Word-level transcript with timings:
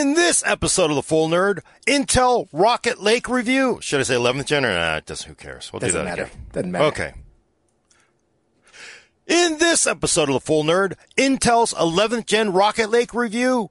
In 0.00 0.14
this 0.14 0.42
episode 0.46 0.88
of 0.88 0.96
The 0.96 1.02
Full 1.02 1.28
Nerd, 1.28 1.60
Intel 1.86 2.48
Rocket 2.54 3.02
Lake 3.02 3.28
review. 3.28 3.76
Should 3.82 4.00
I 4.00 4.04
say 4.04 4.14
11th 4.14 4.46
gen 4.46 4.64
or 4.64 4.72
nah, 4.72 4.96
it 4.96 5.04
doesn't, 5.04 5.28
who 5.28 5.34
cares? 5.34 5.70
We'll 5.70 5.80
Doesn't 5.80 5.92
do 5.92 5.98
that 5.98 6.10
matter. 6.10 6.22
again. 6.22 6.46
Doesn't 6.52 6.72
matter. 6.72 6.84
Okay. 6.86 7.12
In 9.26 9.58
this 9.58 9.86
episode 9.86 10.30
of 10.30 10.32
The 10.32 10.40
Full 10.40 10.64
Nerd, 10.64 10.94
Intel's 11.18 11.74
11th 11.74 12.24
gen 12.24 12.50
Rocket 12.54 12.88
Lake 12.88 13.12
review. 13.12 13.68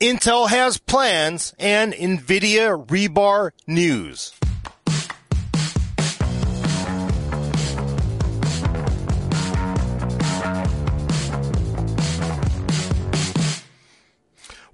Intel 0.00 0.48
has 0.48 0.78
plans 0.78 1.54
and 1.58 1.92
NVIDIA 1.92 2.86
rebar 2.86 3.50
news. 3.66 4.32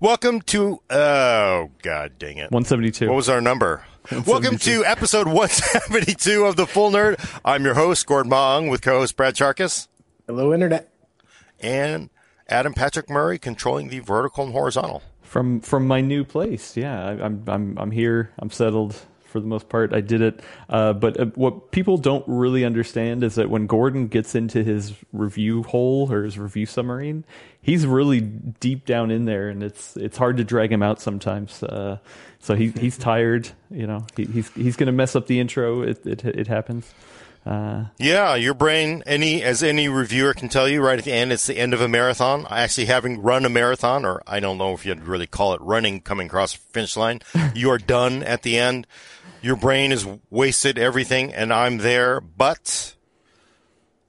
Welcome 0.05 0.43
to, 0.43 0.83
oh, 0.91 1.71
god 1.83 2.19
dang 2.19 2.37
it. 2.37 2.51
172. 2.51 3.09
What 3.09 3.17
was 3.17 3.31
our 3.31 3.41
number? 3.41 3.87
Welcome 4.27 4.59
to 4.59 4.85
episode 4.85 5.27
172 5.27 6.45
of 6.45 6.57
The 6.57 6.67
Full 6.67 6.91
Nerd. 6.91 7.19
I'm 7.43 7.65
your 7.65 7.73
host, 7.73 8.05
Gordon 8.05 8.31
Ung, 8.31 8.69
with 8.69 8.83
co-host 8.83 9.17
Brad 9.17 9.35
Chacos 9.35 9.89
Hello, 10.27 10.53
Internet. 10.53 10.93
and 11.59 12.11
Adam 12.51 12.75
Patrick 12.75 13.09
Murray 13.09 13.39
controlling 13.39 13.89
the 13.89 14.01
vertical 14.01 14.45
and 14.45 14.53
horizontal. 14.53 15.03
from 15.23 15.63
from 15.63 15.89
my 15.89 16.03
new 16.03 16.23
place. 16.23 16.77
Yeah, 16.77 17.03
I, 17.03 17.25
I'm 17.25 17.43
I'm 17.47 17.79
I'm 17.79 17.91
here. 17.91 18.31
I'm 18.39 18.51
settled 18.51 18.95
for 19.25 19.41
the 19.41 19.47
most 19.47 19.71
part. 19.71 19.95
I 19.95 20.03
did 20.03 20.21
it, 20.21 20.41
uh, 20.69 20.93
but 20.93 21.19
uh, 21.19 21.25
what 21.35 21.71
people 21.71 21.97
don't 21.97 22.25
really 22.29 22.63
understand 22.63 23.25
is 23.25 23.37
that 23.37 23.49
when 23.49 23.67
Gordon 23.67 24.09
gets 24.09 24.35
into 24.35 24.63
his 24.63 24.93
review 25.15 25.63
hole 25.63 26.13
or 26.13 26.25
his 26.25 26.39
review 26.39 26.67
submarine, 26.67 27.25
he's 27.65 27.87
really 27.87 28.21
deep 28.21 28.85
down 28.85 29.11
in 29.11 29.25
there, 29.25 29.49
and 29.49 29.63
it's 29.63 29.97
it's 29.97 30.17
hard 30.17 30.37
to 30.37 30.45
drag 30.45 30.71
him 30.71 30.83
out 30.83 31.01
sometimes. 31.01 31.63
Uh, 31.63 31.99
so 32.39 32.55
he 32.55 32.69
he's 32.79 32.97
tired. 32.97 33.49
You 33.71 33.87
know, 33.87 34.07
he, 34.17 34.27
he's 34.27 34.51
he's 34.53 34.77
going 34.77 34.87
to 34.87 34.93
mess 34.93 35.17
up 35.17 35.27
the 35.27 35.41
intro. 35.41 35.83
It 35.83 36.07
it 36.07 36.25
it 36.25 36.47
happens. 36.47 36.93
Uh, 37.47 37.85
Yeah, 37.99 38.37
your 38.37 38.55
brain, 38.55 39.03
any 39.07 39.43
as 39.43 39.63
any 39.63 39.89
reviewer 39.89 40.33
can 40.33 40.49
tell 40.49 40.67
you, 40.67 40.81
right 40.81 40.99
at 40.99 41.05
the 41.05 41.13
end, 41.13 41.31
it's 41.31 41.47
the 41.47 41.59
end 41.59 41.75
of 41.75 41.81
a 41.81 41.89
marathon. 41.89 42.47
Actually, 42.49 42.87
having 42.87 43.21
run 43.21 43.45
a 43.45 43.51
marathon, 43.51 44.05
or 44.05 44.23
I 44.27 44.41
don't 44.41 44.57
know 44.57 44.73
if 44.73 44.87
you'd 44.87 45.07
really 45.07 45.27
call 45.27 45.53
it 45.53 45.61
running, 45.61 46.01
coming 46.01 46.27
across 46.27 46.55
the 46.55 46.61
finish 46.73 46.97
line, 46.97 47.21
you 47.55 47.71
are 47.71 47.79
done 47.79 48.23
at 48.23 48.43
the 48.43 48.59
end. 48.59 48.87
Your 49.43 49.57
brain 49.57 49.91
has 49.91 50.07
wasted 50.31 50.79
everything, 50.79 51.35
and 51.35 51.53
I'm 51.53 51.79
there. 51.79 52.19
But 52.19 52.95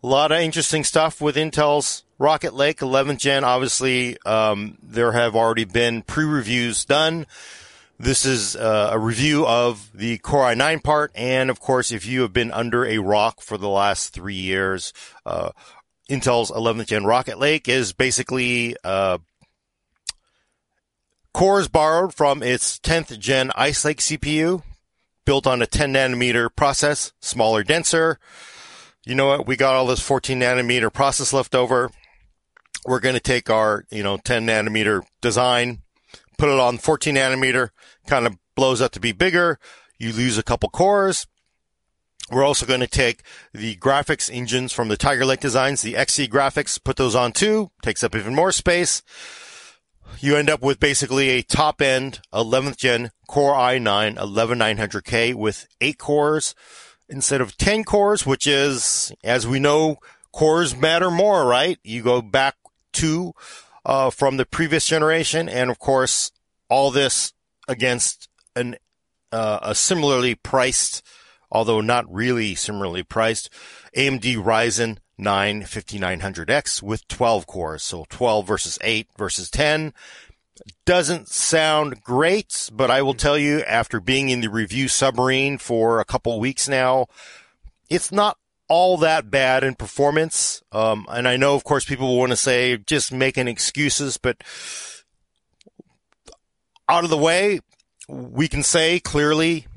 a 0.02 0.08
lot 0.08 0.32
of 0.32 0.40
interesting 0.40 0.86
stuff 0.86 1.20
with 1.20 1.36
Intel's 1.36 2.05
Rocket 2.18 2.54
Lake 2.54 2.80
11th 2.80 3.20
Gen. 3.20 3.44
Obviously, 3.44 4.18
um, 4.26 4.78
there 4.82 5.12
have 5.12 5.36
already 5.36 5.66
been 5.66 6.02
pre-reviews 6.02 6.86
done. 6.86 7.26
This 7.98 8.26
is 8.26 8.56
uh, 8.56 8.90
a 8.92 9.00
review 9.00 9.46
of 9.46 9.90
the 9.94 10.18
Core 10.18 10.46
i9 10.46 10.84
part, 10.84 11.12
and 11.16 11.50
of 11.50 11.60
course, 11.60 11.92
if 11.92 12.06
you 12.06 12.22
have 12.22 12.34
been 12.34 12.52
under 12.52 12.86
a 12.86 12.98
rock 12.98 13.42
for 13.42 13.58
the 13.58 13.70
last 13.70 14.14
three 14.14 14.36
years, 14.36 14.92
uh, 15.26 15.52
Intel's 16.10 16.52
11th 16.52 16.88
Gen 16.88 17.06
Rocket 17.06 17.40
Lake 17.40 17.68
is 17.68 17.94
basically 17.94 18.76
uh, 18.84 19.18
cores 21.34 21.68
borrowed 21.68 22.14
from 22.14 22.44
its 22.44 22.80
10th 22.80 23.18
Gen 23.18 23.52
Ice 23.56 23.84
Lake 23.86 24.00
CPU, 24.00 24.62
built 25.26 25.48
on 25.48 25.62
a 25.62 25.68
10 25.68 25.94
nanometer 25.94 26.54
process, 26.54 27.14
smaller, 27.22 27.64
denser. 27.64 28.20
You 29.06 29.16
know 29.16 29.28
what? 29.28 29.48
We 29.48 29.56
got 29.56 29.76
all 29.76 29.88
this 29.88 30.02
14 30.02 30.40
nanometer 30.40 30.92
process 30.92 31.32
left 31.32 31.56
over. 31.56 31.92
We're 32.86 33.00
going 33.00 33.16
to 33.16 33.22
take 33.22 33.50
our, 33.50 33.86
you 33.90 34.04
know, 34.04 34.18
10 34.18 34.46
nanometer 34.46 35.02
design, 35.22 35.82
put 36.38 36.50
it 36.50 36.60
on 36.60 36.78
14 36.78 37.16
nanometer, 37.16 37.70
kind 38.08 38.28
of 38.28 38.38
blows 38.56 38.82
up 38.82 38.92
to 38.94 39.00
be 39.00 39.12
bigger. 39.12 39.60
You 39.98 40.12
lose 40.14 40.38
a 40.38 40.44
couple 40.44 40.70
cores. 40.70 41.28
We're 42.32 42.44
also 42.44 42.66
going 42.66 42.80
to 42.80 42.88
take 42.88 43.22
the 43.54 43.76
graphics 43.76 44.32
engines 44.34 44.74
from 44.74 44.88
the 44.88 44.98
Tiger 44.98 45.26
Lake 45.26 45.40
designs, 45.40 45.82
the 45.82 45.94
Xe 45.94 46.28
graphics, 46.28 46.84
put 46.84 46.96
those 46.96 47.16
on 47.16 47.32
too, 47.32 47.70
takes 47.84 48.04
up 48.04 48.16
even 48.16 48.34
more 48.34 48.52
space. 48.52 49.04
You 50.20 50.36
end 50.36 50.50
up 50.50 50.62
with 50.62 50.80
basically 50.80 51.30
a 51.30 51.44
top 51.44 51.82
end 51.82 52.22
11th 52.34 52.78
gen 52.78 53.12
Core 53.28 53.54
i9 53.54 54.18
11900K 54.18 55.36
with 55.36 55.68
eight 55.82 55.98
cores 55.98 56.56
instead 57.10 57.42
of 57.42 57.58
10 57.58 57.84
cores, 57.84 58.26
which 58.26 58.48
is, 58.48 59.12
as 59.24 59.46
we 59.46 59.60
know, 59.60 59.98
cores 60.32 60.76
matter 60.76 61.12
more, 61.12 61.46
right? 61.46 61.78
You 61.84 62.02
go 62.02 62.22
back 62.22 62.56
to, 62.96 63.34
uh, 63.86 64.10
from 64.10 64.38
the 64.38 64.46
previous 64.46 64.86
generation. 64.86 65.48
And 65.48 65.70
of 65.70 65.80
course, 65.80 66.32
all 66.70 66.92
this 66.92 67.34
against 67.68 68.30
an, 68.56 68.76
uh, 69.32 69.60
a 69.62 69.76
similarly 69.76 70.36
priced, 70.36 71.06
although 71.52 71.82
not 71.82 72.12
really 72.12 72.56
similarly 72.56 73.04
priced, 73.04 73.50
AMD 73.96 74.38
Ryzen 74.38 74.98
9 75.18 75.64
5900X 75.64 76.82
with 76.82 77.08
12 77.08 77.48
cores. 77.48 77.84
So 77.84 78.06
12 78.10 78.48
versus 78.48 78.78
8 78.82 79.08
versus 79.18 79.50
10 79.50 79.94
doesn't 80.86 81.28
sound 81.28 82.02
great, 82.02 82.70
but 82.74 82.90
I 82.90 83.02
will 83.02 83.14
tell 83.14 83.38
you 83.38 83.62
after 83.62 84.00
being 84.00 84.30
in 84.30 84.42
the 84.42 84.50
review 84.50 84.88
submarine 84.88 85.58
for 85.58 86.00
a 86.00 86.06
couple 86.06 86.40
weeks 86.40 86.70
now, 86.70 87.08
it's 87.90 88.12
not 88.12 88.38
all 88.68 88.98
that 88.98 89.30
bad 89.30 89.64
in 89.64 89.76
performance. 89.76 90.62
Um, 90.72 91.06
and 91.10 91.28
I 91.28 91.38
know, 91.38 91.56
of 91.56 91.64
course, 91.64 91.86
people 91.86 92.08
will 92.08 92.20
want 92.20 92.32
to 92.32 92.38
say 92.38 92.78
just 92.78 93.12
making 93.12 93.48
excuses, 93.48 94.18
but 94.18 94.44
out 96.88 97.04
of 97.04 97.10
the 97.10 97.18
way, 97.18 97.60
we 98.08 98.48
can 98.48 98.64
say 98.64 99.00
clearly 99.00 99.68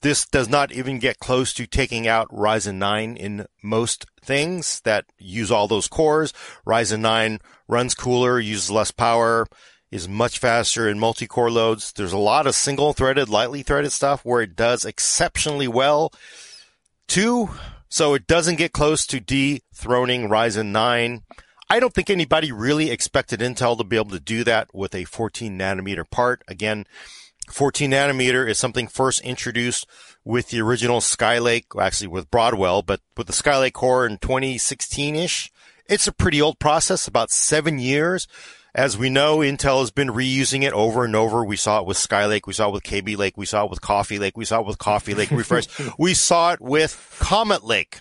this 0.00 0.26
does 0.26 0.48
not 0.48 0.70
even 0.72 0.98
get 0.98 1.18
close 1.18 1.52
to 1.54 1.66
taking 1.66 2.06
out 2.06 2.30
Ryzen 2.30 2.76
9 2.76 3.16
in 3.16 3.46
most 3.62 4.06
things 4.22 4.80
that 4.82 5.06
use 5.18 5.50
all 5.50 5.66
those 5.66 5.88
cores. 5.88 6.32
Ryzen 6.66 7.00
9 7.00 7.40
runs 7.66 7.94
cooler, 7.94 8.38
uses 8.38 8.70
less 8.70 8.90
power, 8.90 9.46
is 9.90 10.08
much 10.08 10.38
faster 10.38 10.88
in 10.88 10.98
multi-core 10.98 11.50
loads. 11.50 11.92
There's 11.92 12.12
a 12.12 12.18
lot 12.18 12.46
of 12.46 12.54
single 12.54 12.92
threaded, 12.92 13.28
lightly 13.28 13.62
threaded 13.62 13.90
stuff 13.90 14.24
where 14.24 14.42
it 14.42 14.54
does 14.54 14.84
exceptionally 14.84 15.68
well 15.68 16.12
too. 17.08 17.50
So 17.88 18.14
it 18.14 18.26
doesn't 18.26 18.56
get 18.56 18.72
close 18.72 19.06
to 19.06 19.20
dethroning 19.20 20.28
Ryzen 20.28 20.66
9. 20.66 21.22
I 21.70 21.80
don't 21.80 21.92
think 21.92 22.10
anybody 22.10 22.52
really 22.52 22.90
expected 22.90 23.40
Intel 23.40 23.76
to 23.78 23.84
be 23.84 23.96
able 23.96 24.10
to 24.10 24.20
do 24.20 24.44
that 24.44 24.68
with 24.74 24.94
a 24.94 25.04
14 25.04 25.58
nanometer 25.58 26.08
part. 26.08 26.42
Again, 26.48 26.86
14 27.50 27.90
nanometer 27.90 28.48
is 28.48 28.58
something 28.58 28.88
first 28.88 29.20
introduced 29.22 29.86
with 30.24 30.48
the 30.48 30.60
original 30.60 31.00
Skylake, 31.00 31.80
actually 31.80 32.08
with 32.08 32.30
Broadwell, 32.30 32.82
but 32.82 33.00
with 33.16 33.26
the 33.26 33.32
Skylake 33.32 33.72
core 33.72 34.06
in 34.06 34.18
2016-ish. 34.18 35.50
It's 35.86 36.06
a 36.06 36.12
pretty 36.12 36.40
old 36.42 36.58
process, 36.58 37.06
about 37.06 37.30
seven 37.30 37.78
years. 37.78 38.28
As 38.74 38.96
we 38.98 39.10
know, 39.10 39.38
Intel 39.38 39.80
has 39.80 39.90
been 39.90 40.08
reusing 40.08 40.62
it 40.62 40.72
over 40.72 41.04
and 41.04 41.16
over. 41.16 41.44
We 41.44 41.56
saw 41.56 41.80
it 41.80 41.86
with 41.86 41.96
Skylake. 41.96 42.46
We 42.46 42.52
saw 42.52 42.68
it 42.68 42.72
with 42.72 42.82
Kaby 42.82 43.16
Lake. 43.16 43.36
We 43.36 43.46
saw 43.46 43.64
it 43.64 43.70
with 43.70 43.80
Coffee 43.80 44.18
Lake. 44.18 44.36
We 44.36 44.44
saw 44.44 44.60
it 44.60 44.66
with 44.66 44.78
Coffee 44.78 45.14
Lake 45.14 45.30
Refresh. 45.30 45.66
we 45.98 46.14
saw 46.14 46.52
it 46.52 46.60
with 46.60 47.16
Comet 47.18 47.64
Lake. 47.64 48.00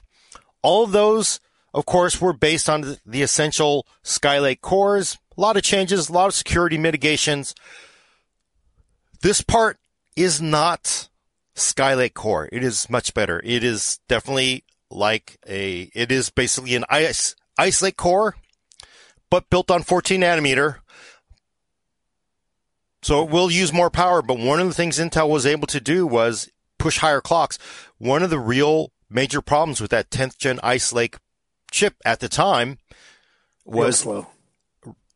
All 0.62 0.84
of 0.84 0.92
those, 0.92 1.40
of 1.74 1.86
course, 1.86 2.20
were 2.22 2.34
based 2.34 2.70
on 2.70 2.82
the- 2.82 3.00
the 3.06 3.22
essential 3.24 3.88
Skylake 4.04 4.62
cores. 4.62 5.18
A 5.38 5.42
lot 5.42 5.56
of 5.58 5.64
changes, 5.64 6.10
a 6.10 6.14
lot 6.14 6.28
of 6.28 6.34
security 6.34 6.78
mitigations. 6.78 7.56
This 9.22 9.42
part 9.42 9.78
is 10.16 10.42
not 10.42 11.08
Skylake 11.56 12.14
core. 12.14 12.50
It 12.52 12.64
is 12.64 12.90
much 12.90 13.14
better. 13.14 13.42
It 13.44 13.64
is 13.64 14.00
definitely 14.08 14.64
like 14.92 15.38
a, 15.48 15.90
it 15.96 16.12
is 16.12 16.30
basically 16.30 16.76
an 16.76 16.86
ice, 16.90 17.36
ice 17.58 17.82
lake 17.82 17.98
core, 17.98 18.36
but 19.30 19.50
built 19.50 19.72
on 19.72 19.84
14 19.84 20.22
nanometer. 20.22 20.78
So 23.02 23.24
it 23.24 23.30
will 23.30 23.52
use 23.52 23.72
more 23.72 23.90
power, 23.90 24.22
but 24.22 24.40
one 24.40 24.60
of 24.60 24.68
the 24.68 24.74
things 24.74 24.98
Intel 25.00 25.30
was 25.30 25.46
able 25.46 25.68
to 25.68 25.80
do 25.80 26.06
was 26.06 26.50
push 26.78 26.98
higher 26.98 27.22
clocks. 27.22 27.58
One 27.98 28.24
of 28.24 28.30
the 28.30 28.40
real 28.40 28.92
major 29.10 29.42
problems 29.42 29.80
with 29.80 29.92
that 29.92 30.10
10th 30.10 30.38
gen 30.38 30.60
Ice 30.64 30.92
Lake 30.92 31.18
chip 31.72 31.96
at 32.06 32.20
the 32.20 32.30
time 32.30 32.80
was 33.66 34.00
slow. 34.00 34.28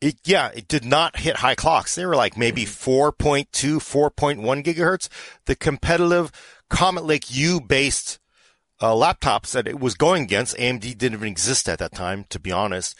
it, 0.00 0.16
yeah, 0.24 0.50
it 0.54 0.68
did 0.68 0.84
not 0.84 1.18
hit 1.18 1.36
high 1.36 1.54
clocks. 1.54 1.94
They 1.94 2.06
were 2.06 2.16
like 2.16 2.36
maybe 2.36 2.64
4.2, 2.64 3.46
4.1 3.50 4.64
gigahertz. 4.64 5.08
The 5.46 5.56
competitive 5.56 6.30
Comet 6.68 7.04
Lake 7.04 7.34
U 7.34 7.60
based 7.60 8.18
uh, 8.80 8.92
laptops 8.94 9.52
that 9.52 9.68
it 9.68 9.78
was 9.78 9.94
going 9.94 10.24
against, 10.24 10.56
AMD 10.56 10.80
didn't 10.80 11.14
even 11.14 11.28
exist 11.28 11.68
at 11.68 11.78
that 11.78 11.92
time, 11.92 12.24
to 12.30 12.40
be 12.40 12.50
honest, 12.50 12.96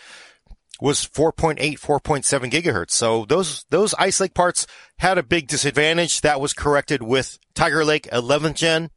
was 0.81 1.07
4.8, 1.07 1.59
4.7 1.79 2.51
gigahertz. 2.51 2.91
So 2.93 3.25
those, 3.25 3.65
those 3.71 3.95
Ice 3.95 4.21
Lake 4.21 4.35
parts 4.35 4.67
had 4.99 5.19
a 5.19 5.23
big 5.23 5.47
disadvantage. 5.47 6.21
That 6.23 6.41
was 6.41 6.53
corrected 6.53 7.03
with 7.03 7.39
Tiger 7.55 7.85
Lake 7.85 8.09
11th 8.11 8.55
gen. 8.55 8.91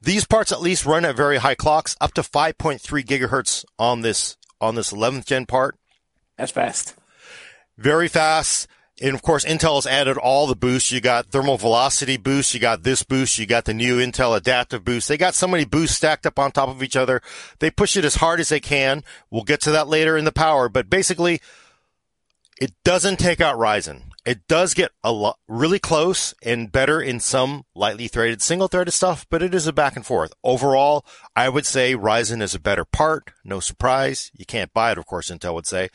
These 0.00 0.24
parts 0.26 0.50
at 0.52 0.62
least 0.62 0.86
run 0.86 1.04
at 1.04 1.16
very 1.16 1.36
high 1.38 1.54
clocks, 1.54 1.94
up 2.00 2.14
to 2.14 2.22
5.3 2.22 2.80
gigahertz 3.04 3.64
on 3.78 4.00
this, 4.00 4.38
on 4.60 4.74
this 4.74 4.92
11th 4.92 5.26
gen 5.26 5.44
part 5.44 5.76
That's 6.38 6.52
fast. 6.52 6.94
very 7.76 8.08
fast. 8.08 8.66
And 9.00 9.14
of 9.14 9.22
course, 9.22 9.44
Intel 9.44 9.76
has 9.76 9.86
added 9.86 10.16
all 10.18 10.46
the 10.46 10.54
boosts. 10.54 10.92
You 10.92 11.00
got 11.00 11.26
thermal 11.26 11.56
velocity 11.56 12.16
boost. 12.16 12.52
You 12.52 12.60
got 12.60 12.82
this 12.82 13.02
boost. 13.02 13.38
You 13.38 13.46
got 13.46 13.64
the 13.64 13.74
new 13.74 13.98
Intel 13.98 14.36
adaptive 14.36 14.84
boost. 14.84 15.08
They 15.08 15.16
got 15.16 15.34
so 15.34 15.48
many 15.48 15.64
boosts 15.64 15.96
stacked 15.96 16.26
up 16.26 16.38
on 16.38 16.52
top 16.52 16.68
of 16.68 16.82
each 16.82 16.96
other. 16.96 17.22
They 17.58 17.70
push 17.70 17.96
it 17.96 18.04
as 18.04 18.16
hard 18.16 18.40
as 18.40 18.50
they 18.50 18.60
can. 18.60 19.02
We'll 19.30 19.44
get 19.44 19.60
to 19.62 19.70
that 19.70 19.88
later 19.88 20.16
in 20.16 20.24
the 20.24 20.32
power, 20.32 20.68
but 20.68 20.90
basically 20.90 21.40
it 22.60 22.72
doesn't 22.84 23.18
take 23.18 23.40
out 23.40 23.56
Ryzen. 23.56 24.02
It 24.26 24.46
does 24.46 24.74
get 24.74 24.90
a 25.02 25.10
lot 25.10 25.38
really 25.48 25.78
close 25.78 26.34
and 26.42 26.70
better 26.70 27.00
in 27.00 27.18
some 27.18 27.64
lightly 27.74 28.06
threaded 28.06 28.42
single 28.42 28.68
threaded 28.68 28.92
stuff, 28.92 29.26
but 29.30 29.42
it 29.42 29.54
is 29.54 29.66
a 29.66 29.72
back 29.72 29.96
and 29.96 30.04
forth. 30.04 30.34
Overall, 30.44 31.06
I 31.34 31.48
would 31.48 31.64
say 31.64 31.94
Ryzen 31.94 32.42
is 32.42 32.54
a 32.54 32.60
better 32.60 32.84
part. 32.84 33.32
No 33.44 33.60
surprise. 33.60 34.30
You 34.36 34.44
can't 34.44 34.74
buy 34.74 34.92
it, 34.92 34.98
of 34.98 35.06
course, 35.06 35.30
Intel 35.30 35.54
would 35.54 35.66
say. 35.66 35.88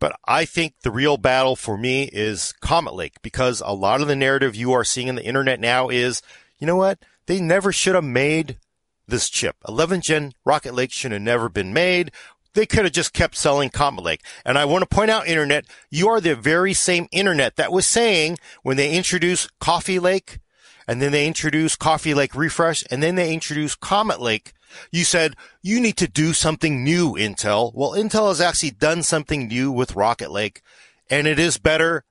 But 0.00 0.18
I 0.26 0.44
think 0.44 0.74
the 0.82 0.90
real 0.90 1.16
battle 1.16 1.56
for 1.56 1.78
me 1.78 2.04
is 2.12 2.52
Comet 2.60 2.94
Lake 2.94 3.22
because 3.22 3.62
a 3.64 3.72
lot 3.72 4.00
of 4.00 4.08
the 4.08 4.16
narrative 4.16 4.54
you 4.54 4.72
are 4.72 4.84
seeing 4.84 5.08
in 5.08 5.14
the 5.14 5.24
internet 5.24 5.60
now 5.60 5.88
is, 5.88 6.20
you 6.58 6.66
know 6.66 6.76
what? 6.76 6.98
They 7.26 7.40
never 7.40 7.72
should 7.72 7.94
have 7.94 8.04
made 8.04 8.58
this 9.06 9.30
chip. 9.30 9.56
11 9.68 10.00
gen 10.00 10.32
Rocket 10.44 10.74
Lake 10.74 10.92
should 10.92 11.12
have 11.12 11.22
never 11.22 11.48
been 11.48 11.72
made. 11.72 12.10
They 12.54 12.66
could 12.66 12.84
have 12.84 12.92
just 12.92 13.12
kept 13.12 13.36
selling 13.36 13.70
Comet 13.70 14.04
Lake. 14.04 14.24
And 14.44 14.56
I 14.58 14.64
want 14.64 14.82
to 14.82 14.94
point 14.94 15.10
out, 15.10 15.26
internet, 15.26 15.64
you 15.90 16.08
are 16.08 16.20
the 16.20 16.36
very 16.36 16.72
same 16.72 17.08
internet 17.10 17.56
that 17.56 17.72
was 17.72 17.86
saying 17.86 18.38
when 18.62 18.76
they 18.76 18.92
introduced 18.96 19.58
Coffee 19.58 19.98
Lake 19.98 20.38
and 20.86 21.00
then 21.00 21.12
they 21.12 21.26
introduced 21.26 21.78
Coffee 21.78 22.14
Lake 22.14 22.34
Refresh 22.34 22.84
and 22.90 23.02
then 23.02 23.14
they 23.14 23.32
introduced 23.32 23.80
Comet 23.80 24.20
Lake. 24.20 24.52
You 24.90 25.04
said 25.04 25.34
you 25.62 25.80
need 25.80 25.96
to 25.98 26.08
do 26.08 26.32
something 26.32 26.82
new, 26.82 27.12
Intel. 27.12 27.72
Well, 27.74 27.92
Intel 27.92 28.28
has 28.28 28.40
actually 28.40 28.72
done 28.72 29.02
something 29.02 29.48
new 29.48 29.70
with 29.70 29.96
Rocket 29.96 30.30
Lake 30.30 30.62
and 31.10 31.26
it 31.26 31.38
is 31.38 31.58
better, 31.58 32.04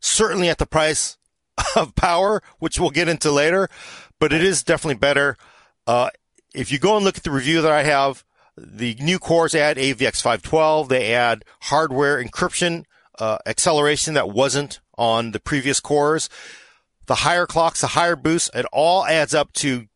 certainly 0.00 0.48
at 0.48 0.58
the 0.58 0.66
price 0.66 1.18
of 1.76 1.94
power, 1.94 2.42
which 2.58 2.78
we'll 2.78 2.90
get 2.90 3.08
into 3.08 3.30
later, 3.30 3.68
but 4.18 4.32
it 4.32 4.42
is 4.42 4.62
definitely 4.62 4.98
better. 4.98 5.36
Uh, 5.86 6.10
if 6.54 6.72
you 6.72 6.78
go 6.78 6.96
and 6.96 7.04
look 7.04 7.18
at 7.18 7.24
the 7.24 7.30
review 7.30 7.62
that 7.62 7.72
I 7.72 7.82
have, 7.82 8.24
the 8.56 8.94
new 9.00 9.18
cores 9.18 9.54
add 9.54 9.76
AVX 9.76 10.22
512. 10.22 10.88
They 10.88 11.12
add 11.12 11.44
hardware 11.62 12.22
encryption, 12.22 12.84
uh, 13.18 13.38
acceleration 13.46 14.14
that 14.14 14.30
wasn't 14.30 14.80
on 14.96 15.32
the 15.32 15.40
previous 15.40 15.80
cores. 15.80 16.30
The 17.06 17.16
higher 17.16 17.46
clocks, 17.46 17.80
the 17.80 17.88
higher 17.88 18.16
boosts, 18.16 18.50
it 18.54 18.66
all 18.72 19.04
adds 19.06 19.34
up 19.34 19.52
to 19.54 19.86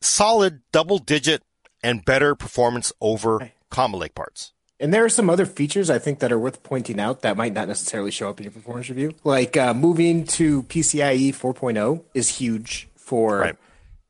solid 0.00 0.62
double 0.72 0.98
digit 0.98 1.42
and 1.82 2.04
better 2.04 2.34
performance 2.34 2.92
over 3.00 3.52
Comet 3.70 3.98
Lake 3.98 4.14
parts. 4.14 4.52
And 4.78 4.94
there 4.94 5.04
are 5.04 5.10
some 5.10 5.28
other 5.28 5.44
features 5.44 5.90
I 5.90 5.98
think 5.98 6.20
that 6.20 6.32
are 6.32 6.38
worth 6.38 6.62
pointing 6.62 6.98
out 6.98 7.20
that 7.20 7.36
might 7.36 7.52
not 7.52 7.68
necessarily 7.68 8.10
show 8.10 8.30
up 8.30 8.40
in 8.40 8.44
your 8.44 8.52
performance 8.52 8.88
review. 8.88 9.12
Like 9.24 9.56
uh, 9.56 9.74
moving 9.74 10.24
to 10.28 10.62
PCIe 10.64 11.34
4.0 11.34 12.02
is 12.14 12.30
huge 12.30 12.88
for 12.96 13.38
right. 13.40 13.56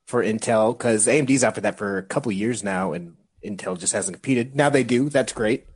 for 0.07 0.23
Intel 0.23 0.77
because 0.79 1.09
AMD's 1.09 1.43
offered 1.43 1.63
that 1.63 1.77
for 1.77 1.99
a 1.99 2.05
couple 2.05 2.31
years 2.31 2.63
now, 2.63 2.93
and 2.93 3.17
Intel 3.45 3.77
just 3.79 3.93
hasn't 3.93 4.17
competed. 4.17 4.55
Now 4.55 4.71
they 4.71 4.85
do. 4.85 5.09
That's 5.09 5.33
great. 5.33 5.67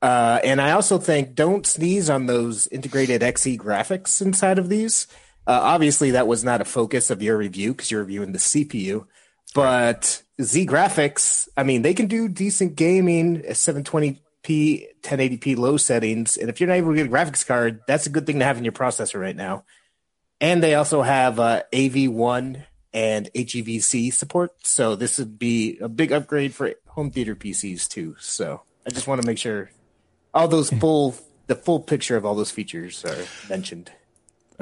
Uh, 0.00 0.40
and 0.42 0.60
I 0.60 0.72
also 0.72 0.98
think 0.98 1.36
don't 1.36 1.64
sneeze 1.64 2.10
on 2.10 2.26
those 2.26 2.66
integrated 2.66 3.22
Xe 3.22 3.56
graphics 3.56 4.20
inside 4.20 4.58
of 4.58 4.68
these. 4.68 5.06
Uh, 5.46 5.58
obviously, 5.60 6.12
that 6.12 6.26
was 6.26 6.44
not 6.44 6.60
a 6.60 6.64
focus 6.64 7.10
of 7.10 7.22
your 7.22 7.36
review 7.36 7.72
because 7.72 7.90
you're 7.90 8.00
reviewing 8.00 8.32
the 8.32 8.38
CPU. 8.38 9.06
But 9.54 10.22
Xe 10.40 10.66
graphics, 10.66 11.48
I 11.56 11.62
mean, 11.62 11.82
they 11.82 11.94
can 11.94 12.06
do 12.06 12.28
decent 12.28 12.76
gaming 12.76 13.38
at 13.38 13.56
720p, 13.56 14.86
1080p 15.02 15.56
low 15.56 15.76
settings. 15.76 16.36
And 16.36 16.48
if 16.48 16.60
you're 16.60 16.68
not 16.68 16.76
able 16.76 16.90
to 16.90 16.96
get 16.96 17.06
a 17.06 17.10
graphics 17.10 17.46
card, 17.46 17.80
that's 17.86 18.06
a 18.06 18.10
good 18.10 18.26
thing 18.26 18.38
to 18.38 18.44
have 18.44 18.56
in 18.56 18.64
your 18.64 18.72
processor 18.72 19.20
right 19.20 19.36
now. 19.36 19.64
And 20.40 20.62
they 20.62 20.74
also 20.74 21.02
have 21.02 21.38
uh, 21.38 21.62
AV1 21.72 22.64
and 22.92 23.30
HEVC 23.34 24.12
support. 24.12 24.52
So 24.66 24.96
this 24.96 25.18
would 25.18 25.38
be 25.38 25.78
a 25.80 25.88
big 25.88 26.12
upgrade 26.12 26.54
for 26.54 26.74
home 26.88 27.10
theater 27.10 27.34
PCs 27.34 27.88
too. 27.88 28.16
So 28.18 28.62
I 28.86 28.90
just 28.90 29.06
want 29.06 29.20
to 29.20 29.26
make 29.26 29.38
sure 29.38 29.70
all 30.34 30.48
those 30.48 30.70
full 30.70 31.14
the 31.46 31.54
full 31.54 31.80
picture 31.80 32.16
of 32.16 32.24
all 32.24 32.34
those 32.34 32.50
features 32.50 33.04
are 33.04 33.24
mentioned. 33.48 33.90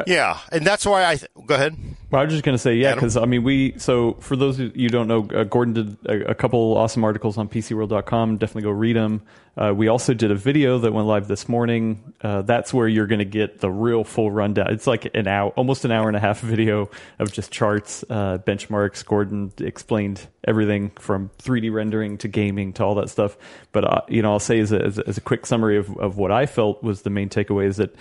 Yeah, 0.07 0.39
and 0.53 0.67
that's 0.67 0.87
why 0.87 1.05
I 1.07 1.17
th- 1.17 1.31
go 1.47 1.55
ahead. 1.55 1.77
Well, 2.11 2.21
I 2.21 2.25
was 2.25 2.33
just 2.33 2.45
going 2.45 2.55
to 2.55 2.59
say 2.59 2.75
yeah, 2.75 2.95
because 2.95 3.17
I 3.17 3.25
mean 3.25 3.45
we. 3.45 3.79
So 3.79 4.15
for 4.15 4.35
those 4.35 4.59
of 4.59 4.77
you 4.77 4.89
don't 4.89 5.07
know, 5.07 5.29
uh, 5.33 5.45
Gordon 5.45 5.75
did 5.75 5.97
a, 6.07 6.31
a, 6.31 6.35
couple 6.35 6.77
awesome 6.77 7.05
articles 7.05 7.39
on 7.39 7.49
PCWorld.com. 7.49 8.39
Definitely 8.39 8.63
go 8.63 8.71
read 8.71 8.97
them. 8.97 9.23
Uh, 9.57 9.73
we 9.77 9.89
also 9.89 10.15
did 10.15 10.31
a 10.31 10.35
video 10.35 10.79
that 10.79 10.93
went 10.93 11.07
live 11.07 11.29
this 11.29 11.49
morning. 11.49 12.15
Uh, 12.21 12.43
that's 12.43 12.73
where 12.73 12.89
you're 12.89 13.07
going 13.07 13.19
to 13.21 13.25
get 13.25 13.61
the 13.61 13.71
real 13.71 14.05
full 14.05 14.31
rundown. 14.31 14.73
It's 14.73 14.87
like 14.87 15.15
an 15.15 15.29
hour, 15.29 15.51
almost 15.51 15.85
an 15.85 15.93
hour 15.93 16.09
and 16.09 16.17
a 16.17 16.21
half 16.21 16.41
video 16.41 16.91
of 17.19 17.33
just 17.33 17.53
charts, 17.53 18.05
uh, 18.11 18.39
benchmarks. 18.39 19.05
Gordon 19.05 19.53
explained 19.59 20.27
everything 20.45 20.91
from 20.99 21.31
3D 21.39 21.73
rendering 21.73 22.19
to 22.19 22.29
gaming 22.29 22.73
to 22.75 22.85
all 22.85 22.95
that 22.97 23.11
stuff. 23.11 23.37
But 23.71 23.85
uh, 23.85 24.01
you 24.09 24.23
know, 24.23 24.33
I'll 24.33 24.41
say 24.41 24.59
as 24.61 24.73
a, 24.73 24.83
as 24.83 24.99
a, 24.99 25.09
as 25.09 25.19
a 25.19 25.21
quick 25.21 25.47
summary 25.47 25.77
of, 25.77 25.97
of 25.99 26.17
what 26.17 26.33
I 26.33 26.47
felt 26.47 26.83
was 26.83 27.03
the 27.03 27.11
main 27.11 27.29
takeaway 27.29 27.67
is 27.67 27.77
that 27.77 27.95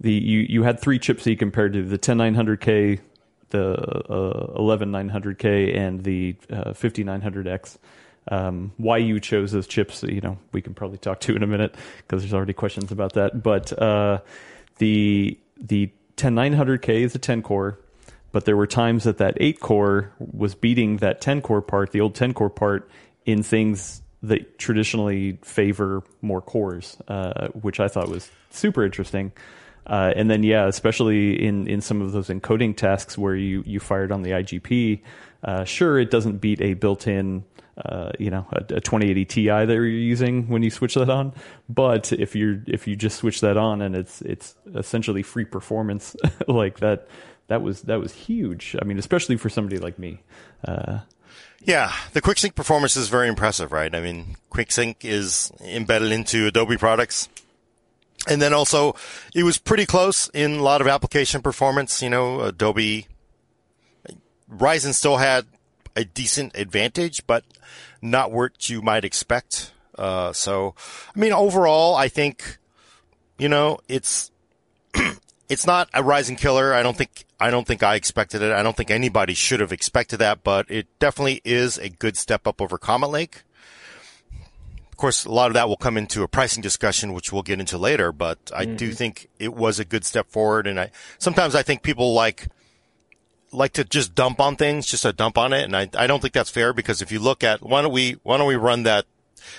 the 0.00 0.12
you, 0.12 0.40
you 0.40 0.62
had 0.62 0.80
three 0.80 0.98
chips 0.98 1.24
that 1.24 1.38
compared 1.38 1.72
to 1.72 1.82
the 1.82 1.98
10900K, 1.98 3.00
the 3.50 3.72
uh, 3.72 4.58
11900K, 4.58 5.76
and 5.76 6.04
the 6.04 6.36
uh, 6.50 6.72
5900X. 6.72 7.78
Um, 8.28 8.72
why 8.76 8.98
you 8.98 9.20
chose 9.20 9.52
those 9.52 9.68
chips, 9.68 10.02
you 10.02 10.20
know, 10.20 10.36
we 10.52 10.60
can 10.60 10.74
probably 10.74 10.98
talk 10.98 11.20
to 11.20 11.36
in 11.36 11.44
a 11.44 11.46
minute 11.46 11.76
because 11.98 12.22
there's 12.22 12.34
already 12.34 12.52
questions 12.52 12.90
about 12.90 13.12
that. 13.12 13.42
But 13.42 13.72
uh, 13.80 14.20
the 14.78 15.38
the 15.56 15.90
10900K 16.16 16.88
is 17.02 17.14
a 17.14 17.18
10 17.18 17.42
core, 17.42 17.78
but 18.32 18.44
there 18.44 18.56
were 18.56 18.66
times 18.66 19.04
that 19.04 19.18
that 19.18 19.36
8 19.38 19.60
core 19.60 20.12
was 20.18 20.54
beating 20.54 20.98
that 20.98 21.20
10 21.20 21.40
core 21.40 21.62
part, 21.62 21.92
the 21.92 22.00
old 22.00 22.14
10 22.14 22.34
core 22.34 22.50
part, 22.50 22.90
in 23.24 23.42
things 23.42 24.02
that 24.22 24.58
traditionally 24.58 25.38
favor 25.42 26.02
more 26.20 26.40
cores, 26.40 26.96
uh, 27.08 27.48
which 27.48 27.80
I 27.80 27.88
thought 27.88 28.08
was 28.08 28.30
super 28.50 28.84
interesting. 28.84 29.32
Uh, 29.86 30.12
and 30.16 30.28
then, 30.28 30.42
yeah, 30.42 30.66
especially 30.66 31.44
in, 31.44 31.68
in 31.68 31.80
some 31.80 32.02
of 32.02 32.12
those 32.12 32.28
encoding 32.28 32.76
tasks 32.76 33.16
where 33.16 33.36
you, 33.36 33.62
you 33.66 33.78
fired 33.78 34.10
on 34.10 34.22
the 34.22 34.30
IGP, 34.30 35.00
uh, 35.44 35.64
sure, 35.64 35.98
it 35.98 36.10
doesn't 36.10 36.38
beat 36.38 36.60
a 36.60 36.74
built 36.74 37.06
in, 37.06 37.44
uh, 37.84 38.10
you 38.18 38.30
know, 38.30 38.46
a, 38.52 38.58
a 38.74 38.80
2080 38.80 39.24
Ti 39.24 39.46
that 39.46 39.68
you're 39.68 39.86
using 39.86 40.48
when 40.48 40.62
you 40.62 40.70
switch 40.70 40.94
that 40.94 41.08
on. 41.08 41.32
But 41.68 42.12
if 42.12 42.34
you're 42.34 42.62
if 42.66 42.88
you 42.88 42.96
just 42.96 43.18
switch 43.18 43.40
that 43.42 43.56
on 43.56 43.80
and 43.82 43.94
it's 43.94 44.22
it's 44.22 44.56
essentially 44.74 45.22
free 45.22 45.44
performance 45.44 46.16
like 46.48 46.80
that, 46.80 47.06
that 47.48 47.62
was 47.62 47.82
that 47.82 48.00
was 48.00 48.12
huge. 48.12 48.74
I 48.80 48.84
mean, 48.84 48.98
especially 48.98 49.36
for 49.36 49.48
somebody 49.48 49.78
like 49.78 49.98
me. 49.98 50.22
Uh, 50.66 51.00
yeah, 51.62 51.92
the 52.12 52.22
QuickSync 52.22 52.54
performance 52.54 52.96
is 52.96 53.08
very 53.08 53.28
impressive, 53.28 53.72
right? 53.72 53.94
I 53.94 54.00
mean, 54.00 54.36
QuickSync 54.50 54.96
is 55.04 55.52
embedded 55.60 56.12
into 56.12 56.46
Adobe 56.46 56.76
products. 56.76 57.28
And 58.28 58.42
then 58.42 58.52
also, 58.52 58.94
it 59.34 59.44
was 59.44 59.58
pretty 59.58 59.86
close 59.86 60.28
in 60.34 60.56
a 60.56 60.62
lot 60.62 60.80
of 60.80 60.88
application 60.88 61.42
performance. 61.42 62.02
You 62.02 62.10
know, 62.10 62.40
Adobe, 62.40 63.06
Ryzen 64.50 64.94
still 64.94 65.18
had 65.18 65.46
a 65.94 66.04
decent 66.04 66.56
advantage, 66.56 67.26
but 67.26 67.44
not 68.02 68.32
what 68.32 68.68
you 68.68 68.82
might 68.82 69.04
expect. 69.04 69.72
Uh, 69.96 70.32
so, 70.32 70.74
I 71.14 71.18
mean, 71.18 71.32
overall, 71.32 71.94
I 71.94 72.08
think, 72.08 72.58
you 73.38 73.48
know, 73.48 73.78
it's, 73.88 74.30
it's 75.48 75.66
not 75.66 75.88
a 75.94 76.02
Ryzen 76.02 76.36
killer. 76.36 76.74
I 76.74 76.82
don't 76.82 76.96
think, 76.96 77.24
I 77.40 77.50
don't 77.50 77.66
think 77.66 77.82
I 77.82 77.94
expected 77.94 78.42
it. 78.42 78.52
I 78.52 78.62
don't 78.62 78.76
think 78.76 78.90
anybody 78.90 79.34
should 79.34 79.60
have 79.60 79.72
expected 79.72 80.18
that, 80.18 80.44
but 80.44 80.70
it 80.70 80.86
definitely 80.98 81.40
is 81.44 81.78
a 81.78 81.88
good 81.88 82.16
step 82.16 82.46
up 82.46 82.60
over 82.60 82.76
Comet 82.76 83.10
Lake. 83.10 83.42
Of 84.96 84.98
course, 84.98 85.26
a 85.26 85.30
lot 85.30 85.48
of 85.48 85.52
that 85.52 85.68
will 85.68 85.76
come 85.76 85.98
into 85.98 86.22
a 86.22 86.28
pricing 86.28 86.62
discussion, 86.62 87.12
which 87.12 87.30
we'll 87.30 87.42
get 87.42 87.60
into 87.60 87.76
later, 87.76 88.12
but 88.12 88.38
I 88.56 88.64
mm-hmm. 88.64 88.76
do 88.76 88.92
think 88.92 89.28
it 89.38 89.52
was 89.52 89.78
a 89.78 89.84
good 89.84 90.06
step 90.06 90.30
forward. 90.30 90.66
And 90.66 90.80
I, 90.80 90.90
sometimes 91.18 91.54
I 91.54 91.62
think 91.62 91.82
people 91.82 92.14
like, 92.14 92.48
like 93.52 93.74
to 93.74 93.84
just 93.84 94.14
dump 94.14 94.40
on 94.40 94.56
things, 94.56 94.86
just 94.86 95.04
a 95.04 95.12
dump 95.12 95.36
on 95.36 95.52
it. 95.52 95.64
And 95.64 95.76
I, 95.76 95.90
I 95.98 96.06
don't 96.06 96.22
think 96.22 96.32
that's 96.32 96.48
fair 96.48 96.72
because 96.72 97.02
if 97.02 97.12
you 97.12 97.18
look 97.20 97.44
at, 97.44 97.60
why 97.60 97.82
don't 97.82 97.92
we, 97.92 98.16
why 98.22 98.38
don't 98.38 98.48
we 98.48 98.56
run 98.56 98.84
that? 98.84 99.04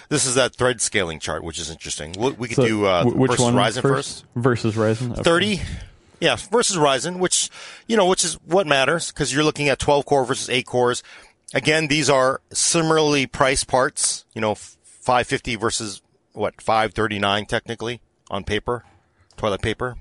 This 0.10 0.26
is 0.26 0.34
that 0.34 0.56
thread 0.56 0.82
scaling 0.82 1.20
chart, 1.20 1.44
which 1.44 1.60
is 1.60 1.70
interesting. 1.70 2.16
We, 2.18 2.32
we 2.32 2.48
could 2.48 2.56
so 2.56 2.68
do, 2.68 2.86
uh, 2.88 3.06
which 3.06 3.30
versus 3.30 3.46
one 3.46 3.54
Ryzen 3.54 3.82
first? 3.84 3.84
first. 3.84 4.26
Versus 4.36 4.74
Ryzen. 4.74 5.12
Okay. 5.12 5.22
30. 5.22 5.62
Yeah, 6.20 6.38
versus 6.50 6.78
Ryzen, 6.78 7.20
which, 7.20 7.52
you 7.86 7.96
know, 7.96 8.08
which 8.08 8.26
is 8.26 8.40
what 8.44 8.66
matters 8.66 9.12
because 9.12 9.32
you're 9.32 9.44
looking 9.44 9.70
at 9.70 9.78
12 9.78 10.04
core 10.04 10.26
versus 10.26 10.50
8 10.50 10.66
cores. 10.66 11.04
Again, 11.54 11.90
these 11.90 12.10
are 12.10 12.42
similarly 12.52 13.28
priced 13.28 13.68
parts, 13.68 14.26
you 14.34 14.42
know, 14.42 14.56
550 15.08 15.56
versus 15.56 16.02
what 16.34 16.62
539 16.62 17.46
technically 17.46 18.02
on 18.30 18.44
paper, 18.44 18.84
toilet 19.38 19.62
paper. 19.62 19.96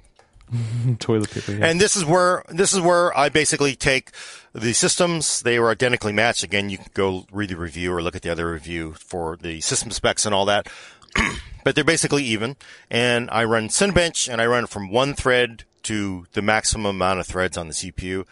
toilet 0.98 1.30
paper. 1.30 1.52
Yeah. 1.52 1.66
And 1.66 1.80
this 1.80 1.94
is 1.96 2.04
where 2.04 2.42
this 2.48 2.72
is 2.72 2.80
where 2.80 3.16
I 3.16 3.28
basically 3.28 3.76
take 3.76 4.10
the 4.52 4.72
systems. 4.72 5.42
They 5.42 5.60
were 5.60 5.70
identically 5.70 6.12
matched. 6.12 6.42
Again, 6.42 6.70
you 6.70 6.78
can 6.78 6.90
go 6.92 7.25
read 7.30 7.50
the 7.50 7.56
review 7.56 7.92
or 7.92 8.02
look 8.02 8.16
at 8.16 8.22
the 8.22 8.30
other 8.30 8.50
review 8.50 8.94
for 8.94 9.36
the 9.36 9.60
system 9.60 9.92
specs 9.92 10.26
and 10.26 10.34
all 10.34 10.44
that. 10.46 10.68
but 11.64 11.76
they're 11.76 11.84
basically 11.84 12.25
even. 12.25 12.56
And 12.90 13.30
I 13.30 13.44
run 13.44 13.68
Cinebench 13.68 14.28
and 14.28 14.40
I 14.40 14.46
run 14.46 14.66
from 14.66 14.90
one 14.90 15.14
thread 15.14 15.62
to 15.84 16.26
the 16.32 16.42
maximum 16.42 16.96
amount 16.96 17.20
of 17.20 17.28
threads 17.28 17.56
on 17.56 17.68
the 17.68 17.75
CPU. 17.75 18.25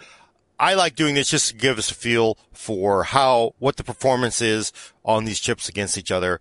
I 0.58 0.74
like 0.74 0.96
doing 0.96 1.14
this 1.14 1.28
just 1.28 1.50
to 1.50 1.54
give 1.54 1.78
us 1.78 1.92
a 1.92 1.94
feel 1.94 2.36
for 2.52 3.04
how, 3.04 3.54
what 3.60 3.76
the 3.76 3.84
performance 3.84 4.40
is 4.40 4.72
on 5.04 5.24
these 5.24 5.38
chips 5.38 5.68
against 5.68 5.96
each 5.96 6.10
other. 6.10 6.40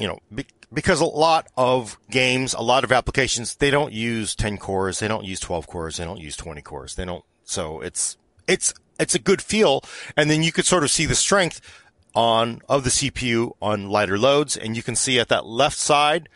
You 0.00 0.08
know, 0.08 0.18
be, 0.34 0.46
because 0.72 1.00
a 1.00 1.04
lot 1.04 1.46
of 1.58 1.98
games, 2.10 2.54
a 2.54 2.62
lot 2.62 2.84
of 2.84 2.90
applications, 2.90 3.56
they 3.56 3.70
don't 3.70 3.92
use 3.92 4.34
10 4.34 4.56
cores, 4.56 4.98
they 4.98 5.08
don't 5.08 5.24
use 5.24 5.40
12 5.40 5.66
cores, 5.66 5.98
they 5.98 6.04
don't 6.04 6.20
use 6.20 6.36
20 6.36 6.62
cores, 6.62 6.94
they 6.94 7.04
don't, 7.04 7.22
so 7.44 7.80
it's, 7.82 8.16
it's, 8.48 8.72
it's 8.98 9.14
a 9.14 9.18
good 9.18 9.42
feel. 9.42 9.82
And 10.16 10.30
then 10.30 10.42
you 10.42 10.52
could 10.52 10.64
sort 10.64 10.84
of 10.84 10.90
see 10.90 11.04
the 11.04 11.14
strength 11.14 11.60
on, 12.14 12.60
of 12.68 12.84
the 12.84 12.90
CPU 12.90 13.52
on 13.60 13.88
lighter 13.88 14.18
loads. 14.18 14.56
And 14.56 14.76
you 14.76 14.82
can 14.82 14.96
see 14.96 15.18
at 15.18 15.28
that 15.28 15.46
left 15.46 15.76
side 15.76 16.28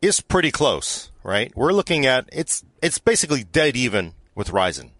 is 0.00 0.20
pretty 0.20 0.50
close, 0.50 1.10
right? 1.22 1.52
We're 1.56 1.72
looking 1.72 2.06
at, 2.06 2.28
it's, 2.32 2.64
it's 2.82 2.98
basically 2.98 3.44
dead 3.44 3.76
even 3.76 4.14
with 4.34 4.50
Ryzen. 4.50 4.90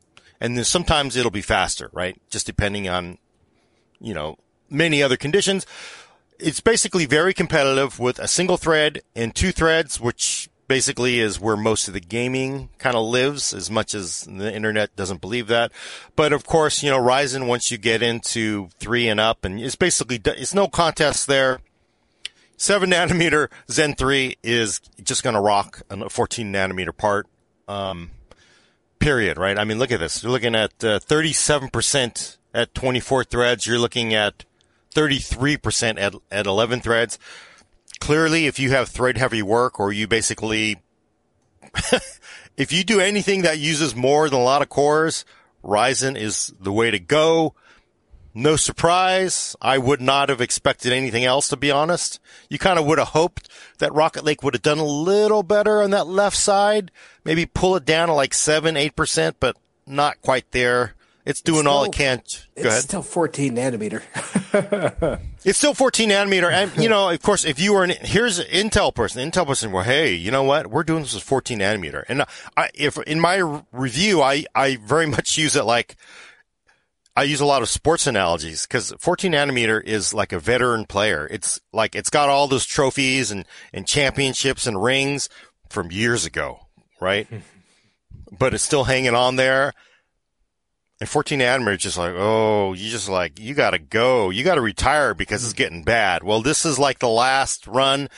And 0.41 0.57
then 0.57 0.65
sometimes 0.65 1.17
it'll 1.17 1.31
be 1.31 1.43
faster, 1.43 1.91
right? 1.93 2.21
Just 2.31 2.47
depending 2.47 2.89
on, 2.89 3.19
you 4.01 4.15
know, 4.15 4.37
many 4.71 5.03
other 5.03 5.17
conditions 5.17 5.67
it's 6.43 6.61
basically 6.61 7.07
very 7.07 7.35
competitive 7.35 7.99
with 7.99 8.19
a 8.19 8.29
single 8.29 8.57
thread 8.57 9.03
and 9.15 9.35
two 9.35 9.53
threads, 9.53 10.01
which 10.01 10.49
basically 10.69 11.19
is 11.19 11.41
where 11.41 11.57
most 11.57 11.89
of 11.89 11.95
the 11.95 12.01
gaming 12.01 12.69
kind 12.79 12.95
of 12.95 13.05
lives 13.05 13.53
as 13.53 13.71
much 13.71 13.93
as 13.95 14.23
the 14.31 14.55
internet 14.55 14.95
doesn't 14.95 15.21
believe 15.21 15.49
that. 15.49 15.73
But 16.15 16.33
of 16.33 16.47
course, 16.47 16.83
you 16.83 16.91
know, 16.91 17.01
Ryzen, 17.01 17.49
once 17.49 17.73
you 17.73 17.79
get 17.79 18.03
into 18.03 18.69
three 18.79 19.09
and 19.09 19.19
up 19.19 19.45
and 19.45 19.61
it's 19.61 19.75
basically, 19.75 20.21
it's 20.25 20.55
no 20.55 20.69
contest 20.69 21.27
there. 21.27 21.61
Seven 22.57 22.91
nanometer 22.91 23.49
Zen 23.71 23.95
3 23.95 24.37
is 24.43 24.81
just 25.03 25.25
going 25.25 25.35
to 25.35 25.41
rock 25.41 25.83
a 25.91 26.09
14 26.09 26.53
nanometer 26.53 26.97
part. 26.97 27.27
Um, 27.67 28.11
period, 29.01 29.39
right? 29.39 29.59
I 29.59 29.65
mean, 29.65 29.81
look 29.81 29.91
at 29.91 29.99
this. 29.99 30.23
You're 30.23 30.31
looking 30.31 30.55
at 30.55 30.73
uh, 30.85 31.01
37% 31.01 32.37
at 32.55 32.75
24 32.75 33.25
threads. 33.25 33.67
You're 33.67 33.79
looking 33.79 34.15
at 34.15 34.45
33% 34.95 36.01
at, 36.01 36.15
at 36.31 36.47
11 36.47 36.81
threads. 36.81 37.19
Clearly, 38.01 38.47
if 38.47 38.59
you 38.59 38.71
have 38.71 38.89
thread 38.89 39.19
heavy 39.19 39.43
work 39.43 39.79
or 39.79 39.93
you 39.93 40.07
basically, 40.07 40.81
if 42.57 42.73
you 42.73 42.85
do 42.85 43.01
anything 43.01 43.43
that 43.43 43.59
uses 43.59 43.95
more 43.95 44.29
than 44.29 44.41
a 44.41 44.43
lot 44.43 44.63
of 44.63 44.69
cores, 44.69 45.25
Ryzen 45.63 46.17
is 46.17 46.53
the 46.61 46.73
way 46.73 46.91
to 46.91 46.99
go. 46.99 47.55
No 48.33 48.57
surprise. 48.57 49.57
I 49.61 49.79
would 49.79 50.01
not 50.01 50.29
have 50.29 50.41
expected 50.41 50.93
anything 50.93 51.25
else, 51.25 51.49
to 51.49 51.57
be 51.57 51.71
honest. 51.71 52.21
You 52.49 52.59
kind 52.59 52.79
of 52.79 52.87
would 52.87 52.99
have 52.99 53.09
hoped 53.09 53.49
that 53.79 53.93
Rocket 53.93 54.25
Lake 54.25 54.43
would 54.43 54.55
have 54.55 54.63
done 54.63 54.79
a 54.79 54.85
little 54.85 55.43
better 55.43 55.83
on 55.83 55.91
that 55.91 56.07
left 56.07 56.37
side. 56.37 56.93
Maybe 57.25 57.45
pull 57.45 57.77
it 57.77 57.85
down 57.85 58.09
to 58.09 58.15
like 58.15 58.33
7, 58.33 58.77
8%, 58.77 59.35
but 59.41 59.57
not 59.87 60.23
quite 60.23 60.51
there. 60.53 60.95
It's 61.27 61.43
doing 61.43 61.59
it's 61.59 61.65
still, 61.65 61.73
all 61.73 61.85
it 61.85 61.93
can. 61.93 62.17
Go 62.17 62.23
it's 62.57 62.67
ahead. 62.67 62.83
still 62.83 63.03
14 63.03 63.55
nanometer. 63.55 65.21
it's 65.45 65.59
still 65.59 65.75
14 65.75 66.09
nanometer. 66.09 66.51
And, 66.51 66.75
you 66.83 66.89
know, 66.89 67.11
of 67.11 67.23
course, 67.23 67.45
if 67.45 67.61
you 67.61 67.75
were 67.75 67.85
an, 67.85 67.91
here's 67.91 68.39
an 68.39 68.47
Intel 68.47 68.95
person, 68.95 69.31
Intel 69.31 69.47
person, 69.47 69.71
well, 69.71 69.85
hey, 69.85 70.15
you 70.15 70.31
know 70.31 70.43
what? 70.43 70.69
We're 70.69 70.83
doing 70.83 71.03
this 71.03 71.15
with 71.15 71.23
14 71.23 71.59
nanometer. 71.59 72.05
And 72.09 72.23
uh, 72.23 72.27
I, 72.57 72.71
if 72.75 72.99
in 73.03 73.21
my 73.21 73.63
review, 73.71 74.23
I, 74.23 74.45
I 74.55 74.77
very 74.77 75.07
much 75.17 75.37
use 75.37 75.57
it 75.57 75.65
like, 75.65 75.97
I 77.17 77.25
use 77.25 77.41
a 77.41 77.47
lot 77.47 77.61
of 77.61 77.69
sports 77.69 78.07
analogies 78.07 78.67
because 78.67 78.95
14 78.99 79.33
nanometer 79.33 79.83
is 79.83 80.15
like 80.15 80.33
a 80.33 80.39
veteran 80.39 80.87
player. 80.87 81.29
It's 81.31 81.61
like, 81.73 81.95
it's 81.95 82.09
got 82.09 82.31
all 82.31 82.49
those 82.49 82.65
trophies 82.65 83.31
and, 83.31 83.45
and 83.75 83.87
championships 83.87 84.67
and 84.67 84.83
rings 84.83 85.29
from 85.69 85.93
years 85.93 86.25
ago, 86.25 86.61
right? 86.99 87.29
but 88.39 88.55
it's 88.55 88.65
still 88.65 88.85
hanging 88.85 89.15
on 89.15 89.37
there. 89.37 89.75
And 91.01 91.09
14 91.09 91.41
nanometer 91.41 91.77
is 91.77 91.83
just 91.83 91.99
like, 91.99 92.13
oh, 92.15 92.75
you 92.75 92.91
just 92.91 93.09
like, 93.09 93.41
you 93.41 93.55
gotta 93.55 93.79
go. 93.79 94.29
You 94.29 94.45
gotta 94.45 94.61
retire 94.61 95.15
because 95.15 95.43
it's 95.45 95.55
getting 95.55 95.83
bad. 95.83 96.23
Well, 96.23 96.43
this 96.43 96.67
is 96.67 96.79
like 96.79 96.99
the 96.99 97.09
last 97.09 97.67
run. 97.67 98.09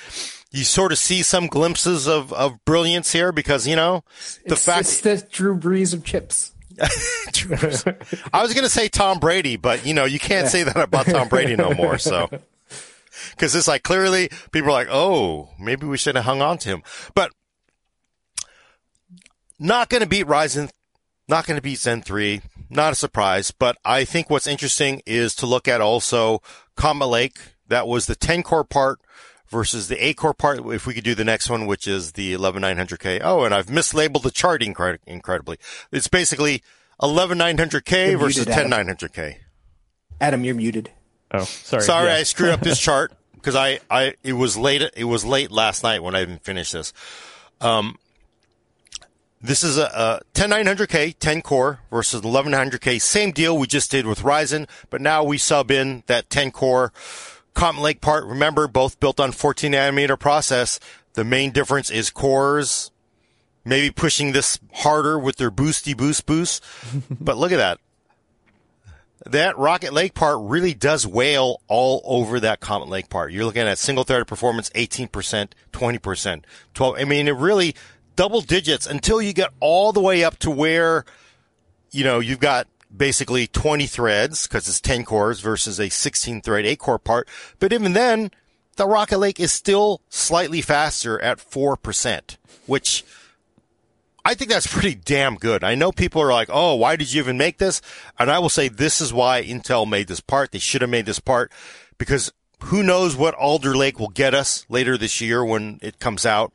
You 0.51 0.65
sort 0.65 0.91
of 0.91 0.99
see 0.99 1.23
some 1.23 1.47
glimpses 1.47 2.09
of, 2.09 2.33
of 2.33 2.63
brilliance 2.65 3.13
here 3.13 3.31
because, 3.31 3.69
you 3.69 3.77
know, 3.77 4.03
the 4.47 4.55
it's, 4.55 4.65
fact. 4.65 4.81
It's 4.81 5.01
the 5.01 5.25
Drew 5.31 5.57
Brees 5.57 5.95
of 5.95 6.05
chips. 6.05 6.53
I 8.33 8.43
was 8.43 8.55
going 8.55 8.65
to 8.65 8.69
say 8.69 8.89
Tom 8.89 9.21
Brady, 9.21 9.57
but 9.57 9.87
you 9.87 9.95
know, 9.95 10.05
you 10.05 10.19
can't 10.19 10.49
say 10.49 10.65
that 10.65 10.77
about 10.77 11.07
Tom 11.07 11.29
Brady 11.29 11.55
no 11.55 11.73
more. 11.75 11.99
So, 11.99 12.29
cause 13.37 13.55
it's 13.55 13.69
like 13.69 13.83
clearly 13.85 14.31
people 14.51 14.71
are 14.71 14.73
like, 14.73 14.89
oh, 14.91 15.51
maybe 15.61 15.87
we 15.87 15.99
should 15.99 16.17
have 16.17 16.25
hung 16.25 16.43
on 16.43 16.59
to 16.59 16.69
him, 16.69 16.83
but 17.15 17.31
not 19.59 19.89
going 19.89 20.03
to 20.03 20.09
beat 20.09 20.27
Ryzen, 20.27 20.71
not 21.29 21.47
going 21.47 21.57
to 21.57 21.63
beat 21.63 21.79
Zen 21.79 22.03
3 22.03 22.41
not 22.73 22.93
a 22.93 22.97
surprise, 22.97 23.51
but 23.51 23.77
I 23.85 24.05
think 24.05 24.31
what's 24.31 24.47
interesting 24.47 25.03
is 25.07 25.35
to 25.37 25.47
look 25.47 25.69
at 25.69 25.81
also 25.81 26.43
Comet 26.77 27.07
Lake. 27.07 27.39
That 27.69 27.87
was 27.87 28.07
the 28.07 28.15
10 28.15 28.43
core 28.43 28.65
part 28.65 28.99
versus 29.49 29.89
the 29.89 30.05
8 30.05 30.17
core 30.17 30.35
part. 30.35 30.61
If 30.67 30.87
we 30.87 30.95
could 30.95 31.05
do 31.05 31.15
the 31.15 31.25
next 31.25 31.49
one, 31.49 31.67
which 31.67 31.87
is 31.87 32.13
the 32.13 32.35
11900K. 32.35 33.21
Oh, 33.23 33.45
and 33.45 33.55
I've 33.55 33.67
mislabeled 33.67 34.23
the 34.23 34.31
chart 34.31 34.63
incred- 34.63 34.99
incredibly. 35.07 35.59
It's 35.91 36.09
basically 36.09 36.63
11900K 37.01 38.19
versus 38.19 38.47
10900K. 38.47 39.37
Adam, 40.21 40.45
you're 40.45 40.55
muted. 40.55 40.91
Oh, 41.31 41.45
sorry. 41.45 41.83
Sorry, 41.83 42.09
yeah. 42.09 42.17
I 42.17 42.23
screwed 42.23 42.51
up 42.51 42.61
this 42.61 42.79
chart 42.81 43.13
because 43.35 43.57
I, 43.57 43.81
I, 43.91 44.15
it 44.23 44.35
was 44.35 44.57
late, 44.57 44.83
it 44.97 45.05
was 45.05 45.25
late 45.25 45.51
last 45.51 45.83
night 45.83 46.03
when 46.03 46.15
I 46.15 46.23
even 46.23 46.39
finished 46.39 46.73
this. 46.73 46.93
Um, 47.61 47.97
this 49.43 49.65
is 49.65 49.77
a, 49.77 49.85
a 49.85 50.21
10900K 50.35 51.19
10 51.19 51.43
core 51.43 51.81
versus 51.91 52.21
11900K. 52.23 53.01
Same 53.01 53.33
deal 53.33 53.59
we 53.59 53.67
just 53.67 53.91
did 53.91 54.07
with 54.07 54.21
Ryzen, 54.21 54.69
but 54.89 55.01
now 55.01 55.25
we 55.25 55.39
sub 55.39 55.71
in 55.71 56.05
that 56.07 56.31
10 56.31 56.53
core 56.53 56.93
Comet 57.55 57.83
Lake 57.83 58.01
part. 58.01 58.25
Remember, 58.25 58.69
both 58.69 59.01
built 59.01 59.21
on 59.21 59.33
14 59.33 59.73
nanometer 59.73 60.19
process. 60.19 60.79
The 61.15 61.25
main 61.25 61.51
difference 61.51 61.91
is 61.91 62.11
cores, 62.11 62.91
maybe 63.65 63.91
pushing 63.91 64.33
this 64.33 64.59
harder 64.73 65.19
with 65.19 65.37
their 65.37 65.51
boosty 65.51 65.97
boost 65.97 66.25
boost. 66.25 66.65
but 67.11 67.37
look 67.37 67.53
at 67.53 67.59
that. 67.59 67.79
That 69.27 69.57
Rocket 69.57 69.93
Lake 69.93 70.15
part 70.15 70.39
really 70.41 70.75
does 70.75 71.07
wail 71.07 71.61
all 71.69 72.01
over 72.05 72.41
that 72.41 72.59
Comet 72.59 72.89
Lake 72.89 73.09
part. 73.09 73.33
You're 73.33 73.45
looking 73.45 73.63
at 73.63 73.79
single 73.79 74.03
threaded 74.03 74.27
performance, 74.27 74.69
18%, 74.71 75.51
20%, 75.73 76.45
12. 76.75 76.97
I 76.99 77.05
mean, 77.05 77.29
it 77.29 77.37
really, 77.37 77.77
double 78.17 78.41
digits 78.41 78.87
until 78.87 79.21
you 79.21 79.33
get 79.33 79.51
all 79.61 79.93
the 79.93 80.01
way 80.01 80.25
up 80.25 80.39
to 80.41 80.51
where, 80.51 81.05
you 81.91 82.05
know, 82.05 82.21
you've 82.21 82.41
got 82.41 82.69
basically 82.95 83.47
20 83.47 83.87
threads 83.87 84.47
because 84.47 84.69
it's 84.69 84.81
10 84.81 85.05
cores 85.05 85.41
versus 85.41 85.81
a 85.81 85.89
16 85.89 86.43
thread 86.43 86.67
8 86.67 86.79
core 86.79 86.99
part. 86.99 87.29
But 87.59 87.73
even 87.73 87.93
then, 87.93 88.31
the 88.77 88.87
Rocket 88.87 89.19
Lake 89.19 89.41
is 89.41 89.53
still 89.53 90.01
slightly 90.09 90.61
faster 90.63 91.21
at 91.21 91.39
4%, 91.39 92.37
which 92.67 93.05
I 94.25 94.35
think 94.35 94.51
that's 94.51 94.67
pretty 94.67 94.95
damn 94.95 95.37
good. 95.37 95.65
I 95.65 95.75
know 95.75 95.93
people 95.93 96.23
are 96.23 96.33
like, 96.33 96.49
oh, 96.51 96.75
why 96.77 96.97
did 96.97 97.13
you 97.13 97.23
even 97.23 97.37
make 97.37 97.59
this? 97.59 97.83
And 98.19 98.31
I 98.31 98.39
will 98.39 98.49
say 98.49 98.69
this 98.69 99.01
is 99.01 99.13
why 99.13 99.43
Intel 99.43 99.89
made 99.89 100.09
this 100.09 100.21
part. 100.21 100.53
They 100.53 100.59
should 100.59 100.81
have 100.81 100.91
made 100.91 101.07
this 101.07 101.19
part 101.19 101.51
because 101.99 102.33
who 102.65 102.83
knows 102.83 103.17
what 103.17 103.35
Alder 103.35 103.77
Lake 103.77 103.99
will 103.99 104.09
get 104.09 104.35
us 104.35 104.65
later 104.69 104.97
this 104.97 105.21
year 105.21 105.45
when 105.45 105.79
it 105.83 105.99
comes 105.99 106.25
out. 106.25 106.53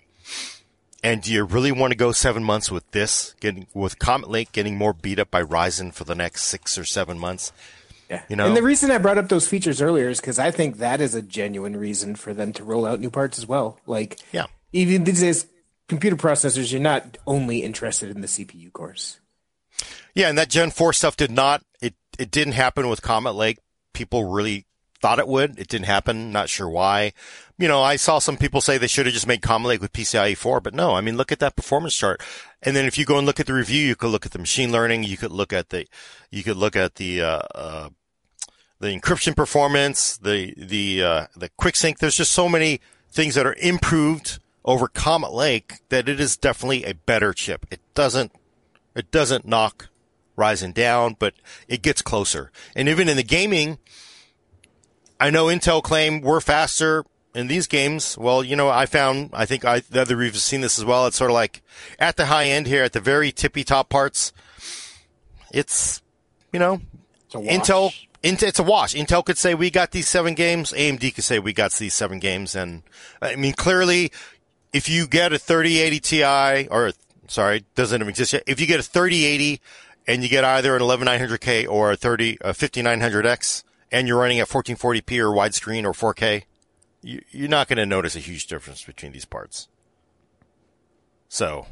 And 1.04 1.22
do 1.22 1.32
you 1.32 1.44
really 1.44 1.72
want 1.72 1.92
to 1.92 1.98
go 1.98 2.12
seven 2.12 2.44
months 2.44 2.72
with 2.72 2.90
this, 2.92 3.36
getting 3.40 3.68
with 3.74 4.00
Comet 4.00 4.30
Lake 4.30 4.52
getting 4.52 4.78
more 4.78 4.94
beat 4.94 5.20
up 5.20 5.30
by 5.30 5.44
Ryzen 5.44 5.94
for 5.94 6.04
the 6.04 6.16
next 6.16 6.44
six 6.44 6.78
or 6.78 6.86
seven 6.86 7.20
months? 7.20 7.52
Yeah. 8.10 8.24
You 8.30 8.36
know? 8.36 8.48
And 8.48 8.56
the 8.56 8.64
reason 8.64 8.90
I 8.90 8.98
brought 8.98 9.18
up 9.18 9.30
those 9.30 9.48
features 9.48 9.82
earlier 9.82 10.10
is 10.10 10.20
because 10.20 10.40
I 10.40 10.52
think 10.52 10.78
that 10.78 11.02
is 11.02 11.14
a 11.14 11.22
genuine 11.22 11.76
reason 11.76 12.16
for 12.16 12.34
them 12.34 12.54
to 12.54 12.64
roll 12.64 12.86
out 12.86 13.00
new 13.00 13.12
parts 13.12 13.38
as 13.38 13.46
well. 13.46 13.80
Like, 13.86 14.20
yeah, 14.32 14.46
even 14.72 15.04
these 15.04 15.22
days, 15.22 15.46
computer 15.88 16.16
processors, 16.16 16.72
you're 16.72 16.82
not 16.82 17.18
only 17.26 17.64
interested 17.64 18.10
in 18.10 18.22
the 18.22 18.28
CPU 18.28 18.72
cores. 18.72 19.20
Yeah, 20.16 20.30
and 20.30 20.38
that 20.38 20.50
Gen 20.50 20.72
4 20.72 20.94
stuff 20.94 21.16
did 21.16 21.32
not, 21.32 21.64
it, 21.82 21.94
it 22.18 22.32
didn't 22.32 22.54
happen 22.54 22.90
with 22.90 23.02
Comet 23.02 23.34
Lake. 23.34 23.60
People 23.94 24.26
really 24.26 24.66
thought 25.02 25.20
it 25.20 25.28
would. 25.28 25.60
It 25.60 25.68
didn't 25.68 25.86
happen. 25.86 26.32
Not 26.32 26.50
sure 26.50 26.70
why 26.70 27.14
you 27.58 27.68
know, 27.68 27.82
I 27.82 27.96
saw 27.96 28.20
some 28.20 28.38
people 28.38 28.62
say 28.62 28.78
they 28.78 28.88
should 28.88 29.08
have 29.08 29.14
just 29.14 29.28
made 29.28 29.42
Comet 29.42 29.68
Lake 29.68 29.82
with 29.82 29.94
PCIe 29.94 30.38
4, 30.38 30.62
but 30.62 30.76
no, 30.76 30.94
I 30.94 31.02
mean, 31.02 31.18
look 31.18 31.32
at 31.32 31.40
that 31.40 31.56
performance 31.56 31.96
chart. 31.96 32.22
And 32.62 32.76
then 32.76 32.86
if 32.86 32.98
you 32.98 33.06
go 33.06 33.18
and 33.18 33.26
look 33.26 33.40
at 33.40 33.48
the 33.48 33.54
review, 33.54 33.84
you 33.86 33.96
could 33.96 34.12
look 34.12 34.26
at 34.26 34.32
the 34.32 34.40
machine 34.40 34.72
learning, 34.72 35.04
you 35.04 35.18
could 35.18 35.32
look 35.32 35.52
at 35.52 35.70
the, 35.70 35.88
you 36.30 36.44
could 36.44 36.58
look 36.58 36.76
at 36.76 36.96
the, 36.96 37.22
uh, 37.22 37.42
uh, 37.56 37.90
the 38.80 38.90
encryption 38.90 39.36
performance, 39.36 40.18
the, 40.18 40.54
the, 40.56 41.04
uh, 41.04 41.26
the 41.36 41.50
quick 41.58 41.76
sync. 41.76 41.98
There's 41.98 42.16
just 42.16 42.32
so 42.32 42.48
many 42.48 42.80
things 43.12 43.34
that 43.34 43.48
are 43.48 43.56
improved 43.60 44.40
over 44.64 44.88
Comet 44.88 45.34
Lake 45.34 45.80
that 45.90 46.08
it 46.08 46.20
is 46.20 46.38
definitely 46.38 46.84
a 46.84 46.94
better 46.94 47.34
chip. 47.34 47.66
It 47.72 47.80
doesn't, 47.96 48.32
it 48.96 49.10
doesn't 49.10 49.48
knock 49.48 49.90
Ryzen 50.38 50.76
down, 50.76 51.16
but 51.18 51.34
it 51.68 51.82
gets 51.82 52.04
closer. 52.04 52.52
And 52.76 52.88
even 52.88 53.10
in 53.10 53.18
the 53.18 53.24
gaming, 53.24 53.80
I 55.20 55.30
know 55.30 55.46
Intel 55.46 55.82
claim 55.82 56.22
we're 56.22 56.42
faster 56.42 57.06
in 57.38 57.46
these 57.48 57.68
games, 57.68 58.18
well, 58.18 58.44
you 58.44 58.56
know, 58.56 58.68
I 58.68 58.88
found, 58.88 59.30
I 59.32 59.46
think 59.46 59.64
I, 59.64 59.82
the 59.82 60.02
other 60.02 60.16
reviewers 60.16 60.38
have 60.38 60.42
seen 60.42 60.62
this 60.62 60.80
as 60.80 60.86
well. 60.86 61.06
It's 61.06 61.18
sort 61.18 61.30
of 61.30 61.36
like 61.36 61.62
at 62.00 62.18
the 62.18 62.26
high 62.26 62.46
end 62.46 62.66
here, 62.66 62.84
at 62.84 62.94
the 62.94 63.00
very 63.00 63.32
tippy 63.32 63.64
top 63.64 63.90
parts, 63.90 64.34
it's, 65.54 66.02
you 66.52 66.60
know, 66.60 66.82
Intel, 67.32 67.94
it's 68.24 68.60
a 68.60 68.64
wash. 68.64 68.96
Intel 68.96 69.24
could 69.24 69.38
say 69.38 69.54
we 69.54 69.70
got 69.70 69.92
these 69.92 70.08
seven 70.08 70.34
games. 70.34 70.72
AMD 70.72 71.14
could 71.14 71.24
say 71.24 71.38
we 71.38 71.54
got 71.54 71.74
these 71.74 71.94
seven 71.94 72.18
games. 72.18 72.56
And 72.56 72.82
I 73.22 73.36
mean, 73.36 73.54
clearly, 73.54 74.12
if 74.74 74.90
you 74.90 75.08
get 75.08 75.32
a 75.32 75.38
3080 75.38 76.00
Ti, 76.00 76.68
or 76.70 76.92
sorry, 77.28 77.66
doesn't 77.76 78.02
even 78.02 78.10
exist 78.10 78.34
yet. 78.34 78.44
If 78.48 78.60
you 78.60 78.66
get 78.66 78.80
a 78.80 78.84
3080 78.84 79.62
and 80.08 80.24
you 80.24 80.30
get 80.30 80.44
either 80.44 80.76
an 80.76 80.82
11900K 80.82 81.70
or 81.70 81.92
a 81.92 81.96
30, 81.96 82.38
a 82.42 82.54
5900X, 82.54 83.64
and 83.92 84.08
you're 84.08 84.20
running 84.20 84.40
at 84.40 84.48
1440p 84.48 85.20
or 85.20 85.30
widescreen 85.30 85.86
or 85.86 86.14
4K, 86.14 86.44
you, 87.02 87.22
you're 87.32 87.50
not 87.50 87.68
going 87.68 87.78
to 87.78 87.86
notice 87.86 88.16
a 88.16 88.20
huge 88.20 88.48
difference 88.48 88.84
between 88.84 89.12
these 89.12 89.26
parts. 89.26 89.68
So, 91.30 91.68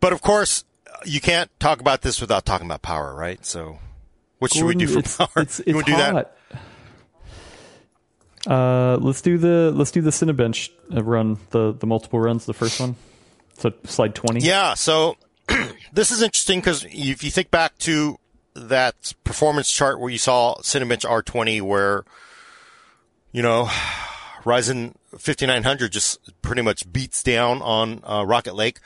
but 0.00 0.12
of 0.12 0.22
course, 0.22 0.64
you 1.04 1.20
can't 1.20 1.50
talk 1.60 1.80
about 1.80 2.02
this 2.02 2.20
without 2.20 2.44
talking 2.44 2.66
about 2.66 2.82
power, 2.82 3.14
right? 3.14 3.44
So, 3.44 3.78
what 4.38 4.52
should 4.52 4.62
Gordon, 4.62 4.78
we 4.78 4.86
do 4.86 4.92
for 4.92 4.98
it's, 5.00 5.16
power? 5.16 5.28
It's, 5.36 5.60
it's 5.60 5.68
you 5.68 5.74
want 5.74 5.86
to 5.86 5.92
do 5.92 5.98
that? 5.98 6.36
Uh, 8.46 8.96
let's 8.96 9.20
do 9.20 9.36
the 9.36 9.70
let's 9.74 9.90
do 9.90 10.00
the 10.00 10.10
Cinebench 10.10 10.70
run 10.90 11.38
the 11.50 11.72
the 11.72 11.86
multiple 11.86 12.18
runs. 12.18 12.46
The 12.46 12.54
first 12.54 12.80
one. 12.80 12.96
So 13.58 13.72
slide 13.84 14.14
twenty. 14.14 14.40
Yeah. 14.40 14.72
So 14.74 15.16
this 15.92 16.10
is 16.10 16.22
interesting 16.22 16.60
because 16.60 16.84
if 16.84 17.22
you 17.22 17.30
think 17.30 17.50
back 17.50 17.76
to 17.78 18.18
that 18.68 19.12
performance 19.24 19.70
chart 19.70 20.00
where 20.00 20.10
you 20.10 20.18
saw 20.18 20.56
Cinebench 20.60 21.04
R20, 21.04 21.62
where 21.62 22.04
you 23.32 23.42
know 23.42 23.68
Ryzen 24.44 24.94
5900 25.16 25.92
just 25.92 26.18
pretty 26.42 26.62
much 26.62 26.90
beats 26.92 27.22
down 27.22 27.62
on 27.62 28.02
uh, 28.04 28.24
Rocket 28.26 28.54
Lake. 28.54 28.78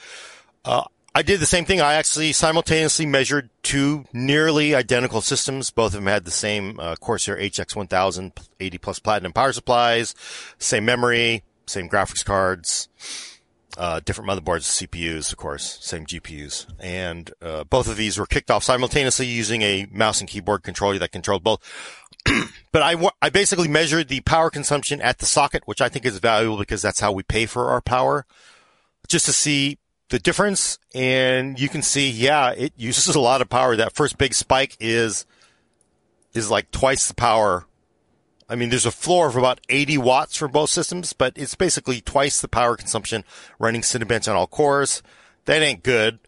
Uh, 0.64 0.84
I 1.16 1.22
did 1.22 1.38
the 1.38 1.46
same 1.46 1.64
thing. 1.64 1.80
I 1.80 1.94
actually 1.94 2.32
simultaneously 2.32 3.06
measured 3.06 3.48
two 3.62 4.04
nearly 4.12 4.74
identical 4.74 5.20
systems. 5.20 5.70
Both 5.70 5.94
of 5.94 6.00
them 6.00 6.06
had 6.06 6.24
the 6.24 6.32
same 6.32 6.80
uh, 6.80 6.96
Corsair 6.96 7.36
HX1000 7.36 8.32
80 8.58 8.78
plus 8.78 8.98
platinum 8.98 9.32
power 9.32 9.52
supplies, 9.52 10.14
same 10.58 10.84
memory, 10.84 11.44
same 11.66 11.88
graphics 11.88 12.24
cards, 12.24 12.88
uh, 13.76 14.00
different 14.04 14.30
motherboards, 14.30 14.86
CPUs, 14.86 15.32
of 15.32 15.38
course, 15.38 15.78
same 15.80 16.06
GPUs. 16.06 16.66
And 16.80 17.30
uh, 17.42 17.64
both 17.64 17.88
of 17.88 17.96
these 17.96 18.18
were 18.18 18.26
kicked 18.26 18.50
off 18.50 18.62
simultaneously 18.62 19.26
using 19.26 19.62
a 19.62 19.86
mouse 19.90 20.20
and 20.20 20.28
keyboard 20.28 20.62
controller 20.62 20.98
that 20.98 21.12
controlled 21.12 21.42
both. 21.42 21.60
but 22.72 22.82
I, 22.82 22.96
I 23.20 23.30
basically 23.30 23.68
measured 23.68 24.08
the 24.08 24.20
power 24.20 24.50
consumption 24.50 25.00
at 25.00 25.18
the 25.18 25.26
socket, 25.26 25.62
which 25.66 25.80
I 25.80 25.88
think 25.88 26.04
is 26.04 26.18
valuable 26.18 26.58
because 26.58 26.82
that's 26.82 27.00
how 27.00 27.12
we 27.12 27.22
pay 27.22 27.46
for 27.46 27.70
our 27.70 27.80
power, 27.80 28.26
just 29.08 29.26
to 29.26 29.32
see 29.32 29.78
the 30.08 30.18
difference. 30.18 30.78
And 30.94 31.58
you 31.58 31.68
can 31.68 31.82
see, 31.82 32.08
yeah, 32.08 32.50
it 32.50 32.72
uses 32.76 33.14
a 33.14 33.20
lot 33.20 33.42
of 33.42 33.48
power. 33.48 33.76
That 33.76 33.94
first 33.94 34.18
big 34.18 34.34
spike 34.34 34.76
is, 34.80 35.26
is 36.32 36.50
like 36.50 36.70
twice 36.70 37.08
the 37.08 37.14
power. 37.14 37.66
I 38.48 38.56
mean, 38.56 38.68
there's 38.68 38.86
a 38.86 38.90
floor 38.90 39.28
of 39.28 39.36
about 39.36 39.60
80 39.68 39.98
watts 39.98 40.36
for 40.36 40.48
both 40.48 40.70
systems, 40.70 41.12
but 41.12 41.32
it's 41.36 41.54
basically 41.54 42.00
twice 42.00 42.40
the 42.40 42.48
power 42.48 42.76
consumption 42.76 43.24
running 43.58 43.80
Cinebench 43.80 44.28
on 44.28 44.36
all 44.36 44.46
cores. 44.46 45.02
That 45.46 45.62
ain't 45.62 45.82
good. 45.82 46.18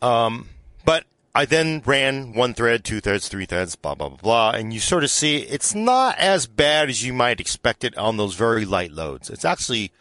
Um, 0.00 0.48
but 0.84 1.04
I 1.34 1.44
then 1.44 1.82
ran 1.86 2.34
one 2.34 2.54
thread, 2.54 2.84
two 2.84 3.00
threads, 3.00 3.28
three 3.28 3.46
threads, 3.46 3.76
blah, 3.76 3.94
blah, 3.94 4.08
blah, 4.08 4.18
blah. 4.18 4.50
And 4.50 4.72
you 4.72 4.80
sort 4.80 5.04
of 5.04 5.10
see 5.10 5.38
it's 5.38 5.74
not 5.74 6.18
as 6.18 6.46
bad 6.46 6.88
as 6.88 7.04
you 7.04 7.12
might 7.12 7.40
expect 7.40 7.84
it 7.84 7.96
on 7.96 8.16
those 8.16 8.34
very 8.34 8.64
light 8.64 8.90
loads. 8.90 9.30
It's 9.30 9.44
actually, 9.44 9.92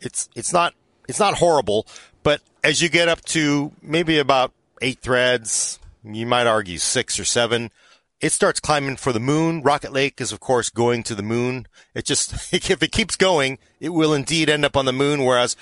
it's, 0.00 0.28
it's 0.34 0.52
not, 0.52 0.74
it's 1.08 1.18
not 1.18 1.34
horrible, 1.34 1.86
but 2.22 2.42
as 2.62 2.82
you 2.82 2.88
get 2.88 3.08
up 3.08 3.22
to 3.26 3.72
maybe 3.80 4.18
about 4.18 4.52
eight 4.82 4.98
threads, 5.00 5.78
you 6.04 6.26
might 6.26 6.46
argue 6.46 6.78
six 6.78 7.18
or 7.18 7.24
seven, 7.24 7.70
it 8.20 8.32
starts 8.32 8.60
climbing 8.60 8.96
for 8.96 9.12
the 9.12 9.20
moon. 9.20 9.62
Rocket 9.62 9.92
Lake 9.92 10.20
is, 10.20 10.32
of 10.32 10.40
course, 10.40 10.70
going 10.70 11.02
to 11.04 11.14
the 11.14 11.22
moon. 11.22 11.66
It 11.94 12.04
just, 12.04 12.32
if 12.52 12.82
it 12.82 12.92
keeps 12.92 13.16
going, 13.16 13.58
it 13.80 13.90
will 13.90 14.14
indeed 14.14 14.48
end 14.48 14.64
up 14.64 14.76
on 14.76 14.84
the 14.84 14.92
moon. 14.92 15.24
Whereas 15.24 15.56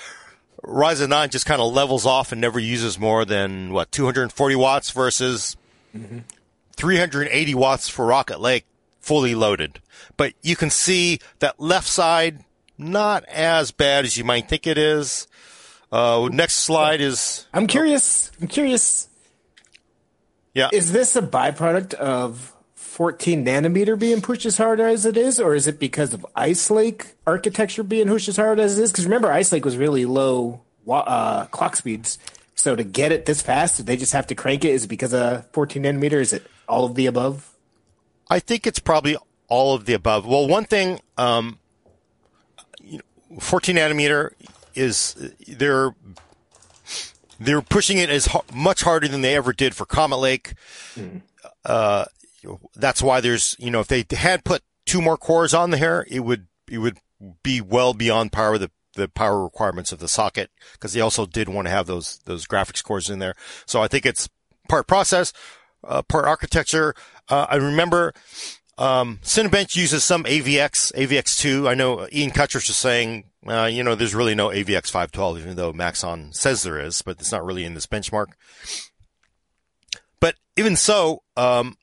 Ryzen 0.63 1.09
9 1.09 1.31
just 1.31 1.47
kind 1.47 1.61
of 1.61 1.73
levels 1.73 2.07
off 2.07 2.33
and 2.33 2.41
never 2.41 2.59
uses 2.59 2.99
more 2.99 3.25
than 3.25 3.73
what 3.73 3.93
240 3.93 4.57
watts 4.57 4.91
versus 4.91 5.57
mm-hmm. 5.97 6.21
380 6.77 7.55
watts 7.55 7.89
for 7.89 8.07
Rocket 8.07 8.41
Lake 8.41 8.65
fully 9.01 9.35
loaded. 9.35 9.81
But 10.17 10.33
you 10.43 10.57
can 10.57 10.71
see 10.71 11.19
that 11.41 11.61
left 11.61 11.89
side 11.89 12.45
not 12.79 13.25
as 13.25 13.71
bad 13.71 14.05
as 14.05 14.17
you 14.17 14.25
might 14.25 14.49
think 14.49 14.67
it 14.67 14.79
is. 14.79 15.29
Uh, 15.93 16.29
next 16.33 16.55
slide 16.55 17.01
is. 17.01 17.47
I'm 17.53 17.67
curious. 17.67 18.33
I'm 18.41 18.49
curious. 18.49 19.09
Yeah. 20.55 20.71
Is 20.73 20.93
this 20.93 21.17
a 21.17 21.23
byproduct 21.23 21.95
of 21.95 22.53
14 22.75 23.45
nanometer 23.45 23.99
being 23.99 24.21
pushed 24.21 24.47
as 24.47 24.57
hard 24.57 24.81
as 24.81 25.05
it 25.05 25.17
is, 25.17 25.41
or 25.41 25.55
is 25.55 25.67
it 25.67 25.81
because 25.81 26.15
of 26.15 26.25
Ice 26.37 26.71
Lake 26.71 27.17
architecture 27.27 27.83
being 27.83 28.07
pushed 28.07 28.29
as 28.29 28.37
hard 28.37 28.61
as 28.61 28.79
it 28.79 28.83
is? 28.83 28.93
Because 28.93 29.05
remember, 29.05 29.33
Ice 29.33 29.51
Lake 29.51 29.65
was 29.65 29.77
really 29.77 30.05
low 30.07 30.63
uh, 30.89 31.47
clock 31.47 31.75
speeds. 31.75 32.19
So 32.55 32.77
to 32.77 32.85
get 32.85 33.11
it 33.11 33.27
this 33.27 33.43
fast, 33.43 33.85
they 33.85 33.97
just 33.97 34.13
have 34.13 34.29
to 34.29 34.37
crank 34.37 34.65
it? 34.65 34.71
Is 34.71 34.85
it 34.85 34.89
because 34.89 35.13
of 35.13 35.45
14 35.51 35.83
nanometer? 35.83 36.21
Is 36.21 36.33
it 36.33 36.47
all 36.69 36.85
of 36.85 36.95
the 36.95 37.07
above? 37.07 37.51
I 38.31 38.39
think 38.39 38.67
it's 38.67 38.79
probably 38.79 39.17
all 39.49 39.75
of 39.75 39.87
the 39.87 39.95
above. 39.95 40.25
Well, 40.25 40.47
one 40.47 40.65
thing, 40.65 41.01
um, 41.19 41.59
you 42.81 43.01
know, 43.31 43.41
14 43.41 43.77
nanometer 43.77 44.31
is 44.75 45.33
they're 45.49 45.95
they're 47.39 47.63
pushing 47.63 47.99
it 47.99 48.11
as 48.11 48.29
much 48.53 48.83
harder 48.83 49.09
than 49.09 49.21
they 49.21 49.35
ever 49.35 49.53
did 49.53 49.75
for 49.75 49.85
Comet 49.85 50.19
Lake. 50.19 50.55
Mm. 50.97 51.23
Uh, 51.65 52.05
that's 52.75 53.03
why 53.03 53.21
there's 53.21 53.57
you 53.59 53.71
know 53.71 53.81
if 53.81 53.89
they 53.89 54.05
had 54.17 54.45
put 54.45 54.63
two 54.87 55.01
more 55.01 55.17
cores 55.17 55.55
on 55.55 55.71
there, 55.71 56.07
it 56.09 56.21
would 56.21 56.47
it 56.71 56.79
would 56.79 56.99
be 57.43 57.61
well 57.61 57.95
beyond 57.95 58.33
power 58.33 58.59
the 58.59 58.71
the 58.95 59.09
power 59.09 59.43
requirements 59.43 59.93
of 59.93 59.99
the 59.99 60.09
socket 60.09 60.51
because 60.73 60.93
they 60.93 61.01
also 61.01 61.27
did 61.27 61.49
want 61.49 61.67
to 61.67 61.71
have 61.71 61.87
those 61.87 62.21
those 62.25 62.47
graphics 62.47 62.83
cores 62.83 63.11
in 63.11 63.19
there. 63.19 63.35
So 63.67 63.83
I 63.83 63.89
think 63.89 64.07
it's 64.07 64.29
part 64.69 64.87
process, 64.87 65.33
uh, 65.83 66.03
part 66.03 66.27
architecture. 66.27 66.95
Uh, 67.29 67.47
I 67.49 67.57
remember 67.57 68.13
um, 68.79 69.21
Cinebench 69.23 69.77
uses 69.77 70.05
some 70.05 70.25
AVX, 70.25 70.93
AVX2. 70.95 71.69
I 71.69 71.75
know 71.75 72.07
Ian 72.13 72.31
Cutress 72.31 72.69
is 72.69 72.77
saying 72.77 73.25
uh, 73.47 73.67
you 73.67 73.83
know, 73.83 73.95
there's 73.95 74.15
really 74.15 74.35
no 74.35 74.49
AVX 74.49 74.91
512, 74.91 75.39
even 75.39 75.57
though 75.57 75.73
Maxon 75.73 76.33
says 76.33 76.63
there 76.63 76.81
is, 76.81 77.03
but 77.03 77.21
it's 77.21 77.33
not 77.33 77.45
really 77.45 77.65
in 77.65 77.75
this 77.75 77.87
benchmark. 77.87 78.29
But 80.21 80.37
even 80.57 80.77
so, 80.77 81.23
um, 81.37 81.77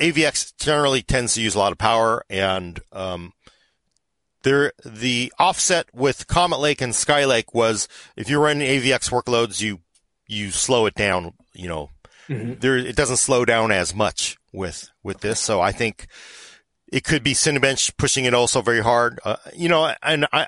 AVX 0.00 0.56
generally 0.58 1.02
tends 1.02 1.34
to 1.34 1.42
use 1.42 1.54
a 1.54 1.58
lot 1.58 1.72
of 1.72 1.78
power, 1.78 2.24
and 2.28 2.80
um, 2.92 3.32
there 4.42 4.72
the 4.84 5.32
offset 5.38 5.86
with 5.94 6.26
Comet 6.26 6.60
Lake 6.60 6.80
and 6.80 6.92
Skylake 6.92 7.54
was 7.54 7.88
if 8.16 8.28
you're 8.28 8.40
running 8.40 8.66
AVX 8.66 9.10
workloads, 9.10 9.60
you 9.60 9.80
you 10.26 10.50
slow 10.50 10.86
it 10.86 10.94
down. 10.94 11.32
You 11.52 11.68
know, 11.68 11.90
mm-hmm. 12.28 12.54
there 12.60 12.76
it 12.76 12.96
doesn't 12.96 13.16
slow 13.16 13.44
down 13.44 13.72
as 13.72 13.94
much 13.94 14.36
with 14.52 14.90
with 15.02 15.20
this. 15.20 15.40
So 15.40 15.60
I 15.60 15.72
think 15.72 16.06
it 16.92 17.04
could 17.04 17.22
be 17.22 17.34
Cinebench 17.34 17.96
pushing 17.96 18.24
it 18.24 18.34
also 18.34 18.62
very 18.62 18.80
hard. 18.80 19.18
Uh, 19.24 19.36
you 19.54 19.68
know, 19.68 19.92
and 20.02 20.26
I 20.32 20.46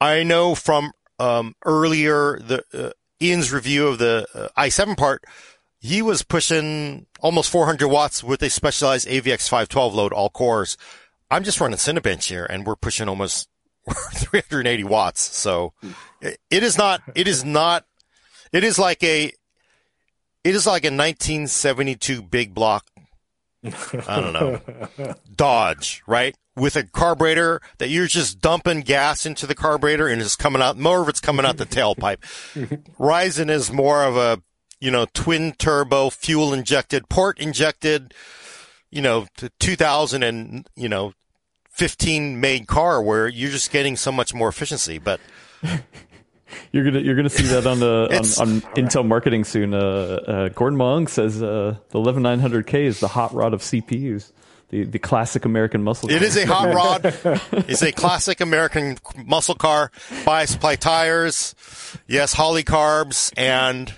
I 0.00 0.22
know 0.22 0.54
from 0.54 0.92
um, 1.18 1.54
earlier 1.64 2.38
the 2.38 2.62
uh, 2.72 2.90
Ian's 3.20 3.52
review 3.52 3.88
of 3.88 3.98
the 3.98 4.26
uh, 4.34 4.48
i7 4.56 4.96
part, 4.96 5.24
he 5.80 6.02
was 6.02 6.22
pushing 6.22 7.06
almost 7.20 7.50
400 7.50 7.88
watts 7.88 8.22
with 8.22 8.42
a 8.42 8.50
specialized 8.50 9.08
AVX 9.08 9.48
512 9.48 9.94
load, 9.94 10.12
all 10.12 10.30
cores. 10.30 10.76
I'm 11.30 11.44
just 11.44 11.60
running 11.60 11.78
Cinebench 11.78 12.28
here, 12.28 12.44
and 12.44 12.66
we're 12.66 12.76
pushing 12.76 13.08
almost 13.08 13.48
380 13.90 14.84
watts. 14.84 15.36
So 15.36 15.72
it, 16.20 16.38
is 16.50 16.78
not. 16.78 17.02
It 17.14 17.28
is 17.28 17.44
not. 17.44 17.84
It 18.52 18.64
is 18.64 18.78
like 18.78 19.02
a. 19.02 19.32
It 20.44 20.54
is 20.54 20.66
like 20.66 20.84
a 20.84 20.88
1972 20.88 22.22
big 22.22 22.54
block. 22.54 22.86
I 23.64 24.20
don't 24.20 24.32
know. 24.32 25.14
Dodge, 25.34 26.02
right? 26.06 26.34
with 26.58 26.76
a 26.76 26.82
carburetor 26.82 27.60
that 27.78 27.88
you're 27.88 28.06
just 28.06 28.40
dumping 28.40 28.80
gas 28.80 29.24
into 29.24 29.46
the 29.46 29.54
carburetor 29.54 30.08
and 30.08 30.20
it's 30.20 30.36
coming 30.36 30.60
out, 30.60 30.76
more 30.76 31.00
of 31.00 31.08
it's 31.08 31.20
coming 31.20 31.46
out 31.46 31.56
the 31.56 31.66
tailpipe. 31.66 32.18
Ryzen 32.98 33.48
is 33.48 33.72
more 33.72 34.04
of 34.04 34.16
a, 34.16 34.42
you 34.80 34.90
know, 34.90 35.06
twin 35.14 35.52
turbo, 35.52 36.10
fuel 36.10 36.52
injected, 36.52 37.08
port 37.08 37.38
injected, 37.38 38.14
you 38.90 39.02
know, 39.02 39.26
2000 39.60 40.22
and, 40.22 40.68
you 40.76 40.88
know, 40.88 41.12
15 41.70 42.40
made 42.40 42.66
car 42.66 43.02
where 43.02 43.28
you're 43.28 43.50
just 43.50 43.70
getting 43.70 43.96
so 43.96 44.10
much 44.10 44.34
more 44.34 44.48
efficiency. 44.48 44.98
But 44.98 45.20
you're 46.72 46.84
gonna 46.84 47.00
you're 47.00 47.16
gonna 47.16 47.28
see 47.30 47.44
that 47.48 47.66
on 47.66 47.80
the 47.80 48.08
on, 48.10 48.48
on 48.48 48.60
Intel 48.74 49.06
marketing 49.06 49.44
soon. 49.44 49.74
Uh, 49.74 49.78
uh, 49.78 50.48
Gordon 50.50 50.80
Ung 50.80 51.06
says 51.06 51.42
uh, 51.42 51.76
the 51.90 51.98
11900K 51.98 52.74
is 52.84 53.00
the 53.00 53.08
hot 53.08 53.34
rod 53.34 53.54
of 53.54 53.60
CPUs. 53.60 54.32
the, 54.70 54.84
the 54.84 54.98
classic 54.98 55.44
American 55.44 55.82
muscle. 55.82 56.10
It 56.10 56.22
is 56.22 56.36
a 56.36 56.46
hot 56.46 56.74
rod. 56.74 57.00
it's 57.52 57.82
a 57.82 57.92
classic 57.92 58.40
American 58.40 58.98
muscle 59.24 59.54
car. 59.54 59.90
Bias 60.24 60.56
ply 60.56 60.76
tires, 60.76 61.54
yes, 62.06 62.32
Holley 62.34 62.64
carbs, 62.64 63.32
and 63.36 63.92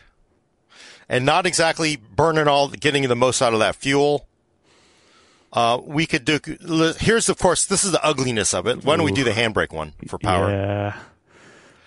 and 1.09 1.27
not 1.27 1.47
exactly 1.47 1.97
burning 1.97 2.47
all, 2.49 2.69
getting 2.69 3.07
the 3.09 3.17
most 3.17 3.43
out 3.43 3.53
of 3.53 3.59
that 3.59 3.75
fuel. 3.77 4.27
Uh, 5.53 5.81
we 5.85 6.07
could 6.07 6.25
do. 6.25 6.39
Here's 7.01 7.29
of 7.29 7.37
course 7.39 7.67
this 7.67 7.83
is 7.83 7.91
the 7.91 8.05
ugliness 8.05 8.55
of 8.55 8.69
it. 8.69 8.85
Why 8.85 8.97
don't 8.97 9.05
we 9.05 9.11
do 9.11 9.25
the 9.25 9.33
handbrake 9.33 9.73
one 9.73 9.95
for 10.07 10.17
power? 10.17 10.49
Yeah, 10.49 10.97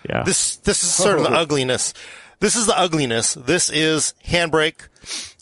yeah. 0.10 0.24
This 0.24 0.58
this 0.58 0.84
is 0.84 0.94
sort 0.94 1.18
of 1.18 1.24
the 1.24 1.32
ugliness. 1.34 1.94
This 2.39 2.56
is 2.56 2.66
the 2.66 2.78
ugliness. 2.78 3.36
This 3.36 3.70
is 3.70 4.13
handbrake. 4.26 4.88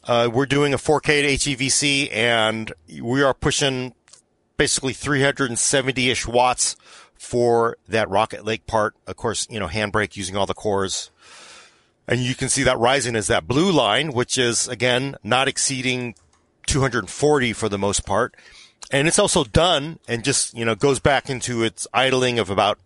Uh, 0.04 0.30
we're 0.32 0.45
doing 0.45 0.74
a 0.74 0.78
4K 0.78 1.04
to 1.38 1.56
HEVC, 1.56 2.12
and 2.12 2.71
we 3.02 3.21
are 3.21 3.34
pushing 3.34 3.93
basically 4.58 4.93
370-ish 4.93 6.28
watts 6.28 6.76
for 7.13 7.78
that 7.88 8.10
Rocket 8.10 8.43
Lake 8.45 8.65
part. 8.65 8.95
Of 9.08 9.15
course, 9.15 9.47
you 9.50 9.60
know 9.60 9.67
handbrake 9.67 10.15
using 10.15 10.36
all 10.36 10.45
the 10.45 10.54
cores. 10.54 11.12
And 12.08 12.19
you 12.19 12.36
can 12.36 12.50
see 12.50 12.63
that 12.63 12.78
rising 12.78 13.15
as 13.15 13.28
that 13.28 13.47
blue 13.47 13.71
line, 13.71 14.12
which 14.12 14.38
is 14.38 14.67
again 14.67 15.15
not 15.24 15.47
exceeding 15.47 16.15
240 16.67 17.54
for 17.54 17.69
the 17.69 17.78
most 17.78 18.06
part. 18.06 18.36
And 18.91 19.08
it's 19.08 19.19
also 19.19 19.43
done 19.43 20.00
and 20.08 20.24
just, 20.24 20.54
you 20.54 20.65
know, 20.65 20.76
goes 20.76 21.00
back 21.00 21.30
into 21.30 21.63
its 21.63 21.88
idling 21.93 22.39
of 22.39 22.50
about 22.50 22.80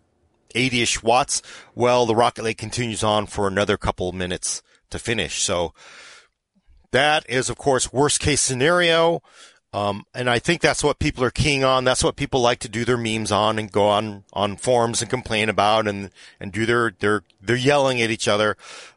80-ish 0.56 1.02
watts. 1.02 1.42
Well, 1.74 2.06
the 2.06 2.16
Rocket 2.16 2.42
Lake 2.42 2.58
continues 2.58 3.04
on 3.04 3.26
for 3.26 3.46
another 3.46 3.76
couple 3.76 4.10
minutes 4.12 4.62
to 4.90 4.98
finish. 4.98 5.42
So 5.42 5.74
that 6.90 7.28
is, 7.28 7.50
of 7.50 7.58
course, 7.58 7.92
worst 7.92 8.20
case 8.20 8.40
scenario. 8.40 9.22
Um, 9.72 10.04
and 10.14 10.30
I 10.30 10.38
think 10.38 10.62
that's 10.62 10.82
what 10.82 10.98
people 10.98 11.22
are 11.22 11.30
keying 11.30 11.62
on. 11.62 11.84
That's 11.84 12.02
what 12.02 12.16
people 12.16 12.40
like 12.40 12.60
to 12.60 12.68
do 12.68 12.84
their 12.84 12.96
memes 12.96 13.30
on 13.30 13.58
and 13.58 13.70
go 13.70 13.86
on, 13.88 14.24
on 14.32 14.56
forums 14.56 15.02
and 15.02 15.10
complain 15.10 15.48
about 15.50 15.86
and, 15.86 16.10
and 16.40 16.50
do 16.50 16.64
their, 16.64 16.94
their, 16.98 17.22
they're 17.42 17.56
yelling 17.56 18.00
at 18.00 18.10
each 18.10 18.26
other. 18.26 18.56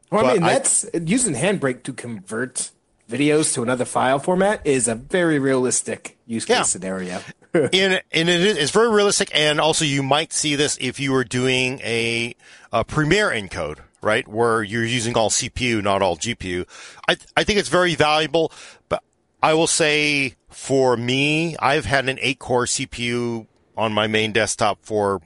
Well, 0.10 0.24
but 0.24 0.30
I 0.30 0.34
mean, 0.34 0.44
that's 0.44 0.86
I, 0.94 1.00
using 1.06 1.36
Handbrake 1.36 1.84
to 1.84 1.94
convert 1.94 2.72
videos 3.10 3.54
to 3.56 3.64
another 3.64 3.86
file 3.86 4.20
format 4.20 4.66
is 4.66 4.88
a 4.88 4.96
very 4.96 5.40
realistic 5.40 6.18
use 6.26 6.46
case 6.46 6.56
yeah. 6.56 6.64
scenario. 6.64 7.20
And, 7.54 8.02
and 8.12 8.30
it 8.30 8.58
is 8.58 8.72
very 8.72 8.90
realistic. 8.90 9.30
And 9.34 9.60
also 9.60 9.86
you 9.86 10.04
might 10.04 10.34
see 10.34 10.56
this 10.56 10.78
if 10.80 11.00
you 11.00 11.12
were 11.12 11.24
doing 11.24 11.80
a, 11.84 12.36
a 12.72 12.84
Premiere 12.84 13.30
encode, 13.30 13.80
right? 14.02 14.28
Where 14.28 14.64
you're 14.64 14.86
using 14.86 15.16
all 15.16 15.30
CPU, 15.30 15.84
not 15.84 16.02
all 16.02 16.18
GPU. 16.18 16.68
I, 17.08 17.18
I 17.36 17.44
think 17.44 17.60
it's 17.60 17.70
very 17.70 17.96
valuable, 17.96 18.52
but 18.88 19.04
I 19.42 19.54
will 19.54 19.68
say 19.68 20.36
for 20.50 20.98
me, 20.98 21.56
I've 21.58 21.86
had 21.86 22.10
an 22.10 22.20
eight 22.22 22.40
core 22.40 22.66
CPU 22.66 23.48
on 23.78 23.94
my 23.94 24.08
main 24.08 24.32
desktop 24.32 24.80
for 24.82 25.22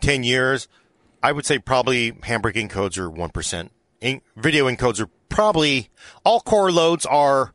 10 0.00 0.24
years. 0.24 0.68
I 1.22 1.32
would 1.32 1.46
say 1.46 1.58
probably 1.58 2.12
handbrake 2.12 2.54
encodes 2.54 2.98
are 2.98 3.10
1%. 3.10 3.70
In, 4.00 4.20
video 4.36 4.68
encodes 4.68 5.00
are 5.00 5.08
probably 5.28 5.88
all 6.24 6.40
core 6.40 6.70
loads 6.70 7.06
are 7.06 7.52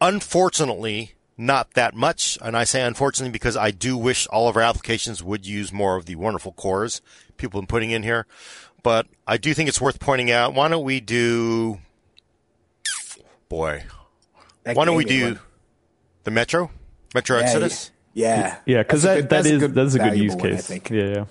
unfortunately 0.00 1.15
not 1.38 1.74
that 1.74 1.94
much. 1.94 2.38
And 2.42 2.56
I 2.56 2.64
say 2.64 2.82
unfortunately 2.82 3.32
because 3.32 3.56
I 3.56 3.70
do 3.70 3.96
wish 3.96 4.26
all 4.28 4.48
of 4.48 4.56
our 4.56 4.62
applications 4.62 5.22
would 5.22 5.46
use 5.46 5.72
more 5.72 5.96
of 5.96 6.06
the 6.06 6.16
wonderful 6.16 6.52
cores 6.52 7.00
people 7.36 7.60
have 7.60 7.68
been 7.68 7.72
putting 7.72 7.90
in 7.90 8.02
here. 8.02 8.26
But 8.82 9.06
I 9.26 9.36
do 9.36 9.52
think 9.54 9.68
it's 9.68 9.80
worth 9.80 9.98
pointing 9.98 10.30
out. 10.30 10.54
Why 10.54 10.68
don't 10.68 10.84
we 10.84 11.00
do, 11.00 11.80
boy, 13.48 13.84
that 14.64 14.76
why 14.76 14.84
don't 14.84 14.96
we 14.96 15.04
do 15.04 15.24
one. 15.24 15.40
the 16.24 16.30
Metro? 16.30 16.70
Metro 17.14 17.38
yeah, 17.38 17.44
Exodus? 17.44 17.90
Yeah. 18.14 18.58
Yeah, 18.64 18.82
because 18.82 19.02
that, 19.02 19.28
that 19.30 19.46
is, 19.46 19.72
that's 19.72 19.94
a 19.94 19.98
good 19.98 20.16
use 20.16 20.36
case. 20.36 20.70
One, 20.70 20.80
yeah, 20.90 21.04
yeah. 21.04 21.24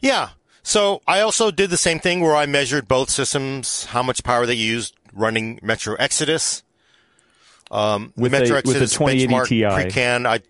Yeah. 0.00 0.28
So 0.62 1.02
I 1.06 1.20
also 1.20 1.50
did 1.50 1.70
the 1.70 1.76
same 1.76 1.98
thing 1.98 2.20
where 2.20 2.34
I 2.34 2.46
measured 2.46 2.86
both 2.86 3.10
systems, 3.10 3.86
how 3.86 4.02
much 4.02 4.22
power 4.24 4.46
they 4.46 4.54
used 4.54 4.94
running 5.12 5.58
Metro 5.62 5.94
Exodus. 5.94 6.62
Um, 7.70 8.12
with 8.16 8.32
Metro 8.32 8.58
a, 8.58 8.62
with 8.64 8.76
a 8.76 8.86
2080 8.86 9.48
Ti. 9.48 9.66
Pre-can, 9.66 10.26
I, 10.26 10.40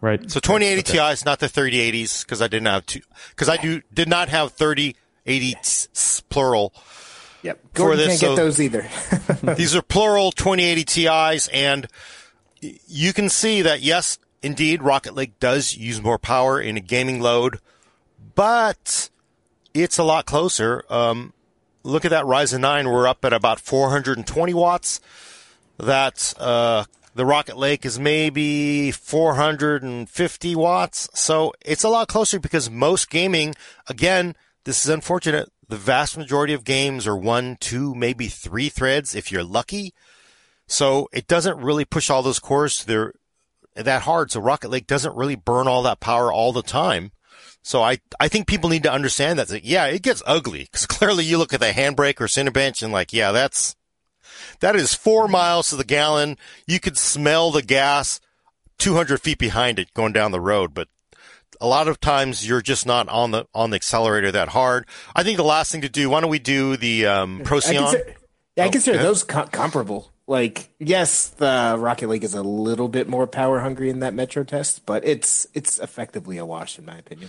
right. 0.00 0.20
So 0.30 0.40
2080 0.40 0.80
okay. 0.80 0.92
Ti 0.92 1.12
is 1.12 1.24
not 1.24 1.40
the 1.40 1.46
3080s 1.46 2.24
because 2.24 2.42
I 2.42 2.48
didn't 2.48 2.66
have 2.66 2.84
two, 2.86 3.00
because 3.30 3.48
I 3.48 3.56
do, 3.56 3.80
did 3.92 4.08
not 4.08 4.28
have 4.28 4.52
3080 4.52 5.56
plural. 6.28 6.74
Yep. 7.42 7.60
Gordon 7.74 7.92
for 7.92 7.96
this. 7.96 8.08
can't 8.08 8.20
so 8.20 8.28
get 8.28 8.36
those 8.36 8.60
either. 8.60 8.88
these 9.54 9.76
are 9.76 9.82
plural 9.82 10.32
2080 10.32 10.84
Ti's 10.84 11.48
and 11.48 11.86
you 12.60 13.12
can 13.12 13.28
see 13.28 13.62
that 13.62 13.82
yes, 13.82 14.18
indeed, 14.42 14.82
Rocket 14.82 15.14
Lake 15.14 15.38
does 15.38 15.76
use 15.76 16.02
more 16.02 16.18
power 16.18 16.60
in 16.60 16.76
a 16.76 16.80
gaming 16.80 17.20
load 17.20 17.58
but 18.34 19.10
it's 19.72 19.98
a 19.98 20.04
lot 20.04 20.26
closer. 20.26 20.84
Um, 20.90 21.32
look 21.82 22.04
at 22.04 22.10
that 22.10 22.24
Ryzen 22.24 22.60
9. 22.60 22.88
We're 22.88 23.06
up 23.06 23.24
at 23.24 23.32
about 23.32 23.60
420 23.60 24.54
watts. 24.54 25.00
That, 25.78 26.34
uh, 26.38 26.84
the 27.14 27.26
Rocket 27.26 27.56
Lake 27.56 27.84
is 27.84 27.98
maybe 27.98 28.90
450 28.90 30.56
watts. 30.56 31.08
So 31.14 31.52
it's 31.64 31.84
a 31.84 31.88
lot 31.88 32.08
closer 32.08 32.38
because 32.38 32.70
most 32.70 33.10
gaming, 33.10 33.54
again, 33.88 34.34
this 34.64 34.84
is 34.84 34.90
unfortunate. 34.90 35.50
The 35.68 35.76
vast 35.76 36.18
majority 36.18 36.52
of 36.52 36.64
games 36.64 37.06
are 37.06 37.16
one, 37.16 37.56
two, 37.60 37.94
maybe 37.94 38.28
three 38.28 38.68
threads 38.68 39.14
if 39.14 39.30
you're 39.30 39.44
lucky. 39.44 39.94
So 40.66 41.08
it 41.12 41.26
doesn't 41.26 41.58
really 41.58 41.84
push 41.84 42.10
all 42.10 42.22
those 42.22 42.38
cores 42.38 42.78
to 42.78 42.86
their 42.86 43.12
that 43.76 44.02
hard. 44.02 44.30
So 44.30 44.40
Rocket 44.40 44.70
Lake 44.70 44.86
doesn't 44.86 45.16
really 45.16 45.34
burn 45.34 45.66
all 45.66 45.82
that 45.82 46.00
power 46.00 46.32
all 46.32 46.52
the 46.52 46.62
time. 46.62 47.12
So 47.62 47.82
I, 47.82 47.98
I 48.20 48.28
think 48.28 48.46
people 48.46 48.70
need 48.70 48.82
to 48.84 48.92
understand 48.92 49.38
that. 49.38 49.64
Yeah, 49.64 49.86
it 49.86 50.02
gets 50.02 50.22
ugly 50.26 50.64
because 50.64 50.86
clearly 50.86 51.24
you 51.24 51.38
look 51.38 51.52
at 51.52 51.60
the 51.60 51.66
handbrake 51.66 52.20
or 52.20 52.26
Cinebench 52.26 52.82
and 52.82 52.92
like, 52.92 53.12
yeah, 53.12 53.32
that's, 53.32 53.74
that 54.60 54.76
is 54.76 54.94
four 54.94 55.28
miles 55.28 55.70
to 55.70 55.76
the 55.76 55.84
gallon. 55.84 56.36
You 56.66 56.80
could 56.80 56.98
smell 56.98 57.50
the 57.50 57.62
gas 57.62 58.20
200 58.78 59.20
feet 59.20 59.38
behind 59.38 59.78
it 59.78 59.92
going 59.94 60.12
down 60.12 60.32
the 60.32 60.40
road, 60.40 60.74
but 60.74 60.88
a 61.60 61.66
lot 61.66 61.88
of 61.88 62.00
times 62.00 62.46
you're 62.46 62.62
just 62.62 62.86
not 62.86 63.08
on 63.08 63.30
the, 63.30 63.46
on 63.54 63.70
the 63.70 63.76
accelerator 63.76 64.32
that 64.32 64.48
hard. 64.48 64.86
I 65.14 65.22
think 65.22 65.36
the 65.36 65.44
last 65.44 65.72
thing 65.72 65.82
to 65.82 65.88
do, 65.88 66.10
why 66.10 66.20
don't 66.20 66.30
we 66.30 66.38
do 66.38 66.76
the, 66.76 67.06
um, 67.06 67.42
Procyon? 67.44 67.84
I 67.84 67.90
consider, 67.90 68.14
yeah, 68.56 68.64
I 68.64 68.68
consider 68.68 68.98
oh, 68.98 69.02
those 69.02 69.22
co- 69.22 69.46
comparable. 69.46 70.10
Like, 70.26 70.70
yes, 70.78 71.28
the 71.28 71.76
Rocket 71.78 72.08
Lake 72.08 72.24
is 72.24 72.34
a 72.34 72.42
little 72.42 72.88
bit 72.88 73.08
more 73.08 73.26
power 73.26 73.60
hungry 73.60 73.90
in 73.90 74.00
that 74.00 74.14
Metro 74.14 74.42
test, 74.42 74.86
but 74.86 75.04
it's 75.04 75.46
it's 75.52 75.78
effectively 75.78 76.38
a 76.38 76.46
wash 76.46 76.78
in 76.78 76.86
my 76.86 76.96
opinion. 76.96 77.28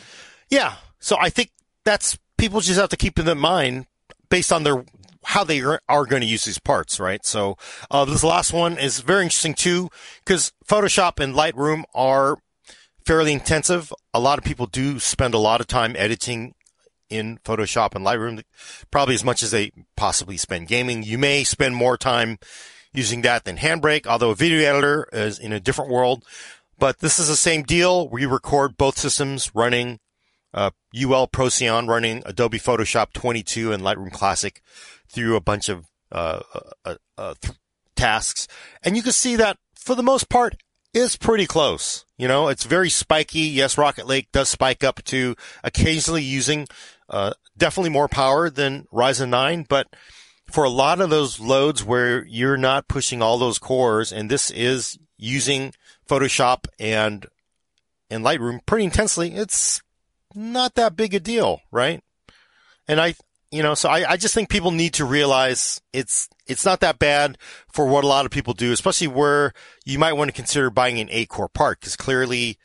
Yeah, 0.50 0.76
so 1.00 1.18
I 1.20 1.30
think 1.30 1.52
that's 1.84 2.18
people 2.38 2.62
just 2.62 2.80
have 2.80 2.90
to 2.90 2.98
keep 2.98 3.20
in 3.20 3.38
mind 3.38 3.88
based 4.30 4.54
on 4.54 4.64
their 4.64 4.86
how 5.26 5.44
they 5.44 5.62
are, 5.62 5.82
going 5.88 6.22
to 6.22 6.28
use 6.28 6.46
these 6.46 6.60
parts, 6.60 7.00
right? 7.00 7.26
So 7.26 7.58
uh, 7.90 8.06
this 8.06 8.24
last 8.24 8.54
one 8.54 8.78
is 8.78 9.00
very 9.00 9.24
interesting 9.24 9.54
too 9.54 9.90
because 10.24 10.54
Photoshop 10.66 11.20
and 11.20 11.34
Lightroom 11.34 11.84
are 11.94 12.38
fairly 13.06 13.34
intensive. 13.34 13.92
A 14.14 14.20
lot 14.20 14.38
of 14.38 14.44
people 14.44 14.68
do 14.68 15.00
spend 15.00 15.34
a 15.34 15.40
lot 15.40 15.62
of 15.62 15.68
time 15.68 15.96
editing 15.98 16.54
in 17.10 17.40
Photoshop 17.40 17.96
and 17.96 18.06
Lightroom, 18.06 18.44
probably 18.92 19.16
as 19.16 19.24
much 19.24 19.44
as 19.44 19.52
they 19.52 19.72
possibly 19.96 20.38
spend 20.38 20.68
gaming. 20.68 21.04
You 21.04 21.18
may 21.18 21.44
spend 21.44 21.76
more 21.76 21.98
time 21.98 22.38
using 22.94 23.22
that 23.22 23.44
than 23.44 23.58
Handbrake, 23.58 24.08
although 24.08 24.32
a 24.32 24.36
video 24.36 24.68
editor 24.68 25.08
is 25.12 25.38
in 25.38 25.54
a 25.54 25.60
different 25.60 25.92
world. 25.92 26.24
But 26.78 27.00
this 27.00 27.20
is 27.20 27.28
the 27.28 27.36
same 27.36 27.64
deal. 27.64 28.10
We 28.10 28.26
record 28.26 28.78
both 28.78 28.98
systems 28.98 29.52
running 29.54 30.00
uh, 30.54 30.72
UL 30.96 31.28
Procyon 31.28 31.88
running 31.88 32.24
Adobe 32.26 32.60
Photoshop 32.60 33.12
22 33.14 33.74
and 33.74 33.84
Lightroom 33.84 34.12
Classic 34.12 34.62
through 35.16 35.36
a 35.36 35.42
bunch 35.42 35.70
of 35.70 35.86
uh, 36.12 36.42
uh, 36.86 36.96
uh, 37.18 37.34
th- 37.42 37.56
tasks, 37.96 38.48
and 38.84 38.96
you 38.96 39.02
can 39.02 39.14
see 39.14 39.36
that 39.38 39.58
for 39.76 39.96
the 39.96 40.04
most 40.04 40.30
part 40.30 40.56
is 40.94 41.16
pretty 41.16 41.48
close. 41.48 42.06
You 42.18 42.28
know, 42.28 42.48
it's 42.50 42.64
very 42.66 42.90
spiky. 42.90 43.40
Yes, 43.42 43.78
Rocket 43.78 44.06
Lake 44.06 44.32
does 44.32 44.50
spike 44.50 44.84
up 44.84 45.04
to 45.06 45.36
occasionally 45.64 46.24
using 46.24 46.68
uh, 47.10 47.34
definitely 47.58 47.90
more 47.90 48.08
power 48.08 48.50
than 48.50 48.86
Ryzen 48.94 49.30
9, 49.30 49.66
but 49.68 49.88
for 50.52 50.64
a 50.64 50.70
lot 50.70 51.02
of 51.02 51.10
those 51.10 51.40
loads 51.40 51.84
where 51.84 52.24
you're 52.26 52.58
not 52.58 52.88
pushing 52.88 53.22
all 53.22 53.38
those 53.38 53.60
cores, 53.60 54.14
and 54.14 54.30
this 54.30 54.52
is 54.52 54.98
using 55.18 55.74
Photoshop 56.08 56.66
and 56.80 57.26
and 58.10 58.24
Lightroom 58.24 58.60
pretty 58.66 58.86
intensely, 58.86 59.34
it's 59.34 59.82
not 60.36 60.76
that 60.76 60.96
big 60.96 61.14
a 61.14 61.20
deal, 61.20 61.62
right? 61.72 62.04
And 62.88 63.02
I, 63.02 63.16
you 63.52 63.64
know, 63.64 63.74
so 63.74 63.90
I, 63.90 64.12
I 64.12 64.18
just 64.18 64.34
think 64.34 64.50
people 64.50 64.72
need 64.72 64.94
to 64.96 65.06
realize 65.06 65.82
it's 65.94 66.30
it's 66.48 66.66
not 66.66 66.80
that 66.82 67.00
bad 67.00 67.38
for 67.72 67.86
what 67.86 68.04
a 68.04 68.08
lot 68.08 68.26
of 68.26 68.32
people 68.32 68.54
do, 68.54 68.72
especially 68.72 69.08
where 69.08 69.54
you 69.86 69.98
might 69.98 70.14
want 70.14 70.30
to 70.30 70.34
consider 70.34 70.70
buying 70.70 71.00
an 71.00 71.10
eight 71.10 71.30
core 71.30 71.50
part, 71.50 71.80
because 71.80 71.96
clearly 71.96 72.58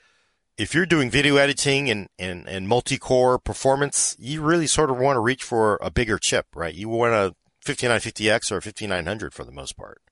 if 0.61 0.75
you're 0.75 0.85
doing 0.85 1.11
video 1.11 1.37
editing 1.37 1.89
and, 1.89 2.09
and, 2.19 2.47
and 2.47 2.69
multi-core 2.69 3.39
performance, 3.39 4.15
you 4.19 4.43
really 4.43 4.67
sort 4.67 4.91
of 4.91 4.99
want 4.99 5.17
to 5.17 5.21
reach 5.21 5.43
for 5.43 5.79
a 5.81 5.91
bigger 5.91 6.19
chip, 6.19 6.47
right? 6.55 6.75
You 6.75 6.87
want 6.91 7.15
a 7.15 7.35
5950X 7.65 8.53
or 8.53 8.59
a 8.59 8.63
5900 8.63 9.33
for 9.33 9.45
the 9.45 9.53
most 9.53 9.75
part. 9.79 10.03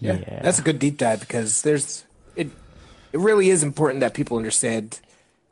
Yeah, 0.00 0.18
yeah, 0.18 0.42
that's 0.42 0.58
a 0.58 0.62
good 0.62 0.78
deep 0.78 0.98
dive 0.98 1.20
because 1.20 1.62
there's 1.62 2.04
it. 2.36 2.48
It 3.12 3.20
really 3.20 3.50
is 3.50 3.62
important 3.62 4.00
that 4.00 4.14
people 4.14 4.36
understand 4.36 5.00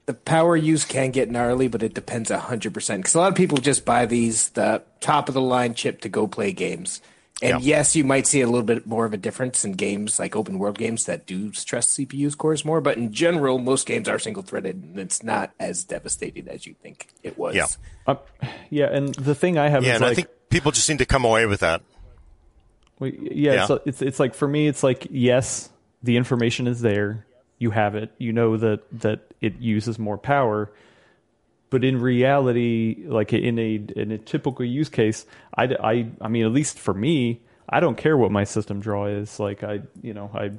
the 0.09 0.15
power 0.15 0.57
use 0.57 0.87
can 0.87 1.11
get 1.11 1.31
gnarly, 1.31 1.69
but 1.69 1.83
it 1.83 1.93
depends 1.93 2.31
hundred 2.31 2.73
percent. 2.73 3.03
Because 3.03 3.15
a 3.15 3.19
lot 3.19 3.29
of 3.29 3.35
people 3.35 3.59
just 3.59 3.85
buy 3.85 4.07
these 4.07 4.49
the 4.51 4.83
top 5.01 5.29
of 5.29 5.35
the 5.35 5.41
line 5.43 5.75
chip 5.75 6.01
to 6.01 6.09
go 6.09 6.27
play 6.27 6.51
games. 6.51 7.03
And 7.43 7.63
yeah. 7.63 7.77
yes, 7.77 7.95
you 7.95 8.05
might 8.05 8.27
see 8.27 8.41
a 8.41 8.47
little 8.47 8.63
bit 8.63 8.87
more 8.87 9.05
of 9.05 9.13
a 9.13 9.19
difference 9.19 9.67
in 9.67 9.73
games 9.73 10.19
like 10.19 10.35
open 10.35 10.59
world 10.59 10.79
games 10.79 11.05
that 11.05 11.27
do 11.27 11.53
stress 11.53 11.95
CPU's 11.95 12.35
cores 12.35 12.65
more. 12.65 12.81
But 12.81 12.97
in 12.97 13.13
general, 13.13 13.59
most 13.59 13.87
games 13.87 14.09
are 14.09 14.19
single 14.19 14.43
threaded, 14.43 14.77
and 14.77 14.99
it's 14.99 15.23
not 15.23 15.53
as 15.61 15.85
devastating 15.85 16.49
as 16.49 16.65
you 16.65 16.75
think 16.83 17.09
it 17.23 17.37
was. 17.37 17.55
Yeah, 17.55 17.67
uh, 18.07 18.17
yeah. 18.71 18.87
And 18.87 19.15
the 19.15 19.35
thing 19.35 19.59
I 19.59 19.69
have, 19.69 19.85
yeah, 19.85 19.97
and 19.97 20.01
like, 20.01 20.13
I 20.13 20.15
think 20.15 20.29
people 20.49 20.73
just 20.73 20.89
need 20.89 21.01
to 21.01 21.07
come 21.07 21.27
away 21.27 21.45
with 21.45 21.61
that. 21.61 21.83
Well, 22.99 23.11
yeah, 23.11 23.53
yeah. 23.53 23.67
It's, 23.69 23.83
it's 23.85 24.03
it's 24.03 24.21
like 24.21 24.35
for 24.35 24.49
me, 24.49 24.69
it's 24.69 24.83
like 24.83 25.07
yes, 25.11 25.69
the 26.03 26.17
information 26.17 26.67
is 26.67 26.81
there 26.81 27.27
you 27.59 27.71
have 27.71 27.95
it. 27.95 28.13
You 28.19 28.33
know 28.33 28.57
that 28.57 28.83
that 29.01 29.33
it 29.41 29.61
uses 29.61 29.99
more 29.99 30.19
power. 30.19 30.71
But 31.71 31.85
in 31.85 32.01
reality, 32.01 33.05
like 33.07 33.33
in 33.33 33.59
a 33.59 33.75
in 33.97 34.11
a 34.11 34.19
typical 34.19 34.65
use 34.65 34.89
case, 34.89 35.27
I, 35.55 35.65
I, 35.65 36.11
I 36.21 36.29
mean, 36.29 36.47
at 36.47 36.53
least 36.53 36.79
for 36.79 36.95
me, 36.95 37.43
I 37.69 37.81
don't 37.81 37.97
care 37.97 38.17
what 38.17 38.33
my 38.33 38.45
system 38.45 38.81
draw 38.81 39.07
is. 39.07 39.39
Like 39.39 39.63
I, 39.63 39.83
you 40.03 40.15
know, 40.15 40.31
I 40.35 40.53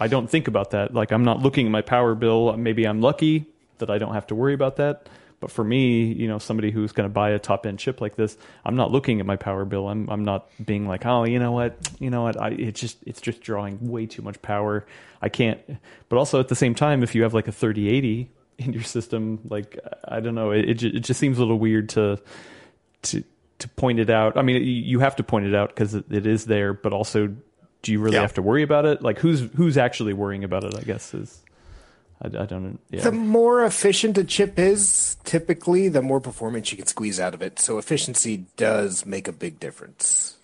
I 0.00 0.08
don't 0.08 0.28
think 0.28 0.48
about 0.48 0.72
that. 0.72 0.92
Like 0.92 1.12
I'm 1.12 1.24
not 1.24 1.40
looking 1.40 1.66
at 1.66 1.72
my 1.72 1.82
power 1.82 2.14
bill. 2.14 2.56
Maybe 2.56 2.86
I'm 2.86 3.00
lucky 3.00 3.46
that 3.78 3.90
I 3.90 3.98
don't 3.98 4.14
have 4.14 4.26
to 4.28 4.34
worry 4.34 4.54
about 4.54 4.76
that. 4.76 5.08
But 5.46 5.52
for 5.52 5.62
me, 5.62 6.06
you 6.06 6.26
know, 6.26 6.38
somebody 6.38 6.72
who's 6.72 6.90
going 6.90 7.08
to 7.08 7.12
buy 7.12 7.30
a 7.30 7.38
top 7.38 7.66
end 7.66 7.78
chip 7.78 8.00
like 8.00 8.16
this, 8.16 8.36
I'm 8.64 8.74
not 8.74 8.90
looking 8.90 9.20
at 9.20 9.26
my 9.26 9.36
power 9.36 9.64
bill. 9.64 9.88
I'm 9.88 10.10
I'm 10.10 10.24
not 10.24 10.48
being 10.64 10.88
like, 10.88 11.06
oh, 11.06 11.22
you 11.22 11.38
know 11.38 11.52
what, 11.52 11.76
you 12.00 12.10
know 12.10 12.24
what, 12.24 12.36
I 12.36 12.48
it 12.48 12.74
just 12.74 12.98
it's 13.06 13.20
just 13.20 13.42
drawing 13.42 13.78
way 13.88 14.06
too 14.06 14.22
much 14.22 14.42
power. 14.42 14.84
I 15.22 15.28
can't. 15.28 15.60
But 16.08 16.16
also 16.16 16.40
at 16.40 16.48
the 16.48 16.56
same 16.56 16.74
time, 16.74 17.04
if 17.04 17.14
you 17.14 17.22
have 17.22 17.32
like 17.32 17.46
a 17.46 17.52
3080 17.52 18.28
in 18.58 18.72
your 18.72 18.82
system, 18.82 19.38
like 19.48 19.78
I 20.04 20.18
don't 20.18 20.34
know, 20.34 20.50
it 20.50 20.68
it, 20.68 20.82
it 20.82 21.00
just 21.04 21.20
seems 21.20 21.38
a 21.38 21.42
little 21.42 21.60
weird 21.60 21.90
to 21.90 22.20
to 23.02 23.22
to 23.60 23.68
point 23.68 24.00
it 24.00 24.10
out. 24.10 24.36
I 24.36 24.42
mean, 24.42 24.64
you 24.64 24.98
have 24.98 25.14
to 25.14 25.22
point 25.22 25.46
it 25.46 25.54
out 25.54 25.68
because 25.68 25.94
it, 25.94 26.06
it 26.10 26.26
is 26.26 26.46
there, 26.46 26.72
but 26.72 26.92
also, 26.92 27.36
do 27.82 27.92
you 27.92 28.00
really 28.00 28.16
yeah. 28.16 28.22
have 28.22 28.34
to 28.34 28.42
worry 28.42 28.64
about 28.64 28.84
it? 28.84 29.00
Like, 29.00 29.20
who's 29.20 29.42
who's 29.54 29.78
actually 29.78 30.12
worrying 30.12 30.42
about 30.42 30.64
it? 30.64 30.74
I 30.76 30.82
guess 30.82 31.14
is 31.14 31.40
I, 32.22 32.28
I 32.28 32.46
don't. 32.46 32.78
Yeah. 32.90 33.02
The 33.02 33.12
more 33.12 33.64
efficient 33.64 34.16
a 34.18 34.24
chip 34.24 34.58
is, 34.58 35.16
typically, 35.24 35.88
the 35.88 36.02
more 36.02 36.20
performance 36.20 36.70
you 36.70 36.78
can 36.78 36.86
squeeze 36.86 37.20
out 37.20 37.34
of 37.34 37.42
it. 37.42 37.58
So 37.58 37.78
efficiency 37.78 38.46
does 38.56 39.04
make 39.04 39.28
a 39.28 39.32
big 39.32 39.60
difference. 39.60 40.36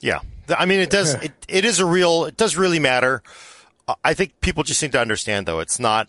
Yeah, 0.00 0.20
I 0.48 0.66
mean, 0.66 0.80
it 0.80 0.90
does. 0.90 1.14
it, 1.22 1.32
it 1.48 1.64
is 1.64 1.80
a 1.80 1.86
real. 1.86 2.26
It 2.26 2.36
does 2.36 2.56
really 2.56 2.78
matter. 2.78 3.22
I 4.02 4.14
think 4.14 4.40
people 4.40 4.62
just 4.62 4.82
need 4.82 4.92
to 4.92 5.00
understand, 5.00 5.46
though, 5.46 5.60
it's 5.60 5.78
not. 5.78 6.08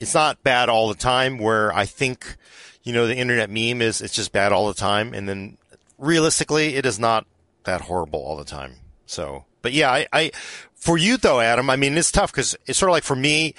It's 0.00 0.14
not 0.14 0.42
bad 0.42 0.68
all 0.68 0.88
the 0.88 0.94
time. 0.94 1.38
Where 1.38 1.72
I 1.72 1.84
think, 1.84 2.36
you 2.82 2.92
know, 2.92 3.06
the 3.06 3.16
internet 3.16 3.50
meme 3.50 3.82
is 3.82 4.00
it's 4.00 4.14
just 4.14 4.32
bad 4.32 4.52
all 4.52 4.68
the 4.68 4.74
time, 4.74 5.14
and 5.14 5.28
then 5.28 5.56
realistically, 5.98 6.74
it 6.74 6.86
is 6.86 6.98
not 6.98 7.26
that 7.64 7.82
horrible 7.82 8.20
all 8.20 8.36
the 8.36 8.44
time. 8.44 8.76
So, 9.06 9.44
but 9.62 9.72
yeah, 9.72 9.90
I, 9.90 10.06
I 10.12 10.30
for 10.74 10.96
you 10.96 11.16
though, 11.16 11.40
Adam. 11.40 11.70
I 11.70 11.76
mean, 11.76 11.96
it's 11.96 12.10
tough 12.10 12.32
because 12.32 12.56
it's 12.66 12.78
sort 12.78 12.90
of 12.90 12.94
like 12.94 13.04
for 13.04 13.16
me. 13.16 13.54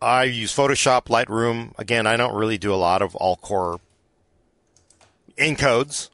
I 0.00 0.24
use 0.24 0.54
Photoshop, 0.54 1.06
Lightroom. 1.06 1.72
Again, 1.78 2.06
I 2.06 2.16
don't 2.16 2.34
really 2.34 2.58
do 2.58 2.72
a 2.72 2.76
lot 2.76 3.02
of 3.02 3.14
all 3.16 3.36
core 3.36 3.80
encodes. 5.38 6.10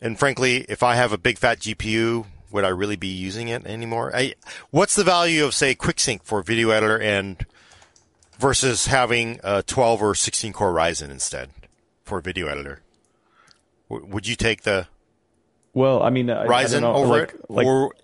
And 0.00 0.18
frankly, 0.18 0.66
if 0.68 0.82
I 0.82 0.96
have 0.96 1.12
a 1.12 1.18
big 1.18 1.38
fat 1.38 1.60
GPU, 1.60 2.26
would 2.50 2.64
I 2.64 2.68
really 2.68 2.96
be 2.96 3.08
using 3.08 3.48
it 3.48 3.66
anymore? 3.66 4.14
I, 4.14 4.34
what's 4.70 4.94
the 4.94 5.04
value 5.04 5.44
of 5.44 5.54
say 5.54 5.74
QuickSync 5.74 6.22
for 6.22 6.42
video 6.42 6.70
editor 6.70 7.00
and 7.00 7.44
versus 8.38 8.86
having 8.86 9.40
a 9.42 9.62
12 9.62 10.02
or 10.02 10.14
16 10.14 10.52
core 10.52 10.72
Ryzen 10.72 11.10
instead 11.10 11.50
for 12.04 12.20
video 12.20 12.46
editor? 12.46 12.80
W- 13.88 14.06
would 14.12 14.26
you 14.26 14.36
take 14.36 14.62
the 14.62 14.88
well, 15.72 16.02
I 16.02 16.08
mean, 16.08 16.30
I, 16.30 16.46
Ryzen 16.46 16.78
I 16.78 16.80
know, 16.80 16.94
over 16.94 17.08
like, 17.08 17.34
it, 17.34 17.50
like, 17.50 17.66
or 17.66 17.94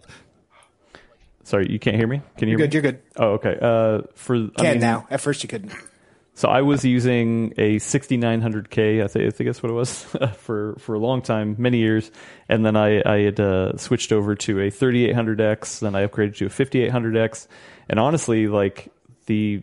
Sorry, 1.45 1.67
you 1.71 1.79
can't 1.79 1.97
hear 1.97 2.07
me. 2.07 2.23
Can 2.37 2.49
you? 2.49 2.59
You're 2.59 2.69
hear 2.69 2.69
good. 2.69 2.71
Me? 2.71 2.75
You're 2.75 2.93
good. 2.93 3.03
Oh, 3.17 3.33
okay. 3.33 3.59
Uh, 3.61 4.03
for 4.15 4.37
can 4.37 4.53
I 4.59 4.71
mean, 4.73 4.81
now. 4.81 5.07
At 5.11 5.21
first, 5.21 5.43
you 5.43 5.49
couldn't. 5.49 5.73
So 6.35 6.49
I 6.49 6.63
was 6.63 6.83
using 6.85 7.53
a 7.59 7.77
6900K, 7.77 9.05
I 9.05 9.07
think, 9.07 9.27
I 9.27 9.31
think 9.31 9.49
that's 9.49 9.63
what 9.63 9.71
it 9.71 9.75
was, 9.75 10.03
for 10.39 10.77
for 10.79 10.95
a 10.95 10.99
long 10.99 11.21
time, 11.21 11.57
many 11.59 11.79
years, 11.79 12.11
and 12.49 12.65
then 12.65 12.75
I 12.75 13.03
I 13.05 13.19
had 13.19 13.39
uh, 13.39 13.77
switched 13.77 14.13
over 14.13 14.35
to 14.37 14.61
a 14.61 14.71
3800X, 14.71 15.81
then 15.81 15.95
I 15.95 16.07
upgraded 16.07 16.37
to 16.39 16.47
a 16.47 16.49
5800X, 16.49 17.49
and 17.89 18.01
honestly, 18.01 18.49
like 18.49 18.91
the 19.27 19.63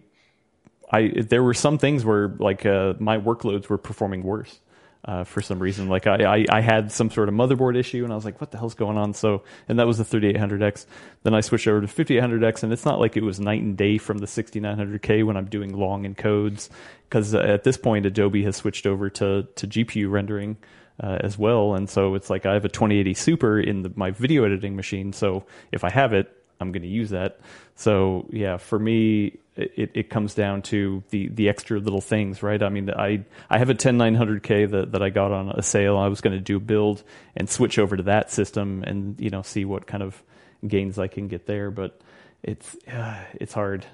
I 0.91 1.11
there 1.15 1.41
were 1.41 1.55
some 1.55 1.79
things 1.79 2.05
where 2.05 2.27
like 2.37 2.65
uh, 2.65 2.93
my 2.99 3.17
workloads 3.17 3.67
were 3.67 3.79
performing 3.79 4.21
worse 4.21 4.59
uh, 5.05 5.23
for 5.23 5.41
some 5.41 5.59
reason. 5.59 5.87
Like 5.87 6.07
I, 6.07 6.37
I, 6.37 6.45
I, 6.49 6.61
had 6.61 6.91
some 6.91 7.09
sort 7.09 7.29
of 7.29 7.35
motherboard 7.35 7.77
issue, 7.77 8.03
and 8.03 8.11
I 8.11 8.15
was 8.15 8.25
like, 8.25 8.41
"What 8.41 8.51
the 8.51 8.57
hell's 8.57 8.75
going 8.75 8.97
on?" 8.97 9.13
So, 9.13 9.43
and 9.67 9.79
that 9.79 9.87
was 9.87 9.97
the 9.97 10.03
3800X. 10.03 10.85
Then 11.23 11.33
I 11.33 11.41
switched 11.41 11.67
over 11.67 11.81
to 11.81 11.87
5800X, 11.87 12.63
and 12.63 12.73
it's 12.73 12.85
not 12.85 12.99
like 12.99 13.15
it 13.15 13.23
was 13.23 13.39
night 13.39 13.61
and 13.61 13.77
day 13.77 13.97
from 13.97 14.17
the 14.17 14.25
6900K 14.25 15.25
when 15.25 15.37
I'm 15.37 15.45
doing 15.45 15.77
long 15.77 16.03
encodes, 16.03 16.69
because 17.03 17.33
uh, 17.33 17.39
at 17.39 17.63
this 17.63 17.77
point 17.77 18.05
Adobe 18.05 18.43
has 18.43 18.57
switched 18.57 18.85
over 18.85 19.09
to 19.11 19.47
to 19.55 19.67
GPU 19.67 20.09
rendering. 20.11 20.57
Uh, 21.01 21.17
as 21.21 21.37
well, 21.37 21.75
and 21.75 21.89
so 21.89 22.13
it's 22.13 22.29
like 22.29 22.45
I 22.45 22.51
have 22.55 22.65
a 22.65 22.67
2080 22.67 23.13
Super 23.13 23.57
in 23.57 23.83
the, 23.83 23.91
my 23.95 24.11
video 24.11 24.43
editing 24.43 24.75
machine. 24.75 25.13
So 25.13 25.45
if 25.71 25.85
I 25.85 25.89
have 25.89 26.11
it, 26.11 26.29
I'm 26.59 26.71
going 26.71 26.83
to 26.83 26.89
use 26.89 27.11
that. 27.11 27.39
So 27.75 28.27
yeah, 28.31 28.57
for 28.57 28.77
me, 28.77 29.37
it, 29.55 29.91
it 29.93 30.09
comes 30.09 30.33
down 30.33 30.61
to 30.63 31.03
the, 31.09 31.29
the 31.29 31.49
extra 31.49 31.79
little 31.79 32.01
things, 32.01 32.43
right? 32.43 32.61
I 32.61 32.69
mean, 32.69 32.89
I 32.89 33.25
I 33.49 33.57
have 33.57 33.69
a 33.69 33.75
10900K 33.75 34.71
that, 34.71 34.91
that 34.93 35.01
I 35.01 35.09
got 35.09 35.31
on 35.31 35.49
a 35.49 35.61
sale. 35.61 35.97
I 35.97 36.07
was 36.07 36.21
going 36.21 36.35
to 36.35 36.41
do 36.41 36.57
a 36.57 36.61
build 36.61 37.03
and 37.35 37.49
switch 37.49 37.79
over 37.79 37.97
to 37.97 38.03
that 38.03 38.31
system 38.31 38.83
and 38.85 39.19
you 39.19 39.29
know 39.29 39.41
see 39.41 39.65
what 39.65 39.87
kind 39.87 40.03
of 40.03 40.21
gains 40.67 40.99
I 40.99 41.07
can 41.07 41.27
get 41.27 41.45
there, 41.45 41.71
but 41.71 41.99
it's 42.43 42.75
uh, 42.87 43.23
it's 43.35 43.53
hard. 43.53 43.85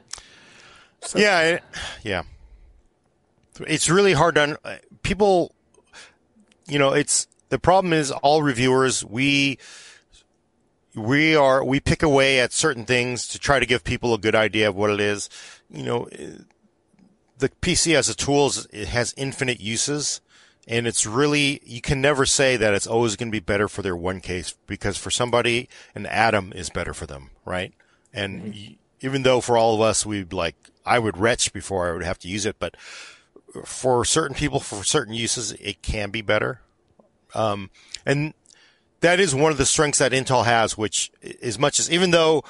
So. 1.01 1.19
Yeah, 1.19 1.41
it, 1.41 1.63
yeah. 2.03 2.23
It's 3.67 3.89
really 3.89 4.13
hard 4.13 4.35
to 4.35 4.59
people. 5.03 5.53
You 6.67 6.79
know, 6.79 6.93
it's 6.93 7.27
the 7.49 7.59
problem 7.59 7.93
is 7.93 8.11
all 8.11 8.41
reviewers 8.41 9.05
we 9.05 9.59
we 10.95 11.35
are 11.35 11.63
we 11.63 11.79
pick 11.79 12.01
away 12.01 12.39
at 12.39 12.53
certain 12.53 12.85
things 12.85 13.27
to 13.29 13.39
try 13.39 13.59
to 13.59 13.65
give 13.65 13.83
people 13.83 14.13
a 14.13 14.17
good 14.17 14.35
idea 14.35 14.69
of 14.69 14.75
what 14.75 14.89
it 14.89 14.99
is. 14.99 15.29
You 15.69 15.83
know, 15.83 16.09
the 17.37 17.49
PC 17.49 17.95
as 17.95 18.09
a 18.09 18.15
tool 18.15 18.47
is, 18.47 18.67
it 18.71 18.87
has 18.87 19.13
infinite 19.17 19.59
uses, 19.59 20.21
and 20.67 20.87
it's 20.87 21.05
really 21.05 21.61
you 21.65 21.81
can 21.81 22.01
never 22.01 22.25
say 22.25 22.57
that 22.57 22.73
it's 22.73 22.87
always 22.87 23.15
going 23.15 23.29
to 23.29 23.35
be 23.35 23.39
better 23.39 23.67
for 23.67 23.81
their 23.81 23.95
one 23.95 24.21
case 24.21 24.55
because 24.67 24.97
for 24.97 25.11
somebody 25.11 25.69
an 25.93 26.05
atom 26.05 26.53
is 26.53 26.69
better 26.69 26.93
for 26.93 27.05
them, 27.05 27.29
right? 27.43 27.73
And 28.13 28.53
mm-hmm. 28.53 28.73
even 29.01 29.23
though 29.23 29.41
for 29.41 29.57
all 29.57 29.75
of 29.75 29.81
us 29.81 30.05
we'd 30.05 30.33
like 30.33 30.55
I 30.85 30.99
would 30.99 31.17
retch 31.17 31.51
before 31.51 31.89
I 31.89 31.93
would 31.93 32.03
have 32.03 32.19
to 32.19 32.29
use 32.29 32.45
it, 32.45 32.55
but 32.57 32.77
for 33.65 34.05
certain 34.05 34.35
people 34.35 34.59
for 34.59 34.83
certain 34.83 35.13
uses 35.13 35.51
it 35.53 35.81
can 35.81 36.09
be 36.09 36.21
better. 36.21 36.61
Um, 37.33 37.69
and 38.05 38.33
that 39.05 39.19
is 39.19 39.35
one 39.35 39.51
of 39.51 39.59
the 39.59 39.65
strengths 39.67 39.99
that 39.99 40.13
Intel 40.13 40.45
has, 40.45 40.75
which 40.75 41.11
as 41.41 41.59
much 41.59 41.79
as 41.79 41.91
even 41.91 42.09
though 42.09 42.43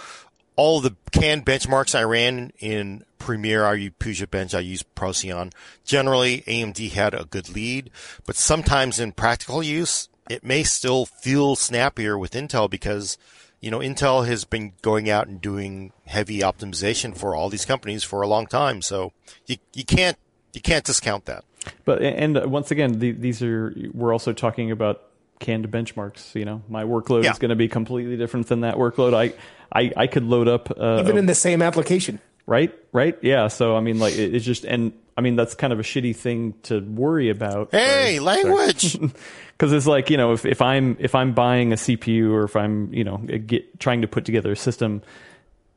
all 0.55 0.79
the 0.79 0.95
canned 1.11 1.45
benchmarks 1.45 1.93
I 1.93 2.03
ran 2.03 2.53
in 2.59 3.03
Premiere, 3.19 3.65
I 3.65 3.73
use 3.73 3.91
Puget 3.99 4.31
Bench, 4.31 4.53
I 4.53 4.61
use 4.61 4.81
Procyon. 4.81 5.51
Generally, 5.83 6.43
AMD 6.47 6.91
had 6.91 7.13
a 7.13 7.25
good 7.25 7.49
lead, 7.49 7.89
but 8.25 8.37
sometimes 8.37 9.01
in 9.01 9.11
practical 9.11 9.61
use, 9.61 10.07
it 10.29 10.45
may 10.45 10.63
still 10.63 11.05
feel 11.05 11.57
snappier 11.57 12.17
with 12.17 12.31
Intel 12.31 12.69
because, 12.69 13.17
you 13.59 13.69
know, 13.69 13.79
Intel 13.79 14.25
has 14.25 14.45
been 14.45 14.71
going 14.81 15.09
out 15.09 15.27
and 15.27 15.41
doing 15.41 15.91
heavy 16.05 16.39
optimization 16.39 17.17
for 17.17 17.35
all 17.35 17.49
these 17.49 17.65
companies 17.65 18.05
for 18.05 18.21
a 18.21 18.27
long 18.29 18.47
time. 18.47 18.81
So 18.81 19.11
you, 19.45 19.57
you 19.73 19.83
can't, 19.83 20.17
you 20.53 20.61
can't 20.61 20.85
discount 20.85 21.25
that. 21.25 21.43
But, 21.83 22.01
and 22.01 22.49
once 22.49 22.71
again, 22.71 22.99
the, 22.99 23.11
these 23.11 23.41
are, 23.43 23.75
we're 23.93 24.13
also 24.13 24.31
talking 24.31 24.71
about 24.71 25.01
canned 25.39 25.69
benchmarks. 25.69 26.35
You 26.35 26.45
know, 26.45 26.63
my 26.69 26.83
workload 26.83 27.23
yeah. 27.23 27.31
is 27.31 27.39
going 27.39 27.49
to 27.49 27.55
be 27.55 27.67
completely 27.67 28.17
different 28.17 28.47
than 28.47 28.61
that 28.61 28.75
workload. 28.75 29.13
I 29.13 29.33
I, 29.71 29.91
I 29.95 30.07
could 30.07 30.23
load 30.23 30.47
up 30.47 30.71
uh, 30.77 31.01
even 31.01 31.17
in 31.17 31.25
the 31.25 31.35
same 31.35 31.61
application. 31.61 32.19
Right, 32.47 32.77
right, 32.91 33.17
yeah. 33.23 33.47
So 33.47 33.75
I 33.75 33.79
mean, 33.79 33.99
like 33.99 34.13
it, 34.15 34.35
it's 34.35 34.45
just, 34.45 34.65
and 34.65 34.93
I 35.17 35.21
mean 35.21 35.35
that's 35.35 35.55
kind 35.55 35.73
of 35.73 35.79
a 35.79 35.83
shitty 35.83 36.15
thing 36.15 36.53
to 36.63 36.79
worry 36.79 37.29
about. 37.29 37.69
Hey, 37.71 38.19
language. 38.19 38.97
Because 39.57 39.71
it's 39.71 39.87
like 39.87 40.09
you 40.09 40.17
know, 40.17 40.33
if 40.33 40.45
if 40.45 40.61
I'm 40.61 40.97
if 40.99 41.15
I'm 41.15 41.33
buying 41.33 41.71
a 41.71 41.77
CPU 41.77 42.29
or 42.31 42.43
if 42.43 42.57
I'm 42.57 42.93
you 42.93 43.05
know 43.05 43.19
get, 43.19 43.79
trying 43.79 44.01
to 44.01 44.07
put 44.09 44.25
together 44.25 44.51
a 44.51 44.55
system, 44.57 45.01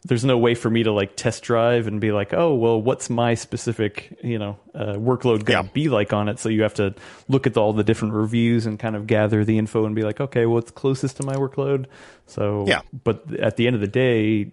there's 0.04 0.24
no 0.24 0.38
way 0.38 0.54
for 0.54 0.70
me 0.70 0.84
to 0.84 0.92
like 0.92 1.16
test 1.16 1.42
drive 1.42 1.86
and 1.86 2.00
be 2.00 2.12
like, 2.12 2.32
oh, 2.32 2.54
well, 2.54 2.80
what's 2.80 3.10
my 3.10 3.34
specific, 3.34 4.16
you 4.22 4.38
know, 4.38 4.58
uh, 4.74 4.94
workload 4.94 5.44
going 5.44 5.44
to 5.44 5.52
yeah. 5.52 5.62
be 5.72 5.88
like 5.88 6.12
on 6.12 6.28
it? 6.28 6.38
So 6.38 6.48
you 6.48 6.62
have 6.62 6.74
to 6.74 6.94
look 7.28 7.46
at 7.46 7.56
all 7.56 7.72
the 7.72 7.84
different 7.84 8.14
reviews 8.14 8.64
and 8.64 8.78
kind 8.78 8.94
of 8.94 9.06
gather 9.06 9.44
the 9.44 9.58
info 9.58 9.84
and 9.86 9.94
be 9.94 10.02
like, 10.02 10.20
okay, 10.20 10.46
what's 10.46 10.70
closest 10.70 11.16
to 11.18 11.24
my 11.24 11.34
workload? 11.34 11.86
So, 12.26 12.64
yeah. 12.66 12.82
But 13.04 13.34
at 13.34 13.56
the 13.56 13.66
end 13.66 13.74
of 13.74 13.80
the 13.80 13.88
day, 13.88 14.52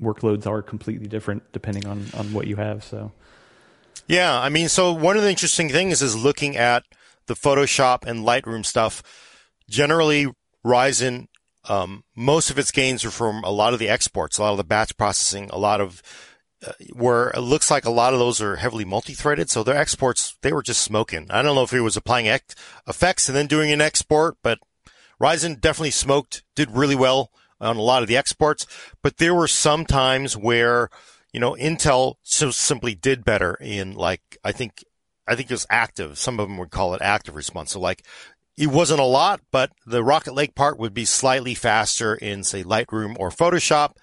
workloads 0.00 0.46
are 0.46 0.60
completely 0.60 1.06
different 1.06 1.50
depending 1.52 1.86
on 1.86 2.06
on 2.14 2.32
what 2.32 2.46
you 2.46 2.56
have. 2.56 2.84
So. 2.84 3.12
Yeah, 4.06 4.38
I 4.38 4.48
mean, 4.50 4.68
so 4.68 4.92
one 4.92 5.16
of 5.16 5.22
the 5.22 5.30
interesting 5.30 5.70
things 5.70 6.02
is 6.02 6.14
looking 6.14 6.56
at 6.56 6.84
the 7.26 7.34
Photoshop 7.34 8.04
and 8.04 8.20
Lightroom 8.20 8.66
stuff. 8.66 9.02
Generally, 9.68 10.26
Ryzen, 10.64 11.28
um, 11.68 12.04
most 12.14 12.50
of 12.50 12.58
its 12.58 12.70
gains 12.70 13.04
are 13.04 13.10
from 13.10 13.42
a 13.44 13.50
lot 13.50 13.72
of 13.72 13.78
the 13.78 13.88
exports, 13.88 14.38
a 14.38 14.42
lot 14.42 14.52
of 14.52 14.58
the 14.58 14.64
batch 14.64 14.96
processing, 14.96 15.48
a 15.50 15.58
lot 15.58 15.80
of 15.80 16.02
uh, 16.66 16.72
where 16.92 17.30
it 17.30 17.40
looks 17.40 17.70
like 17.70 17.84
a 17.84 17.90
lot 17.90 18.12
of 18.12 18.18
those 18.18 18.40
are 18.40 18.56
heavily 18.56 18.84
multi-threaded. 18.84 19.50
So 19.50 19.62
their 19.62 19.76
exports, 19.76 20.36
they 20.42 20.52
were 20.52 20.62
just 20.62 20.82
smoking. 20.82 21.26
I 21.30 21.42
don't 21.42 21.54
know 21.54 21.62
if 21.62 21.70
he 21.70 21.80
was 21.80 21.96
applying 21.96 22.28
ex- 22.28 22.54
effects 22.86 23.28
and 23.28 23.36
then 23.36 23.46
doing 23.46 23.70
an 23.70 23.80
export, 23.80 24.36
but 24.42 24.58
Ryzen 25.20 25.60
definitely 25.60 25.90
smoked, 25.90 26.42
did 26.54 26.70
really 26.70 26.94
well 26.94 27.30
on 27.60 27.76
a 27.76 27.82
lot 27.82 28.02
of 28.02 28.08
the 28.08 28.16
exports. 28.16 28.66
But 29.02 29.18
there 29.18 29.34
were 29.34 29.48
some 29.48 29.84
times 29.84 30.36
where, 30.36 30.90
you 31.32 31.40
know, 31.40 31.52
Intel 31.52 32.14
so 32.22 32.50
simply 32.50 32.94
did 32.94 33.24
better 33.24 33.54
in 33.60 33.94
like, 33.94 34.38
I 34.44 34.52
think, 34.52 34.84
I 35.26 35.34
think 35.34 35.50
it 35.50 35.54
was 35.54 35.66
active. 35.70 36.18
Some 36.18 36.38
of 36.38 36.48
them 36.48 36.58
would 36.58 36.70
call 36.70 36.94
it 36.94 37.02
active 37.02 37.34
response. 37.34 37.72
So 37.72 37.80
like 37.80 38.04
it 38.56 38.68
wasn't 38.68 39.00
a 39.00 39.04
lot, 39.04 39.40
but 39.50 39.72
the 39.86 40.04
Rocket 40.04 40.34
Lake 40.34 40.54
part 40.54 40.78
would 40.78 40.94
be 40.94 41.04
slightly 41.04 41.54
faster 41.54 42.14
in 42.14 42.44
say 42.44 42.62
Lightroom 42.62 43.16
or 43.18 43.30
Photoshop 43.30 43.94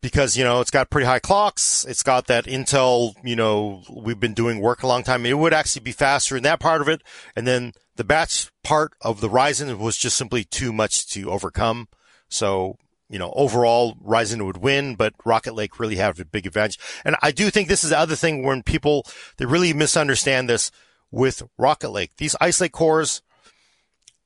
because, 0.00 0.36
you 0.36 0.44
know, 0.44 0.60
it's 0.60 0.70
got 0.70 0.90
pretty 0.90 1.06
high 1.06 1.18
clocks. 1.18 1.84
It's 1.88 2.02
got 2.02 2.26
that 2.26 2.44
Intel, 2.44 3.14
you 3.24 3.36
know, 3.36 3.82
we've 3.90 4.20
been 4.20 4.34
doing 4.34 4.60
work 4.60 4.82
a 4.82 4.86
long 4.86 5.02
time. 5.02 5.26
It 5.26 5.38
would 5.38 5.52
actually 5.52 5.82
be 5.82 5.92
faster 5.92 6.36
in 6.36 6.42
that 6.44 6.60
part 6.60 6.80
of 6.80 6.88
it. 6.88 7.02
And 7.34 7.46
then 7.46 7.72
the 7.96 8.04
batch 8.04 8.50
part 8.62 8.92
of 9.00 9.20
the 9.20 9.28
Ryzen 9.28 9.78
was 9.78 9.96
just 9.96 10.16
simply 10.16 10.44
too 10.44 10.72
much 10.72 11.06
to 11.08 11.30
overcome. 11.30 11.88
So, 12.28 12.76
you 13.08 13.18
know, 13.18 13.32
overall 13.34 13.96
Ryzen 13.96 14.44
would 14.46 14.58
win, 14.58 14.94
but 14.94 15.14
Rocket 15.24 15.54
Lake 15.54 15.80
really 15.80 15.96
have 15.96 16.18
a 16.20 16.24
big 16.24 16.46
advantage. 16.46 16.78
And 17.04 17.16
I 17.22 17.32
do 17.32 17.50
think 17.50 17.68
this 17.68 17.82
is 17.82 17.90
the 17.90 17.98
other 17.98 18.16
thing 18.16 18.44
when 18.44 18.62
people, 18.62 19.04
they 19.36 19.46
really 19.46 19.72
misunderstand 19.72 20.48
this 20.48 20.70
with 21.10 21.42
Rocket 21.58 21.90
Lake. 21.90 22.12
These 22.16 22.36
Ice 22.40 22.60
Lake 22.60 22.72
cores, 22.72 23.22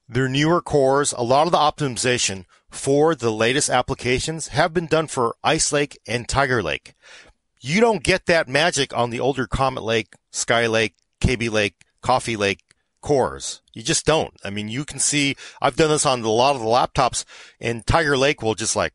they're 0.08 0.28
newer 0.28 0.60
cores. 0.60 1.12
A 1.12 1.22
lot 1.22 1.46
of 1.46 1.52
the 1.52 1.58
optimization 1.58 2.44
for 2.70 3.14
the 3.14 3.32
latest 3.32 3.70
applications 3.70 4.48
have 4.48 4.74
been 4.74 4.86
done 4.86 5.06
for 5.06 5.36
Ice 5.42 5.72
Lake 5.72 5.98
and 6.06 6.28
Tiger 6.28 6.62
Lake. 6.62 6.94
You 7.60 7.80
don't 7.80 8.02
get 8.02 8.26
that 8.26 8.48
magic 8.48 8.94
on 8.96 9.10
the 9.10 9.20
older 9.20 9.46
Comet 9.46 9.82
Lake, 9.82 10.14
Sky 10.30 10.66
Lake, 10.66 10.94
Kaby 11.20 11.48
Lake, 11.48 11.76
Coffee 12.02 12.36
Lake 12.36 12.60
cores. 13.00 13.62
You 13.72 13.82
just 13.82 14.04
don't. 14.04 14.34
I 14.44 14.50
mean, 14.50 14.68
you 14.68 14.84
can 14.84 14.98
see, 14.98 15.36
I've 15.62 15.76
done 15.76 15.90
this 15.90 16.04
on 16.04 16.22
a 16.22 16.28
lot 16.28 16.56
of 16.56 16.62
the 16.62 16.66
laptops 16.66 17.24
and 17.60 17.86
Tiger 17.86 18.16
Lake 18.16 18.42
will 18.42 18.54
just 18.54 18.76
like, 18.76 18.92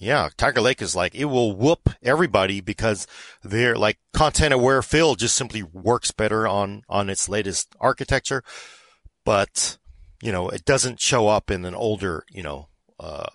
yeah, 0.00 0.30
Tiger 0.38 0.62
Lake 0.62 0.80
is 0.80 0.96
like, 0.96 1.14
it 1.14 1.26
will 1.26 1.54
whoop 1.54 1.90
everybody 2.02 2.62
because 2.62 3.06
they're 3.44 3.76
like 3.76 3.98
content 4.14 4.54
aware 4.54 4.80
fill 4.80 5.14
just 5.14 5.36
simply 5.36 5.62
works 5.62 6.10
better 6.10 6.48
on, 6.48 6.82
on 6.88 7.10
its 7.10 7.28
latest 7.28 7.76
architecture. 7.78 8.42
But, 9.26 9.76
you 10.22 10.32
know, 10.32 10.48
it 10.48 10.64
doesn't 10.64 11.02
show 11.02 11.28
up 11.28 11.50
in 11.50 11.66
an 11.66 11.74
older, 11.74 12.24
you 12.30 12.42
know, 12.42 12.68
uh, 12.98 13.26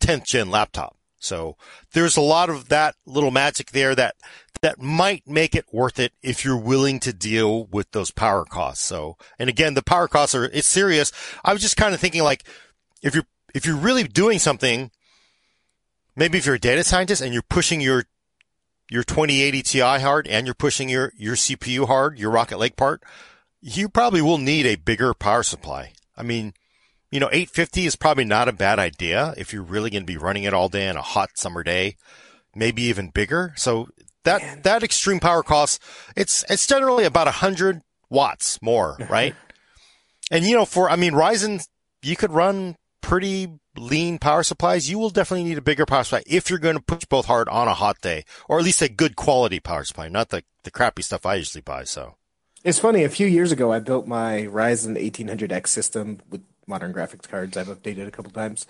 10th 0.00 0.24
gen 0.24 0.50
laptop. 0.50 0.96
So 1.18 1.58
there's 1.92 2.16
a 2.16 2.22
lot 2.22 2.48
of 2.48 2.70
that 2.70 2.94
little 3.04 3.30
magic 3.30 3.72
there 3.72 3.94
that, 3.94 4.14
that 4.62 4.80
might 4.80 5.28
make 5.28 5.54
it 5.54 5.66
worth 5.70 5.98
it 5.98 6.12
if 6.22 6.46
you're 6.46 6.56
willing 6.56 6.98
to 7.00 7.12
deal 7.12 7.66
with 7.66 7.90
those 7.90 8.10
power 8.10 8.46
costs. 8.46 8.86
So, 8.86 9.18
and 9.38 9.50
again, 9.50 9.74
the 9.74 9.82
power 9.82 10.08
costs 10.08 10.34
are, 10.34 10.46
it's 10.46 10.66
serious. 10.66 11.12
I 11.44 11.52
was 11.52 11.60
just 11.60 11.76
kind 11.76 11.92
of 11.92 12.00
thinking 12.00 12.22
like, 12.22 12.44
if 13.02 13.14
you're, 13.14 13.26
if 13.54 13.66
you're 13.66 13.76
really 13.76 14.04
doing 14.04 14.38
something, 14.38 14.90
maybe 16.20 16.36
if 16.36 16.44
you're 16.44 16.56
a 16.56 16.60
data 16.60 16.84
scientist 16.84 17.22
and 17.22 17.32
you're 17.32 17.42
pushing 17.42 17.80
your, 17.80 18.04
your 18.90 19.02
2080 19.02 19.62
Ti 19.62 19.78
hard 19.80 20.28
and 20.28 20.46
you're 20.46 20.54
pushing 20.54 20.90
your, 20.90 21.12
your 21.16 21.34
CPU 21.34 21.86
hard, 21.86 22.18
your 22.18 22.30
Rocket 22.30 22.58
Lake 22.58 22.76
part, 22.76 23.02
you 23.62 23.88
probably 23.88 24.20
will 24.20 24.38
need 24.38 24.66
a 24.66 24.76
bigger 24.76 25.14
power 25.14 25.42
supply. 25.42 25.94
I 26.16 26.22
mean, 26.22 26.52
you 27.10 27.20
know, 27.20 27.30
850 27.32 27.86
is 27.86 27.96
probably 27.96 28.26
not 28.26 28.48
a 28.48 28.52
bad 28.52 28.78
idea 28.78 29.32
if 29.38 29.52
you're 29.52 29.62
really 29.62 29.88
going 29.88 30.02
to 30.02 30.06
be 30.06 30.18
running 30.18 30.44
it 30.44 30.52
all 30.52 30.68
day 30.68 30.88
on 30.90 30.98
a 30.98 31.02
hot 31.02 31.30
summer 31.36 31.62
day, 31.62 31.96
maybe 32.54 32.82
even 32.82 33.08
bigger. 33.08 33.54
So 33.56 33.88
that, 34.24 34.42
Man. 34.42 34.60
that 34.62 34.82
extreme 34.82 35.20
power 35.20 35.42
cost, 35.42 35.82
it's, 36.14 36.44
it's 36.50 36.66
generally 36.66 37.04
about 37.04 37.28
a 37.28 37.32
hundred 37.32 37.80
watts 38.10 38.60
more, 38.60 38.98
right? 39.08 39.34
and 40.30 40.44
you 40.44 40.54
know, 40.54 40.66
for, 40.66 40.90
I 40.90 40.96
mean, 40.96 41.14
Ryzen, 41.14 41.66
you 42.02 42.14
could 42.14 42.30
run 42.30 42.76
pretty 43.00 43.59
lean 43.76 44.18
power 44.18 44.42
supplies. 44.42 44.90
You 44.90 44.98
will 44.98 45.10
definitely 45.10 45.44
need 45.44 45.58
a 45.58 45.62
bigger 45.62 45.86
power 45.86 46.04
supply 46.04 46.22
if 46.26 46.50
you're 46.50 46.58
going 46.58 46.76
to 46.76 46.82
push 46.82 47.04
both 47.04 47.26
hard 47.26 47.48
on 47.48 47.68
a 47.68 47.74
hot 47.74 48.00
day, 48.00 48.24
or 48.48 48.58
at 48.58 48.64
least 48.64 48.82
a 48.82 48.88
good 48.88 49.16
quality 49.16 49.60
power 49.60 49.84
supply, 49.84 50.08
not 50.08 50.30
the, 50.30 50.42
the 50.64 50.70
crappy 50.70 51.02
stuff 51.02 51.26
I 51.26 51.36
usually 51.36 51.62
buy. 51.62 51.84
So. 51.84 52.16
It's 52.62 52.78
funny. 52.78 53.04
A 53.04 53.08
few 53.08 53.26
years 53.26 53.52
ago, 53.52 53.72
I 53.72 53.78
built 53.78 54.06
my 54.06 54.42
Ryzen 54.42 55.00
1800X 55.00 55.68
system 55.68 56.20
with 56.28 56.42
modern 56.66 56.92
graphics 56.92 57.28
cards. 57.28 57.56
I've 57.56 57.68
updated 57.68 58.06
a 58.06 58.10
couple 58.10 58.32
times. 58.32 58.66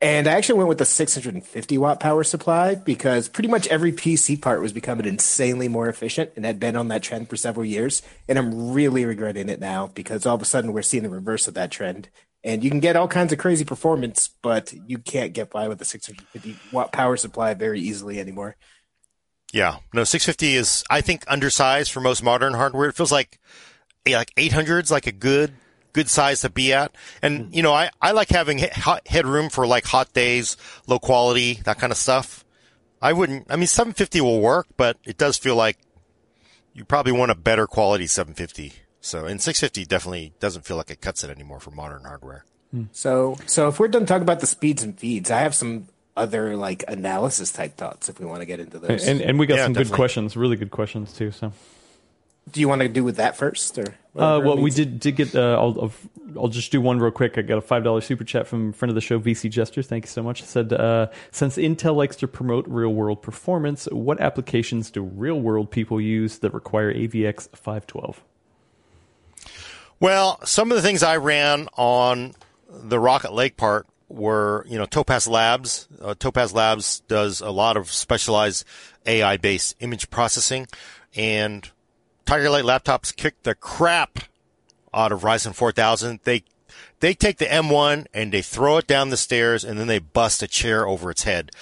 And 0.00 0.26
I 0.26 0.32
actually 0.32 0.58
went 0.58 0.68
with 0.68 0.78
the 0.78 0.84
650 0.84 1.78
watt 1.78 2.00
power 2.00 2.24
supply 2.24 2.74
because 2.74 3.28
pretty 3.28 3.48
much 3.48 3.68
every 3.68 3.92
PC 3.92 4.40
part 4.40 4.60
was 4.60 4.72
becoming 4.72 5.06
insanely 5.06 5.68
more 5.68 5.88
efficient 5.88 6.30
and 6.34 6.44
had 6.44 6.58
been 6.58 6.74
on 6.74 6.88
that 6.88 7.04
trend 7.04 7.28
for 7.28 7.36
several 7.36 7.64
years. 7.64 8.02
And 8.28 8.36
I'm 8.36 8.72
really 8.72 9.04
regretting 9.04 9.48
it 9.48 9.60
now 9.60 9.88
because 9.94 10.26
all 10.26 10.34
of 10.34 10.42
a 10.42 10.44
sudden 10.44 10.72
we're 10.72 10.82
seeing 10.82 11.04
the 11.04 11.08
reverse 11.08 11.46
of 11.46 11.54
that 11.54 11.70
trend. 11.70 12.08
And 12.44 12.64
you 12.64 12.70
can 12.70 12.80
get 12.80 12.96
all 12.96 13.06
kinds 13.06 13.32
of 13.32 13.38
crazy 13.38 13.64
performance, 13.64 14.28
but 14.42 14.74
you 14.86 14.98
can't 14.98 15.32
get 15.32 15.50
by 15.50 15.68
with 15.68 15.80
a 15.80 15.84
650 15.84 16.56
watt 16.72 16.92
power 16.92 17.16
supply 17.16 17.54
very 17.54 17.80
easily 17.80 18.18
anymore. 18.18 18.56
Yeah, 19.52 19.76
no, 19.92 20.02
650 20.02 20.54
is 20.54 20.82
I 20.90 21.02
think 21.02 21.24
undersized 21.28 21.92
for 21.92 22.00
most 22.00 22.22
modern 22.22 22.54
hardware. 22.54 22.88
It 22.88 22.96
feels 22.96 23.12
like 23.12 23.38
like 24.08 24.32
800 24.36 24.84
is 24.86 24.90
like 24.90 25.06
a 25.06 25.12
good 25.12 25.52
good 25.92 26.08
size 26.08 26.40
to 26.40 26.50
be 26.50 26.72
at. 26.72 26.94
And, 27.20 27.40
mm-hmm. 27.40 27.54
you 27.54 27.62
know, 27.62 27.72
I, 27.72 27.90
I 28.00 28.12
like 28.12 28.30
having 28.30 28.58
headroom 29.06 29.50
for 29.50 29.66
like 29.66 29.84
hot 29.84 30.12
days, 30.12 30.56
low 30.86 30.98
quality, 30.98 31.54
that 31.64 31.78
kind 31.78 31.92
of 31.92 31.96
stuff. 31.96 32.44
I 33.00 33.12
wouldn't, 33.12 33.46
I 33.50 33.56
mean, 33.56 33.66
750 33.66 34.20
will 34.20 34.40
work, 34.40 34.68
but 34.76 34.96
it 35.04 35.18
does 35.18 35.36
feel 35.36 35.56
like 35.56 35.78
you 36.72 36.84
probably 36.84 37.12
want 37.12 37.30
a 37.30 37.34
better 37.34 37.66
quality 37.66 38.06
750. 38.06 38.72
So, 39.02 39.26
and 39.26 39.40
650 39.40 39.84
definitely 39.84 40.32
doesn't 40.40 40.64
feel 40.64 40.76
like 40.76 40.90
it 40.90 41.00
cuts 41.00 41.24
it 41.24 41.30
anymore 41.30 41.60
for 41.60 41.72
modern 41.72 42.04
hardware. 42.04 42.44
Hmm. 42.70 42.84
So, 42.92 43.36
so 43.46 43.68
if 43.68 43.78
we're 43.78 43.88
done 43.88 44.06
talking 44.06 44.22
about 44.22 44.40
the 44.40 44.46
speeds 44.46 44.82
and 44.82 44.98
feeds, 44.98 45.30
I 45.30 45.40
have 45.40 45.54
some 45.54 45.88
other 46.16 46.56
like 46.56 46.84
analysis 46.88 47.50
type 47.52 47.76
thoughts 47.76 48.08
if 48.08 48.20
we 48.20 48.26
want 48.26 48.40
to 48.40 48.46
get 48.46 48.60
into 48.60 48.78
those. 48.78 49.06
And, 49.06 49.20
and 49.20 49.38
we 49.38 49.46
got 49.46 49.56
yeah, 49.56 49.64
some 49.64 49.72
definitely. 49.72 49.90
good 49.90 49.96
questions, 49.96 50.36
really 50.36 50.56
good 50.56 50.70
questions 50.70 51.12
too. 51.12 51.32
So, 51.32 51.52
do 52.50 52.60
you 52.60 52.68
want 52.68 52.82
to 52.82 52.88
do 52.88 53.02
with 53.02 53.16
that 53.16 53.36
first, 53.36 53.78
or? 53.78 53.88
Uh, 54.14 54.40
well, 54.44 54.56
we 54.56 54.70
did 54.70 55.00
did 55.00 55.16
get. 55.16 55.34
Uh, 55.34 55.56
I'll 55.58 55.92
I'll 56.36 56.48
just 56.48 56.70
do 56.70 56.80
one 56.80 56.98
real 56.98 57.10
quick. 57.10 57.38
I 57.38 57.42
got 57.42 57.58
a 57.58 57.62
five 57.62 57.84
dollar 57.84 58.00
super 58.00 58.24
chat 58.24 58.46
from 58.46 58.72
friend 58.72 58.90
of 58.90 58.94
the 58.94 59.00
show, 59.00 59.18
VC 59.18 59.50
Jesters. 59.50 59.86
Thank 59.86 60.04
you 60.04 60.10
so 60.10 60.22
much. 60.22 60.42
It 60.42 60.46
said, 60.46 60.72
uh, 60.72 61.08
since 61.30 61.56
Intel 61.56 61.96
likes 61.96 62.16
to 62.16 62.28
promote 62.28 62.66
real 62.68 62.92
world 62.92 63.22
performance, 63.22 63.86
what 63.92 64.20
applications 64.20 64.90
do 64.90 65.02
real 65.02 65.40
world 65.40 65.70
people 65.70 66.00
use 66.00 66.38
that 66.38 66.52
require 66.52 66.92
AVX 66.92 67.48
five 67.56 67.86
twelve? 67.86 68.22
Well, 70.02 70.40
some 70.44 70.72
of 70.72 70.76
the 70.76 70.82
things 70.82 71.04
I 71.04 71.16
ran 71.18 71.68
on 71.76 72.34
the 72.68 72.98
Rocket 72.98 73.32
Lake 73.32 73.56
part 73.56 73.86
were, 74.08 74.66
you 74.68 74.76
know, 74.76 74.84
Topaz 74.84 75.28
Labs. 75.28 75.86
Uh, 76.00 76.14
Topaz 76.18 76.52
Labs 76.52 77.04
does 77.06 77.40
a 77.40 77.52
lot 77.52 77.76
of 77.76 77.92
specialized 77.92 78.66
AI 79.06 79.36
based 79.36 79.76
image 79.78 80.10
processing, 80.10 80.66
and 81.14 81.70
Tiger 82.26 82.50
Lake 82.50 82.64
laptops 82.64 83.14
kick 83.14 83.40
the 83.44 83.54
crap 83.54 84.24
out 84.92 85.12
of 85.12 85.22
Ryzen 85.22 85.54
4000. 85.54 86.18
They 86.24 86.42
they 86.98 87.14
take 87.14 87.38
the 87.38 87.44
M1 87.44 88.06
and 88.12 88.32
they 88.32 88.42
throw 88.42 88.78
it 88.78 88.88
down 88.88 89.10
the 89.10 89.16
stairs 89.16 89.62
and 89.62 89.78
then 89.78 89.86
they 89.86 90.00
bust 90.00 90.42
a 90.42 90.48
chair 90.48 90.84
over 90.84 91.12
its 91.12 91.22
head 91.22 91.52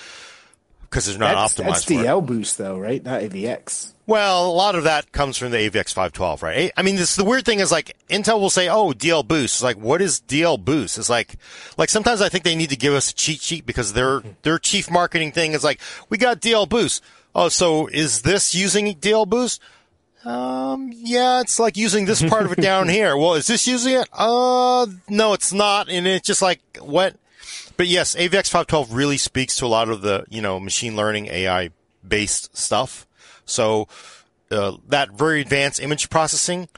because 0.91 1.09
it's 1.09 1.19
not 1.19 1.35
that's, 1.35 1.55
optimized. 1.55 1.87
That's 1.87 1.87
DL 1.87 2.27
boost 2.27 2.59
though, 2.59 2.79
right? 2.79 3.03
Not 3.03 3.21
AVX. 3.21 3.93
Well, 4.07 4.51
a 4.51 4.53
lot 4.53 4.75
of 4.75 4.85
that 4.85 5.13
comes 5.13 5.37
from 5.37 5.53
the 5.53 5.59
AVX 5.59 5.95
512, 5.95 6.43
right? 6.43 6.73
I 6.77 6.83
mean, 6.83 6.97
this 6.97 7.15
the 7.15 7.25
weird 7.25 7.45
thing 7.45 7.61
is 7.61 7.71
like 7.71 7.97
Intel 8.09 8.41
will 8.41 8.51
say, 8.51 8.69
"Oh, 8.69 8.91
DL 8.91 9.27
boost." 9.27 9.57
It's 9.57 9.63
like, 9.63 9.77
what 9.77 10.03
is 10.03 10.21
DL 10.21 10.63
boost? 10.63 10.99
It's 10.99 11.09
like, 11.09 11.37
like 11.79 11.91
sometimes 11.91 12.21
I 12.21 12.29
think 12.29 12.43
they 12.43 12.57
need 12.57 12.71
to 12.71 12.77
give 12.77 12.93
us 12.93 13.13
a 13.13 13.15
cheat 13.15 13.41
sheet 13.41 13.65
because 13.65 13.93
their 13.93 14.23
their 14.43 14.59
chief 14.59 14.91
marketing 14.91 15.31
thing 15.31 15.53
is 15.53 15.63
like, 15.63 15.81
"We 16.09 16.19
got 16.19 16.41
DL 16.41 16.69
boost." 16.69 17.05
Oh, 17.35 17.49
so 17.49 17.87
is 17.87 18.23
this 18.23 18.53
using 18.53 18.93
DL 18.97 19.29
boost? 19.29 19.63
Um, 20.25 20.91
yeah, 20.93 21.41
it's 21.41 21.59
like 21.59 21.77
using 21.77 22.05
this 22.05 22.23
part 22.23 22.45
of 22.45 22.53
it 22.53 22.61
down 22.61 22.89
here. 22.89 23.17
Well, 23.17 23.35
is 23.35 23.47
this 23.47 23.67
using 23.67 23.95
it? 23.95 24.09
Uh, 24.13 24.87
no, 25.09 25.33
it's 25.33 25.53
not. 25.53 25.89
And 25.89 26.07
it's 26.07 26.27
just 26.27 26.43
like, 26.43 26.61
what? 26.81 27.15
But 27.81 27.89
yes, 27.89 28.15
AVX 28.15 28.51
512 28.51 28.93
really 28.93 29.17
speaks 29.17 29.57
to 29.57 29.65
a 29.65 29.67
lot 29.67 29.89
of 29.89 30.03
the, 30.03 30.27
you 30.29 30.43
know, 30.43 30.61
machine 30.61 30.97
learning 30.97 31.29
AI 31.29 31.71
based 32.07 32.55
stuff. 32.55 33.07
So, 33.47 33.89
uh, 34.51 34.77
that 34.89 35.13
very 35.13 35.41
advanced 35.41 35.81
image 35.81 36.11
processing, 36.11 36.69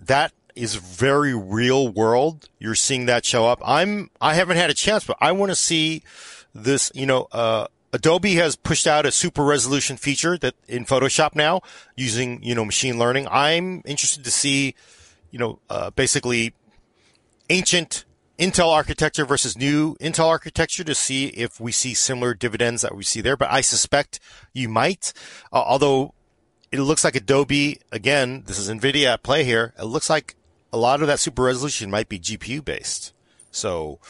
that 0.00 0.32
is 0.56 0.74
very 0.74 1.36
real 1.36 1.86
world. 1.86 2.48
You're 2.58 2.74
seeing 2.74 3.06
that 3.06 3.24
show 3.24 3.46
up. 3.46 3.60
I'm, 3.64 4.10
I 4.20 4.34
haven't 4.34 4.56
had 4.56 4.70
a 4.70 4.74
chance, 4.74 5.04
but 5.04 5.16
I 5.20 5.30
want 5.30 5.52
to 5.52 5.54
see 5.54 6.02
this, 6.52 6.90
you 6.96 7.06
know, 7.06 7.28
uh, 7.30 7.68
Adobe 7.92 8.34
has 8.34 8.56
pushed 8.56 8.88
out 8.88 9.06
a 9.06 9.12
super 9.12 9.44
resolution 9.44 9.96
feature 9.96 10.36
that 10.38 10.56
in 10.66 10.84
Photoshop 10.84 11.36
now 11.36 11.60
using, 11.96 12.42
you 12.42 12.56
know, 12.56 12.64
machine 12.64 12.98
learning. 12.98 13.28
I'm 13.30 13.82
interested 13.84 14.24
to 14.24 14.32
see, 14.32 14.74
you 15.30 15.38
know, 15.38 15.60
uh, 15.70 15.90
basically 15.90 16.54
ancient 17.50 18.04
Intel 18.38 18.72
architecture 18.72 19.24
versus 19.24 19.56
new 19.56 19.94
Intel 19.96 20.26
architecture 20.26 20.84
to 20.84 20.94
see 20.94 21.26
if 21.26 21.60
we 21.60 21.70
see 21.70 21.94
similar 21.94 22.34
dividends 22.34 22.82
that 22.82 22.96
we 22.96 23.04
see 23.04 23.20
there. 23.20 23.36
But 23.36 23.52
I 23.52 23.60
suspect 23.60 24.18
you 24.52 24.68
might, 24.68 25.12
uh, 25.52 25.62
although 25.62 26.14
it 26.72 26.80
looks 26.80 27.04
like 27.04 27.14
Adobe, 27.14 27.80
again, 27.92 28.42
this 28.46 28.58
is 28.58 28.68
NVIDIA 28.68 29.06
at 29.06 29.22
play 29.22 29.44
here. 29.44 29.72
It 29.78 29.84
looks 29.84 30.10
like 30.10 30.34
a 30.72 30.76
lot 30.76 31.00
of 31.00 31.06
that 31.06 31.20
super 31.20 31.42
resolution 31.42 31.90
might 31.90 32.08
be 32.08 32.18
GPU 32.18 32.64
based. 32.64 33.12
So 33.52 34.00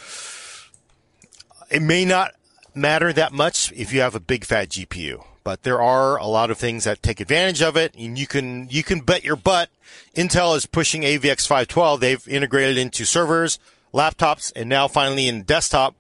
it 1.71 1.83
may 1.83 2.07
not 2.07 2.33
matter 2.75 3.13
that 3.13 3.33
much 3.33 3.71
if 3.73 3.93
you 3.93 4.01
have 4.01 4.15
a 4.15 4.21
big 4.21 4.47
fat 4.47 4.71
GPU, 4.71 5.23
but 5.45 5.65
there 5.65 5.83
are 5.83 6.17
a 6.17 6.27
lot 6.27 6.51
of 6.51 6.57
things 6.57 6.85
that 6.85 7.03
take 7.03 7.21
advantage 7.21 7.61
of 7.61 7.77
it. 7.77 7.95
And 7.95 8.19
you 8.19 8.27
can, 8.27 8.69
you 8.71 8.83
can 8.83 9.01
bet 9.01 9.23
your 9.23 9.37
butt 9.37 9.69
Intel 10.15 10.57
is 10.57 10.67
pushing 10.67 11.03
AVX 11.03 11.47
512. 11.47 12.01
They've 12.01 12.29
integrated 12.29 12.79
into 12.79 13.05
servers, 13.05 13.59
laptops, 13.95 14.53
and 14.55 14.69
now 14.69 14.89
finally 14.89 15.29
in 15.29 15.45
desktop. 15.45 15.95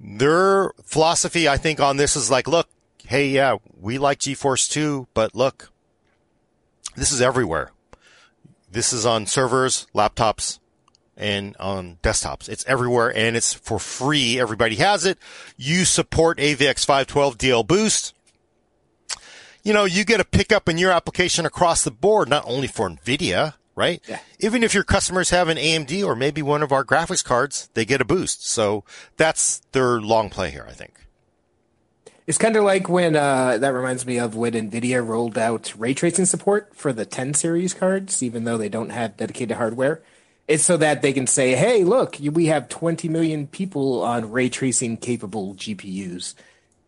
Their 0.00 0.72
philosophy, 0.84 1.48
I 1.48 1.56
think, 1.56 1.80
on 1.80 1.96
this 1.96 2.16
is 2.16 2.30
like, 2.30 2.46
look, 2.48 2.68
hey, 3.06 3.28
yeah, 3.28 3.56
we 3.80 3.96
like 3.96 4.18
GeForce 4.18 4.68
too, 4.68 5.06
but 5.14 5.34
look, 5.34 5.70
this 6.96 7.12
is 7.12 7.22
everywhere. 7.22 7.70
This 8.70 8.92
is 8.92 9.06
on 9.06 9.26
servers, 9.26 9.86
laptops, 9.94 10.58
and 11.16 11.56
on 11.58 11.98
desktops. 12.02 12.48
It's 12.48 12.64
everywhere 12.66 13.16
and 13.16 13.36
it's 13.36 13.54
for 13.54 13.78
free. 13.78 14.40
Everybody 14.40 14.76
has 14.76 15.06
it. 15.06 15.18
You 15.56 15.84
support 15.84 16.38
AVX 16.38 16.84
512 16.84 17.38
DL 17.38 17.66
Boost. 17.66 18.14
You 19.62 19.72
know, 19.72 19.84
you 19.84 20.04
get 20.04 20.20
a 20.20 20.24
pickup 20.24 20.68
in 20.68 20.76
your 20.76 20.90
application 20.90 21.46
across 21.46 21.84
the 21.84 21.90
board, 21.90 22.28
not 22.28 22.44
only 22.46 22.66
for 22.66 22.90
NVIDIA, 22.90 23.54
right? 23.74 24.02
Yeah. 24.08 24.20
Even 24.40 24.62
if 24.62 24.74
your 24.74 24.84
customers 24.84 25.30
have 25.30 25.48
an 25.48 25.56
AMD 25.56 26.04
or 26.04 26.14
maybe 26.14 26.42
one 26.42 26.62
of 26.62 26.72
our 26.72 26.84
graphics 26.84 27.24
cards, 27.24 27.68
they 27.74 27.84
get 27.84 28.00
a 28.00 28.04
boost. 28.04 28.46
So 28.46 28.84
that's 29.16 29.60
their 29.72 30.00
long 30.00 30.30
play 30.30 30.50
here, 30.50 30.66
I 30.68 30.72
think. 30.72 30.92
It's 32.26 32.38
kind 32.38 32.56
of 32.56 32.64
like 32.64 32.88
when 32.88 33.16
uh, 33.16 33.58
that 33.58 33.74
reminds 33.74 34.06
me 34.06 34.18
of 34.18 34.34
when 34.34 34.54
Nvidia 34.54 35.06
rolled 35.06 35.36
out 35.36 35.74
ray 35.76 35.92
tracing 35.92 36.24
support 36.24 36.74
for 36.74 36.92
the 36.92 37.04
10 37.04 37.34
series 37.34 37.74
cards, 37.74 38.22
even 38.22 38.44
though 38.44 38.56
they 38.56 38.70
don't 38.70 38.90
have 38.90 39.18
dedicated 39.18 39.58
hardware. 39.58 40.02
It's 40.48 40.64
so 40.64 40.76
that 40.78 41.00
they 41.00 41.12
can 41.12 41.26
say, 41.26 41.54
"Hey, 41.54 41.84
look, 41.84 42.16
we 42.20 42.46
have 42.46 42.68
20 42.68 43.08
million 43.08 43.46
people 43.46 44.02
on 44.02 44.30
ray 44.30 44.50
tracing 44.50 44.98
capable 44.98 45.54
GPUs." 45.54 46.34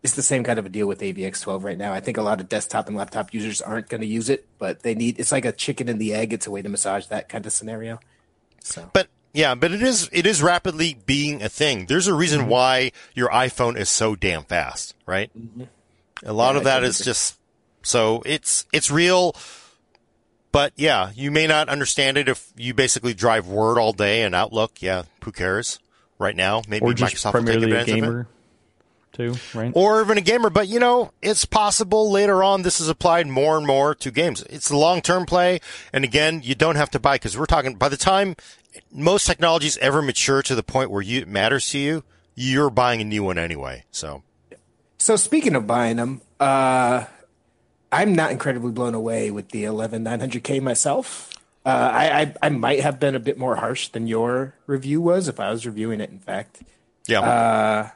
It's 0.07 0.15
the 0.15 0.23
same 0.23 0.45
kind 0.45 0.61
of 0.61 0.65
a 0.65 0.69
deal 0.69 0.87
with 0.87 1.01
AVX12 1.01 1.65
right 1.65 1.77
now. 1.77 1.93
I 1.93 1.99
think 1.99 2.17
a 2.17 2.23
lot 2.23 2.41
of 2.41 2.49
desktop 2.49 2.87
and 2.87 2.97
laptop 2.97 3.35
users 3.35 3.61
aren't 3.61 3.89
going 3.89 4.03
to 4.03 4.07
use 4.07 4.31
it, 4.31 4.47
but 4.57 4.85
they 4.85 4.95
need. 4.95 5.19
It's 5.19 5.33
like 5.33 5.45
a 5.45 5.51
chicken 5.51 5.89
and 5.89 6.01
the 6.01 6.15
egg. 6.15 6.33
It's 6.33 6.47
a 6.47 6.51
way 6.53 6.63
to 6.63 6.69
massage 6.69 7.07
that 7.07 7.29
kind 7.29 7.45
of 7.45 7.51
scenario. 7.51 7.99
So, 8.61 8.89
but 8.93 9.09
yeah, 9.33 9.57
but 9.57 9.73
it 9.73 9.83
is 9.83 10.09
it 10.13 10.25
is 10.25 10.45
rapidly 10.45 10.97
being 11.07 11.43
a 11.43 11.49
thing. 11.49 11.87
There's 11.87 12.07
a 12.07 12.15
reason 12.15 12.43
mm-hmm. 12.43 12.51
why 12.51 12.93
your 13.17 13.31
iPhone 13.31 13.77
is 13.77 13.89
so 13.89 14.15
damn 14.15 14.45
fast, 14.45 14.95
right? 15.07 15.29
Mm-hmm. 15.37 15.65
A 16.25 16.33
lot 16.33 16.53
yeah, 16.53 16.59
of 16.59 16.65
that 16.65 16.85
is 16.85 17.01
just 17.01 17.37
so 17.83 18.23
it's 18.25 18.65
it's 18.73 18.93
real. 18.93 19.35
But 20.53 20.73
yeah, 20.77 21.11
you 21.17 21.33
may 21.33 21.49
not 21.49 21.69
understand 21.69 22.17
it 22.17 22.29
if 22.29 22.53
you 22.57 22.75
basically 22.75 23.13
drive 23.13 23.49
Word 23.49 23.77
all 23.77 23.93
day 23.93 24.23
and 24.23 24.37
Outlook. 24.37 24.81
Yeah, 24.81 25.03
who 25.25 25.33
cares? 25.33 25.81
Right 26.17 26.37
now, 26.37 26.63
maybe 26.69 26.87
or 26.87 26.95
just 26.95 27.17
Microsoft 27.17 27.33
primarily 27.33 27.67
will 27.67 27.73
take 27.73 27.81
advantage 27.81 27.93
a 27.93 28.07
gamer. 28.07 28.29
Too, 29.17 29.35
right? 29.55 29.73
Or 29.75 30.03
even 30.03 30.19
a 30.19 30.21
gamer, 30.21 30.51
but 30.51 30.69
you 30.69 30.79
know, 30.79 31.11
it's 31.23 31.47
possible 31.47 32.11
later 32.11 32.43
on 32.43 32.63
this 32.63 32.81
is 32.81 32.89
applied 32.91 33.27
more 33.27 33.57
and 33.57 33.67
more 33.67 33.95
to 33.95 34.11
games. 34.11 34.43
It's 34.43 34.69
a 34.69 34.77
long-term 34.77 35.25
play, 35.25 35.61
and 35.91 36.05
again, 36.05 36.43
you 36.45 36.55
don't 36.55 36.77
have 36.77 36.91
to 36.91 36.99
buy 36.99 37.15
because 37.15 37.37
we're 37.37 37.47
talking 37.47 37.77
by 37.77 37.89
the 37.89 37.97
time 37.97 38.37
most 38.93 39.27
technologies 39.27 39.79
ever 39.79 40.03
mature 40.03 40.43
to 40.43 40.55
the 40.55 40.63
point 40.63 40.91
where 40.91 41.01
you, 41.01 41.21
it 41.21 41.29
matters 41.29 41.71
to 41.71 41.79
you, 41.79 42.05
you're 42.35 42.69
buying 42.69 43.01
a 43.01 43.05
new 43.05 43.25
one 43.25 43.39
anyway. 43.39 43.85
So, 43.91 44.23
so 44.99 45.17
speaking 45.17 45.55
of 45.55 45.67
buying 45.67 45.97
them, 45.97 46.21
uh, 46.39 47.07
I'm 47.91 48.15
not 48.15 48.33
incredibly 48.33 48.73
blown 48.73 48.95
away 48.95 49.31
with 49.31 49.49
the 49.51 49.65
11900K 49.65 50.61
myself. 50.61 51.33
Uh, 51.65 51.91
I, 51.93 52.21
I, 52.21 52.35
I 52.43 52.49
might 52.51 52.81
have 52.81 53.01
been 53.01 53.15
a 53.15 53.21
bit 53.21 53.39
more 53.39 53.57
harsh 53.57 53.89
than 53.89 54.07
your 54.07 54.55
review 54.67 55.01
was 55.01 55.27
if 55.27 55.41
I 55.41 55.51
was 55.51 55.67
reviewing 55.67 56.01
it. 56.01 56.11
In 56.11 56.19
fact, 56.19 56.63
yeah. 57.09 57.21
Uh, 57.21 57.91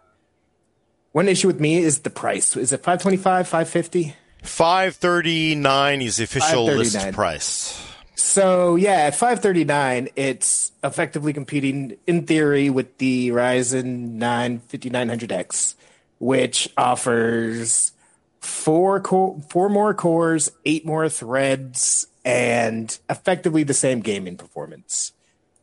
one 1.12 1.28
issue 1.28 1.46
with 1.46 1.60
me 1.60 1.78
is 1.78 2.00
the 2.00 2.10
price. 2.10 2.56
Is 2.56 2.72
it 2.72 2.78
525, 2.78 3.46
550? 3.48 4.14
539 4.42 6.02
is 6.02 6.16
the 6.16 6.24
official 6.24 6.64
list 6.64 7.12
price. 7.12 7.86
So 8.14 8.76
yeah, 8.76 9.06
at 9.06 9.14
539, 9.14 10.10
it's 10.14 10.72
effectively 10.84 11.32
competing 11.32 11.96
in 12.06 12.26
theory 12.26 12.70
with 12.70 12.98
the 12.98 13.30
Ryzen 13.30 14.12
9 14.12 14.62
5900X, 14.68 15.74
which 16.18 16.68
offers 16.76 17.92
four 18.40 19.00
co- 19.00 19.42
four 19.48 19.68
more 19.68 19.94
cores, 19.94 20.52
eight 20.64 20.86
more 20.86 21.08
threads, 21.08 22.06
and 22.24 22.98
effectively 23.08 23.62
the 23.62 23.74
same 23.74 24.00
gaming 24.00 24.36
performance. 24.36 25.12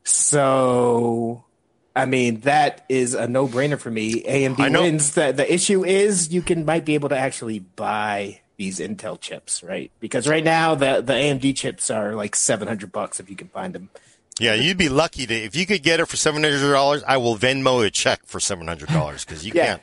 So, 0.04 1.44
I 1.98 2.06
mean, 2.06 2.42
that 2.42 2.86
is 2.90 3.14
a 3.14 3.28
no 3.28 3.48
brainer 3.48 3.80
for 3.80 3.90
me. 3.90 4.24
AMD 4.24 4.80
wins. 4.80 5.16
The 5.16 5.32
the 5.32 5.52
issue 5.52 5.84
is 5.84 6.32
you 6.32 6.42
can 6.42 6.66
might 6.66 6.86
be 6.86 6.94
able 6.94 7.10
to 7.10 7.18
actually 7.18 7.60
buy 7.60 8.42
these 8.58 8.80
Intel 8.80 9.20
chips, 9.20 9.64
right? 9.64 9.92
Because 10.00 10.28
right 10.28 10.44
now 10.44 10.76
the 10.76 11.02
the 11.02 11.14
AMD 11.14 11.56
chips 11.56 11.90
are 11.90 12.16
like 12.16 12.36
seven 12.36 12.68
hundred 12.68 12.92
bucks 12.92 13.20
if 13.20 13.30
you 13.30 13.36
can 13.36 13.48
find 13.48 13.74
them. 13.74 13.90
Yeah, 14.40 14.54
you'd 14.54 14.78
be 14.78 14.90
lucky 14.90 15.26
to 15.26 15.34
if 15.34 15.56
you 15.56 15.66
could 15.66 15.82
get 15.82 16.00
it 16.00 16.06
for 16.06 16.18
seven 16.18 16.44
hundred 16.44 16.72
dollars. 16.72 17.04
I 17.08 17.18
will 17.18 17.36
Venmo 17.36 17.86
a 17.86 17.90
check 17.90 18.22
for 18.26 18.40
seven 18.40 18.68
hundred 18.68 18.90
dollars 18.90 19.26
because 19.26 19.46
you 19.46 19.52
yeah. 19.56 19.66
can't. 19.66 19.82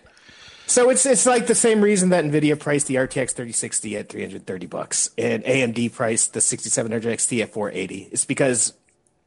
So 0.67 0.91
it's 0.91 1.05
it's 1.05 1.27
like 1.27 1.47
the 1.47 1.55
same 1.55 1.81
reason 1.81 2.11
that 2.11 2.25
Nvidia 2.25 2.59
priced 2.59 2.87
the 2.87 2.95
RTX 2.95 3.33
3060 3.33 3.97
at 3.97 4.09
330 4.09 4.67
bucks 4.67 5.11
and 5.19 5.45
AMD 5.45 5.93
priced 5.93 6.33
the 6.33 6.41
6700 6.41 7.19
XT 7.19 7.43
at 7.43 7.53
480. 7.53 8.09
It's 8.11 8.25
because 8.25 8.73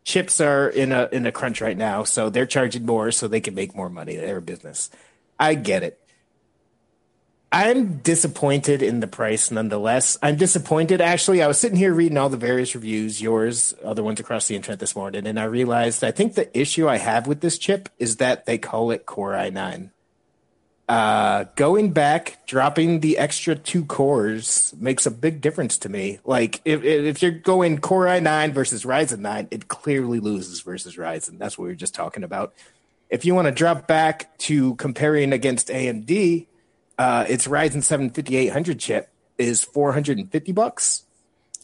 chips 0.07 0.39
are 0.39 0.69
in 0.69 0.93
a 0.93 1.09
in 1.11 1.25
a 1.25 1.31
crunch 1.31 1.59
right 1.61 1.77
now, 1.77 2.03
so 2.03 2.29
they're 2.29 2.45
charging 2.45 2.85
more 2.85 3.11
so 3.11 3.27
they 3.27 3.41
can 3.41 3.53
make 3.53 3.75
more 3.75 3.89
money. 3.89 4.15
They're 4.15 4.37
a 4.37 4.41
business. 4.41 4.89
I 5.37 5.53
get 5.53 5.83
it. 5.83 5.99
I'm 7.51 7.97
disappointed 7.97 8.81
in 8.81 8.99
the 9.01 9.07
price 9.07 9.51
nonetheless. 9.51 10.17
I'm 10.23 10.37
disappointed 10.37 11.01
actually. 11.01 11.43
I 11.43 11.47
was 11.47 11.59
sitting 11.59 11.77
here 11.77 11.93
reading 11.93 12.17
all 12.17 12.29
the 12.29 12.37
various 12.37 12.73
reviews, 12.73 13.21
yours, 13.21 13.73
other 13.83 14.03
ones 14.03 14.19
across 14.19 14.47
the 14.47 14.55
internet 14.55 14.79
this 14.79 14.95
morning, 14.95 15.27
and 15.27 15.39
I 15.39 15.43
realized 15.43 16.03
I 16.03 16.11
think 16.11 16.33
the 16.33 16.57
issue 16.57 16.87
I 16.87 16.97
have 16.97 17.27
with 17.27 17.41
this 17.41 17.57
chip 17.57 17.89
is 17.99 18.17
that 18.17 18.45
they 18.45 18.57
call 18.57 18.91
it 18.91 19.05
Core 19.05 19.33
i9. 19.33 19.91
Uh, 20.87 21.43
going 21.55 21.91
back, 21.91 22.45
dropping 22.47 23.01
the 23.01 23.17
extra 23.17 23.55
two 23.55 23.83
cores 23.83 24.73
makes 24.79 25.05
a 25.05 25.11
big 25.11 25.41
difference 25.41 25.77
to 25.77 25.89
me. 25.89 26.19
Like 26.23 26.61
if 26.63 26.81
if 26.83 27.21
you're 27.21 27.31
going 27.31 27.79
Core 27.79 28.05
i9 28.05 28.53
versus 28.53 28.85
Ryzen 28.85 29.19
9, 29.19 29.49
it 29.51 29.67
clearly 29.67 30.21
loses 30.21 30.61
versus 30.61 30.95
Ryzen. 30.95 31.39
That's 31.39 31.57
what 31.57 31.65
we 31.65 31.71
were 31.71 31.75
just 31.75 31.93
talking 31.93 32.23
about. 32.23 32.53
If 33.09 33.25
you 33.25 33.35
want 33.35 33.47
to 33.47 33.51
drop 33.51 33.85
back 33.85 34.37
to 34.39 34.75
comparing 34.75 35.33
against 35.33 35.67
AMD, 35.67 36.47
uh, 36.97 37.25
its 37.27 37.47
Ryzen 37.47 37.83
7 37.83 38.09
5800 38.09 38.79
chip 38.79 39.09
is 39.37 39.63
450 39.63 40.51
bucks. 40.53 41.03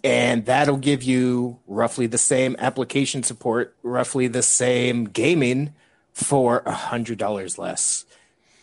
And 0.03 0.45
that'll 0.45 0.78
give 0.78 1.01
you 1.01 1.59
roughly 1.65 2.07
the 2.07 2.17
same 2.17 2.57
application 2.59 3.24
support, 3.24 3.74
roughly 3.84 4.28
the 4.28 4.43
same 4.43 5.05
gaming 5.05 5.74
for 6.11 6.61
a 6.65 6.74
hundred 6.74 7.17
dollars 7.17 7.57
less. 7.57 8.03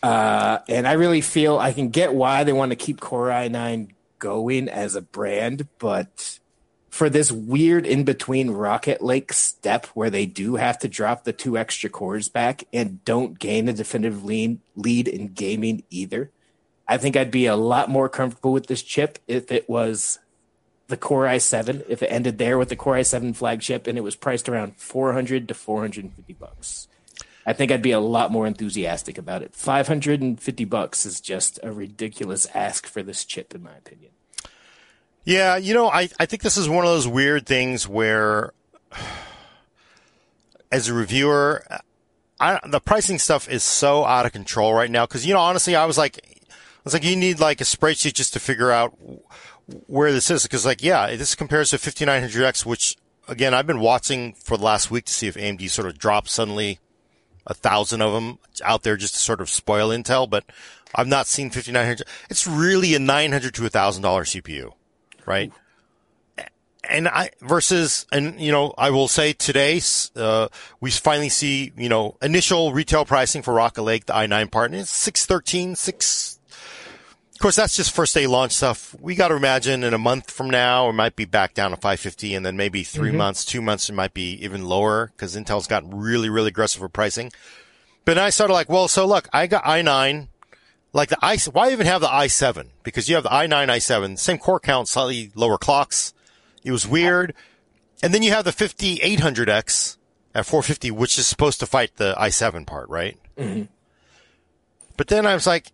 Uh, 0.01 0.59
and 0.67 0.87
I 0.87 0.93
really 0.93 1.21
feel 1.21 1.59
I 1.59 1.73
can 1.73 1.89
get 1.89 2.13
why 2.13 2.43
they 2.43 2.53
want 2.53 2.71
to 2.71 2.75
keep 2.75 2.99
Core 2.99 3.27
i9 3.27 3.89
going 4.19 4.69
as 4.69 4.95
a 4.95 5.01
brand, 5.01 5.67
but 5.79 6.39
for 6.89 7.09
this 7.09 7.31
weird 7.31 7.85
in 7.85 8.03
between 8.03 8.51
Rocket 8.51 9.01
Lake 9.01 9.31
step 9.31 9.85
where 9.87 10.09
they 10.09 10.25
do 10.25 10.55
have 10.55 10.77
to 10.79 10.87
drop 10.87 11.23
the 11.23 11.33
two 11.33 11.57
extra 11.57 11.89
cores 11.89 12.29
back 12.29 12.65
and 12.73 13.03
don't 13.05 13.39
gain 13.39 13.69
a 13.69 13.73
definitive 13.73 14.25
lead, 14.25 14.59
lead 14.75 15.07
in 15.07 15.29
gaming 15.29 15.83
either, 15.89 16.31
I 16.87 16.97
think 16.97 17.15
I'd 17.15 17.31
be 17.31 17.45
a 17.45 17.55
lot 17.55 17.89
more 17.89 18.09
comfortable 18.09 18.51
with 18.51 18.67
this 18.67 18.83
chip 18.83 19.19
if 19.27 19.51
it 19.51 19.69
was 19.69 20.19
the 20.87 20.97
Core 20.97 21.25
i7, 21.25 21.83
if 21.87 22.03
it 22.03 22.07
ended 22.07 22.37
there 22.37 22.57
with 22.57 22.67
the 22.67 22.75
Core 22.75 22.95
i7 22.95 23.33
flagship 23.35 23.87
and 23.87 23.97
it 23.97 24.01
was 24.01 24.17
priced 24.17 24.49
around 24.49 24.75
400 24.75 25.47
to 25.47 25.53
450 25.53 26.33
bucks. 26.33 26.89
I 27.45 27.53
think 27.53 27.71
I'd 27.71 27.81
be 27.81 27.91
a 27.91 27.99
lot 27.99 28.31
more 28.31 28.45
enthusiastic 28.45 29.17
about 29.17 29.41
it. 29.41 29.55
550 29.55 30.65
bucks 30.65 31.05
is 31.05 31.19
just 31.19 31.59
a 31.63 31.71
ridiculous 31.71 32.45
ask 32.53 32.85
for 32.85 33.01
this 33.01 33.25
chip 33.25 33.55
in 33.55 33.63
my 33.63 33.75
opinion. 33.75 34.11
Yeah, 35.23 35.55
you 35.57 35.73
know, 35.73 35.89
I, 35.89 36.09
I 36.19 36.25
think 36.25 36.41
this 36.41 36.57
is 36.57 36.67
one 36.67 36.85
of 36.85 36.91
those 36.91 37.07
weird 37.07 37.45
things 37.45 37.87
where 37.87 38.53
as 40.71 40.87
a 40.87 40.93
reviewer, 40.93 41.65
I, 42.39 42.59
the 42.67 42.79
pricing 42.79 43.19
stuff 43.19 43.49
is 43.49 43.63
so 43.63 44.05
out 44.05 44.25
of 44.25 44.31
control 44.31 44.73
right 44.73 44.89
now. 44.89 45.05
Cause, 45.05 45.25
you 45.25 45.33
know, 45.33 45.39
honestly, 45.39 45.75
I 45.75 45.85
was 45.85 45.97
like, 45.97 46.19
I 46.49 46.83
was 46.83 46.93
like 46.93 47.03
you 47.03 47.15
need 47.15 47.39
like 47.39 47.61
a 47.61 47.65
spreadsheet 47.65 48.13
just 48.13 48.33
to 48.33 48.39
figure 48.39 48.71
out 48.71 48.97
where 49.87 50.11
this 50.11 50.31
is. 50.31 50.43
Because 50.43 50.65
like, 50.65 50.83
yeah, 50.83 51.15
this 51.15 51.35
compares 51.35 51.69
to 51.71 51.77
5900X, 51.77 52.65
which 52.65 52.97
again, 53.27 53.53
I've 53.53 53.67
been 53.67 53.79
watching 53.79 54.33
for 54.33 54.57
the 54.57 54.63
last 54.63 54.89
week 54.89 55.05
to 55.05 55.13
see 55.13 55.27
if 55.27 55.35
AMD 55.35 55.69
sort 55.69 55.87
of 55.87 55.99
drops 55.99 56.31
suddenly 56.31 56.79
a 57.47 57.53
thousand 57.53 58.01
of 58.01 58.13
them 58.13 58.39
out 58.63 58.83
there 58.83 58.97
just 58.97 59.15
to 59.15 59.19
sort 59.19 59.41
of 59.41 59.49
spoil 59.49 59.89
Intel, 59.89 60.29
but 60.29 60.43
I've 60.93 61.07
not 61.07 61.27
seen 61.27 61.49
5900. 61.49 62.03
It's 62.29 62.45
really 62.47 62.95
a 62.95 62.99
900 62.99 63.53
to 63.55 63.65
a 63.65 63.69
thousand 63.69 64.03
dollar 64.03 64.23
CPU, 64.23 64.73
right? 65.25 65.51
And 66.89 67.07
I 67.07 67.29
versus, 67.41 68.07
and 68.11 68.41
you 68.41 68.51
know, 68.51 68.73
I 68.77 68.89
will 68.89 69.07
say 69.07 69.33
today, 69.33 69.79
uh, 70.15 70.47
we 70.79 70.89
finally 70.91 71.29
see, 71.29 71.71
you 71.77 71.89
know, 71.89 72.17
initial 72.21 72.73
retail 72.73 73.05
pricing 73.05 73.43
for 73.43 73.53
Rocket 73.53 73.83
Lake, 73.83 74.07
the 74.07 74.13
i9 74.13 74.51
part, 74.51 74.71
and 74.71 74.81
it's 74.81 74.89
613, 74.89 75.75
6, 75.75 76.39
of 77.41 77.43
course, 77.43 77.55
that's 77.55 77.75
just 77.75 77.95
first 77.95 78.13
day 78.13 78.27
launch 78.27 78.51
stuff. 78.51 78.95
We 79.01 79.15
got 79.15 79.29
to 79.29 79.35
imagine 79.35 79.83
in 79.83 79.95
a 79.95 79.97
month 79.97 80.29
from 80.29 80.51
now, 80.51 80.89
it 80.89 80.93
might 80.93 81.15
be 81.15 81.25
back 81.25 81.55
down 81.55 81.71
to 81.71 81.75
550 81.75 82.35
and 82.35 82.45
then 82.45 82.55
maybe 82.55 82.83
3 82.83 83.09
mm-hmm. 83.09 83.17
months, 83.17 83.43
two 83.43 83.63
months, 83.63 83.89
it 83.89 83.93
might 83.93 84.13
be 84.13 84.33
even 84.43 84.63
lower 84.63 85.07
because 85.07 85.35
Intel's 85.35 85.65
gotten 85.65 85.89
really, 85.89 86.29
really 86.29 86.49
aggressive 86.49 86.83
with 86.83 86.93
pricing. 86.93 87.31
But 88.05 88.19
I 88.19 88.29
started 88.29 88.53
like, 88.53 88.69
well, 88.69 88.87
so 88.87 89.07
look, 89.07 89.27
I 89.33 89.47
got 89.47 89.63
i9, 89.63 90.27
like 90.93 91.09
the 91.09 91.17
i, 91.23 91.35
why 91.51 91.71
even 91.71 91.87
have 91.87 92.01
the 92.01 92.09
i7? 92.09 92.67
Because 92.83 93.09
you 93.09 93.15
have 93.15 93.23
the 93.23 93.31
i9, 93.31 93.49
i7, 93.49 94.19
same 94.19 94.37
core 94.37 94.59
count, 94.59 94.87
slightly 94.87 95.31
lower 95.33 95.57
clocks. 95.57 96.13
It 96.63 96.71
was 96.71 96.87
weird. 96.87 97.33
And 98.03 98.13
then 98.13 98.21
you 98.21 98.29
have 98.33 98.45
the 98.45 98.51
5800X 98.51 99.97
at 100.35 100.45
450, 100.45 100.91
which 100.91 101.17
is 101.17 101.25
supposed 101.25 101.59
to 101.61 101.65
fight 101.65 101.95
the 101.95 102.13
i7 102.19 102.67
part, 102.67 102.87
right? 102.89 103.17
Mm-hmm. 103.35 103.63
But 104.95 105.07
then 105.07 105.25
I 105.25 105.33
was 105.33 105.47
like, 105.47 105.71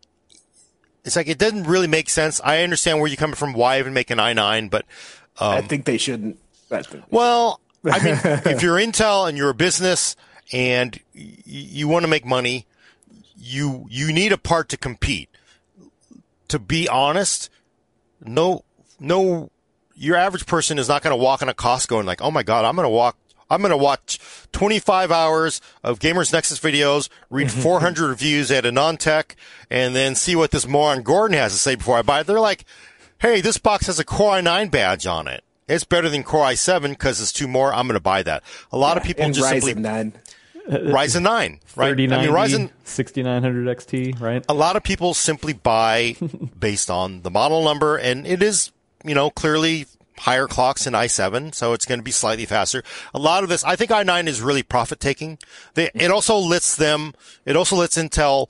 it's 1.08 1.16
like 1.16 1.28
it 1.28 1.38
doesn't 1.38 1.64
really 1.64 1.88
make 1.88 2.10
sense. 2.10 2.40
I 2.44 2.62
understand 2.64 3.00
where 3.00 3.08
you're 3.08 3.18
coming 3.18 3.36
from. 3.36 3.54
Why 3.54 3.80
even 3.80 3.94
make 3.94 4.12
an 4.12 4.20
i9? 4.20 4.70
But 4.70 4.86
um, 5.40 5.52
I 5.54 5.62
think 5.62 5.86
they 5.86 5.98
shouldn't. 5.98 6.38
Well, 7.10 7.62
I 7.86 8.04
mean, 8.04 8.20
if 8.24 8.62
you're 8.62 8.76
Intel 8.78 9.28
and 9.28 9.38
you're 9.38 9.50
a 9.50 9.56
business 9.56 10.16
and 10.52 11.00
y- 11.16 11.32
you 11.46 11.88
want 11.88 12.04
to 12.04 12.10
make 12.10 12.26
money, 12.26 12.66
you 13.38 13.88
you 13.90 14.12
need 14.12 14.32
a 14.34 14.38
part 14.38 14.70
to 14.70 14.78
compete. 14.78 15.30
To 16.50 16.60
be 16.60 16.88
honest, 16.88 17.50
no 18.22 18.64
no 19.00 19.50
your 19.96 20.16
average 20.16 20.46
person 20.46 20.78
is 20.78 20.88
not 20.88 21.02
going 21.02 21.18
to 21.18 21.22
walk 21.22 21.42
in 21.42 21.50
a 21.50 21.54
Costco 21.54 21.98
and 21.98 22.06
like, 22.06 22.22
oh 22.22 22.32
my 22.32 22.44
god, 22.44 22.66
I'm 22.66 22.76
going 22.76 22.86
to 22.86 22.90
walk. 22.90 23.18
I'm 23.50 23.62
going 23.62 23.72
to 23.72 23.78
watch 23.78 24.20
25 24.52 25.12
hours 25.12 25.62
of 25.84 26.00
Gamers 26.00 26.34
Nexus 26.34 26.60
videos, 26.60 27.10
read 27.30 27.48
mm-hmm. 27.48 27.62
400 27.62 28.10
reviews 28.10 28.52
at 28.52 28.64
AnandTech, 28.64 29.36
and 29.70 29.96
then 29.96 30.16
see 30.16 30.36
what 30.36 30.52
this 30.52 30.68
moron 30.68 31.04
Gordon 31.04 31.38
has 31.38 31.54
to 31.54 31.58
say 31.58 31.76
before 31.76 31.98
I 31.98 32.02
buy 32.02 32.22
it. 32.22 32.28
They're 32.28 32.40
like, 32.40 32.66
hey, 33.20 33.42
this 33.42 33.58
box 33.58 33.88
has 33.88 34.00
a 34.00 34.06
Core 34.06 34.34
i9 34.34 34.70
badge 34.70 35.06
on 35.06 35.28
it. 35.28 35.44
It's 35.68 35.84
better 35.84 36.10
than 36.10 36.24
Core 36.24 36.46
i7 36.46 36.90
because 36.90 37.22
it's 37.22 37.34
two 37.34 37.48
more. 37.48 37.74
I'm 37.74 37.88
going 37.88 37.96
to 37.96 38.02
buy 38.02 38.24
that. 38.24 38.44
A 38.72 38.78
lot 38.78 38.96
yeah, 38.96 39.02
of 39.02 39.04
people 39.04 39.32
just 39.32 39.54
Ryzen 39.54 39.62
simply 39.62 39.82
9. 39.82 40.14
Ryzen 40.70 41.22
9, 41.24 41.60
right? 41.78 41.92
I 41.92 41.96
mean, 41.96 42.10
Ryzen 42.10 42.72
6900 42.84 43.78
XT, 43.78 44.20
right? 44.20 44.46
A 44.50 44.54
lot 44.54 44.76
of 44.76 44.84
people 44.84 45.14
simply 45.14 45.54
buy 45.54 46.16
based 46.60 46.90
on 46.90 47.22
the 47.22 47.32
model 47.32 47.64
number, 47.64 47.96
and 47.96 48.28
it 48.28 48.44
is, 48.44 48.72
you 49.06 49.16
know, 49.16 49.30
clearly 49.30 49.86
higher 50.20 50.48
clocks 50.48 50.88
in 50.88 50.94
i7, 50.94 51.54
so 51.54 51.74
it's 51.74 51.86
going 51.86 52.00
to 52.00 52.04
be 52.04 52.12
slightly 52.12 52.46
faster. 52.46 52.84
A 53.14 53.20
lot 53.20 53.44
of 53.44 53.50
this, 53.50 53.64
I 53.64 53.76
think 53.76 53.92
i9 53.92 54.28
is 54.28 54.42
really 54.42 54.64
profit 54.64 55.00
taking. 55.00 55.38
It 55.76 56.12
also 56.12 56.38
lets 56.38 56.76
them, 56.76 57.14
it 57.46 57.56
also 57.56 57.76
lets 57.76 57.98
Intel 57.98 58.50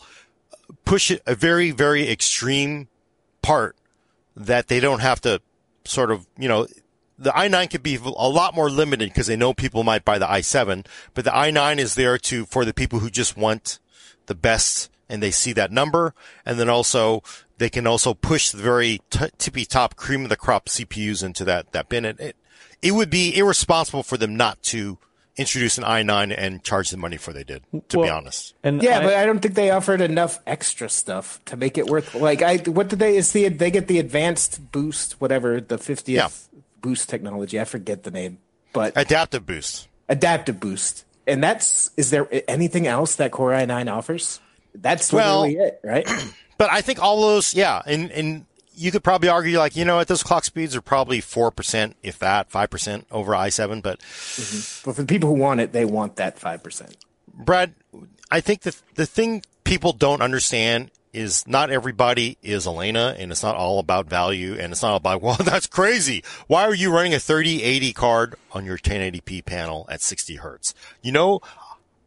push 0.85 1.11
a 1.25 1.35
very, 1.35 1.71
very 1.71 2.09
extreme 2.09 2.87
part 3.41 3.75
that 4.35 4.67
they 4.67 4.79
don't 4.79 4.99
have 4.99 5.21
to 5.21 5.41
sort 5.85 6.11
of, 6.11 6.27
you 6.37 6.47
know, 6.47 6.67
the 7.19 7.31
i9 7.31 7.69
could 7.69 7.81
be 7.81 7.95
a 7.95 8.29
lot 8.29 8.53
more 8.53 8.69
limited 8.69 9.09
because 9.09 9.27
they 9.27 9.35
know 9.35 9.53
people 9.53 9.83
might 9.83 10.05
buy 10.05 10.19
the 10.19 10.27
i7, 10.27 10.85
but 11.13 11.25
the 11.25 11.31
i9 11.31 11.79
is 11.79 11.95
there 11.95 12.17
to, 12.17 12.45
for 12.45 12.63
the 12.63 12.73
people 12.73 12.99
who 12.99 13.09
just 13.09 13.35
want 13.35 13.79
the 14.27 14.35
best 14.35 14.91
and 15.09 15.23
they 15.23 15.31
see 15.31 15.53
that 15.53 15.71
number. 15.71 16.13
And 16.45 16.59
then 16.59 16.69
also 16.69 17.23
they 17.57 17.69
can 17.69 17.87
also 17.87 18.13
push 18.13 18.51
the 18.51 18.61
very 18.61 19.01
t- 19.09 19.29
tippy 19.37 19.65
top 19.65 19.95
cream 19.95 20.23
of 20.23 20.29
the 20.29 20.35
crop 20.35 20.67
CPUs 20.67 21.23
into 21.23 21.43
that, 21.45 21.71
that 21.71 21.89
bin. 21.89 22.05
It, 22.05 22.35
it 22.81 22.91
would 22.91 23.09
be 23.09 23.35
irresponsible 23.35 24.03
for 24.03 24.17
them 24.17 24.35
not 24.35 24.61
to 24.63 24.97
introduce 25.37 25.77
an 25.77 25.83
i9 25.83 26.33
and 26.35 26.63
charge 26.63 26.89
the 26.89 26.97
money 26.97 27.17
for 27.17 27.31
they 27.31 27.43
did, 27.43 27.63
to 27.89 27.99
well, 27.99 28.07
be 28.07 28.11
honest. 28.11 28.55
And 28.63 28.81
yeah, 28.81 28.99
I, 28.99 29.03
but 29.03 29.13
I 29.15 29.25
don't 29.25 29.39
think 29.39 29.53
they 29.53 29.69
offered 29.69 30.01
enough 30.01 30.39
extra 30.47 30.89
stuff 30.89 31.39
to 31.45 31.55
make 31.55 31.77
it 31.77 31.85
worth. 31.85 32.15
Like, 32.15 32.41
I 32.41 32.57
what 32.57 32.89
did 32.89 32.99
they 32.99 33.15
is 33.15 33.31
the 33.31 33.49
they 33.49 33.71
get 33.71 33.87
the 33.87 33.99
advanced 33.99 34.71
boost, 34.71 35.21
whatever 35.21 35.61
the 35.61 35.77
fiftieth 35.77 36.49
yeah. 36.53 36.59
boost 36.81 37.09
technology. 37.09 37.59
I 37.59 37.65
forget 37.65 38.03
the 38.03 38.11
name, 38.11 38.39
but 38.73 38.93
adaptive 38.95 39.45
boost, 39.45 39.87
adaptive 40.09 40.59
boost, 40.59 41.05
and 41.27 41.43
that's 41.43 41.91
is 41.97 42.09
there 42.09 42.27
anything 42.47 42.87
else 42.87 43.15
that 43.15 43.31
Core 43.31 43.51
i9 43.51 43.91
offers? 43.91 44.39
That's 44.73 45.13
literally 45.13 45.57
well, 45.57 45.67
it, 45.67 45.79
right? 45.83 46.07
But 46.57 46.71
I 46.71 46.81
think 46.81 47.01
all 47.01 47.21
those, 47.21 47.53
yeah, 47.53 47.81
and 47.85 48.11
and 48.11 48.45
you 48.77 48.91
could 48.91 49.03
probably 49.03 49.27
argue 49.27 49.57
like, 49.57 49.75
you 49.75 49.83
know 49.83 49.95
what, 49.97 50.07
those 50.07 50.23
clock 50.23 50.45
speeds 50.45 50.75
are 50.75 50.81
probably 50.81 51.19
4%, 51.19 51.93
if 52.03 52.19
that, 52.19 52.49
5% 52.51 53.05
over 53.11 53.31
i7, 53.31 53.81
but. 53.81 53.99
Mm-hmm. 53.99 54.87
But 54.87 54.95
for 54.95 55.01
the 55.01 55.07
people 55.07 55.29
who 55.29 55.35
want 55.35 55.59
it, 55.59 55.73
they 55.73 55.83
want 55.83 56.17
that 56.17 56.39
5%. 56.39 56.93
Brad, 57.33 57.73
I 58.29 58.39
think 58.39 58.61
the, 58.61 58.75
the 58.93 59.07
thing 59.07 59.41
people 59.63 59.93
don't 59.93 60.21
understand 60.21 60.91
is 61.11 61.47
not 61.47 61.71
everybody 61.71 62.37
is 62.43 62.67
Elena 62.67 63.15
and 63.17 63.31
it's 63.31 63.41
not 63.41 63.55
all 63.55 63.79
about 63.79 64.07
value 64.07 64.55
and 64.59 64.71
it's 64.71 64.83
not 64.83 64.95
about, 64.95 65.21
well, 65.23 65.37
that's 65.37 65.65
crazy. 65.65 66.23
Why 66.45 66.63
are 66.63 66.75
you 66.75 66.93
running 66.93 67.15
a 67.15 67.19
3080 67.19 67.93
card 67.93 68.35
on 68.51 68.63
your 68.63 68.77
1080p 68.77 69.43
panel 69.43 69.87
at 69.89 70.01
60 70.01 70.35
hertz? 70.35 70.75
You 71.01 71.11
know, 71.11 71.41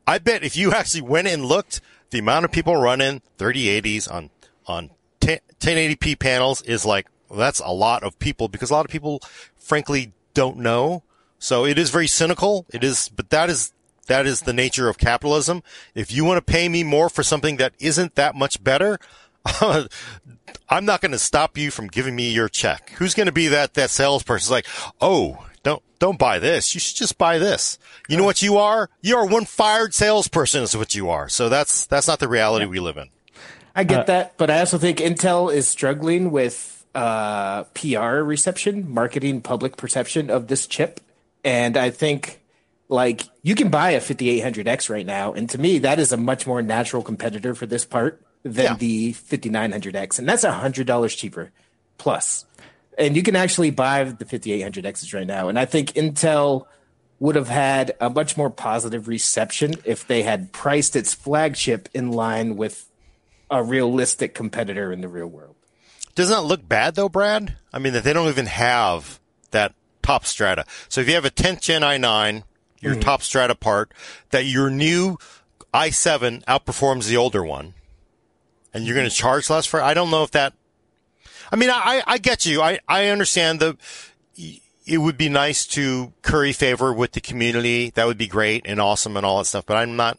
I 0.06 0.18
bet 0.18 0.44
if 0.44 0.56
you 0.56 0.72
actually 0.72 1.02
went 1.02 1.26
and 1.26 1.44
looked, 1.44 1.80
the 2.10 2.18
amount 2.18 2.44
of 2.44 2.52
people 2.52 2.76
running 2.76 3.22
3080s 3.38 4.12
on 4.12 4.30
on 4.70 4.90
1080p 5.20 6.18
panels 6.18 6.62
is 6.62 6.84
like 6.86 7.06
well, 7.28 7.38
that's 7.38 7.60
a 7.60 7.70
lot 7.70 8.02
of 8.02 8.18
people 8.18 8.48
because 8.48 8.70
a 8.70 8.74
lot 8.74 8.84
of 8.84 8.90
people 8.90 9.20
frankly 9.56 10.12
don't 10.34 10.58
know. 10.58 11.02
So 11.38 11.64
it 11.64 11.78
is 11.78 11.90
very 11.90 12.06
cynical. 12.06 12.66
It 12.72 12.84
is, 12.84 13.08
but 13.08 13.30
that 13.30 13.48
is 13.48 13.72
that 14.06 14.26
is 14.26 14.42
the 14.42 14.52
nature 14.52 14.88
of 14.88 14.98
capitalism. 14.98 15.62
If 15.94 16.12
you 16.12 16.24
want 16.24 16.44
to 16.44 16.52
pay 16.52 16.68
me 16.68 16.82
more 16.82 17.08
for 17.08 17.22
something 17.22 17.56
that 17.58 17.74
isn't 17.78 18.16
that 18.16 18.34
much 18.34 18.62
better, 18.62 18.98
I'm 20.68 20.84
not 20.84 21.00
going 21.00 21.12
to 21.12 21.18
stop 21.18 21.56
you 21.56 21.70
from 21.70 21.86
giving 21.86 22.16
me 22.16 22.30
your 22.30 22.48
check. 22.48 22.90
Who's 22.96 23.14
going 23.14 23.26
to 23.26 23.32
be 23.32 23.48
that 23.48 23.74
that 23.74 23.90
salesperson? 23.90 24.52
like, 24.52 24.66
oh, 25.00 25.46
don't 25.62 25.82
don't 25.98 26.18
buy 26.18 26.38
this. 26.38 26.74
You 26.74 26.80
should 26.80 26.96
just 26.96 27.18
buy 27.18 27.38
this. 27.38 27.78
You 28.08 28.16
know 28.16 28.24
what 28.24 28.42
you 28.42 28.56
are? 28.58 28.90
You 29.00 29.16
are 29.16 29.26
one 29.26 29.44
fired 29.44 29.94
salesperson. 29.94 30.62
Is 30.62 30.76
what 30.76 30.94
you 30.94 31.08
are. 31.08 31.28
So 31.28 31.48
that's 31.48 31.86
that's 31.86 32.08
not 32.08 32.18
the 32.18 32.28
reality 32.28 32.66
we 32.66 32.80
live 32.80 32.96
in. 32.96 33.10
I 33.74 33.84
get 33.84 34.00
uh, 34.00 34.04
that, 34.04 34.38
but 34.38 34.50
I 34.50 34.60
also 34.60 34.78
think 34.78 34.98
Intel 34.98 35.52
is 35.52 35.68
struggling 35.68 36.30
with 36.30 36.84
uh, 36.94 37.64
PR 37.74 38.22
reception, 38.22 38.92
marketing, 38.92 39.40
public 39.40 39.76
perception 39.76 40.30
of 40.30 40.48
this 40.48 40.66
chip, 40.66 41.00
and 41.44 41.76
I 41.76 41.90
think 41.90 42.40
like 42.88 43.22
you 43.42 43.54
can 43.54 43.68
buy 43.68 43.90
a 43.90 44.00
5800X 44.00 44.90
right 44.90 45.06
now, 45.06 45.32
and 45.32 45.48
to 45.50 45.58
me 45.58 45.78
that 45.78 45.98
is 45.98 46.12
a 46.12 46.16
much 46.16 46.46
more 46.46 46.62
natural 46.62 47.02
competitor 47.02 47.54
for 47.54 47.66
this 47.66 47.84
part 47.84 48.20
than 48.42 48.64
yeah. 48.64 48.76
the 48.76 49.12
5900X, 49.12 50.18
and 50.18 50.28
that's 50.28 50.44
a 50.44 50.52
hundred 50.52 50.86
dollars 50.86 51.14
cheaper 51.14 51.52
plus. 51.98 52.44
plus, 52.44 52.66
and 52.98 53.16
you 53.16 53.22
can 53.22 53.36
actually 53.36 53.70
buy 53.70 54.04
the 54.04 54.24
5800Xs 54.24 55.14
right 55.14 55.26
now, 55.26 55.48
and 55.48 55.58
I 55.58 55.64
think 55.64 55.92
Intel 55.92 56.66
would 57.20 57.36
have 57.36 57.48
had 57.48 57.94
a 58.00 58.10
much 58.10 58.36
more 58.36 58.50
positive 58.50 59.06
reception 59.06 59.74
if 59.84 60.06
they 60.06 60.22
had 60.22 60.52
priced 60.52 60.96
its 60.96 61.14
flagship 61.14 61.88
in 61.92 62.10
line 62.10 62.56
with 62.56 62.89
a 63.50 63.62
realistic 63.62 64.34
competitor 64.34 64.92
in 64.92 65.00
the 65.00 65.08
real 65.08 65.26
world. 65.26 65.56
Doesn't 66.14 66.34
that 66.34 66.42
look 66.42 66.68
bad 66.68 66.94
though, 66.94 67.08
Brad? 67.08 67.56
I 67.72 67.78
mean, 67.78 67.92
that 67.92 68.04
they 68.04 68.12
don't 68.12 68.28
even 68.28 68.46
have 68.46 69.20
that 69.50 69.74
top 70.02 70.24
strata. 70.24 70.64
So 70.88 71.00
if 71.00 71.08
you 71.08 71.14
have 71.14 71.24
a 71.24 71.30
10th 71.30 71.60
gen 71.60 71.82
i9, 71.82 72.44
your 72.80 72.92
mm-hmm. 72.92 73.00
top 73.00 73.22
strata 73.22 73.54
part, 73.54 73.92
that 74.30 74.44
your 74.44 74.70
new 74.70 75.18
i7 75.72 76.44
outperforms 76.44 77.08
the 77.08 77.16
older 77.16 77.44
one, 77.44 77.74
and 78.72 78.84
you're 78.84 78.94
going 78.94 79.08
to 79.08 79.14
charge 79.14 79.50
less 79.50 79.66
for. 79.66 79.80
It. 79.80 79.84
I 79.84 79.94
don't 79.94 80.10
know 80.10 80.22
if 80.22 80.30
that. 80.32 80.52
I 81.52 81.56
mean, 81.56 81.70
I 81.70 82.02
I 82.06 82.18
get 82.18 82.46
you. 82.46 82.62
I 82.62 82.78
I 82.88 83.08
understand 83.08 83.60
the. 83.60 83.76
It 84.86 84.98
would 84.98 85.16
be 85.16 85.28
nice 85.28 85.66
to 85.68 86.12
curry 86.22 86.52
favor 86.52 86.92
with 86.92 87.12
the 87.12 87.20
community. 87.20 87.90
That 87.90 88.06
would 88.06 88.18
be 88.18 88.26
great 88.26 88.62
and 88.66 88.80
awesome 88.80 89.16
and 89.16 89.26
all 89.26 89.38
that 89.38 89.44
stuff. 89.44 89.66
But 89.66 89.76
I'm 89.76 89.94
not 89.96 90.18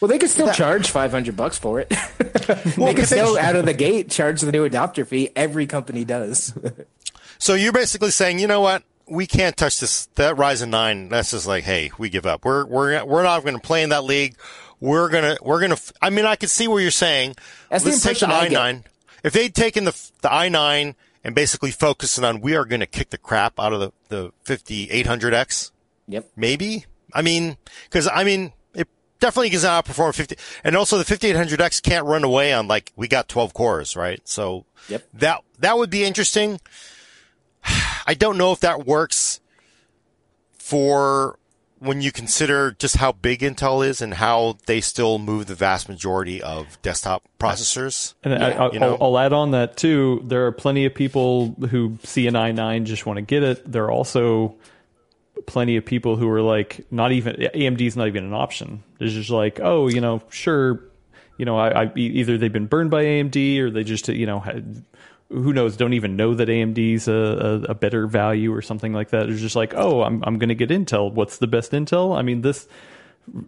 well, 0.00 0.08
they 0.08 0.18
could 0.18 0.30
still 0.30 0.46
that, 0.46 0.54
charge 0.54 0.90
five 0.90 1.10
hundred 1.10 1.36
bucks 1.36 1.58
for 1.58 1.80
it. 1.80 1.90
well, 2.76 2.86
they 2.86 2.94
could 2.94 3.06
still, 3.06 3.38
out 3.38 3.56
of 3.56 3.66
the 3.66 3.74
gate, 3.74 4.10
charge 4.10 4.40
the 4.40 4.52
new 4.52 4.68
adopter 4.68 5.06
fee. 5.06 5.30
Every 5.34 5.66
company 5.66 6.04
does. 6.04 6.56
so 7.38 7.54
you're 7.54 7.72
basically 7.72 8.10
saying, 8.10 8.38
you 8.38 8.46
know 8.46 8.60
what? 8.60 8.82
We 9.06 9.26
can't 9.26 9.56
touch 9.56 9.80
this. 9.80 10.06
That 10.14 10.36
Ryzen 10.36 10.68
nine. 10.68 11.08
That's 11.08 11.30
just 11.32 11.46
like, 11.46 11.64
hey, 11.64 11.90
we 11.98 12.10
give 12.10 12.26
up. 12.26 12.44
We're 12.44 12.66
we're 12.66 13.04
we're 13.04 13.22
not 13.22 13.42
going 13.42 13.54
to 13.54 13.60
play 13.60 13.82
in 13.82 13.90
that 13.90 14.04
league. 14.04 14.36
We're 14.80 15.08
gonna 15.08 15.36
we're 15.42 15.60
gonna. 15.60 15.78
I 16.00 16.10
mean, 16.10 16.26
I 16.26 16.36
can 16.36 16.48
see 16.48 16.68
what 16.68 16.78
you're 16.78 16.90
saying. 16.90 17.34
That's 17.68 17.84
Let's 17.84 18.02
the 18.02 18.10
impression 18.10 18.30
take 18.30 18.50
the 18.50 18.56
i9. 18.56 18.84
if 19.24 19.32
they'd 19.32 19.54
taken 19.54 19.84
the 19.84 20.10
the 20.22 20.28
i9 20.28 20.94
and 21.24 21.34
basically 21.34 21.70
focusing 21.70 22.24
on 22.24 22.40
we 22.40 22.54
are 22.54 22.64
going 22.64 22.80
to 22.80 22.86
kick 22.86 23.10
the 23.10 23.18
crap 23.18 23.58
out 23.58 23.72
of 23.72 23.80
the 23.80 23.92
the 24.08 24.32
5800X. 24.44 25.72
Yep. 26.06 26.30
Maybe. 26.36 26.86
I 27.12 27.22
mean, 27.22 27.56
because 27.84 28.08
I 28.12 28.24
mean, 28.24 28.52
it 29.18 29.20
definitely 29.20 29.50
can 29.50 29.58
outperform 29.60 30.14
50, 30.14 30.36
and 30.64 30.76
also 30.76 30.98
the 30.98 31.04
5800X 31.04 31.82
can't 31.82 32.06
run 32.06 32.24
away 32.24 32.52
on 32.52 32.68
like 32.68 32.92
we 32.96 33.08
got 33.08 33.28
12 33.28 33.54
cores, 33.54 33.96
right? 33.96 34.20
So 34.26 34.64
Yep. 34.88 35.04
that 35.14 35.44
that 35.58 35.76
would 35.76 35.90
be 35.90 36.04
interesting. 36.04 36.60
I 38.06 38.14
don't 38.14 38.38
know 38.38 38.52
if 38.52 38.60
that 38.60 38.86
works 38.86 39.40
for 40.58 41.38
when 41.80 42.00
you 42.00 42.10
consider 42.10 42.72
just 42.72 42.96
how 42.96 43.12
big 43.12 43.40
Intel 43.40 43.86
is 43.86 44.00
and 44.02 44.14
how 44.14 44.58
they 44.66 44.80
still 44.80 45.18
move 45.18 45.46
the 45.46 45.54
vast 45.54 45.88
majority 45.88 46.42
of 46.42 46.80
desktop 46.82 47.22
processors. 47.38 48.14
And 48.24 48.34
I, 48.34 48.50
I, 48.50 48.72
you 48.72 48.80
know? 48.80 48.94
I'll, 48.96 49.14
I'll 49.14 49.18
add 49.18 49.32
on 49.32 49.52
that 49.52 49.76
too. 49.76 50.22
There 50.24 50.46
are 50.46 50.52
plenty 50.52 50.86
of 50.86 50.94
people 50.94 51.54
who 51.70 51.98
see 52.02 52.26
an 52.26 52.34
i9 52.34 52.84
just 52.84 53.06
want 53.06 53.18
to 53.18 53.22
get 53.22 53.42
it. 53.42 53.70
There 53.70 53.84
are 53.84 53.90
also 53.92 54.56
plenty 55.46 55.76
of 55.76 55.84
people 55.84 56.16
who 56.16 56.28
are 56.28 56.42
like, 56.42 56.86
not 56.90 57.12
even 57.12 57.36
AMD 57.36 57.80
is 57.80 57.96
not 57.96 58.08
even 58.08 58.24
an 58.24 58.34
option. 58.34 58.82
It's 59.00 59.14
just 59.14 59.30
like, 59.30 59.60
oh, 59.60 59.88
you 59.88 60.00
know, 60.00 60.22
sure, 60.30 60.82
you 61.36 61.44
know, 61.44 61.58
I, 61.58 61.84
I 61.84 61.92
either 61.96 62.38
they've 62.38 62.52
been 62.52 62.66
burned 62.66 62.90
by 62.90 63.04
AMD 63.04 63.58
or 63.60 63.70
they 63.70 63.84
just, 63.84 64.08
you 64.08 64.26
know, 64.26 64.40
had, 64.40 64.84
who 65.30 65.52
knows, 65.52 65.76
don't 65.76 65.92
even 65.92 66.16
know 66.16 66.34
that 66.34 66.48
AMD's 66.48 67.08
a, 67.08 67.12
a, 67.12 67.72
a 67.72 67.74
better 67.74 68.06
value 68.06 68.52
or 68.52 68.62
something 68.62 68.92
like 68.92 69.10
that. 69.10 69.28
It's 69.28 69.40
just 69.40 69.56
like, 69.56 69.74
oh, 69.74 70.02
I'm 70.02 70.22
I'm 70.24 70.38
going 70.38 70.48
to 70.48 70.54
get 70.54 70.70
Intel. 70.70 71.12
What's 71.12 71.38
the 71.38 71.46
best 71.46 71.72
Intel? 71.72 72.16
I 72.16 72.22
mean, 72.22 72.40
this, 72.40 72.66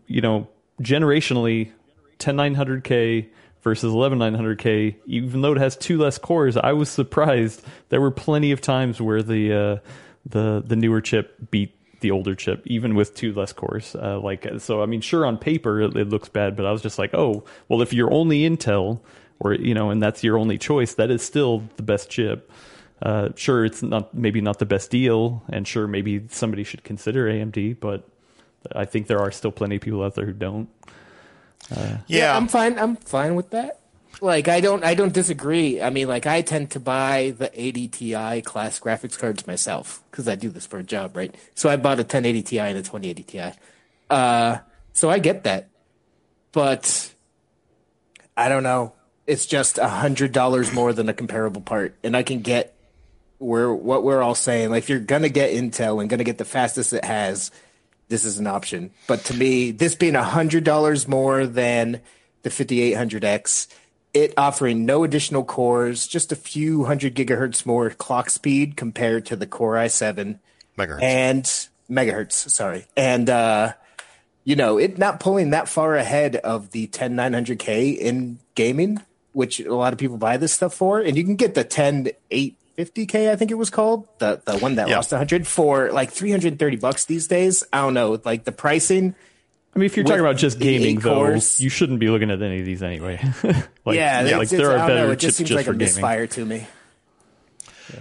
you 0.06 0.20
know, 0.20 0.48
generationally, 0.82 1.70
10900K 2.18 3.28
versus 3.62 3.92
11900K, 3.92 4.96
even 5.06 5.40
though 5.40 5.52
it 5.52 5.58
has 5.58 5.76
two 5.76 5.98
less 5.98 6.18
cores, 6.18 6.56
I 6.56 6.72
was 6.72 6.88
surprised. 6.88 7.62
There 7.88 8.00
were 8.00 8.10
plenty 8.10 8.52
of 8.52 8.60
times 8.60 9.00
where 9.00 9.22
the 9.22 9.52
uh, 9.52 9.88
the 10.26 10.62
the 10.64 10.76
newer 10.76 11.00
chip 11.00 11.50
beat 11.50 11.74
the 12.00 12.10
older 12.10 12.34
chip, 12.34 12.62
even 12.66 12.94
with 12.94 13.14
two 13.14 13.32
less 13.32 13.52
cores. 13.52 13.94
Uh, 13.94 14.20
like 14.20 14.46
so, 14.58 14.82
I 14.82 14.86
mean, 14.86 15.00
sure 15.00 15.24
on 15.24 15.38
paper 15.38 15.80
it, 15.80 15.96
it 15.96 16.08
looks 16.08 16.28
bad, 16.28 16.56
but 16.56 16.66
I 16.66 16.72
was 16.72 16.82
just 16.82 16.98
like, 16.98 17.14
oh, 17.14 17.44
well, 17.68 17.82
if 17.82 17.92
you're 17.92 18.12
only 18.12 18.40
Intel, 18.40 19.00
or 19.38 19.54
you 19.54 19.74
know, 19.74 19.90
and 19.90 20.02
that's 20.02 20.22
your 20.22 20.38
only 20.38 20.58
choice, 20.58 20.94
that 20.94 21.10
is 21.10 21.22
still 21.22 21.64
the 21.76 21.82
best 21.82 22.10
chip. 22.10 22.50
Uh, 23.02 23.30
sure, 23.34 23.64
it's 23.64 23.82
not 23.82 24.12
maybe 24.14 24.40
not 24.40 24.58
the 24.58 24.66
best 24.66 24.90
deal, 24.90 25.42
and 25.48 25.66
sure, 25.66 25.86
maybe 25.86 26.26
somebody 26.28 26.64
should 26.64 26.84
consider 26.84 27.26
AMD, 27.26 27.80
but 27.80 28.06
I 28.72 28.84
think 28.84 29.06
there 29.06 29.20
are 29.20 29.30
still 29.30 29.52
plenty 29.52 29.76
of 29.76 29.82
people 29.82 30.02
out 30.02 30.14
there 30.14 30.26
who 30.26 30.32
don't. 30.32 30.68
yeah, 32.06 32.36
I'm 32.36 32.48
fine. 32.48 32.78
I'm 32.78 32.96
fine 32.96 33.34
with 33.34 33.50
that. 33.50 33.79
Like 34.20 34.48
I 34.48 34.60
don't 34.60 34.84
I 34.84 34.94
don't 34.94 35.12
disagree. 35.12 35.80
I 35.80 35.90
mean, 35.90 36.08
like 36.08 36.26
I 36.26 36.42
tend 36.42 36.70
to 36.72 36.80
buy 36.80 37.34
the 37.36 37.50
80 37.54 37.88
Ti 37.88 38.42
class 38.42 38.78
graphics 38.78 39.18
cards 39.18 39.46
myself 39.46 40.02
because 40.10 40.28
I 40.28 40.34
do 40.34 40.50
this 40.50 40.66
for 40.66 40.78
a 40.78 40.82
job, 40.82 41.16
right? 41.16 41.34
So 41.54 41.68
I 41.70 41.76
bought 41.76 41.98
a 41.98 42.02
1080 42.02 42.42
Ti 42.42 42.58
and 42.58 42.78
a 42.78 42.82
2080 42.82 43.22
Ti. 43.22 43.58
Uh, 44.10 44.58
so 44.92 45.08
I 45.08 45.18
get 45.18 45.44
that, 45.44 45.68
but 46.52 47.14
I 48.36 48.48
don't 48.48 48.62
know. 48.62 48.92
It's 49.26 49.46
just 49.46 49.78
a 49.78 49.88
hundred 49.88 50.32
dollars 50.32 50.72
more 50.72 50.92
than 50.92 51.08
a 51.08 51.14
comparable 51.14 51.60
part, 51.60 51.94
and 52.02 52.16
I 52.16 52.22
can 52.22 52.40
get 52.40 52.76
where 53.38 53.72
what 53.72 54.02
we're 54.02 54.22
all 54.22 54.34
saying. 54.34 54.70
Like, 54.70 54.84
if 54.84 54.88
you're 54.88 54.98
gonna 54.98 55.28
get 55.28 55.52
Intel 55.52 56.00
and 56.00 56.10
gonna 56.10 56.24
get 56.24 56.38
the 56.38 56.44
fastest 56.44 56.92
it 56.92 57.04
has, 57.04 57.50
this 58.08 58.24
is 58.24 58.38
an 58.38 58.46
option. 58.46 58.90
But 59.06 59.24
to 59.26 59.34
me, 59.34 59.70
this 59.70 59.94
being 59.94 60.16
a 60.16 60.24
hundred 60.24 60.64
dollars 60.64 61.06
more 61.06 61.46
than 61.46 62.00
the 62.42 62.50
5800X, 62.50 63.68
it 64.12 64.34
offering 64.36 64.84
no 64.86 65.04
additional 65.04 65.44
cores, 65.44 66.06
just 66.08 66.32
a 66.32 66.36
few 66.36 66.84
hundred 66.84 67.14
gigahertz 67.14 67.64
more 67.64 67.90
clock 67.90 68.30
speed 68.30 68.76
compared 68.76 69.26
to 69.26 69.36
the 69.36 69.46
Core 69.46 69.74
i7 69.74 70.38
megahertz. 70.76 71.02
and 71.02 71.44
megahertz. 71.90 72.32
Sorry, 72.50 72.86
and 72.96 73.28
uh, 73.30 73.72
you 74.44 74.56
know 74.56 74.78
it 74.78 74.98
not 74.98 75.20
pulling 75.20 75.50
that 75.50 75.68
far 75.68 75.94
ahead 75.96 76.36
of 76.36 76.70
the 76.72 76.86
10900K 76.88 77.96
in 77.96 78.38
gaming, 78.54 79.00
which 79.32 79.60
a 79.60 79.74
lot 79.74 79.92
of 79.92 79.98
people 79.98 80.16
buy 80.16 80.36
this 80.36 80.52
stuff 80.52 80.74
for, 80.74 80.98
and 81.00 81.16
you 81.16 81.24
can 81.24 81.36
get 81.36 81.54
the 81.54 81.64
10850K, 81.64 83.30
I 83.30 83.36
think 83.36 83.50
it 83.50 83.54
was 83.58 83.70
called, 83.70 84.08
the 84.18 84.40
the 84.44 84.58
one 84.58 84.74
that 84.76 84.88
Yeah. 84.88 84.96
lost 84.96 85.12
100 85.12 85.46
for 85.46 85.92
like 85.92 86.10
330 86.10 86.76
bucks 86.76 87.04
these 87.04 87.26
days. 87.26 87.62
I 87.72 87.82
don't 87.82 87.94
know, 87.94 88.20
like 88.24 88.44
the 88.44 88.52
pricing. 88.52 89.14
I 89.74 89.78
mean, 89.78 89.86
if 89.86 89.96
you're 89.96 90.04
talking 90.04 90.20
about 90.20 90.36
just 90.36 90.58
gaming, 90.58 90.98
though, 90.98 91.14
cores- 91.14 91.60
you 91.60 91.68
shouldn't 91.68 92.00
be 92.00 92.08
looking 92.08 92.30
at 92.30 92.42
any 92.42 92.58
of 92.60 92.66
these 92.66 92.82
anyway. 92.82 93.20
like, 93.84 93.96
yeah, 93.96 94.36
like 94.36 94.48
there 94.48 94.72
are 94.72 94.78
I 94.78 94.78
don't 94.78 94.88
know, 94.88 94.94
better 94.94 95.12
it 95.12 95.16
just 95.20 95.22
chips 95.22 95.36
seems 95.36 95.48
just 95.50 95.56
like 95.56 95.66
for 95.66 95.72
a 95.72 95.74
gaming. 95.74 95.86
misfire 95.94 96.26
to 96.26 96.44
me. 96.44 96.66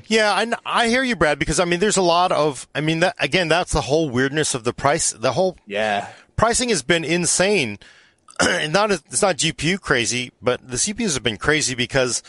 Yeah, 0.08 0.32
I, 0.32 0.52
I 0.66 0.88
hear 0.88 1.04
you, 1.04 1.16
Brad, 1.16 1.40
because 1.40 1.60
I 1.60 1.66
mean, 1.66 1.80
there's 1.80 1.98
a 1.98 2.02
lot 2.02 2.32
of, 2.32 2.68
I 2.76 2.82
mean, 2.82 3.00
that, 3.02 3.16
again, 3.20 3.48
that's 3.48 3.74
the 3.74 3.82
whole 3.82 4.10
weirdness 4.10 4.54
of 4.56 4.64
the 4.64 4.74
price. 4.74 5.12
The 5.12 5.32
whole 5.34 5.58
Yeah, 5.66 6.08
pricing 6.36 6.70
has 6.70 6.84
been 6.84 7.04
insane. 7.04 7.80
and 8.40 8.72
not, 8.72 8.92
it's 8.92 9.22
not 9.22 9.38
GPU 9.38 9.80
crazy, 9.82 10.32
but 10.42 10.66
the 10.68 10.78
CPUs 10.78 11.14
have 11.16 11.24
been 11.24 11.38
crazy 11.38 11.76
because, 11.76 12.24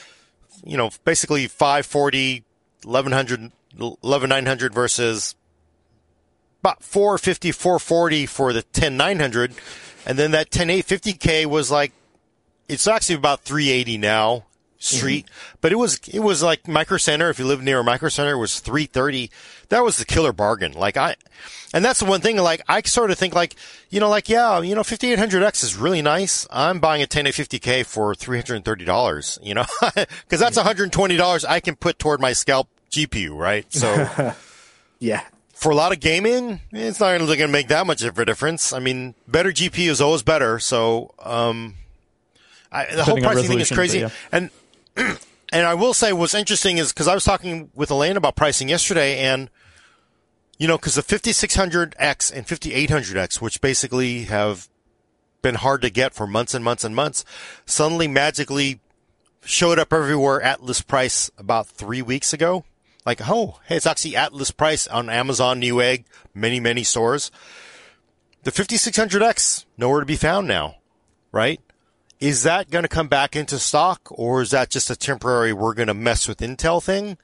you 0.65 0.77
know, 0.77 0.91
basically 1.05 1.47
540, 1.47 2.45
1100, 2.83 3.53
11900 3.79 4.75
versus 4.75 5.35
about 6.61 6.83
450, 6.83 7.53
440 7.53 8.27
for 8.27 8.53
the 8.53 8.63
10900. 8.73 9.55
And 10.07 10.19
then 10.19 10.31
that 10.33 10.51
10850K 10.51 11.47
was 11.47 11.71
like, 11.71 11.93
it's 12.69 12.87
actually 12.87 13.17
about 13.17 13.41
380 13.41 13.99
now 13.99 14.45
street, 14.79 15.27
mm-hmm. 15.27 15.57
but 15.61 15.73
it 15.73 15.77
was, 15.77 16.01
it 16.09 16.21
was 16.21 16.43
like 16.43 16.67
Micro 16.67 16.97
Center. 16.97 17.29
If 17.29 17.39
you 17.39 17.45
live 17.45 17.63
near 17.63 17.81
a 17.81 17.85
Micro 17.85 18.09
Center, 18.09 18.33
it 18.33 18.39
was 18.39 18.61
330. 18.61 19.31
That 19.69 19.85
was 19.85 19.99
the 19.99 20.05
killer 20.05 20.33
bargain. 20.33 20.73
Like 20.73 20.97
I, 20.97 21.17
and 21.75 21.85
that's 21.85 22.01
the 22.01 22.07
one 22.07 22.21
thing, 22.21 22.37
like 22.39 22.63
I 22.69 22.81
sort 22.83 23.11
of 23.11 23.19
think 23.19 23.35
like, 23.35 23.57
you 23.91 24.01
know, 24.01 24.09
like, 24.09 24.29
yeah, 24.29 24.61
you 24.61 24.75
know, 24.75 24.83
5800X 24.83 25.63
is 25.65 25.77
really 25.77 26.03
nice. 26.03 26.47
I'm 26.51 26.81
buying 26.81 27.03
a 27.03 27.07
10850K 27.07 27.85
for 27.85 28.15
$330, 28.15 29.39
you 29.43 29.55
know, 29.55 29.65
cause 29.81 30.41
that's 30.41 30.59
$120 30.59 31.45
I 31.49 31.61
can 31.61 31.77
put 31.77 31.99
toward 31.99 32.21
my 32.21 32.33
scalp 32.33 32.69
GPU, 32.91 33.37
right? 33.37 33.71
So 33.73 34.35
yeah, 34.99 35.25
for 35.61 35.71
a 35.71 35.75
lot 35.75 35.93
of 35.93 36.01
gaming, 36.01 36.59
it's 36.73 37.01
not 37.01 37.11
really 37.11 37.37
going 37.37 37.49
to 37.49 37.49
make 37.49 37.69
that 37.69 37.87
much 37.87 38.03
of 38.03 38.19
a 38.19 38.25
difference. 38.25 38.73
I 38.73 38.79
mean, 38.79 39.15
better 39.29 39.53
GPU 39.53 39.91
is 39.91 40.01
always 40.01 40.23
better. 40.23 40.59
So, 40.59 41.13
um, 41.23 41.75
I, 42.73 42.87
the 42.87 43.05
whole 43.05 43.17
Depending 43.17 43.25
pricing 43.25 43.51
thing 43.51 43.61
is 43.61 43.71
crazy. 43.71 44.01
but 44.01 44.13
And, 44.33 44.51
and 45.53 45.67
I 45.67 45.75
will 45.75 45.93
say 45.93 46.15
what's 46.15 46.33
interesting 46.33 46.79
is 46.79 46.95
because 46.95 47.09
I 47.09 47.13
was 47.13 47.25
talking 47.25 47.71
with 47.75 47.91
Elaine 47.91 48.17
about 48.17 48.37
pricing 48.37 48.71
yesterday 48.71 49.19
and, 49.19 49.51
you 50.59 50.67
know, 50.67 50.79
because 50.79 50.95
the 50.95 51.03
5600X 51.03 52.33
and 52.33 52.47
5800X, 52.47 53.43
which 53.43 53.61
basically 53.61 54.25
have 54.25 54.67
been 55.43 55.57
hard 55.57 55.83
to 55.83 55.91
get 55.91 56.15
for 56.15 56.27
months 56.27 56.55
and 56.55 56.65
months 56.65 56.85
and 56.85 56.97
months, 56.97 57.23
suddenly 57.67 58.09
magically 58.09 58.81
showed 59.45 59.79
up 59.79 59.93
everywhere 59.93 60.41
at 60.41 60.63
list 60.63 60.87
price 60.87 61.31
about 61.37 61.67
three 61.67 62.01
weeks 62.01 62.33
ago. 62.33 62.65
Like, 63.11 63.29
oh, 63.29 63.59
hey, 63.67 63.75
it's 63.75 63.89
actually 63.89 64.15
at 64.15 64.33
list 64.33 64.57
price 64.57 64.87
on 64.87 65.11
Amazon, 65.11 65.61
Newegg, 65.61 66.05
many, 66.33 66.61
many 66.61 66.85
stores. 66.85 67.33
The 68.45 68.53
5600X, 68.53 69.65
nowhere 69.77 69.99
to 69.99 70.07
be 70.07 70.15
found 70.15 70.47
now, 70.47 70.77
right? 71.33 71.61
Is 72.21 72.45
that 72.45 72.71
going 72.71 72.85
to 72.85 72.89
come 72.89 73.09
back 73.09 73.35
into 73.35 73.59
stock 73.59 74.07
or 74.13 74.43
is 74.43 74.53
that 74.53 74.71
just 74.71 74.91
a 74.91 74.95
temporary, 74.95 75.53
we're 75.53 75.75
going 75.75 75.89
to 75.89 75.95
mess 75.95 76.29
with 76.29 76.39
Intel 76.39 76.81
thing? 76.81 77.19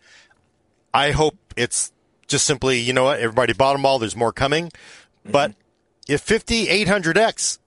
I 0.93 1.13
hope 1.13 1.37
it's 1.57 1.93
just 2.27 2.47
simply, 2.47 2.81
you 2.81 2.93
know 2.93 3.05
what, 3.05 3.21
everybody 3.21 3.53
bought 3.53 3.75
them 3.75 3.87
all, 3.87 4.01
there's 4.01 4.17
more 4.17 4.33
coming. 4.33 4.71
Mm-hmm. 4.71 5.31
But 5.31 5.55
if 6.09 6.27
5800X, 6.27 7.61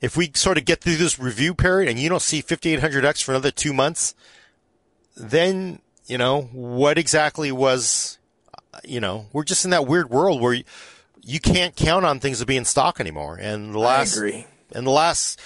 if 0.00 0.16
we 0.16 0.30
sort 0.36 0.58
of 0.58 0.64
get 0.64 0.80
through 0.80 0.98
this 0.98 1.18
review 1.18 1.54
period 1.54 1.90
and 1.90 1.98
you 1.98 2.08
don't 2.08 2.22
see 2.22 2.40
5800X 2.40 3.24
for 3.24 3.32
another 3.32 3.50
two 3.50 3.72
months, 3.72 4.14
then, 5.16 5.80
you 6.06 6.18
know, 6.18 6.42
what 6.52 6.98
exactly 6.98 7.50
was, 7.52 8.18
you 8.84 9.00
know, 9.00 9.26
we're 9.32 9.44
just 9.44 9.64
in 9.64 9.70
that 9.70 9.86
weird 9.86 10.10
world 10.10 10.40
where 10.40 10.54
you, 10.54 10.64
you 11.22 11.40
can't 11.40 11.74
count 11.74 12.04
on 12.04 12.20
things 12.20 12.40
to 12.40 12.46
be 12.46 12.56
in 12.56 12.64
stock 12.64 13.00
anymore. 13.00 13.36
And 13.36 13.72
the 13.72 13.78
last, 13.78 14.16
and 14.18 14.86
the 14.86 14.90
last 14.90 15.40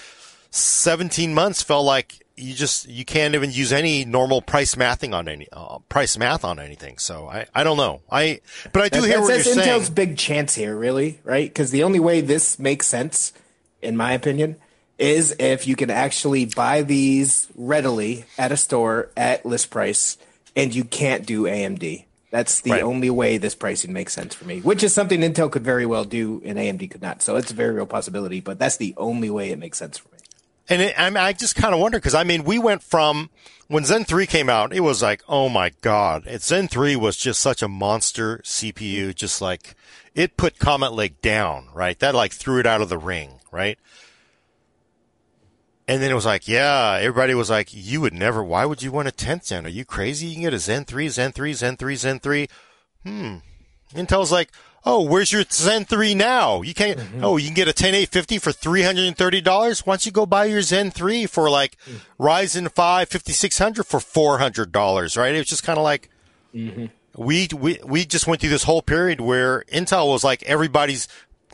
17 0.51 1.33
months 1.33 1.61
felt 1.61 1.85
like 1.85 2.25
you 2.35 2.53
just, 2.53 2.87
you 2.87 3.05
can't 3.05 3.35
even 3.35 3.51
use 3.51 3.71
any 3.71 4.05
normal 4.05 4.41
price 4.41 4.75
mathing 4.75 5.13
on 5.13 5.27
any, 5.27 5.47
uh, 5.51 5.79
price 5.89 6.17
math 6.17 6.43
on 6.43 6.59
anything. 6.59 6.97
So 6.97 7.27
I, 7.27 7.45
I 7.53 7.63
don't 7.63 7.77
know. 7.77 8.01
I, 8.11 8.41
but 8.73 8.81
I 8.83 8.89
do 8.89 9.03
hear 9.03 9.17
that's, 9.17 9.45
what 9.45 9.45
you're 9.45 9.63
Intel's 9.63 9.85
saying. 9.85 9.93
big 9.93 10.17
chance 10.17 10.55
here, 10.55 10.75
really, 10.75 11.19
right? 11.23 11.49
Because 11.49 11.71
the 11.71 11.83
only 11.83 11.99
way 11.99 12.21
this 12.21 12.59
makes 12.59 12.87
sense, 12.87 13.33
in 13.81 13.95
my 13.95 14.13
opinion, 14.13 14.57
is 14.97 15.33
if 15.39 15.65
you 15.65 15.77
can 15.77 15.89
actually 15.89 16.45
buy 16.45 16.81
these 16.81 17.47
readily 17.55 18.25
at 18.37 18.51
a 18.51 18.57
store 18.57 19.09
at 19.15 19.45
list 19.45 19.69
price, 19.69 20.17
and 20.59 20.75
you 20.75 20.83
can't 20.83 21.25
do 21.25 21.43
AMD. 21.43 22.05
That's 22.31 22.61
the 22.61 22.71
Right. 22.71 22.83
only 22.83 23.09
way 23.09 23.37
this 23.37 23.55
pricing 23.55 23.91
makes 23.91 24.13
sense 24.13 24.35
for 24.35 24.45
me, 24.45 24.59
which 24.59 24.83
is 24.83 24.93
something 24.93 25.21
Intel 25.21 25.51
could 25.51 25.63
very 25.63 25.85
well 25.85 26.03
do 26.03 26.41
and 26.45 26.59
AMD 26.59 26.87
could 26.87 27.01
not. 27.01 27.23
So 27.23 27.35
it's 27.37 27.51
a 27.51 27.55
very 27.55 27.73
real 27.73 27.87
possibility, 27.87 28.39
but 28.39 28.59
that's 28.59 28.77
the 28.77 28.93
only 28.97 29.29
way 29.31 29.49
it 29.49 29.57
makes 29.57 29.79
sense 29.79 29.97
for 29.97 30.09
me. 30.09 30.19
And 30.69 30.81
it, 30.83 30.99
I, 30.99 31.09
mean, 31.09 31.17
I 31.17 31.33
just 31.33 31.55
kind 31.55 31.73
of 31.73 31.79
wonder 31.79 31.97
because 31.97 32.13
I 32.13 32.23
mean, 32.23 32.43
we 32.43 32.59
went 32.59 32.83
from 32.83 33.31
when 33.67 33.83
Zen 33.85 34.05
3 34.05 34.27
came 34.27 34.49
out, 34.49 34.73
it 34.73 34.81
was 34.81 35.01
like, 35.01 35.23
oh 35.27 35.49
my 35.49 35.71
God. 35.81 36.27
It, 36.27 36.43
Zen 36.43 36.67
3 36.67 36.95
was 36.95 37.17
just 37.17 37.39
such 37.39 37.63
a 37.63 37.67
monster 37.67 38.39
CPU, 38.43 39.15
just 39.15 39.41
like 39.41 39.73
it 40.13 40.37
put 40.37 40.59
Comet 40.59 40.93
Lake 40.93 41.21
down, 41.21 41.69
right? 41.73 41.97
That 41.97 42.13
like 42.13 42.31
threw 42.33 42.59
it 42.59 42.67
out 42.67 42.81
of 42.81 42.89
the 42.89 42.97
ring, 42.99 43.39
right? 43.51 43.79
And 45.89 46.03
then 46.03 46.11
it 46.11 46.13
was 46.13 46.25
like, 46.25 46.47
yeah, 46.47 46.99
everybody 47.01 47.33
was 47.33 47.49
like, 47.49 47.69
you 47.71 47.99
would 48.01 48.13
never, 48.13 48.43
why 48.43 48.63
would 48.63 48.83
you 48.83 48.91
want 48.91 49.07
a 49.07 49.11
10th 49.11 49.47
gen? 49.47 49.65
Are 49.65 49.69
you 49.69 49.85
crazy? 49.85 50.27
You 50.27 50.33
can 50.35 50.43
get 50.43 50.53
a 50.53 50.59
Zen 50.59 50.85
3, 50.85 51.09
Zen 51.09 51.31
3, 51.31 51.53
Zen 51.53 51.77
3, 51.77 51.95
Zen 51.95 52.19
3. 52.19 52.47
Hmm. 53.01 53.35
Intel's 53.95 54.31
like, 54.31 54.51
oh, 54.85 55.01
where's 55.01 55.31
your 55.31 55.43
Zen 55.51 55.85
3 55.85 56.13
now? 56.13 56.61
You 56.61 56.75
can't, 56.75 56.99
mm-hmm. 56.99 57.25
oh, 57.25 57.37
you 57.37 57.47
can 57.47 57.55
get 57.55 57.67
a 57.67 57.73
10850 57.73 58.37
for 58.37 58.51
$330. 58.51 59.87
Why 59.87 59.93
don't 59.93 60.05
you 60.05 60.11
go 60.11 60.27
buy 60.27 60.45
your 60.45 60.61
Zen 60.61 60.91
3 60.91 61.25
for 61.25 61.49
like 61.49 61.75
mm-hmm. 61.87 62.23
Ryzen 62.23 62.71
5 62.71 63.09
5600 63.09 63.83
for 63.83 63.99
$400, 63.99 65.17
right? 65.17 65.33
It 65.33 65.39
was 65.39 65.47
just 65.47 65.63
kind 65.63 65.79
of 65.79 65.83
like, 65.83 66.11
mm-hmm. 66.53 66.85
we, 67.17 67.47
we, 67.57 67.79
we 67.83 68.05
just 68.05 68.27
went 68.27 68.41
through 68.41 68.51
this 68.51 68.65
whole 68.65 68.83
period 68.83 69.21
where 69.21 69.63
Intel 69.73 70.09
was 70.09 70.23
like 70.23 70.43
everybody's 70.43 71.07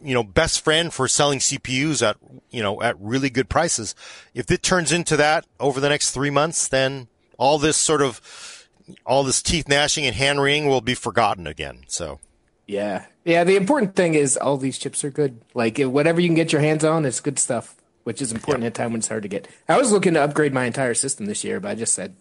you 0.04 0.14
know, 0.14 0.24
best 0.24 0.62
friend 0.62 0.93
for 0.93 1.08
selling 1.08 1.39
CPUs 1.39 2.08
at, 2.08 2.18
you 2.50 2.62
know, 2.62 2.82
at 2.82 3.00
really 3.00 3.30
good 3.30 3.50
prices. 3.50 3.96
If 4.34 4.52
it 4.52 4.64
turns 4.64 4.91
into 4.91 5.18
that 5.18 5.46
over 5.60 5.80
the 5.80 5.89
next 5.89 6.12
three 6.12 6.30
months, 6.30 6.68
then 6.68 7.08
all 7.38 7.58
this 7.58 7.78
sort 7.78 8.02
of, 8.02 8.68
all 9.06 9.24
this 9.24 9.41
teeth 9.41 9.68
gnashing 9.68 10.06
and 10.06 10.16
hand 10.16 10.41
wringing 10.41 10.70
will 10.70 10.82
be 10.82 10.96
forgotten 10.96 11.48
again. 11.48 11.84
So. 11.88 12.20
Yeah. 12.68 13.06
Yeah. 13.24 13.43
The 13.43 13.56
important 13.56 13.96
thing 13.96 14.16
is 14.16 14.38
all 14.38 14.58
these 14.58 14.78
chips 14.78 15.04
are 15.04 15.10
good. 15.12 15.41
Like 15.54 15.80
whatever 15.80 16.20
you 16.20 16.28
can 16.28 16.36
get 16.36 16.52
your 16.52 16.62
hands 16.62 16.84
on, 16.84 17.06
it's 17.06 17.20
good 17.20 17.39
stuff, 17.39 17.76
which 18.04 18.22
is 18.22 18.32
important 18.32 18.64
yeah. 18.64 18.68
at 18.68 18.74
a 18.74 18.82
time 18.82 18.91
when 18.91 19.00
it's 19.00 19.08
hard 19.08 19.24
to 19.24 19.30
get. 19.30 19.48
I 19.68 19.78
was 19.78 19.91
looking 19.91 20.16
to 20.16 20.22
upgrade 20.22 20.54
my 20.54 20.66
entire 20.66 20.93
system 20.93 21.26
this 21.26 21.43
year, 21.43 21.60
but 21.60 21.72
I 21.72 21.76
just 21.76 21.93
said, 21.93 22.16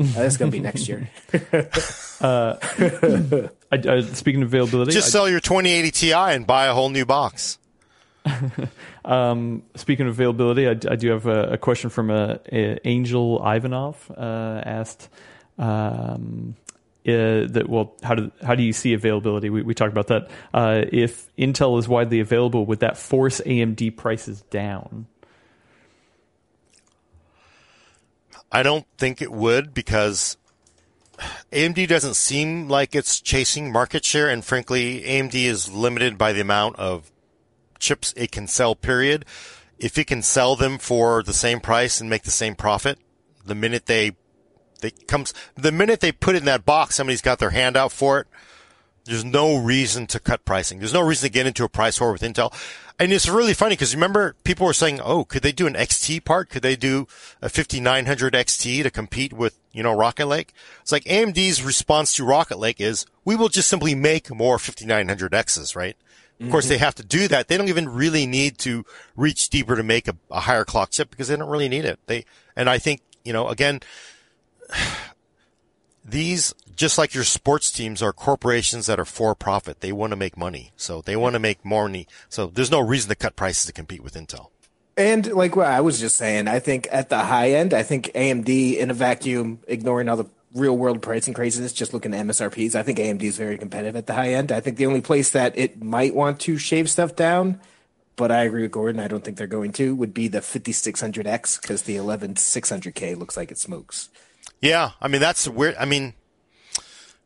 oh, 0.00 0.04
that's 0.14 0.36
going 0.36 0.50
to 0.50 0.56
be 0.56 0.62
next 0.62 0.88
year. 0.88 1.10
uh, 2.20 2.56
I, 3.72 3.76
uh, 3.76 4.02
speaking 4.02 4.42
of 4.42 4.48
availability, 4.48 4.92
just 4.92 5.08
I, 5.08 5.10
sell 5.10 5.28
your 5.28 5.40
2080 5.40 5.90
Ti 5.90 6.12
and 6.12 6.46
buy 6.46 6.66
a 6.66 6.74
whole 6.74 6.90
new 6.90 7.04
box. 7.04 7.58
um, 9.04 9.62
speaking 9.76 10.06
of 10.06 10.12
availability, 10.12 10.66
I, 10.66 10.92
I 10.92 10.96
do 10.96 11.10
have 11.10 11.26
a, 11.26 11.52
a 11.52 11.58
question 11.58 11.90
from 11.90 12.10
a, 12.10 12.14
uh, 12.14 12.38
a 12.52 12.88
Angel 12.88 13.40
Ivanov 13.44 14.10
uh, 14.16 14.62
asked. 14.64 15.08
Um, 15.58 16.56
uh, 17.06 17.48
that 17.48 17.64
well, 17.66 17.94
how 18.02 18.14
do 18.14 18.30
how 18.42 18.54
do 18.54 18.62
you 18.62 18.74
see 18.74 18.92
availability? 18.92 19.48
We, 19.48 19.62
we 19.62 19.74
talked 19.74 19.92
about 19.92 20.08
that. 20.08 20.30
Uh, 20.52 20.84
if 20.92 21.34
Intel 21.36 21.78
is 21.78 21.88
widely 21.88 22.20
available, 22.20 22.66
would 22.66 22.80
that 22.80 22.98
force 22.98 23.40
AMD 23.40 23.96
prices 23.96 24.42
down? 24.42 25.06
I 28.52 28.62
don't 28.62 28.86
think 28.98 29.22
it 29.22 29.32
would 29.32 29.72
because 29.72 30.36
AMD 31.52 31.86
doesn't 31.88 32.14
seem 32.14 32.68
like 32.68 32.94
it's 32.94 33.20
chasing 33.20 33.72
market 33.72 34.04
share, 34.04 34.28
and 34.28 34.44
frankly, 34.44 35.02
AMD 35.02 35.34
is 35.34 35.72
limited 35.72 36.18
by 36.18 36.32
the 36.32 36.40
amount 36.40 36.76
of 36.76 37.10
chips 37.78 38.12
it 38.16 38.32
can 38.32 38.46
sell. 38.46 38.74
Period. 38.74 39.24
If 39.78 39.96
it 39.96 40.06
can 40.06 40.22
sell 40.22 40.56
them 40.56 40.78
for 40.78 41.22
the 41.22 41.32
same 41.32 41.60
price 41.60 42.00
and 42.00 42.10
make 42.10 42.22
the 42.24 42.30
same 42.30 42.54
profit, 42.54 42.98
the 43.44 43.54
minute 43.54 43.86
they 43.86 44.12
they 44.80 44.90
comes 44.90 45.32
the 45.54 45.72
minute 45.72 46.00
they 46.00 46.12
put 46.12 46.34
it 46.34 46.38
in 46.38 46.44
that 46.46 46.66
box, 46.66 46.94
somebody's 46.94 47.22
got 47.22 47.38
their 47.38 47.50
hand 47.50 47.76
out 47.76 47.92
for 47.92 48.20
it. 48.20 48.26
There's 49.04 49.24
no 49.24 49.56
reason 49.56 50.06
to 50.08 50.20
cut 50.20 50.44
pricing. 50.44 50.78
There's 50.78 50.92
no 50.92 51.00
reason 51.00 51.28
to 51.28 51.32
get 51.32 51.46
into 51.46 51.64
a 51.64 51.68
price 51.68 52.00
war 52.00 52.12
with 52.12 52.22
Intel. 52.22 52.52
And 53.00 53.14
it's 53.14 53.26
really 53.26 53.54
funny 53.54 53.72
because 53.72 53.94
remember 53.94 54.36
people 54.44 54.66
were 54.66 54.74
saying, 54.74 55.00
"Oh, 55.02 55.24
could 55.24 55.42
they 55.42 55.52
do 55.52 55.66
an 55.66 55.72
XT 55.72 56.22
part? 56.22 56.50
Could 56.50 56.60
they 56.60 56.76
do 56.76 57.08
a 57.40 57.48
5900 57.48 58.34
XT 58.34 58.82
to 58.82 58.90
compete 58.90 59.32
with, 59.32 59.58
you 59.72 59.82
know, 59.82 59.94
Rocket 59.94 60.26
Lake?" 60.26 60.52
It's 60.82 60.92
like 60.92 61.04
AMD's 61.04 61.62
response 61.62 62.12
to 62.14 62.24
Rocket 62.24 62.58
Lake 62.58 62.78
is, 62.78 63.06
"We 63.24 63.36
will 63.36 63.48
just 63.48 63.68
simply 63.68 63.94
make 63.94 64.32
more 64.32 64.58
5900Xs, 64.58 65.74
right?" 65.74 65.96
Mm-hmm. 66.34 66.44
Of 66.44 66.50
course, 66.50 66.68
they 66.68 66.76
have 66.76 66.94
to 66.96 67.02
do 67.02 67.26
that. 67.28 67.48
They 67.48 67.56
don't 67.56 67.68
even 67.70 67.88
really 67.88 68.26
need 68.26 68.58
to 68.58 68.84
reach 69.16 69.48
deeper 69.48 69.76
to 69.76 69.82
make 69.82 70.06
a, 70.06 70.16
a 70.30 70.40
higher 70.40 70.66
clock 70.66 70.90
chip 70.90 71.10
because 71.10 71.28
they 71.28 71.36
don't 71.36 71.48
really 71.48 71.70
need 71.70 71.86
it. 71.86 71.98
They, 72.04 72.26
and 72.54 72.68
I 72.68 72.76
think, 72.76 73.00
you 73.24 73.32
know, 73.32 73.48
again, 73.48 73.80
these 76.04 76.54
just 76.74 76.96
like 76.96 77.12
your 77.12 77.24
sports 77.24 77.70
teams 77.70 78.02
are 78.02 78.12
corporations 78.12 78.86
that 78.86 78.98
are 78.98 79.04
for 79.04 79.34
profit. 79.34 79.80
They 79.80 79.92
want 79.92 80.12
to 80.12 80.16
make 80.16 80.36
money. 80.36 80.72
So 80.76 81.02
they 81.02 81.14
want 81.14 81.34
to 81.34 81.38
make 81.38 81.62
more 81.64 81.84
money. 81.84 82.06
So 82.28 82.46
there's 82.46 82.70
no 82.70 82.80
reason 82.80 83.10
to 83.10 83.14
cut 83.14 83.36
prices 83.36 83.66
to 83.66 83.72
compete 83.72 84.02
with 84.02 84.14
Intel. 84.14 84.48
And 84.96 85.26
like 85.32 85.56
what 85.56 85.66
I 85.66 85.80
was 85.80 86.00
just 86.00 86.16
saying, 86.16 86.48
I 86.48 86.58
think 86.58 86.88
at 86.90 87.08
the 87.10 87.18
high 87.18 87.52
end, 87.52 87.74
I 87.74 87.82
think 87.82 88.06
AMD 88.14 88.76
in 88.76 88.90
a 88.90 88.94
vacuum, 88.94 89.60
ignoring 89.66 90.08
all 90.08 90.16
the 90.16 90.26
real 90.54 90.76
world 90.76 91.00
pricing 91.00 91.34
craziness, 91.34 91.72
just 91.72 91.94
looking 91.94 92.12
at 92.12 92.26
MSRPs, 92.26 92.74
I 92.74 92.82
think 92.82 92.98
AMD 92.98 93.22
is 93.22 93.36
very 93.36 93.56
competitive 93.56 93.96
at 93.96 94.06
the 94.06 94.14
high 94.14 94.32
end. 94.32 94.50
I 94.50 94.60
think 94.60 94.76
the 94.76 94.86
only 94.86 95.00
place 95.00 95.30
that 95.30 95.56
it 95.56 95.82
might 95.82 96.14
want 96.14 96.40
to 96.40 96.58
shave 96.58 96.90
stuff 96.90 97.14
down, 97.14 97.60
but 98.16 98.30
I 98.30 98.44
agree 98.44 98.62
with 98.62 98.72
Gordon, 98.72 99.00
I 99.00 99.08
don't 99.08 99.24
think 99.24 99.36
they're 99.36 99.46
going 99.46 99.72
to, 99.72 99.94
would 99.94 100.12
be 100.12 100.28
the 100.28 100.40
5600X 100.40 101.60
because 101.60 101.82
the 101.82 101.96
11600K 101.96 103.16
looks 103.16 103.36
like 103.36 103.50
it 103.50 103.58
smokes. 103.58 104.08
Yeah, 104.60 104.92
I 105.00 105.08
mean 105.08 105.20
that's 105.20 105.48
weird. 105.48 105.76
I 105.78 105.84
mean, 105.84 106.14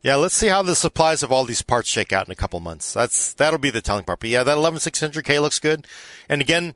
yeah, 0.01 0.15
let's 0.15 0.35
see 0.35 0.47
how 0.47 0.61
the 0.61 0.75
supplies 0.75 1.23
of 1.23 1.31
all 1.31 1.45
these 1.45 1.61
parts 1.61 1.89
shake 1.89 2.13
out 2.13 2.27
in 2.27 2.31
a 2.31 2.35
couple 2.35 2.59
months. 2.59 2.93
That's 2.93 3.33
that'll 3.33 3.59
be 3.59 3.71
the 3.71 3.81
telling 3.81 4.05
part. 4.05 4.19
But 4.19 4.29
yeah, 4.29 4.43
that 4.43 4.57
11600K 4.57 5.41
looks 5.41 5.59
good. 5.59 5.87
And 6.29 6.41
again, 6.41 6.75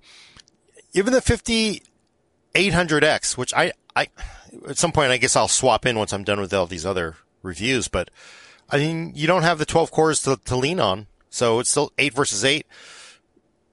even 0.93 1.13
the 1.13 1.21
5800X, 1.21 3.37
which 3.37 3.53
I 3.53 3.73
I 3.95 4.07
at 4.67 4.77
some 4.77 4.91
point 4.91 5.11
I 5.11 5.17
guess 5.17 5.35
I'll 5.35 5.47
swap 5.47 5.85
in 5.85 5.97
once 5.97 6.11
I'm 6.11 6.23
done 6.23 6.39
with 6.39 6.53
all 6.53 6.65
these 6.65 6.85
other 6.85 7.17
reviews. 7.43 7.87
But 7.87 8.09
I 8.69 8.79
mean, 8.79 9.13
you 9.15 9.27
don't 9.27 9.43
have 9.43 9.59
the 9.59 9.65
12 9.65 9.91
cores 9.91 10.21
to, 10.23 10.39
to 10.45 10.55
lean 10.55 10.79
on, 10.79 11.07
so 11.29 11.59
it's 11.59 11.69
still 11.69 11.93
eight 11.97 12.13
versus 12.13 12.43
eight. 12.43 12.65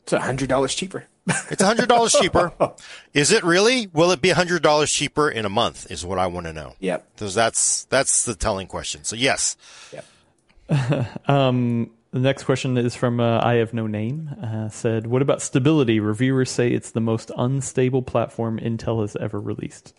It's 0.03 0.13
a 0.13 0.21
hundred 0.21 0.49
dollars 0.49 0.75
cheaper. 0.75 1.07
It's 1.27 1.63
a 1.63 1.67
hundred 1.67 1.89
dollars 1.89 2.13
cheaper. 2.13 2.53
Is 3.15 3.33
it 3.33 3.43
really? 3.43 3.89
Will 3.89 4.13
it 4.13 4.21
be 4.21 4.31
a 4.31 4.35
hundred 4.35 4.63
dollars 4.63 4.93
cheaper 4.93 5.29
in 5.29 5.45
a 5.45 5.49
month? 5.49 5.91
Is 5.91 6.05
what 6.05 6.19
I 6.19 6.27
want 6.29 6.47
to 6.47 6.53
know. 6.53 6.75
Yep. 6.79 7.15
Because 7.15 7.35
that's 7.35 7.85
that's 7.85 8.25
the 8.25 8.35
telling 8.35 8.67
question. 8.67 9.05
So 9.05 9.17
yes. 9.17 9.57
Yep. 9.93 11.29
um, 11.29 11.91
the 12.13 12.21
next 12.21 12.45
question 12.45 12.77
is 12.79 12.95
from 12.95 13.21
uh, 13.21 13.41
I 13.43 13.55
have 13.55 13.75
no 13.75 13.87
name. 13.87 14.31
Uh, 14.43 14.69
said, 14.69 15.07
"What 15.07 15.21
about 15.21 15.43
stability? 15.43 15.99
Reviewers 15.99 16.51
say 16.51 16.71
it's 16.71 16.93
the 16.93 17.01
most 17.01 17.31
unstable 17.37 18.03
platform 18.03 18.59
Intel 18.59 19.01
has 19.03 19.17
ever 19.17 19.41
released." 19.41 19.95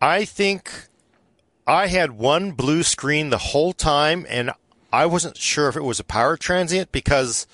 I 0.00 0.24
think 0.24 0.70
I 1.66 1.86
had 1.86 2.12
one 2.12 2.52
blue 2.52 2.82
screen 2.82 3.30
the 3.30 3.38
whole 3.38 3.72
time, 3.72 4.26
and 4.28 4.50
I 4.94 5.06
wasn't 5.06 5.36
sure 5.36 5.68
if 5.68 5.76
it 5.76 5.84
was 5.84 6.00
a 6.00 6.04
power 6.04 6.36
transient 6.36 6.92
because 6.92 7.46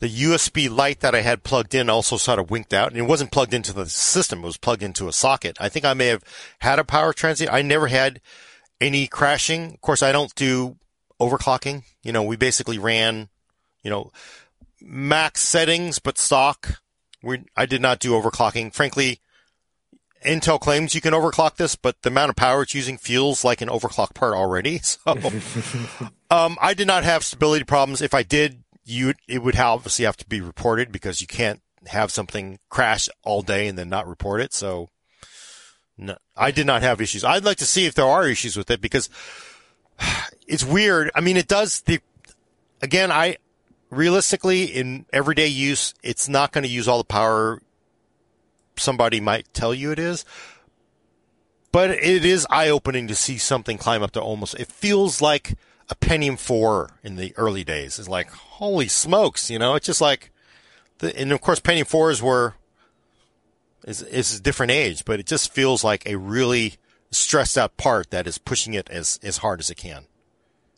the 0.00 0.08
USB 0.08 0.68
light 0.68 0.98
that 1.00 1.14
I 1.14 1.20
had 1.20 1.44
plugged 1.44 1.74
in 1.74 1.88
also 1.88 2.16
sort 2.16 2.40
of 2.40 2.50
winked 2.50 2.74
out 2.74 2.90
and 2.90 2.98
it 2.98 3.02
wasn't 3.02 3.30
plugged 3.30 3.54
into 3.54 3.72
the 3.72 3.88
system. 3.88 4.40
It 4.40 4.46
was 4.46 4.56
plugged 4.56 4.82
into 4.82 5.06
a 5.06 5.12
socket. 5.12 5.56
I 5.60 5.68
think 5.68 5.84
I 5.84 5.94
may 5.94 6.06
have 6.06 6.24
had 6.58 6.80
a 6.80 6.84
power 6.84 7.12
transient. 7.12 7.52
I 7.52 7.62
never 7.62 7.86
had 7.86 8.20
any 8.80 9.06
crashing. 9.06 9.74
Of 9.74 9.80
course, 9.80 10.02
I 10.02 10.10
don't 10.10 10.34
do 10.34 10.76
overclocking. 11.20 11.84
You 12.02 12.10
know, 12.10 12.24
we 12.24 12.34
basically 12.34 12.78
ran, 12.78 13.28
you 13.84 13.90
know, 13.90 14.10
max 14.80 15.42
settings, 15.42 16.00
but 16.00 16.18
stock. 16.18 16.82
We, 17.22 17.44
I 17.56 17.66
did 17.66 17.80
not 17.80 18.00
do 18.00 18.10
overclocking. 18.12 18.74
Frankly, 18.74 19.20
Intel 20.24 20.60
claims 20.60 20.94
you 20.94 21.00
can 21.00 21.14
overclock 21.14 21.56
this, 21.56 21.76
but 21.76 22.02
the 22.02 22.10
amount 22.10 22.30
of 22.30 22.36
power 22.36 22.62
it's 22.62 22.74
using 22.74 22.98
feels 22.98 23.44
like 23.44 23.60
an 23.60 23.68
overclock 23.68 24.14
part 24.14 24.34
already. 24.34 24.80
So, 25.04 25.14
um, 26.32 26.56
I 26.62 26.72
did 26.72 26.86
not 26.86 27.04
have 27.04 27.24
stability 27.24 27.64
problems. 27.64 28.00
If 28.00 28.14
I 28.14 28.22
did, 28.22 28.64
you, 28.84 29.12
it 29.28 29.42
would 29.42 29.58
obviously 29.58 30.06
have 30.06 30.16
to 30.16 30.26
be 30.26 30.40
reported 30.40 30.90
because 30.90 31.20
you 31.20 31.26
can't 31.26 31.60
have 31.88 32.10
something 32.10 32.58
crash 32.70 33.06
all 33.22 33.42
day 33.42 33.68
and 33.68 33.76
then 33.76 33.90
not 33.90 34.08
report 34.08 34.40
it. 34.40 34.54
So, 34.54 34.88
no, 35.98 36.16
I 36.34 36.50
did 36.50 36.66
not 36.66 36.80
have 36.80 37.02
issues. 37.02 37.22
I'd 37.22 37.44
like 37.44 37.58
to 37.58 37.66
see 37.66 37.84
if 37.84 37.94
there 37.94 38.06
are 38.06 38.26
issues 38.26 38.56
with 38.56 38.70
it 38.70 38.80
because 38.80 39.10
it's 40.46 40.64
weird. 40.64 41.10
I 41.14 41.20
mean, 41.20 41.36
it 41.36 41.48
does 41.48 41.82
the, 41.82 42.00
again, 42.80 43.12
I, 43.12 43.36
realistically 43.90 44.64
in 44.64 45.04
everyday 45.12 45.48
use, 45.48 45.92
it's 46.02 46.30
not 46.30 46.50
going 46.50 46.64
to 46.64 46.70
use 46.70 46.88
all 46.88 46.98
the 46.98 47.04
power 47.04 47.60
somebody 48.78 49.20
might 49.20 49.52
tell 49.52 49.74
you 49.74 49.92
it 49.92 49.98
is. 49.98 50.24
But 51.72 51.90
it 51.90 52.24
is 52.24 52.46
eye 52.48 52.70
opening 52.70 53.06
to 53.08 53.14
see 53.14 53.36
something 53.36 53.76
climb 53.76 54.02
up 54.02 54.12
to 54.12 54.20
almost, 54.22 54.54
it 54.58 54.68
feels 54.68 55.20
like 55.20 55.56
a 55.92 55.94
Pentium 55.94 56.38
4 56.38 56.90
in 57.04 57.16
the 57.16 57.34
early 57.36 57.64
days. 57.64 57.98
It's 57.98 58.08
like, 58.08 58.30
holy 58.30 58.88
smokes, 58.88 59.50
you 59.50 59.58
know, 59.58 59.74
it's 59.74 59.86
just 59.86 60.00
like, 60.00 60.30
the, 60.98 61.14
and 61.18 61.30
of 61.32 61.40
course 61.42 61.60
Pentium 61.60 61.84
4s 61.88 62.22
were, 62.22 62.54
is, 63.86 64.00
is 64.02 64.38
a 64.38 64.42
different 64.42 64.72
age, 64.72 65.04
but 65.04 65.20
it 65.20 65.26
just 65.26 65.52
feels 65.52 65.84
like 65.84 66.06
a 66.06 66.16
really 66.16 66.74
stressed 67.10 67.58
out 67.58 67.76
part 67.76 68.10
that 68.10 68.26
is 68.26 68.38
pushing 68.38 68.72
it 68.72 68.88
as, 68.88 69.20
as 69.22 69.38
hard 69.38 69.60
as 69.60 69.68
it 69.68 69.76
can. 69.76 70.06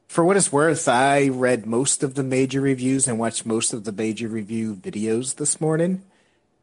for 0.09 0.25
what 0.25 0.37
it's 0.37 0.53
worth, 0.53 0.89
I 0.89 1.29
read 1.29 1.65
most 1.65 2.03
of 2.03 2.15
the 2.15 2.25
major 2.25 2.61
reviews 2.61 3.07
and 3.07 3.19
watched 3.19 3.47
most 3.47 3.73
of 3.73 3.85
the 3.85 3.93
major 3.93 4.27
review 4.29 4.75
videos 4.75 5.37
this 5.37 5.61
morning. 5.61 6.03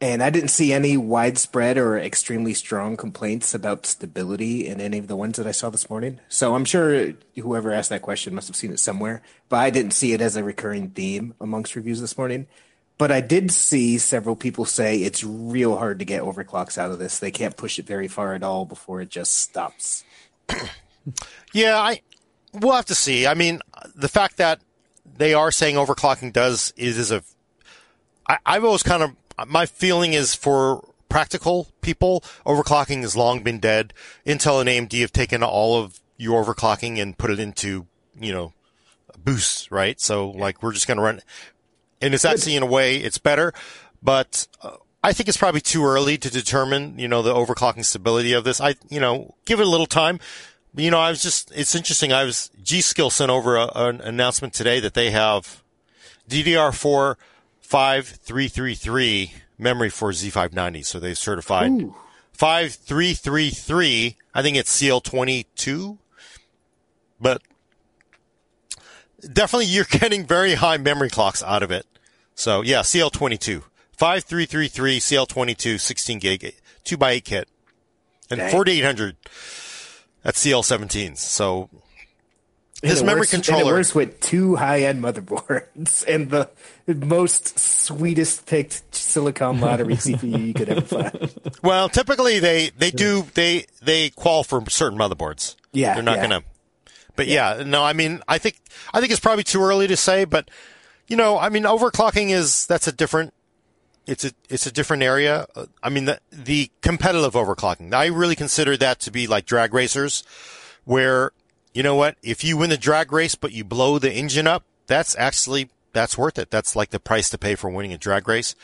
And 0.02 0.24
I 0.24 0.32
didn't 0.32 0.50
see 0.50 0.74
any 0.74 0.98
widespread 0.98 1.78
or 1.78 1.96
extremely 1.96 2.56
strong 2.56 2.98
complaints 2.98 3.54
about 3.54 3.86
stability 3.86 4.68
in 4.68 4.82
any 4.82 4.98
of 4.98 5.08
the 5.08 5.16
ones 5.16 5.38
that 5.38 5.46
I 5.46 5.52
saw 5.52 5.70
this 5.70 5.92
morning. 5.92 6.20
So 6.28 6.56
I'm 6.56 6.66
sure 6.66 7.14
whoever 7.36 7.72
asked 7.72 7.92
that 7.92 8.02
question 8.02 8.34
must 8.34 8.48
have 8.48 8.56
seen 8.56 8.74
it 8.74 8.80
somewhere, 8.80 9.22
but 9.48 9.60
I 9.60 9.70
didn't 9.70 9.92
see 9.92 10.14
it 10.14 10.20
as 10.20 10.36
a 10.36 10.44
recurring 10.44 10.90
theme 10.90 11.36
amongst 11.40 11.76
reviews 11.76 12.02
this 12.02 12.18
morning. 12.18 12.48
But 12.98 13.12
I 13.12 13.22
did 13.22 13.52
see 13.52 14.00
several 14.00 14.36
people 14.36 14.66
say 14.66 14.98
it's 14.98 15.24
real 15.24 15.78
hard 15.78 16.00
to 16.00 16.06
get 16.06 16.24
overclocks 16.24 16.80
out 16.80 16.90
of 16.90 16.98
this. 16.98 17.20
They 17.20 17.32
can't 17.32 17.56
push 17.56 17.78
it 17.78 17.86
very 17.86 18.08
far 18.08 18.34
at 18.34 18.44
all 18.44 18.66
before 18.66 19.02
it 19.02 19.10
just 19.10 19.36
stops. 19.36 20.04
yeah, 21.54 21.80
I 21.80 22.02
we'll 22.54 22.74
have 22.74 22.86
to 22.86 22.96
see. 22.96 23.28
I 23.28 23.34
mean, 23.36 23.60
the 23.96 24.08
fact 24.08 24.38
that 24.38 24.62
they 25.18 25.34
are 25.34 25.52
saying 25.52 25.76
overclocking 25.76 26.34
does 26.34 26.74
is 26.76 26.98
is 26.98 27.12
a 27.12 27.24
I, 28.28 28.38
I've 28.46 28.64
always 28.64 28.84
kind 28.84 29.04
of 29.04 29.16
my 29.48 29.66
feeling 29.66 30.14
is 30.14 30.36
for 30.36 30.88
practical 31.10 31.68
people, 31.82 32.24
overclocking 32.46 33.02
has 33.02 33.16
long 33.16 33.44
been 33.44 33.60
dead. 33.60 33.94
Intel 34.26 34.62
and 34.62 34.70
AMD 34.70 35.00
have 35.02 35.12
taken 35.12 35.44
all 35.44 35.82
of 35.82 36.00
your 36.18 36.44
overclocking 36.44 37.02
and 37.02 37.18
put 37.18 37.32
it 37.32 37.40
into, 37.40 37.86
you 38.20 38.32
know, 38.32 38.54
boosts, 39.18 39.72
right? 39.72 40.00
So 40.00 40.30
like 40.30 40.64
we're 40.64 40.72
just 40.72 40.88
going 40.88 40.98
to 40.98 41.04
run, 41.04 41.22
and 42.02 42.14
it's 42.14 42.26
actually 42.26 42.56
in 42.56 42.64
a 42.64 42.68
way 42.68 42.98
it's 42.98 43.18
better, 43.18 43.54
but 44.02 44.48
uh, 44.62 44.78
I 45.04 45.14
think 45.14 45.28
it's 45.30 45.38
probably 45.38 45.62
too 45.62 45.84
early 45.84 46.18
to 46.18 46.30
determine, 46.30 46.98
you 46.98 47.08
know, 47.08 47.22
the 47.22 47.34
overclocking 47.34 47.84
stability 47.84 48.34
of 48.34 48.44
this. 48.44 48.62
I, 48.62 48.76
you 48.90 49.00
know, 49.00 49.36
give 49.46 49.60
it 49.60 49.66
a 49.66 49.70
little 49.70 49.88
time. 49.88 50.20
You 50.76 50.92
know, 50.92 51.00
I 51.00 51.10
was 51.10 51.22
just, 51.22 51.52
it's 51.54 51.76
interesting. 51.76 52.14
I 52.14 52.24
was, 52.24 52.50
G.Skill 52.64 53.10
sent 53.10 53.32
over 53.32 53.58
a, 53.58 53.70
an 53.76 54.00
announcement 54.02 54.54
today 54.54 54.80
that 54.80 54.94
they 54.94 55.12
have 55.12 55.64
DDR4 56.30 57.16
5333 57.72 59.34
memory 59.58 59.90
for 59.90 60.12
Z590. 60.12 60.86
So 60.86 61.00
they 61.00 61.14
certified 61.14 61.72
Ooh. 61.72 61.96
5333. 62.34 64.18
I 64.34 64.42
think 64.42 64.58
it's 64.58 64.82
CL22, 64.82 65.98
but 67.22 67.42
definitely 69.22 69.68
you're 69.68 69.86
getting 69.90 70.26
very 70.26 70.56
high 70.56 70.76
memory 70.76 71.10
clocks 71.10 71.42
out 71.44 71.64
of 71.64 71.72
it. 71.72 71.86
So 72.36 72.60
yeah, 72.60 72.82
CL22, 72.82 73.64
5333, 73.94 75.00
CL22, 75.00 75.80
16 75.80 76.20
gig, 76.20 76.56
2 76.84 76.98
by 76.98 77.12
8 77.12 77.24
kit, 77.24 77.50
and 78.30 78.52
4800 78.52 79.16
at 80.26 80.34
CL17s. 80.34 81.20
So 81.20 81.70
his 82.82 83.04
memory 83.04 83.22
works, 83.22 83.32
controller. 83.32 83.62
And 83.62 83.70
it 83.70 83.74
works 83.74 83.96
with 83.96 84.20
two 84.20 84.56
high-end 84.56 85.04
motherboards 85.04 86.06
and 86.14 86.30
the 86.30 86.50
most 86.88 87.60
sweetest 87.60 88.46
picked 88.48 88.96
Silicon 88.96 89.60
Lottery 89.60 89.94
CPU 89.96 90.48
you 90.48 90.54
could 90.54 90.70
ever 90.70 90.82
find. 90.82 91.34
Well, 91.62 91.90
typically 91.90 92.40
they 92.40 92.72
they 92.78 92.92
do 92.92 93.28
they 93.34 93.66
they 93.82 94.10
qual 94.10 94.44
for 94.44 94.68
certain 94.70 94.98
motherboards. 94.98 95.56
Yeah, 95.72 95.94
they're 95.94 96.04
not 96.04 96.18
yeah. 96.18 96.22
gonna. 96.22 96.44
But 97.16 97.28
yeah. 97.28 97.58
yeah, 97.58 97.64
no, 97.64 97.84
I 97.84 97.94
mean, 97.94 98.22
I 98.28 98.38
think 98.38 98.60
I 98.94 99.00
think 99.00 99.12
it's 99.12 99.20
probably 99.20 99.44
too 99.44 99.62
early 99.62 99.88
to 99.88 99.98
say, 99.98 100.26
but 100.26 100.50
you 101.08 101.16
know, 101.16 101.38
I 101.38 101.50
mean, 101.50 101.64
overclocking 101.64 102.30
is 102.30 102.66
that's 102.66 102.88
a 102.88 102.92
different. 102.92 103.34
It's 104.08 104.26
a 104.26 104.32
it's 104.50 104.66
a 104.66 104.72
different 104.72 105.04
area. 105.04 105.46
I 105.84 105.90
mean, 105.90 106.06
the 106.06 106.20
the 106.32 106.72
competitive 106.82 107.34
overclocking. 107.34 107.94
I 107.94 108.08
really 108.08 108.36
consider 108.36 108.76
that 108.78 109.00
to 109.02 109.12
be 109.12 109.28
like 109.28 109.46
drag 109.46 109.74
racers, 109.74 110.24
where 110.86 111.32
you 111.74 111.84
know 111.84 111.96
what? 111.96 112.18
If 112.22 112.44
you 112.44 112.58
win 112.58 112.70
the 112.70 112.78
drag 112.78 113.12
race, 113.12 113.36
but 113.36 113.52
you 113.52 113.64
blow 113.64 114.00
the 114.00 114.12
engine 114.12 114.48
up, 114.48 114.64
that's 114.88 115.16
actually, 115.18 115.70
that's 115.94 116.18
worth 116.18 116.38
it. 116.38 116.52
That's 116.52 116.76
like 116.76 116.90
the 116.90 117.00
price 117.00 117.30
to 117.30 117.38
pay 117.38 117.56
for 117.56 117.70
winning 117.70 117.94
a 117.94 117.98
drag 117.98 118.28
race. 118.28 118.56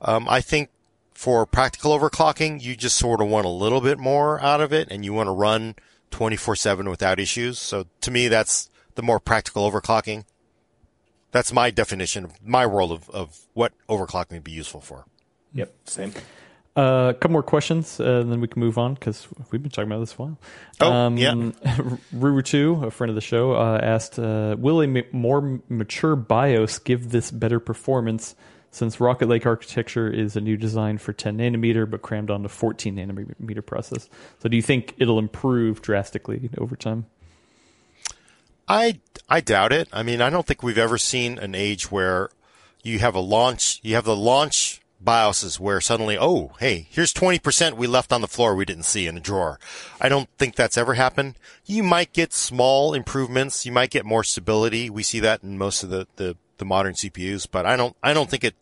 Um, 0.00 0.28
I 0.28 0.40
think 0.40 0.70
for 1.14 1.44
practical 1.46 1.98
overclocking, 1.98 2.62
you 2.62 2.76
just 2.76 2.96
sort 2.96 3.20
of 3.20 3.28
want 3.28 3.46
a 3.46 3.50
little 3.50 3.80
bit 3.80 3.98
more 3.98 4.40
out 4.40 4.60
of 4.60 4.72
it 4.72 4.88
and 4.90 5.04
you 5.04 5.12
want 5.12 5.26
to 5.26 5.32
run 5.32 5.74
24 6.10 6.56
seven 6.56 6.88
without 6.88 7.20
issues. 7.20 7.58
So 7.58 7.86
to 8.00 8.10
me, 8.10 8.28
that's 8.28 8.70
the 8.94 9.02
more 9.02 9.20
practical 9.20 9.70
overclocking. 9.70 10.24
That's 11.30 11.52
my 11.52 11.70
definition 11.70 12.24
of 12.24 12.44
my 12.44 12.66
world 12.66 12.90
of, 12.90 13.08
of 13.10 13.38
what 13.54 13.72
overclocking 13.88 14.32
would 14.32 14.44
be 14.44 14.50
useful 14.50 14.80
for. 14.80 15.04
Yep. 15.54 15.72
Same. 15.84 16.12
Uh, 16.80 17.10
a 17.10 17.14
couple 17.14 17.32
more 17.32 17.42
questions, 17.42 18.00
uh, 18.00 18.04
and 18.04 18.32
then 18.32 18.40
we 18.40 18.48
can 18.48 18.58
move 18.58 18.78
on 18.78 18.94
because 18.94 19.28
we've 19.50 19.62
been 19.62 19.70
talking 19.70 19.90
about 19.90 20.00
this 20.00 20.14
a 20.14 20.16
while. 20.16 20.38
Oh, 20.80 20.90
um, 20.90 21.18
yeah. 21.18 21.32
Ruru2, 22.14 22.86
a 22.86 22.90
friend 22.90 23.10
of 23.10 23.16
the 23.16 23.20
show, 23.20 23.52
uh, 23.52 23.78
asked, 23.82 24.18
uh, 24.18 24.56
"Will 24.58 24.80
a 24.80 24.84
m- 24.84 25.04
more 25.12 25.60
mature 25.68 26.16
BIOS 26.16 26.78
give 26.78 27.10
this 27.10 27.30
better 27.30 27.60
performance?" 27.60 28.34
Since 28.70 28.98
Rocket 28.98 29.28
Lake 29.28 29.44
architecture 29.44 30.08
is 30.08 30.36
a 30.36 30.40
new 30.40 30.56
design 30.56 30.96
for 30.96 31.12
10 31.12 31.36
nanometer, 31.36 31.90
but 31.90 32.00
crammed 32.00 32.30
onto 32.30 32.48
14 32.48 32.96
nanometer 32.96 33.66
process, 33.66 34.08
so 34.38 34.48
do 34.48 34.56
you 34.56 34.62
think 34.62 34.94
it'll 34.96 35.18
improve 35.18 35.82
drastically 35.82 36.48
over 36.56 36.76
time? 36.76 37.04
I 38.66 39.00
I 39.28 39.40
doubt 39.42 39.72
it. 39.72 39.88
I 39.92 40.02
mean, 40.02 40.22
I 40.22 40.30
don't 40.30 40.46
think 40.46 40.62
we've 40.62 40.78
ever 40.78 40.96
seen 40.96 41.38
an 41.38 41.54
age 41.54 41.90
where 41.90 42.30
you 42.82 43.00
have 43.00 43.14
a 43.14 43.20
launch, 43.20 43.80
you 43.82 43.96
have 43.96 44.04
the 44.04 44.16
launch 44.16 44.80
BIOSes 45.02 45.58
where 45.58 45.80
suddenly, 45.80 46.16
oh, 46.18 46.52
hey, 46.60 46.86
here's 46.90 47.14
20% 47.14 47.74
we 47.74 47.86
left 47.86 48.12
on 48.12 48.20
the 48.20 48.28
floor 48.28 48.54
we 48.54 48.64
didn't 48.64 48.84
see 48.84 49.06
in 49.06 49.16
a 49.16 49.20
drawer. 49.20 49.58
I 50.00 50.08
don't 50.08 50.28
think 50.38 50.54
that's 50.54 50.76
ever 50.76 50.94
happened. 50.94 51.36
You 51.64 51.82
might 51.82 52.12
get 52.12 52.32
small 52.32 52.92
improvements. 52.92 53.64
You 53.64 53.72
might 53.72 53.90
get 53.90 54.04
more 54.04 54.24
stability. 54.24 54.90
We 54.90 55.02
see 55.02 55.20
that 55.20 55.42
in 55.42 55.56
most 55.56 55.82
of 55.82 55.90
the, 55.90 56.06
the, 56.16 56.36
the 56.58 56.64
modern 56.64 56.94
CPUs, 56.94 57.46
but 57.50 57.64
I 57.64 57.76
don't, 57.76 57.96
I 58.02 58.12
don't 58.12 58.28
think 58.28 58.44
it 58.44 58.54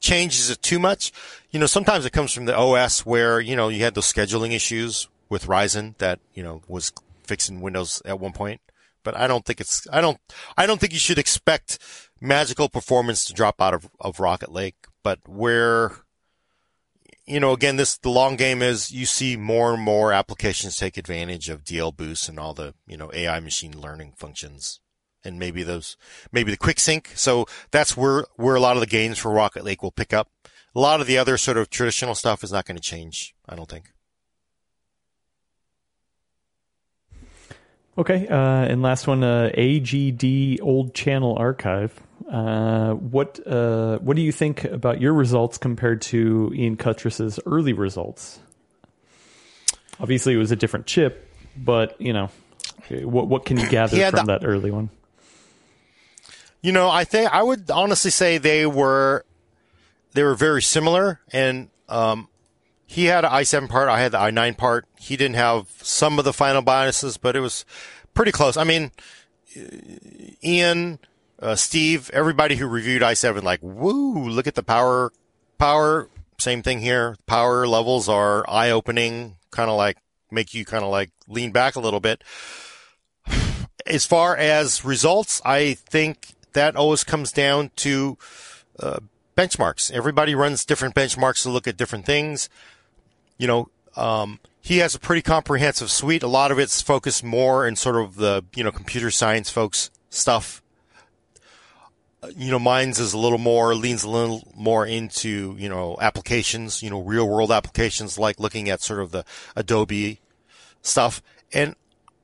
changes 0.00 0.50
it 0.50 0.62
too 0.62 0.78
much. 0.78 1.12
You 1.50 1.60
know, 1.60 1.66
sometimes 1.66 2.04
it 2.04 2.12
comes 2.12 2.32
from 2.32 2.44
the 2.44 2.56
OS 2.56 3.06
where, 3.06 3.40
you 3.40 3.56
know, 3.56 3.68
you 3.68 3.82
had 3.82 3.94
those 3.94 4.12
scheduling 4.12 4.52
issues 4.52 5.08
with 5.28 5.46
Ryzen 5.46 5.96
that, 5.98 6.20
you 6.34 6.42
know, 6.42 6.62
was 6.68 6.92
fixing 7.22 7.60
Windows 7.60 8.02
at 8.04 8.20
one 8.20 8.32
point. 8.32 8.60
But 9.02 9.16
I 9.16 9.26
don't 9.26 9.46
think 9.46 9.60
it's, 9.60 9.86
I 9.90 10.02
don't, 10.02 10.18
I 10.58 10.66
don't 10.66 10.78
think 10.78 10.92
you 10.92 10.98
should 10.98 11.18
expect 11.18 11.78
magical 12.20 12.68
performance 12.68 13.24
to 13.24 13.32
drop 13.32 13.60
out 13.62 13.72
of, 13.72 13.88
of 13.98 14.20
Rocket 14.20 14.52
Lake 14.52 14.79
but 15.02 15.20
where 15.26 15.92
you 17.30 17.38
know, 17.38 17.52
again, 17.52 17.76
this 17.76 17.96
the 17.96 18.10
long 18.10 18.34
game 18.34 18.60
is 18.60 18.90
you 18.90 19.06
see 19.06 19.36
more 19.36 19.74
and 19.74 19.82
more 19.82 20.12
applications 20.12 20.76
take 20.76 20.96
advantage 20.96 21.48
of 21.48 21.62
DL 21.62 21.96
boost 21.96 22.28
and 22.28 22.40
all 22.40 22.54
the 22.54 22.74
you 22.88 22.96
know 22.96 23.10
AI 23.14 23.38
machine 23.38 23.80
learning 23.80 24.14
functions, 24.16 24.80
and 25.24 25.38
maybe 25.38 25.62
those 25.62 25.96
maybe 26.32 26.50
the 26.50 26.56
quick 26.56 26.80
sync. 26.80 27.12
So 27.14 27.46
that's 27.70 27.96
where 27.96 28.24
where 28.34 28.56
a 28.56 28.60
lot 28.60 28.76
of 28.76 28.80
the 28.80 28.86
gains 28.86 29.18
for 29.18 29.30
Rocket 29.30 29.64
Lake 29.64 29.82
will 29.82 29.92
pick 29.92 30.12
up. 30.12 30.28
A 30.74 30.80
lot 30.80 31.00
of 31.00 31.06
the 31.06 31.18
other 31.18 31.36
sort 31.36 31.56
of 31.56 31.70
traditional 31.70 32.16
stuff 32.16 32.42
is 32.42 32.52
not 32.52 32.64
going 32.64 32.76
to 32.76 32.82
change. 32.82 33.34
I 33.48 33.54
don't 33.54 33.68
think. 33.68 33.92
Okay, 37.96 38.26
uh, 38.28 38.64
and 38.64 38.82
last 38.82 39.06
one, 39.06 39.22
uh, 39.22 39.50
AGD 39.56 40.60
Old 40.62 40.94
Channel 40.94 41.36
Archive. 41.36 42.00
Uh, 42.30 42.92
what 42.94 43.44
uh, 43.44 43.98
what 43.98 44.14
do 44.14 44.22
you 44.22 44.30
think 44.30 44.64
about 44.64 45.00
your 45.00 45.12
results 45.12 45.58
compared 45.58 46.00
to 46.00 46.52
Ian 46.54 46.76
Cutress's 46.76 47.40
early 47.44 47.72
results? 47.72 48.38
Obviously, 49.98 50.34
it 50.34 50.36
was 50.36 50.52
a 50.52 50.56
different 50.56 50.86
chip, 50.86 51.28
but 51.56 52.00
you 52.00 52.12
know, 52.12 52.30
what 52.88 53.26
what 53.26 53.44
can 53.44 53.58
you 53.58 53.68
gather 53.70 53.96
from 54.10 54.26
the, 54.26 54.38
that 54.38 54.46
early 54.46 54.70
one? 54.70 54.90
You 56.62 56.70
know, 56.70 56.88
I 56.88 57.02
think 57.02 57.34
I 57.34 57.42
would 57.42 57.68
honestly 57.68 58.12
say 58.12 58.38
they 58.38 58.64
were 58.64 59.24
they 60.12 60.22
were 60.22 60.36
very 60.36 60.62
similar, 60.62 61.20
and 61.32 61.68
um, 61.88 62.28
he 62.86 63.06
had 63.06 63.24
an 63.24 63.30
i7 63.32 63.68
part, 63.68 63.88
I 63.88 64.00
had 64.00 64.12
the 64.12 64.18
i9 64.18 64.56
part. 64.56 64.86
He 64.98 65.16
didn't 65.16 65.36
have 65.36 65.68
some 65.82 66.18
of 66.18 66.24
the 66.24 66.32
final 66.32 66.62
BIOSes, 66.62 67.18
but 67.20 67.34
it 67.34 67.40
was 67.40 67.64
pretty 68.14 68.32
close. 68.32 68.56
I 68.56 68.64
mean, 68.64 68.92
Ian 70.44 70.98
uh, 71.40 71.54
Steve, 71.54 72.10
everybody 72.12 72.56
who 72.56 72.66
reviewed 72.66 73.02
i7, 73.02 73.42
like, 73.42 73.60
woo, 73.62 74.28
look 74.28 74.46
at 74.46 74.54
the 74.54 74.62
power, 74.62 75.12
power. 75.58 76.08
Same 76.38 76.62
thing 76.62 76.80
here. 76.80 77.16
Power 77.26 77.66
levels 77.66 78.08
are 78.08 78.48
eye 78.48 78.70
opening, 78.70 79.36
kind 79.50 79.70
of 79.70 79.76
like 79.76 79.98
make 80.30 80.54
you 80.54 80.64
kind 80.64 80.84
of 80.84 80.90
like 80.90 81.10
lean 81.28 81.50
back 81.50 81.76
a 81.76 81.80
little 81.80 82.00
bit. 82.00 82.22
As 83.86 84.04
far 84.04 84.36
as 84.36 84.84
results, 84.84 85.40
I 85.44 85.74
think 85.74 86.34
that 86.52 86.76
always 86.76 87.04
comes 87.04 87.32
down 87.32 87.70
to 87.76 88.18
uh, 88.78 89.00
benchmarks. 89.36 89.90
Everybody 89.90 90.34
runs 90.34 90.64
different 90.64 90.94
benchmarks 90.94 91.42
to 91.42 91.50
look 91.50 91.66
at 91.66 91.76
different 91.76 92.04
things. 92.04 92.48
You 93.38 93.46
know, 93.46 93.70
um, 93.96 94.38
he 94.60 94.78
has 94.78 94.94
a 94.94 95.00
pretty 95.00 95.22
comprehensive 95.22 95.90
suite. 95.90 96.22
A 96.22 96.28
lot 96.28 96.52
of 96.52 96.58
it's 96.58 96.82
focused 96.82 97.24
more 97.24 97.66
in 97.66 97.76
sort 97.76 97.96
of 97.96 98.16
the, 98.16 98.44
you 98.54 98.62
know, 98.62 98.70
computer 98.70 99.10
science 99.10 99.48
folks 99.48 99.90
stuff 100.10 100.62
you 102.36 102.50
know, 102.50 102.58
mine's 102.58 102.98
is 102.98 103.12
a 103.12 103.18
little 103.18 103.38
more, 103.38 103.74
leans 103.74 104.04
a 104.04 104.10
little 104.10 104.46
more 104.54 104.86
into, 104.86 105.54
you 105.58 105.68
know, 105.68 105.96
applications, 106.00 106.82
you 106.82 106.90
know, 106.90 107.00
real 107.00 107.28
world 107.28 107.50
applications 107.50 108.18
like 108.18 108.38
looking 108.38 108.68
at 108.68 108.82
sort 108.82 109.00
of 109.00 109.10
the 109.10 109.24
Adobe 109.56 110.20
stuff. 110.82 111.22
And 111.52 111.74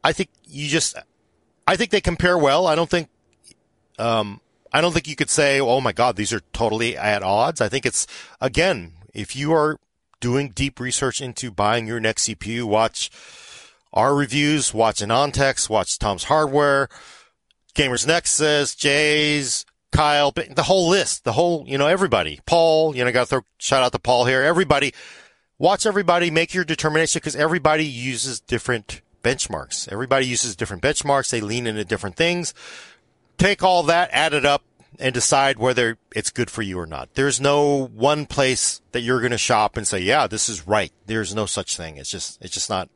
I 0.05 0.13
think 0.13 0.31
you 0.45 0.69
just, 0.69 0.97
I 1.67 1.77
think 1.77 1.91
they 1.91 2.01
compare 2.01 2.37
well. 2.37 2.67
I 2.67 2.75
don't 2.75 2.91
think, 2.91 3.09
um, 3.99 4.41
I 4.73 4.81
don't 4.81 4.93
think 4.93 5.09
you 5.09 5.17
could 5.17 5.31
say, 5.31 5.61
oh 5.61 5.81
my 5.81 5.93
God, 5.93 6.17
these 6.17 6.33
are 6.33 6.43
totally 6.53 6.97
at 6.97 7.23
odds. 7.23 7.61
I 7.61 7.69
think 7.69 7.87
it's, 7.87 8.07
again, 8.41 8.93
if 9.15 9.35
you 9.35 9.53
are 9.53 9.79
doing 10.21 10.51
deep 10.51 10.79
research 10.79 11.23
into 11.23 11.51
buying 11.51 11.87
your 11.87 12.01
next 12.01 12.29
CPU, 12.29 12.65
watch 12.65 13.11
our 13.93 14.15
reviews, 14.15 14.75
watch 14.75 15.01
AnandTech's, 15.01 15.71
watch 15.71 15.99
Tom's 15.99 16.25
Hardware, 16.25 16.89
Gamers 17.75 18.07
Nexus, 18.07 18.75
Jay's, 18.75 19.65
Kyle, 19.97 20.31
the 20.31 20.63
whole 20.63 20.89
list, 20.89 21.25
the 21.25 21.33
whole, 21.33 21.65
you 21.67 21.79
know, 21.79 21.87
everybody. 21.87 22.41
Paul, 22.45 22.95
you 22.95 23.05
know, 23.05 23.11
got 23.13 23.21
to 23.21 23.27
throw 23.27 23.41
shout 23.59 23.83
out 23.83 23.93
to 23.93 23.99
Paul 23.99 24.27
here. 24.27 24.43
Everybody, 24.43 24.93
watch 25.59 25.87
everybody 25.87 26.31
make 26.31 26.53
your 26.53 26.65
determination 26.65 27.21
because 27.21 27.35
everybody 27.35 27.87
uses 27.87 28.39
different 28.39 29.01
benchmarks. 29.23 29.91
Everybody 29.91 30.27
uses 30.27 30.55
different 30.55 30.83
benchmarks. 30.83 31.31
They 31.31 31.41
lean 31.41 31.67
into 31.67 31.85
different 31.85 32.17
things. 32.17 32.53
Take 33.39 33.63
all 33.63 33.83
that, 33.85 34.11
add 34.13 34.35
it 34.35 34.45
up, 34.45 34.63
and 34.99 35.15
decide 35.15 35.59
whether 35.59 35.97
it's 36.15 36.31
good 36.31 36.51
for 36.51 36.63
you 36.63 36.79
or 36.79 36.87
not. 36.87 37.15
There's 37.15 37.41
no 37.41 37.87
one 37.87 38.27
place 38.27 38.83
that 38.93 39.01
you're 39.01 39.21
going 39.21 39.33
to 39.33 39.39
shop 39.39 39.77
and 39.77 39.87
say, 39.87 40.01
yeah, 40.01 40.27
this 40.27 40.49
is 40.49 40.67
right. 40.67 40.93
There's 41.07 41.35
no 41.35 41.47
such 41.47 41.77
thing. 41.77 41.97
It's 41.97 42.11
just, 42.11 42.41
it's 42.43 42.53
just 42.55 42.69
not, 42.69 42.89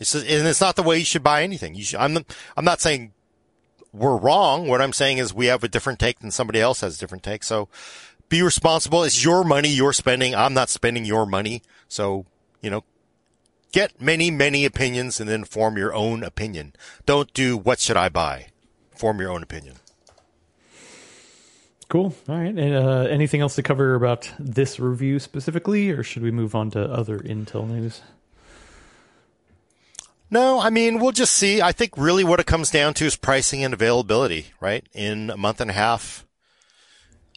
it's 0.00 0.12
just, 0.12 0.26
and 0.26 0.46
it's 0.46 0.60
not 0.60 0.76
the 0.76 0.82
way 0.82 0.98
you 0.98 1.04
should 1.04 1.22
buy 1.22 1.44
anything. 1.44 1.74
You 1.74 1.84
should, 1.84 2.00
I'm, 2.00 2.18
I'm 2.56 2.64
not 2.64 2.80
saying 2.80 3.12
we're 3.94 4.16
wrong. 4.16 4.66
What 4.66 4.82
I'm 4.82 4.92
saying 4.92 5.18
is 5.18 5.32
we 5.32 5.46
have 5.46 5.62
a 5.62 5.68
different 5.68 5.98
take 5.98 6.18
than 6.18 6.30
somebody 6.30 6.60
else 6.60 6.80
has 6.80 6.96
a 6.96 6.98
different 6.98 7.22
take. 7.22 7.44
So 7.44 7.68
be 8.28 8.42
responsible. 8.42 9.04
It's 9.04 9.24
your 9.24 9.44
money 9.44 9.68
you're 9.68 9.92
spending. 9.92 10.34
I'm 10.34 10.54
not 10.54 10.68
spending 10.68 11.04
your 11.04 11.24
money. 11.24 11.62
So, 11.88 12.26
you 12.60 12.70
know, 12.70 12.84
get 13.72 14.00
many, 14.00 14.30
many 14.30 14.64
opinions 14.64 15.20
and 15.20 15.28
then 15.28 15.44
form 15.44 15.76
your 15.76 15.94
own 15.94 16.24
opinion. 16.24 16.74
Don't 17.06 17.32
do 17.32 17.56
what 17.56 17.78
should 17.78 17.96
I 17.96 18.08
buy? 18.08 18.48
Form 18.96 19.20
your 19.20 19.30
own 19.30 19.42
opinion. 19.42 19.76
Cool. 21.88 22.14
All 22.28 22.36
right. 22.36 22.56
And 22.56 22.74
uh, 22.74 23.06
anything 23.10 23.40
else 23.40 23.54
to 23.54 23.62
cover 23.62 23.94
about 23.94 24.32
this 24.38 24.80
review 24.80 25.20
specifically, 25.20 25.90
or 25.90 26.02
should 26.02 26.22
we 26.22 26.32
move 26.32 26.54
on 26.54 26.70
to 26.72 26.80
other 26.80 27.20
Intel 27.20 27.68
news? 27.68 28.00
No, 30.34 30.58
I 30.58 30.68
mean, 30.68 30.98
we'll 30.98 31.12
just 31.12 31.32
see. 31.32 31.62
I 31.62 31.70
think 31.70 31.92
really 31.96 32.24
what 32.24 32.40
it 32.40 32.46
comes 32.46 32.68
down 32.68 32.94
to 32.94 33.04
is 33.04 33.14
pricing 33.14 33.62
and 33.62 33.72
availability, 33.72 34.46
right? 34.60 34.84
In 34.92 35.30
a 35.30 35.36
month 35.36 35.60
and 35.60 35.70
a 35.70 35.74
half, 35.74 36.26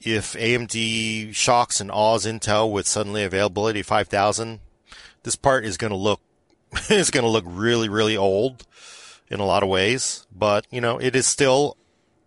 if 0.03 0.33
AMD 0.33 1.35
shocks 1.35 1.79
and 1.79 1.91
awes 1.91 2.25
Intel 2.25 2.71
with 2.71 2.87
suddenly 2.87 3.23
availability 3.23 3.83
5000, 3.83 4.61
this 5.21 5.35
part 5.35 5.63
is 5.63 5.77
going 5.77 5.91
to 5.91 5.95
look, 5.95 6.21
is 6.89 7.11
going 7.11 7.23
to 7.23 7.29
look 7.29 7.43
really, 7.45 7.87
really 7.87 8.17
old 8.17 8.65
in 9.29 9.39
a 9.39 9.45
lot 9.45 9.61
of 9.61 9.69
ways. 9.69 10.25
But, 10.35 10.65
you 10.71 10.81
know, 10.81 10.97
it 10.97 11.15
is 11.15 11.27
still 11.27 11.77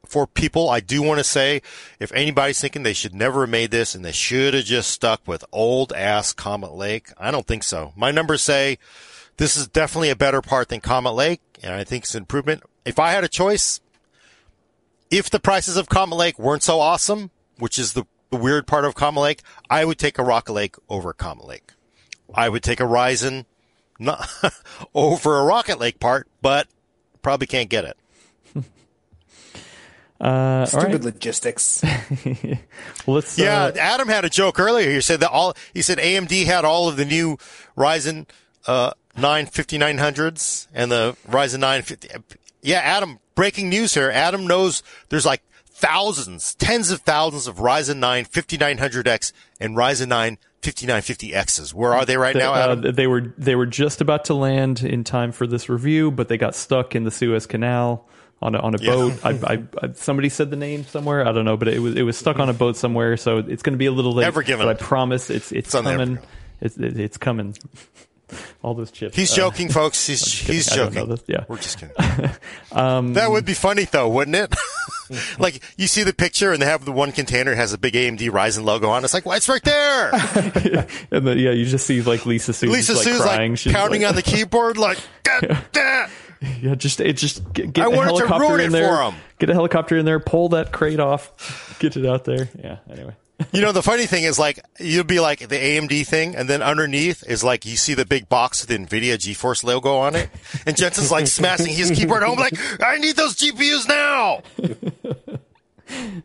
for 0.06 0.24
people, 0.24 0.70
I 0.70 0.78
do 0.78 1.02
want 1.02 1.18
to 1.18 1.24
say 1.24 1.62
if 1.98 2.12
anybody's 2.12 2.60
thinking 2.60 2.84
they 2.84 2.92
should 2.92 3.14
never 3.14 3.40
have 3.40 3.50
made 3.50 3.72
this 3.72 3.96
and 3.96 4.04
they 4.04 4.12
should 4.12 4.54
have 4.54 4.66
just 4.66 4.90
stuck 4.90 5.26
with 5.26 5.44
old 5.50 5.92
ass 5.92 6.32
Comet 6.32 6.74
Lake, 6.74 7.08
I 7.18 7.32
don't 7.32 7.46
think 7.48 7.64
so. 7.64 7.92
My 7.96 8.12
numbers 8.12 8.42
say 8.42 8.78
this 9.40 9.56
is 9.56 9.66
definitely 9.68 10.10
a 10.10 10.16
better 10.16 10.42
part 10.42 10.68
than 10.68 10.80
Comet 10.80 11.12
Lake, 11.12 11.40
and 11.62 11.72
I 11.72 11.82
think 11.82 12.04
it's 12.04 12.14
an 12.14 12.24
improvement. 12.24 12.62
If 12.84 12.98
I 12.98 13.12
had 13.12 13.24
a 13.24 13.28
choice, 13.28 13.80
if 15.10 15.30
the 15.30 15.40
prices 15.40 15.78
of 15.78 15.88
Comet 15.88 16.16
Lake 16.16 16.38
weren't 16.38 16.62
so 16.62 16.78
awesome, 16.78 17.30
which 17.58 17.78
is 17.78 17.94
the, 17.94 18.04
the 18.28 18.36
weird 18.36 18.66
part 18.66 18.84
of 18.84 18.94
Comet 18.94 19.20
Lake, 19.20 19.42
I 19.70 19.86
would 19.86 19.96
take 19.96 20.18
a 20.18 20.22
Rocket 20.22 20.52
Lake 20.52 20.76
over 20.90 21.14
Comet 21.14 21.46
Lake. 21.46 21.72
I 22.34 22.50
would 22.50 22.62
take 22.62 22.80
a 22.80 22.84
Ryzen 22.84 23.46
not 23.98 24.28
over 24.94 25.38
a 25.38 25.44
Rocket 25.44 25.80
Lake 25.80 25.98
part, 25.98 26.28
but 26.42 26.68
probably 27.22 27.46
can't 27.46 27.70
get 27.70 27.84
it. 27.86 27.96
Uh, 30.20 30.66
Stupid 30.66 30.92
right. 30.92 31.04
logistics. 31.04 31.82
well, 32.26 32.58
let's. 33.06 33.38
Yeah, 33.38 33.62
uh, 33.62 33.72
Adam 33.78 34.06
had 34.06 34.26
a 34.26 34.28
joke 34.28 34.60
earlier. 34.60 34.90
He 34.90 35.00
said 35.00 35.20
that 35.20 35.30
all. 35.30 35.54
He 35.72 35.80
said 35.80 35.96
AMD 35.96 36.44
had 36.44 36.66
all 36.66 36.90
of 36.90 36.98
the 36.98 37.06
new 37.06 37.38
Ryzen 37.74 38.26
uh, 38.66 38.90
9 39.20 39.46
5900s 39.46 40.66
and 40.74 40.90
the 40.90 41.16
Ryzen 41.28 41.60
9 41.60 41.82
50. 41.82 42.08
Yeah, 42.62 42.80
Adam. 42.80 43.18
Breaking 43.34 43.70
news 43.70 43.94
here. 43.94 44.10
Adam 44.10 44.46
knows 44.46 44.82
there's 45.08 45.24
like 45.24 45.42
thousands, 45.64 46.54
tens 46.56 46.90
of 46.90 47.00
thousands 47.00 47.46
of 47.46 47.56
Ryzen 47.56 47.96
9 47.98 48.26
5900X 48.26 49.32
and 49.58 49.76
Ryzen 49.76 50.08
9 50.08 50.38
5950Xs. 50.62 51.72
Where 51.72 51.94
are 51.94 52.04
they 52.04 52.16
right 52.16 52.36
now, 52.36 52.54
Adam? 52.54 52.84
Uh, 52.84 52.90
they 52.90 53.06
were 53.06 53.32
they 53.38 53.54
were 53.54 53.66
just 53.66 54.00
about 54.00 54.26
to 54.26 54.34
land 54.34 54.82
in 54.82 55.04
time 55.04 55.32
for 55.32 55.46
this 55.46 55.68
review, 55.68 56.10
but 56.10 56.28
they 56.28 56.36
got 56.36 56.54
stuck 56.54 56.94
in 56.94 57.04
the 57.04 57.10
Suez 57.10 57.46
Canal 57.46 58.06
on 58.42 58.54
a, 58.54 58.58
on 58.58 58.74
a 58.74 58.78
yeah. 58.78 58.90
boat. 58.90 59.24
I, 59.24 59.30
I, 59.30 59.62
I, 59.82 59.92
somebody 59.94 60.28
said 60.28 60.50
the 60.50 60.56
name 60.56 60.84
somewhere. 60.84 61.26
I 61.26 61.32
don't 61.32 61.44
know, 61.44 61.56
but 61.56 61.68
it 61.68 61.78
was 61.78 61.96
it 61.96 62.02
was 62.02 62.18
stuck 62.18 62.38
on 62.38 62.48
a 62.48 62.52
boat 62.52 62.76
somewhere. 62.76 63.16
So 63.16 63.38
it's 63.38 63.62
going 63.62 63.72
to 63.72 63.78
be 63.78 63.86
a 63.86 63.92
little 63.92 64.12
late. 64.12 64.24
Never 64.24 64.42
given. 64.42 64.66
But 64.66 64.80
I 64.80 64.84
promise 64.84 65.30
it's 65.30 65.50
it's, 65.52 65.72
it's 65.72 65.82
coming. 65.82 66.18
It's 66.60 66.76
it's 66.76 67.16
coming. 67.16 67.56
All 68.62 68.74
those 68.74 68.90
chips. 68.90 69.16
He's 69.16 69.32
uh, 69.32 69.36
joking, 69.36 69.68
folks. 69.70 70.06
He's 70.06 70.24
he's 70.32 70.66
joking. 70.66 71.18
Yeah, 71.26 71.44
we're 71.48 71.56
just 71.56 71.78
kidding. 71.78 71.94
um, 72.72 73.14
that 73.14 73.30
would 73.30 73.44
be 73.44 73.54
funny 73.54 73.84
though, 73.84 74.08
wouldn't 74.08 74.36
it? 74.36 74.54
like 75.38 75.62
you 75.76 75.86
see 75.86 76.02
the 76.02 76.12
picture 76.12 76.52
and 76.52 76.62
they 76.62 76.66
have 76.66 76.84
the 76.84 76.92
one 76.92 77.12
container 77.12 77.54
has 77.54 77.72
a 77.72 77.78
big 77.78 77.94
AMD 77.94 78.18
Ryzen 78.30 78.64
logo 78.64 78.88
on. 78.88 79.04
It's 79.04 79.14
like, 79.14 79.26
well, 79.26 79.36
it's 79.36 79.48
right 79.48 79.62
there. 79.62 80.10
and 81.10 81.26
then 81.26 81.38
yeah, 81.38 81.50
you 81.50 81.64
just 81.64 81.86
see 81.86 82.02
like 82.02 82.26
Lisa 82.26 82.52
Su. 82.52 82.70
Lisa 82.70 82.94
like, 82.94 83.02
Su's 83.02 83.20
crying. 83.20 83.52
like 83.52 83.58
She's 83.58 83.72
pounding 83.72 84.02
like, 84.02 84.10
on 84.10 84.14
the 84.16 84.22
keyboard, 84.22 84.76
like. 84.76 84.98
Yeah, 86.62 86.74
just 86.74 87.00
it 87.00 87.18
just 87.18 87.52
get, 87.52 87.72
get 87.72 87.86
a 87.86 87.90
helicopter 87.90 88.58
in 88.60 88.72
there. 88.72 89.12
Get 89.38 89.50
a 89.50 89.54
helicopter 89.54 89.96
in 89.98 90.06
there, 90.06 90.20
pull 90.20 90.50
that 90.50 90.72
crate 90.72 91.00
off, 91.00 91.76
get 91.78 91.96
it 91.96 92.06
out 92.06 92.24
there. 92.24 92.48
Yeah. 92.58 92.78
Anyway. 92.90 93.14
You 93.52 93.60
know, 93.60 93.72
the 93.72 93.82
funny 93.82 94.06
thing 94.06 94.24
is 94.24 94.38
like 94.38 94.60
you'll 94.78 95.04
be 95.04 95.20
like 95.20 95.40
the 95.40 95.56
AMD 95.56 96.06
thing, 96.06 96.36
and 96.36 96.48
then 96.48 96.62
underneath 96.62 97.24
is 97.26 97.42
like 97.44 97.64
you 97.66 97.76
see 97.76 97.94
the 97.94 98.04
big 98.04 98.28
box 98.28 98.66
with 98.66 98.68
the 98.68 98.86
NVIDIA 98.86 99.16
GeForce 99.16 99.64
logo 99.64 99.96
on 99.96 100.14
it, 100.14 100.30
and 100.66 100.76
Jensen's 100.76 101.10
like 101.10 101.26
smashing 101.28 101.74
his 101.74 101.90
keyboard 101.90 102.22
home, 102.22 102.38
like 102.38 102.54
I 102.82 102.98
need 102.98 103.16
those 103.16 103.36
GPUs 103.36 103.88
now. 103.88 104.42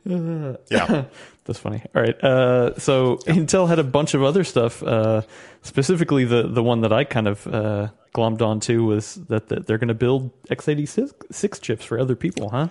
yeah. 0.70 1.06
That's 1.46 1.60
funny. 1.60 1.84
All 1.96 2.02
right. 2.02 2.24
Uh, 2.24 2.78
so 2.80 3.20
yeah. 3.28 3.34
Intel 3.34 3.68
had 3.68 3.78
a 3.78 3.84
bunch 3.84 4.16
of 4.16 4.24
other 4.24 4.44
stuff. 4.44 4.82
Uh, 4.82 5.22
specifically, 5.62 6.26
the 6.26 6.44
the 6.44 6.64
one 6.64 6.82
that 6.82 6.92
I 6.92 7.04
kind 7.04 7.28
of 7.28 7.46
uh, 7.48 7.90
glommed 8.16 8.42
onto 8.42 8.84
was 8.84 9.16
that, 9.28 9.50
that 9.50 9.68
they're 9.68 9.78
going 9.78 9.90
to 9.90 9.94
build 9.94 10.32
x86 10.48 11.62
chips 11.62 11.86
for 11.86 12.00
other 12.00 12.16
people, 12.16 12.50
huh? 12.50 12.70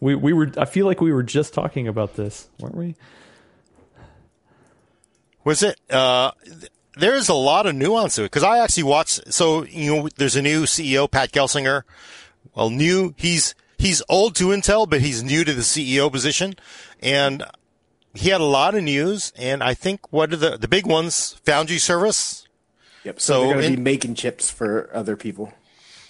We 0.00 0.14
we 0.14 0.32
were. 0.32 0.52
I 0.56 0.66
feel 0.66 0.86
like 0.86 1.00
we 1.00 1.12
were 1.12 1.24
just 1.24 1.52
talking 1.52 1.88
about 1.88 2.14
this, 2.14 2.48
weren't 2.60 2.76
we? 2.76 2.94
Was 5.44 5.62
it? 5.62 5.80
Uh, 5.90 6.32
there's 6.96 7.28
a 7.28 7.34
lot 7.34 7.66
of 7.66 7.74
nuance 7.74 8.16
to 8.16 8.22
it 8.22 8.26
because 8.26 8.42
I 8.42 8.58
actually 8.58 8.84
watched. 8.84 9.32
So 9.32 9.64
you 9.64 9.94
know, 9.94 10.08
there's 10.16 10.36
a 10.36 10.42
new 10.42 10.62
CEO, 10.64 11.10
Pat 11.10 11.32
Gelsinger. 11.32 11.82
Well, 12.54 12.70
new. 12.70 13.14
He's 13.16 13.54
he's 13.78 14.02
old 14.08 14.34
to 14.36 14.48
Intel, 14.48 14.88
but 14.88 15.00
he's 15.00 15.22
new 15.22 15.44
to 15.44 15.52
the 15.52 15.62
CEO 15.62 16.10
position, 16.10 16.54
and 17.00 17.44
he 18.14 18.30
had 18.30 18.40
a 18.40 18.44
lot 18.44 18.74
of 18.74 18.82
news, 18.82 19.32
and 19.36 19.62
I 19.62 19.74
think 19.74 20.12
what 20.12 20.32
are 20.32 20.36
the 20.36 20.56
the 20.56 20.68
big 20.68 20.86
ones? 20.86 21.34
Foundry 21.44 21.78
service. 21.78 22.46
Yep. 23.04 23.20
So, 23.20 23.32
so 23.32 23.40
they're 23.40 23.54
going 23.54 23.70
to 23.72 23.76
be 23.76 23.82
making 23.82 24.14
chips 24.14 24.50
for 24.50 24.88
other 24.94 25.16
people. 25.16 25.52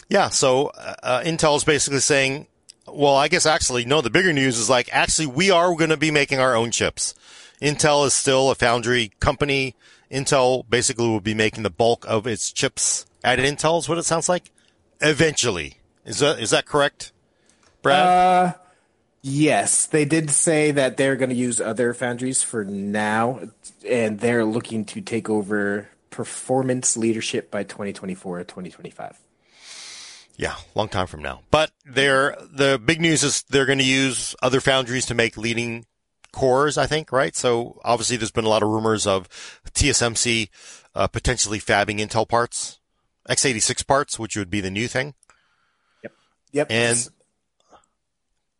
Yeah. 0.09 0.28
So 0.28 0.68
uh, 0.68 0.95
uh, 1.03 1.20
Intel 1.22 1.57
is 1.57 1.64
basically 1.64 2.01
saying, 2.01 2.49
well, 2.87 3.16
I 3.16 3.28
guess 3.28 3.47
actually 3.47 3.85
no. 3.85 4.01
The 4.01 4.11
bigger 4.11 4.33
news 4.33 4.59
is 4.59 4.68
like 4.68 4.91
actually 4.93 5.26
we 5.26 5.51
are 5.51 5.74
going 5.74 5.91
to 5.91 5.97
be 5.97 6.11
making 6.11 6.39
our 6.39 6.55
own 6.55 6.70
chips. 6.70 7.14
Intel 7.62 8.06
is 8.06 8.12
still 8.12 8.50
a 8.50 8.54
foundry 8.54 9.12
company. 9.20 9.74
Intel 10.10 10.68
basically 10.68 11.06
will 11.06 11.20
be 11.20 11.34
making 11.34 11.62
the 11.62 11.70
bulk 11.70 12.04
of 12.08 12.26
its 12.26 12.52
chips 12.52 13.06
at 13.22 13.38
Intel. 13.38 13.78
Is 13.78 13.88
what 13.88 13.98
it 13.98 14.04
sounds 14.04 14.28
like. 14.28 14.50
Eventually, 15.00 15.78
is 16.04 16.18
that 16.18 16.40
is 16.40 16.50
that 16.50 16.66
correct, 16.66 17.12
Brad? 17.82 18.06
Uh, 18.06 18.52
Yes, 19.24 19.86
they 19.86 20.04
did 20.04 20.30
say 20.30 20.72
that 20.72 20.96
they're 20.96 21.14
going 21.14 21.30
to 21.30 21.36
use 21.36 21.60
other 21.60 21.94
foundries 21.94 22.42
for 22.42 22.64
now, 22.64 23.40
and 23.88 24.18
they're 24.18 24.44
looking 24.44 24.84
to 24.86 25.00
take 25.00 25.30
over 25.30 25.88
performance 26.10 26.96
leadership 26.96 27.48
by 27.48 27.62
2024 27.62 28.40
or 28.40 28.42
2025. 28.42 29.16
Yeah, 30.36 30.56
long 30.74 30.88
time 30.88 31.06
from 31.06 31.22
now. 31.22 31.42
But 31.52 31.70
they're, 31.84 32.36
the 32.52 32.82
big 32.84 33.00
news 33.00 33.22
is 33.22 33.42
they're 33.42 33.66
going 33.66 33.78
to 33.78 33.84
use 33.84 34.34
other 34.42 34.60
foundries 34.60 35.06
to 35.06 35.14
make 35.14 35.36
leading 35.36 35.86
cores, 36.33 36.78
I 36.78 36.87
think, 36.87 37.12
right? 37.12 37.35
So 37.37 37.80
obviously 37.85 38.16
there's 38.16 38.30
been 38.30 38.45
a 38.45 38.49
lot 38.49 38.62
of 38.62 38.68
rumors 38.68 39.07
of 39.07 39.28
TSMC 39.72 40.49
uh, 40.95 41.07
potentially 41.07 41.59
fabbing 41.59 41.99
Intel 41.99 42.28
parts, 42.28 42.80
x86 43.28 43.87
parts, 43.87 44.18
which 44.18 44.37
would 44.37 44.51
be 44.51 44.61
the 44.61 44.70
new 44.70 44.89
thing. 44.89 45.14
Yep. 46.03 46.12
Yep. 46.53 46.66
And 46.70 47.09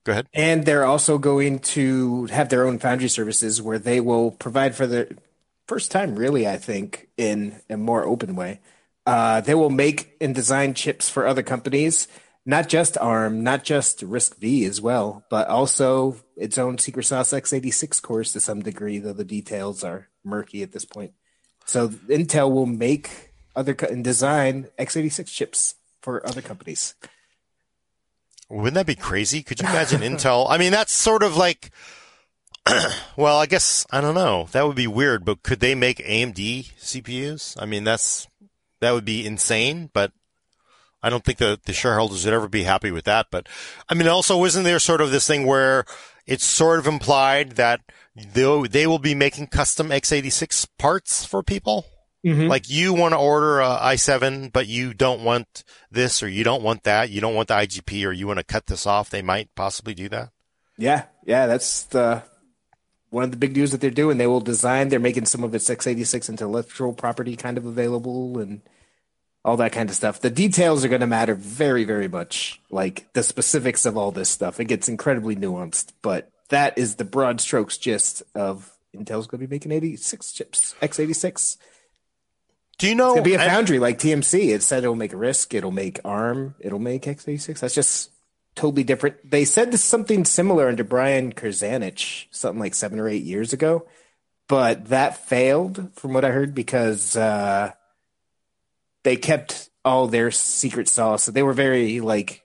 Go 0.05 0.13
ahead. 0.13 0.27
And 0.35 0.65
they're 0.67 0.85
also 0.85 1.19
going 1.19 1.61
to 1.61 2.27
have 2.27 2.49
their 2.49 2.67
own 2.67 2.79
foundry 2.79 3.09
services 3.09 3.63
where 3.63 3.79
they 3.79 4.01
will 4.01 4.33
provide 4.33 4.75
for 4.75 4.87
the 4.87 5.17
first 5.67 5.91
time, 5.91 6.17
really, 6.17 6.47
I 6.47 6.57
think, 6.57 7.09
in 7.17 7.61
a 7.71 7.77
more 7.77 8.05
open 8.05 8.35
way. 8.35 8.61
Uh, 9.07 9.41
they 9.41 9.55
will 9.55 9.71
make 9.71 10.17
and 10.21 10.35
design 10.35 10.75
chips 10.75 11.09
for 11.09 11.27
other 11.27 11.43
companies, 11.43 12.09
not 12.45 12.69
just 12.69 12.99
ARM, 12.99 13.43
not 13.43 13.65
just 13.65 14.01
RISC-V 14.01 14.65
as 14.65 14.81
well, 14.81 15.25
but 15.31 15.49
also 15.49 16.17
its 16.37 16.59
own 16.59 16.79
secret 16.79 17.05
sauce 17.05 17.33
x86 17.33 18.03
cores 18.03 18.33
to 18.33 18.41
some 18.41 18.61
degree, 18.63 18.99
though 18.99 19.13
the 19.13 19.25
details 19.25 19.85
are 19.85 20.09
murky 20.25 20.63
at 20.63 20.73
this 20.73 20.85
point. 20.85 21.13
So 21.65 21.89
Intel 21.89 22.51
will 22.53 22.67
make 22.67 23.33
other 23.55 23.75
co- 23.75 23.87
and 23.87 24.03
design 24.03 24.69
x86 24.79 25.27
chips 25.27 25.75
for 26.01 26.27
other 26.27 26.43
companies. 26.43 26.95
Wouldn't 28.49 28.75
that 28.75 28.87
be 28.87 28.97
crazy? 28.97 29.43
Could 29.43 29.61
you 29.61 29.69
imagine 29.69 30.01
Intel? 30.03 30.47
I 30.51 30.59
mean, 30.59 30.73
that's 30.73 30.93
sort 30.93 31.23
of 31.23 31.37
like, 31.37 31.71
well, 33.17 33.39
I 33.39 33.47
guess 33.47 33.87
I 33.91 34.01
don't 34.01 34.15
know. 34.15 34.49
That 34.53 34.67
would 34.67 34.77
be 34.77 34.89
weird, 34.89 35.25
but 35.25 35.43
could 35.43 35.61
they 35.61 35.75
make 35.75 35.99
AMD 35.99 36.73
CPUs? 36.75 37.57
I 37.61 37.67
mean, 37.67 37.85
that's 37.85 38.27
that 38.81 38.93
would 38.93 39.05
be 39.05 39.25
insane, 39.25 39.91
but 39.93 40.13
I 41.03 41.11
don't 41.11 41.25
think 41.25 41.39
that 41.39 41.65
the 41.65 41.73
shareholders 41.73 42.25
would 42.25 42.35
ever 42.35 42.49
be 42.49 42.63
happy 42.63 42.91
with 42.91 43.05
that. 43.05 43.27
But 43.31 43.49
I 43.89 43.95
mean, 43.95 44.09
also, 44.09 44.45
isn't 44.45 44.65
there 44.65 44.79
sort 44.79 45.01
of 45.01 45.11
this 45.11 45.27
thing 45.27 45.47
where 45.47 45.85
it's 46.27 46.45
sort 46.45 46.79
of 46.79 46.87
implied 46.87 47.53
that 47.53 47.81
they 48.15 48.63
they 48.69 48.87
will 48.87 48.99
be 48.99 49.15
making 49.15 49.49
custom 49.49 49.89
x86 49.89 50.69
parts 50.79 51.25
for 51.25 51.43
people? 51.43 51.87
Mm-hmm. 52.25 52.47
Like 52.47 52.71
you 52.71 52.95
want 52.95 53.15
to 53.15 53.19
order 53.19 53.61
a 53.61 53.79
i7, 53.83 54.53
but 54.53 54.69
you 54.69 54.95
don't 54.95 55.25
want 55.25 55.65
this 55.91 56.23
or 56.23 56.29
you 56.29 56.45
don't 56.45 56.63
want 56.63 56.85
that. 56.85 57.11
You 57.11 57.21
don't 57.21 57.35
want 57.35 57.49
the 57.49 57.55
IGP 57.55 58.07
or 58.07 58.13
you 58.13 58.29
want 58.29 58.39
to 58.39 58.45
cut 58.45 58.67
this 58.67 58.87
off. 58.87 59.11
They 59.11 59.23
might 59.23 59.53
possibly 59.57 59.95
do 59.95 60.09
that. 60.11 60.31
Yeah. 60.79 61.07
Yeah. 61.27 61.47
That's 61.47 61.83
the, 61.85 62.23
one 63.11 63.25
of 63.25 63.33
the 63.33 63.37
big 63.37 63.57
news 63.57 63.73
that 63.73 63.81
they're 63.81 63.91
doing. 63.91 64.19
They 64.19 64.29
will 64.29 64.41
design, 64.41 64.89
they're 64.89 65.01
making 65.01 65.27
some 65.27 65.43
of 65.43 65.53
its 65.53 65.69
x86 65.69 66.29
intellectual 66.29 66.93
property 66.93 67.35
kind 67.35 67.59
of 67.59 67.67
available 67.67 68.39
and 68.39 68.63
all 69.45 69.57
that 69.57 69.73
kind 69.73 69.91
of 69.91 69.97
stuff. 69.97 70.21
The 70.21 70.31
details 70.31 70.85
are 70.85 70.89
going 70.89 71.01
to 71.01 71.07
matter 71.07 71.35
very, 71.35 71.85
very 71.85 72.09
much. 72.09 72.61
Like 72.71 73.13
the 73.13 73.23
specifics 73.23 73.87
of 73.87 73.97
all 73.97 74.13
this 74.13 74.29
stuff. 74.29 74.61
It 74.61 74.67
gets 74.67 74.89
incredibly 74.89 75.37
nuanced, 75.37 75.93
but 76.01 76.31
that 76.49 76.79
is 76.79 76.97
the 76.97 77.05
broad 77.05 77.41
strokes 77.41 77.77
gist 77.79 78.23
of 78.35 78.71
Intel's 78.95 79.27
going 79.27 79.41
to 79.41 79.47
be 79.47 79.55
making 79.55 79.73
86 79.73 80.33
chips, 80.33 80.75
x86. 80.83 81.57
Do 82.79 82.89
you 82.89 82.95
know? 82.95 83.11
It's 83.11 83.21
gonna 83.21 83.25
be 83.25 83.35
a 83.35 83.39
foundry 83.39 83.77
I, 83.77 83.81
like 83.81 83.99
TMC. 83.99 84.49
It 84.49 84.63
said 84.63 84.83
it'll 84.83 84.97
make 84.97 85.13
RISC, 85.13 85.55
it'll 85.55 85.71
make 85.71 86.01
ARM, 86.05 86.55
it'll 86.59 86.79
make 86.79 87.03
x86. 87.03 87.61
That's 87.61 87.75
just 87.75 88.11
totally 88.55 88.83
different. 88.83 89.31
They 89.31 89.45
said 89.45 89.73
something 89.79 90.25
similar 90.25 90.69
under 90.69 90.83
Brian 90.83 91.33
Krzanich, 91.33 92.27
something 92.31 92.59
like 92.59 92.75
seven 92.75 92.99
or 92.99 93.09
eight 93.09 93.23
years 93.23 93.53
ago, 93.53 93.87
but 94.49 94.87
that 94.87 95.17
failed 95.17 95.91
from 95.95 96.13
what 96.13 96.25
I 96.25 96.31
heard 96.31 96.55
because 96.55 97.17
uh, 97.17 97.73
they 99.05 99.17
kept 99.17 99.71
all 99.85 100.07
their 100.07 100.31
secret 100.31 100.89
sauce. 100.89 101.25
So 101.25 101.33
they 101.33 101.43
were 101.43 101.53
very 101.53 102.01
like 102.01 102.43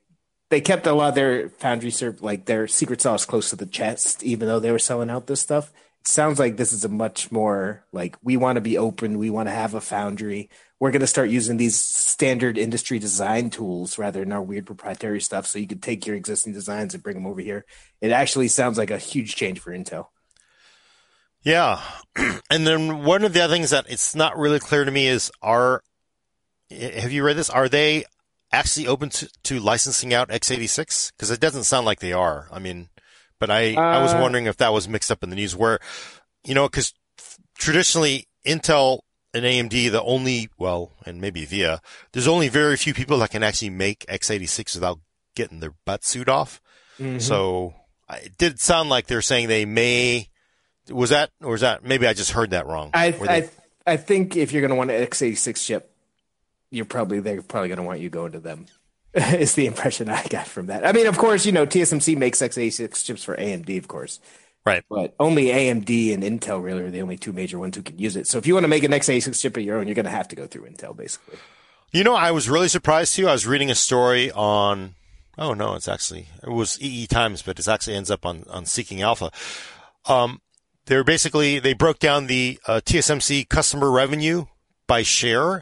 they 0.50 0.62
kept 0.62 0.88
a 0.88 0.94
lot 0.94 1.10
of 1.10 1.16
their 1.16 1.50
foundry 1.50 1.92
serve 1.92 2.22
like 2.22 2.46
their 2.46 2.68
secret 2.68 3.02
sauce 3.02 3.26
close 3.26 3.50
to 3.50 3.56
the 3.56 3.66
chest, 3.66 4.24
even 4.24 4.48
though 4.48 4.60
they 4.60 4.72
were 4.72 4.80
selling 4.80 5.10
out 5.10 5.28
this 5.28 5.42
stuff. 5.42 5.72
It 6.02 6.08
sounds 6.08 6.40
like 6.40 6.56
this 6.56 6.72
is 6.72 6.86
a 6.86 6.90
much 6.90 7.32
more 7.32 7.86
like 7.92 8.16
we 8.24 8.38
want 8.38 8.56
to 8.56 8.62
be 8.62 8.78
open. 8.78 9.18
We 9.18 9.30
want 9.30 9.50
to 9.50 9.54
have 9.54 9.74
a 9.74 9.82
foundry. 9.82 10.50
We're 10.80 10.92
going 10.92 11.02
to 11.02 11.08
start 11.08 11.30
using 11.30 11.58
these 11.58 11.76
standard 11.76 12.58
industry 12.58 13.00
design 13.00 13.50
tools 13.50 13.98
rather 13.98 14.20
than 14.20 14.32
our 14.32 14.42
weird 14.42 14.68
proprietary 14.68 15.20
stuff. 15.22 15.48
So 15.48 15.60
you 15.60 15.68
could 15.68 15.82
take 15.82 16.06
your 16.06 16.16
existing 16.16 16.54
designs 16.54 16.94
and 16.94 17.02
bring 17.02 17.16
them 17.16 17.26
over 17.26 17.42
here. 17.42 17.66
It 18.00 18.12
actually 18.12 18.48
sounds 18.48 18.78
like 18.78 18.92
a 18.92 19.00
huge 19.00 19.36
change 19.36 19.60
for 19.60 19.72
intel. 19.72 20.08
Yeah. 21.44 21.82
And 22.50 22.66
then 22.66 23.04
one 23.04 23.26
of 23.26 23.34
the 23.34 23.42
other 23.42 23.54
things 23.54 23.72
that 23.72 23.88
it's 23.90 24.16
not 24.16 24.38
really 24.38 24.60
clear 24.60 24.86
to 24.86 24.90
me 24.90 25.08
is 25.08 25.30
are 25.42 25.84
have 26.72 27.12
you 27.12 27.24
read 27.24 27.38
this 27.38 27.50
are 27.50 27.70
they 27.70 28.04
actually 28.52 28.88
open 28.88 29.10
to, 29.10 29.30
to 29.44 29.60
licensing 29.60 30.14
out 30.14 30.30
x86 30.30 31.12
because 31.12 31.32
it 31.32 31.40
doesn't 31.40 31.64
sound 31.64 31.86
like 31.86 32.00
they 32.00 32.14
are 32.14 32.48
i 32.52 32.60
mean 32.60 32.90
but 33.40 33.50
I, 33.50 33.74
uh, 33.76 33.82
I 33.82 34.02
was 34.02 34.14
uh, 34.14 34.20
wondering 34.20 34.46
if 34.46 34.58
that 34.58 34.74
was 34.74 34.88
mixed 34.88 35.12
up 35.12 35.24
in 35.24 35.30
the 35.30 35.36
news 35.36 35.56
where, 35.56 35.80
you 36.44 36.56
know, 36.56 36.68
because 36.68 36.94
traditionally 37.58 38.28
Intel 38.46 39.00
and 39.34 39.46
AMD, 39.46 39.92
the 39.92 40.02
only, 40.02 40.50
well, 40.58 40.92
and 41.06 41.22
maybe 41.22 41.46
VIA, 41.46 41.82
there's 42.12 42.28
only 42.28 42.50
very 42.50 42.78
few 42.78 42.94
people 42.94 43.18
that 43.20 43.32
can 43.32 43.44
actually 43.44 43.70
make 43.70 44.06
x86 44.08 44.76
without 44.76 45.00
getting 45.36 45.60
their 45.60 45.74
butt 45.86 46.04
suit 46.04 46.30
off. 46.30 46.62
Mm-hmm. 47.00 47.20
So 47.20 47.76
it 48.10 48.38
did 48.38 48.60
sound 48.60 48.90
like 48.90 49.08
they're 49.08 49.22
saying 49.22 49.48
they 49.48 49.66
may, 49.66 50.30
was 50.90 51.12
that, 51.12 51.30
or 51.42 51.52
was 51.52 51.62
that, 51.62 51.84
maybe 51.84 52.08
I 52.08 52.14
just 52.14 52.32
heard 52.32 52.52
that 52.52 52.66
wrong. 52.66 52.92
I, 52.94 53.12
they, 53.12 53.28
I, 53.30 53.50
I 53.86 53.98
think 53.98 54.36
if 54.36 54.52
you're 54.52 54.62
going 54.62 54.70
to 54.70 54.76
want 54.76 54.90
an 54.90 55.06
x86 55.06 55.64
chip, 55.64 55.94
you're 56.72 56.86
probably, 56.86 57.20
they're 57.20 57.42
probably 57.42 57.70
going 57.70 57.78
to 57.78 57.84
want 57.84 58.00
you 58.00 58.10
going 58.10 58.34
to 58.34 58.40
them. 58.40 58.68
is 59.14 59.56
the 59.56 59.66
impression 59.66 60.10
I 60.10 60.24
got 60.28 60.48
from 60.48 60.68
that. 60.68 60.86
I 60.86 60.92
mean, 60.92 61.08
of 61.08 61.18
course, 61.18 61.46
you 61.46 61.52
know, 61.52 61.66
TSMC 61.66 62.18
makes 62.18 62.40
x86 62.40 63.04
chips 63.04 63.24
for 63.24 63.36
AMD, 63.36 63.78
of 63.78 63.88
course. 63.88 64.20
Right. 64.66 64.84
But 64.90 65.16
only 65.20 65.46
AMD 65.46 66.14
and 66.14 66.24
Intel 66.24 66.62
really 66.62 66.84
are 66.84 66.92
the 66.92 67.02
only 67.02 67.18
two 67.18 67.32
major 67.32 67.58
ones 67.58 67.76
who 67.76 67.82
can 67.82 67.98
use 67.98 68.16
it. 68.16 68.28
So 68.28 68.38
if 68.38 68.46
you 68.46 68.54
want 68.54 68.66
to 68.66 68.70
make 68.70 68.84
an 68.84 68.92
x86 68.92 69.42
chip 69.42 69.58
of 69.58 69.64
your 69.64 69.78
own, 69.78 69.88
you're 69.88 69.96
going 69.96 70.06
to 70.06 70.12
have 70.12 70.28
to 70.28 70.36
go 70.36 70.46
through 70.46 70.70
Intel, 70.70 70.96
basically. 70.96 71.40
You 71.92 72.04
know, 72.04 72.16
I 72.16 72.32
was 72.32 72.50
really 72.50 72.68
surprised 72.68 73.16
too. 73.16 73.28
I 73.28 73.32
was 73.32 73.48
reading 73.48 73.72
a 73.72 73.76
story 73.76 74.30
on, 74.32 74.96
oh 75.38 75.54
no, 75.54 75.76
it's 75.76 75.88
actually, 75.88 76.28
it 76.44 76.50
was 76.50 76.78
EE 76.82 77.08
Times, 77.08 77.42
but 77.42 77.60
it 77.60 77.68
actually 77.68 77.96
ends 77.96 78.12
up 78.12 78.26
on, 78.26 78.44
on 78.50 78.66
Seeking 78.66 79.02
Alpha. 79.02 79.32
Um, 80.06 80.42
they're 80.86 81.06
basically, 81.06 81.60
they 81.60 81.74
broke 81.74 82.00
down 82.00 82.28
the 82.28 82.60
uh, 82.68 82.82
TSMC 82.84 83.48
customer 83.48 83.90
revenue 83.90 84.46
by 84.86 85.02
share 85.02 85.62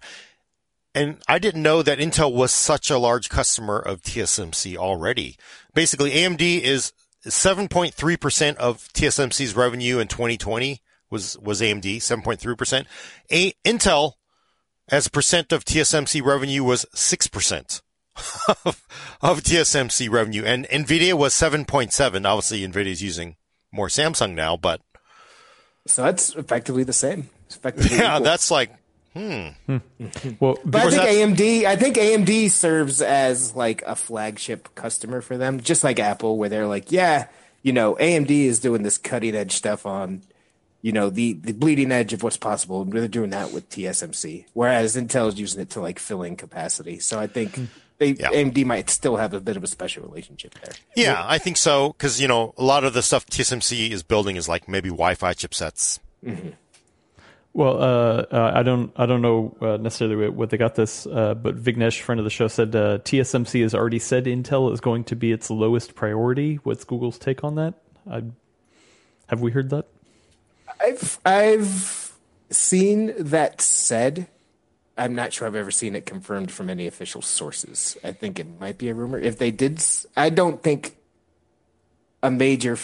and 0.95 1.17
I 1.27 1.39
didn't 1.39 1.61
know 1.61 1.83
that 1.83 1.99
Intel 1.99 2.33
was 2.33 2.51
such 2.53 2.89
a 2.89 2.97
large 2.97 3.27
customer 3.29 3.77
of 3.77 4.01
TSMC 4.01 4.77
already. 4.77 5.35
Basically, 5.73 6.11
AMD 6.11 6.61
is 6.61 6.93
7.3% 7.27 8.55
of 8.55 8.87
TSMC's 8.93 9.55
revenue 9.55 9.99
in 9.99 10.07
2020 10.07 10.81
was, 11.09 11.37
was 11.39 11.59
AMD, 11.59 11.97
7.3%. 11.97 12.85
A, 13.29 13.51
Intel, 13.65 14.13
as 14.87 15.07
a 15.07 15.11
percent 15.11 15.51
of 15.51 15.65
TSMC 15.65 16.23
revenue, 16.23 16.63
was 16.63 16.85
6% 16.95 17.81
of, 18.65 18.87
of 19.21 19.43
TSMC 19.43 20.09
revenue. 20.09 20.43
And 20.45 20.65
NVIDIA 20.67 21.13
was 21.13 21.33
7.7. 21.33 22.25
Obviously, 22.25 22.65
NVIDIA 22.65 22.91
is 22.91 23.03
using 23.03 23.35
more 23.69 23.87
Samsung 23.87 24.33
now, 24.33 24.55
but. 24.55 24.79
So 25.87 26.03
that's 26.03 26.33
effectively 26.35 26.83
the 26.83 26.93
same. 26.93 27.29
Effectively 27.49 27.97
yeah, 27.97 28.15
equal. 28.15 28.23
that's 28.23 28.49
like 28.49 28.71
Hmm. 29.15 29.77
well, 30.41 30.57
but 30.65 30.81
I 30.81 30.89
think 30.89 31.37
AMD, 31.37 31.65
I 31.65 31.77
think 31.77 31.95
AMD 31.95 32.51
serves 32.51 33.01
as 33.01 33.55
like 33.55 33.81
a 33.83 33.95
flagship 33.95 34.75
customer 34.75 35.21
for 35.21 35.37
them, 35.37 35.61
just 35.61 35.85
like 35.85 35.99
Apple, 35.99 36.37
where 36.37 36.49
they're 36.49 36.67
like, 36.67 36.91
yeah, 36.91 37.27
you 37.61 37.71
know, 37.71 37.95
AMD 37.95 38.29
is 38.29 38.59
doing 38.59 38.83
this 38.83 38.97
cutting 38.97 39.33
edge 39.33 39.53
stuff 39.53 39.85
on, 39.85 40.21
you 40.81 40.91
know, 40.91 41.09
the 41.09 41.31
the 41.31 41.53
bleeding 41.53 41.93
edge 41.93 42.11
of 42.11 42.23
what's 42.23 42.35
possible. 42.35 42.81
And 42.81 42.91
they're 42.91 43.07
doing 43.07 43.29
that 43.29 43.53
with 43.53 43.69
TSMC, 43.69 44.47
whereas 44.51 44.97
Intel 44.97 45.29
is 45.29 45.39
using 45.39 45.61
it 45.61 45.69
to 45.71 45.79
like 45.79 45.97
filling 45.97 46.35
capacity. 46.35 46.99
So 46.99 47.19
I 47.19 47.27
think. 47.27 47.59
They, 47.97 48.09
yeah. 48.09 48.31
AMD 48.31 48.65
might 48.65 48.89
still 48.89 49.15
have 49.15 49.33
a 49.33 49.39
bit 49.39 49.55
of 49.55 49.63
a 49.63 49.67
special 49.67 50.03
relationship 50.03 50.53
there. 50.61 50.73
Yeah, 50.97 51.23
I 51.25 51.37
think 51.37 51.55
so 51.55 51.93
because 51.93 52.19
you 52.19 52.27
know 52.27 52.53
a 52.57 52.61
lot 52.61 52.83
of 52.83 52.93
the 52.93 53.01
stuff 53.01 53.25
TSMC 53.25 53.89
is 53.91 54.03
building 54.03 54.35
is 54.35 54.49
like 54.49 54.67
maybe 54.67 54.89
Wi-Fi 54.89 55.33
chipsets. 55.33 55.99
Mm-hmm. 56.21 56.49
Well, 57.55 57.81
uh, 57.81 58.25
uh, 58.33 58.51
I 58.53 58.63
don't, 58.63 58.91
I 58.97 59.05
don't 59.05 59.21
know 59.21 59.55
uh, 59.61 59.77
necessarily 59.77 60.27
what 60.27 60.49
they 60.49 60.57
got 60.57 60.75
this, 60.75 61.07
uh, 61.07 61.35
but 61.35 61.55
Vignesh, 61.55 62.01
friend 62.01 62.19
of 62.19 62.25
the 62.25 62.29
show, 62.29 62.49
said 62.49 62.75
uh, 62.75 62.97
TSMC 62.97 63.61
has 63.61 63.73
already 63.73 63.97
said 63.97 64.25
Intel 64.25 64.73
is 64.73 64.81
going 64.81 65.05
to 65.05 65.15
be 65.15 65.31
its 65.31 65.49
lowest 65.49 65.95
priority. 65.95 66.55
What's 66.55 66.83
Google's 66.83 67.17
take 67.17 67.45
on 67.45 67.55
that? 67.55 67.75
I, 68.11 68.23
have 69.27 69.39
we 69.39 69.51
heard 69.51 69.69
that? 69.69 69.85
I've, 70.81 71.17
I've 71.25 72.11
seen 72.49 73.13
that 73.17 73.61
said. 73.61 74.27
I'm 74.97 75.15
not 75.15 75.31
sure 75.31 75.47
I've 75.47 75.55
ever 75.55 75.71
seen 75.71 75.95
it 75.95 76.05
confirmed 76.05 76.51
from 76.51 76.69
any 76.69 76.87
official 76.87 77.21
sources. 77.21 77.95
I 78.03 78.11
think 78.11 78.37
it 78.37 78.47
might 78.59 78.77
be 78.77 78.89
a 78.89 78.93
rumor. 78.93 79.17
If 79.17 79.37
they 79.37 79.51
did, 79.51 79.81
I 80.17 80.29
don't 80.29 80.61
think 80.61 80.97
a 82.21 82.29
major 82.29 82.75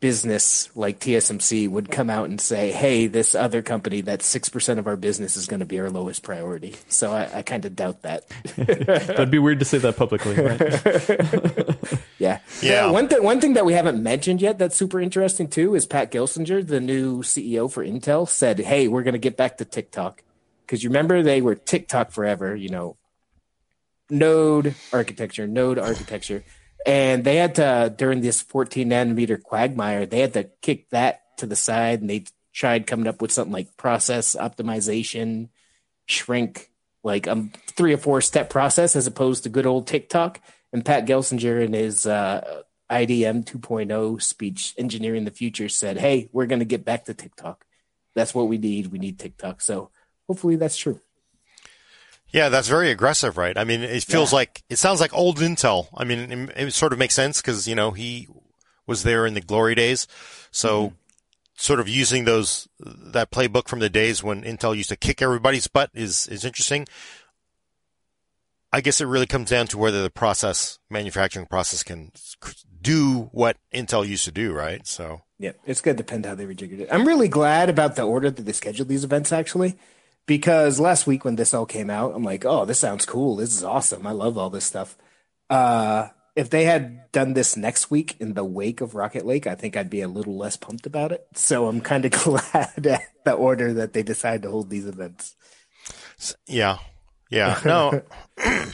business 0.00 0.70
like 0.76 1.00
TSMC 1.00 1.68
would 1.68 1.90
come 1.90 2.08
out 2.08 2.28
and 2.28 2.40
say, 2.40 2.70
"Hey, 2.70 3.06
this 3.06 3.34
other 3.34 3.62
company, 3.62 4.00
that 4.02 4.22
six 4.22 4.48
percent 4.48 4.78
of 4.78 4.86
our 4.86 4.96
business 4.96 5.36
is 5.36 5.46
going 5.46 5.60
to 5.60 5.66
be 5.66 5.80
our 5.80 5.90
lowest 5.90 6.22
priority." 6.22 6.76
So 6.88 7.12
I, 7.12 7.38
I 7.38 7.42
kind 7.42 7.64
of 7.64 7.74
doubt 7.74 8.02
that. 8.02 8.28
That'd 8.56 9.30
be 9.30 9.38
weird 9.38 9.58
to 9.58 9.64
say 9.64 9.78
that 9.78 9.96
publicly, 9.96 10.34
right? 10.36 12.00
yeah, 12.18 12.38
yeah. 12.62 12.90
one 12.90 13.08
thing, 13.08 13.22
one 13.22 13.40
thing 13.40 13.54
that 13.54 13.66
we 13.66 13.72
haven't 13.72 14.02
mentioned 14.02 14.40
yet 14.40 14.58
that's 14.58 14.76
super 14.76 15.00
interesting 15.00 15.48
too 15.48 15.74
is 15.74 15.86
Pat 15.86 16.12
Gelsinger, 16.12 16.66
the 16.66 16.80
new 16.80 17.22
CEO 17.22 17.70
for 17.70 17.84
Intel, 17.84 18.28
said, 18.28 18.60
"Hey, 18.60 18.88
we're 18.88 19.02
going 19.02 19.12
to 19.12 19.18
get 19.18 19.36
back 19.36 19.58
to 19.58 19.64
tick-tock." 19.64 20.22
Because 20.64 20.84
you 20.84 20.90
remember 20.90 21.22
they 21.22 21.40
were 21.40 21.54
tick-tock 21.54 22.10
forever, 22.10 22.54
you 22.54 22.68
know, 22.68 22.96
node 24.10 24.74
architecture, 24.92 25.46
node 25.46 25.78
architecture 25.78 26.44
and 26.86 27.24
they 27.24 27.36
had 27.36 27.54
to 27.56 27.92
during 27.96 28.20
this 28.20 28.40
14 28.40 28.88
nanometer 28.88 29.42
quagmire 29.42 30.06
they 30.06 30.20
had 30.20 30.34
to 30.34 30.44
kick 30.62 30.88
that 30.90 31.22
to 31.38 31.46
the 31.46 31.56
side 31.56 32.00
and 32.00 32.10
they 32.10 32.24
tried 32.52 32.86
coming 32.86 33.06
up 33.06 33.20
with 33.22 33.32
something 33.32 33.52
like 33.52 33.76
process 33.76 34.36
optimization 34.36 35.48
shrink 36.06 36.70
like 37.04 37.26
a 37.26 37.48
three 37.68 37.92
or 37.92 37.98
four 37.98 38.20
step 38.20 38.50
process 38.50 38.96
as 38.96 39.06
opposed 39.06 39.42
to 39.42 39.48
good 39.48 39.66
old 39.66 39.86
tick-tock 39.86 40.40
And 40.72 40.84
Pat 40.84 41.06
Gelsinger 41.06 41.64
in 41.64 41.72
his 41.72 42.06
uh, 42.06 42.62
IDM 42.90 43.44
2.0 43.44 44.22
speech, 44.22 44.74
Engineering 44.76 45.24
the 45.24 45.30
Future, 45.30 45.68
said, 45.68 45.98
Hey, 45.98 46.28
we're 46.32 46.46
going 46.46 46.58
to 46.58 46.64
get 46.64 46.84
back 46.84 47.04
to 47.04 47.14
tick-tock. 47.14 47.64
That's 48.14 48.34
what 48.34 48.48
we 48.48 48.58
need. 48.58 48.88
We 48.88 48.98
need 48.98 49.18
tick-tock. 49.18 49.60
So 49.60 49.90
hopefully 50.26 50.56
that's 50.56 50.76
true. 50.76 51.00
Yeah, 52.30 52.50
that's 52.50 52.68
very 52.68 52.90
aggressive, 52.90 53.38
right? 53.38 53.56
I 53.56 53.64
mean, 53.64 53.82
it 53.82 54.04
feels 54.04 54.32
yeah. 54.32 54.36
like, 54.36 54.62
it 54.68 54.76
sounds 54.76 55.00
like 55.00 55.14
old 55.14 55.38
Intel. 55.38 55.88
I 55.96 56.04
mean, 56.04 56.30
it, 56.30 56.50
it 56.56 56.74
sort 56.74 56.92
of 56.92 56.98
makes 56.98 57.14
sense 57.14 57.40
because, 57.40 57.66
you 57.66 57.74
know, 57.74 57.92
he 57.92 58.28
was 58.86 59.02
there 59.02 59.26
in 59.26 59.34
the 59.34 59.40
glory 59.40 59.74
days. 59.74 60.06
So 60.50 60.88
mm-hmm. 60.88 60.94
sort 61.56 61.80
of 61.80 61.88
using 61.88 62.24
those, 62.24 62.68
that 62.80 63.30
playbook 63.30 63.68
from 63.68 63.78
the 63.78 63.88
days 63.88 64.22
when 64.22 64.42
Intel 64.42 64.76
used 64.76 64.90
to 64.90 64.96
kick 64.96 65.22
everybody's 65.22 65.68
butt 65.68 65.90
is, 65.94 66.26
is 66.28 66.44
interesting. 66.44 66.86
I 68.70 68.82
guess 68.82 69.00
it 69.00 69.06
really 69.06 69.26
comes 69.26 69.48
down 69.48 69.66
to 69.68 69.78
whether 69.78 70.02
the 70.02 70.10
process, 70.10 70.78
manufacturing 70.90 71.46
process 71.46 71.82
can 71.82 72.12
do 72.82 73.30
what 73.32 73.56
Intel 73.72 74.06
used 74.06 74.26
to 74.26 74.32
do, 74.32 74.52
right? 74.52 74.86
So. 74.86 75.22
Yeah, 75.38 75.52
it's 75.64 75.80
going 75.80 75.96
to 75.96 76.02
depend 76.02 76.26
how 76.26 76.34
they 76.34 76.44
rejiggered 76.44 76.80
it. 76.80 76.88
I'm 76.92 77.06
really 77.06 77.28
glad 77.28 77.70
about 77.70 77.96
the 77.96 78.02
order 78.02 78.30
that 78.30 78.42
they 78.42 78.52
scheduled 78.52 78.88
these 78.88 79.04
events 79.04 79.32
actually, 79.32 79.78
because 80.28 80.78
last 80.78 81.06
week 81.06 81.24
when 81.24 81.36
this 81.36 81.54
all 81.54 81.66
came 81.66 81.88
out, 81.88 82.14
I'm 82.14 82.22
like, 82.22 82.44
oh, 82.44 82.66
this 82.66 82.78
sounds 82.78 83.06
cool. 83.06 83.34
This 83.34 83.56
is 83.56 83.64
awesome. 83.64 84.06
I 84.06 84.12
love 84.12 84.36
all 84.36 84.50
this 84.50 84.66
stuff. 84.66 84.96
Uh, 85.48 86.08
if 86.36 86.50
they 86.50 86.64
had 86.64 87.10
done 87.10 87.32
this 87.32 87.56
next 87.56 87.90
week 87.90 88.14
in 88.20 88.34
the 88.34 88.44
wake 88.44 88.82
of 88.82 88.94
Rocket 88.94 89.24
Lake, 89.24 89.46
I 89.46 89.54
think 89.54 89.74
I'd 89.74 89.88
be 89.88 90.02
a 90.02 90.06
little 90.06 90.36
less 90.36 90.58
pumped 90.58 90.86
about 90.86 91.12
it. 91.12 91.26
So 91.34 91.66
I'm 91.66 91.80
kind 91.80 92.04
of 92.04 92.10
glad 92.24 92.86
at 92.86 93.02
the 93.24 93.32
order 93.32 93.72
that 93.72 93.94
they 93.94 94.02
decided 94.02 94.42
to 94.42 94.50
hold 94.50 94.68
these 94.68 94.86
events. 94.86 95.34
Yeah, 96.46 96.78
yeah, 97.30 97.58
no. 97.64 98.02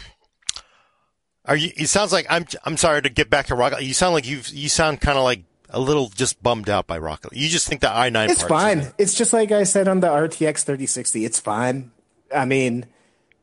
Are 1.47 1.56
you? 1.56 1.70
It 1.76 1.89
sounds 1.89 2.12
like 2.12 2.26
I'm. 2.28 2.47
I'm 2.64 2.76
sorry 2.76 3.02
to 3.02 3.10
get 3.10 3.31
back 3.31 3.47
to 3.47 3.55
Rocket. 3.55 3.82
You 3.82 3.94
sound 3.94 4.14
like 4.14 4.26
you've. 4.26 4.48
You 4.48 4.68
sound 4.68 5.01
kind 5.01 5.18
of 5.18 5.24
like 5.24 5.44
a 5.74 5.80
little 5.80 6.09
just 6.09 6.42
bummed 6.42 6.70
out 6.70 6.86
by 6.86 6.98
Rocket. 6.98 7.32
You 7.34 7.48
just 7.48 7.68
think 7.68 7.80
the 7.80 7.90
i 7.90 8.09
nine. 8.09 8.30
It's 8.30 8.42
fine. 8.42 8.92
It's 8.96 9.14
just 9.14 9.32
like 9.32 9.52
I 9.52 9.64
said 9.64 9.88
on 9.88 10.01
the 10.01 10.09
RTX 10.09 10.64
3060. 10.64 11.24
It's 11.24 11.40
fine. 11.40 11.90
I 12.34 12.44
mean, 12.44 12.86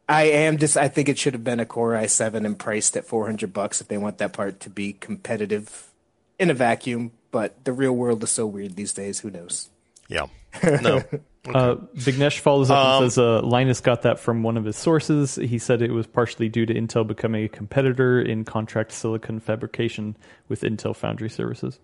I 0.09 0.23
am 0.23 0.57
just. 0.57 0.77
I 0.77 0.87
think 0.87 1.09
it 1.09 1.17
should 1.17 1.33
have 1.33 1.43
been 1.43 1.59
a 1.59 1.65
Core 1.65 1.93
i7 1.93 2.45
and 2.45 2.57
priced 2.57 2.97
at 2.97 3.05
400 3.05 3.53
bucks 3.53 3.81
if 3.81 3.87
they 3.87 3.97
want 3.97 4.17
that 4.17 4.33
part 4.33 4.59
to 4.61 4.69
be 4.69 4.93
competitive 4.93 5.91
in 6.39 6.49
a 6.49 6.53
vacuum. 6.53 7.11
But 7.31 7.63
the 7.63 7.73
real 7.73 7.93
world 7.93 8.23
is 8.23 8.31
so 8.31 8.47
weird 8.47 8.75
these 8.75 8.93
days. 8.93 9.19
Who 9.19 9.29
knows? 9.29 9.69
Yeah. 10.07 10.27
No. 10.81 11.03
Okay. 11.47 11.57
Uh, 11.57 11.75
Vignesh 11.95 12.37
follows 12.37 12.69
up 12.69 12.77
um, 12.77 13.03
and 13.03 13.11
says 13.11 13.17
uh, 13.17 13.41
Linus 13.41 13.81
got 13.81 14.03
that 14.03 14.19
from 14.19 14.43
one 14.43 14.57
of 14.57 14.65
his 14.65 14.77
sources. 14.77 15.37
He 15.37 15.57
said 15.57 15.81
it 15.81 15.89
was 15.89 16.05
partially 16.05 16.49
due 16.49 16.67
to 16.67 16.73
Intel 16.75 17.07
becoming 17.07 17.43
a 17.43 17.49
competitor 17.49 18.21
in 18.21 18.45
contract 18.45 18.91
silicon 18.91 19.39
fabrication 19.39 20.15
with 20.49 20.61
Intel 20.61 20.95
Foundry 20.95 21.31
services. 21.31 21.79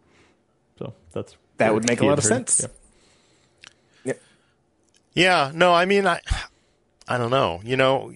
So 0.78 0.94
that's 1.12 1.36
that 1.58 1.74
would 1.74 1.88
make 1.88 2.02
a 2.02 2.06
lot 2.06 2.18
of 2.18 2.24
sense. 2.24 2.68
Yeah. 4.04 4.14
yeah. 5.14 5.52
No, 5.54 5.74
I 5.74 5.86
mean, 5.86 6.06
I, 6.06 6.22
I 7.08 7.18
don't 7.18 7.32
know. 7.32 7.62
You 7.64 7.78
know, 7.78 8.14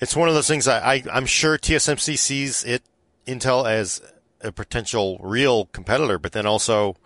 it's 0.00 0.16
one 0.16 0.28
of 0.28 0.34
those 0.34 0.48
things. 0.48 0.66
I, 0.68 0.94
I 0.94 1.02
I'm 1.12 1.26
sure 1.26 1.58
TSMC 1.58 2.18
sees 2.18 2.64
it 2.64 2.82
Intel 3.26 3.68
as 3.68 4.00
a 4.40 4.52
potential 4.52 5.18
real 5.22 5.66
competitor, 5.66 6.18
but 6.18 6.32
then 6.32 6.46
also 6.46 6.96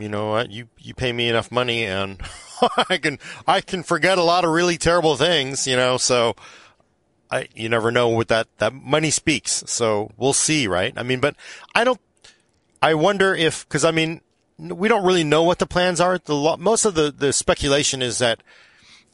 you 0.00 0.08
know 0.08 0.30
what, 0.30 0.50
you, 0.50 0.68
you 0.78 0.94
pay 0.94 1.12
me 1.12 1.28
enough 1.28 1.52
money 1.52 1.84
and 1.84 2.20
I 2.88 2.96
can, 2.96 3.18
I 3.46 3.60
can 3.60 3.82
forget 3.82 4.18
a 4.18 4.22
lot 4.22 4.44
of 4.44 4.50
really 4.50 4.78
terrible 4.78 5.16
things, 5.16 5.66
you 5.66 5.76
know, 5.76 5.98
so 5.98 6.34
I, 7.30 7.48
you 7.54 7.68
never 7.68 7.90
know 7.90 8.08
what 8.08 8.28
that, 8.28 8.48
that 8.58 8.72
money 8.72 9.10
speaks. 9.10 9.62
So 9.66 10.10
we'll 10.16 10.32
see, 10.32 10.66
right? 10.66 10.92
I 10.96 11.02
mean, 11.02 11.20
but 11.20 11.36
I 11.74 11.84
don't, 11.84 12.00
I 12.82 12.94
wonder 12.94 13.34
if, 13.34 13.68
cause 13.68 13.84
I 13.84 13.90
mean, 13.90 14.20
we 14.58 14.88
don't 14.88 15.04
really 15.04 15.24
know 15.24 15.42
what 15.42 15.58
the 15.58 15.66
plans 15.66 16.00
are. 16.00 16.18
The, 16.18 16.56
most 16.58 16.84
of 16.84 16.94
the, 16.94 17.10
the 17.10 17.32
speculation 17.32 18.02
is 18.02 18.18
that 18.18 18.42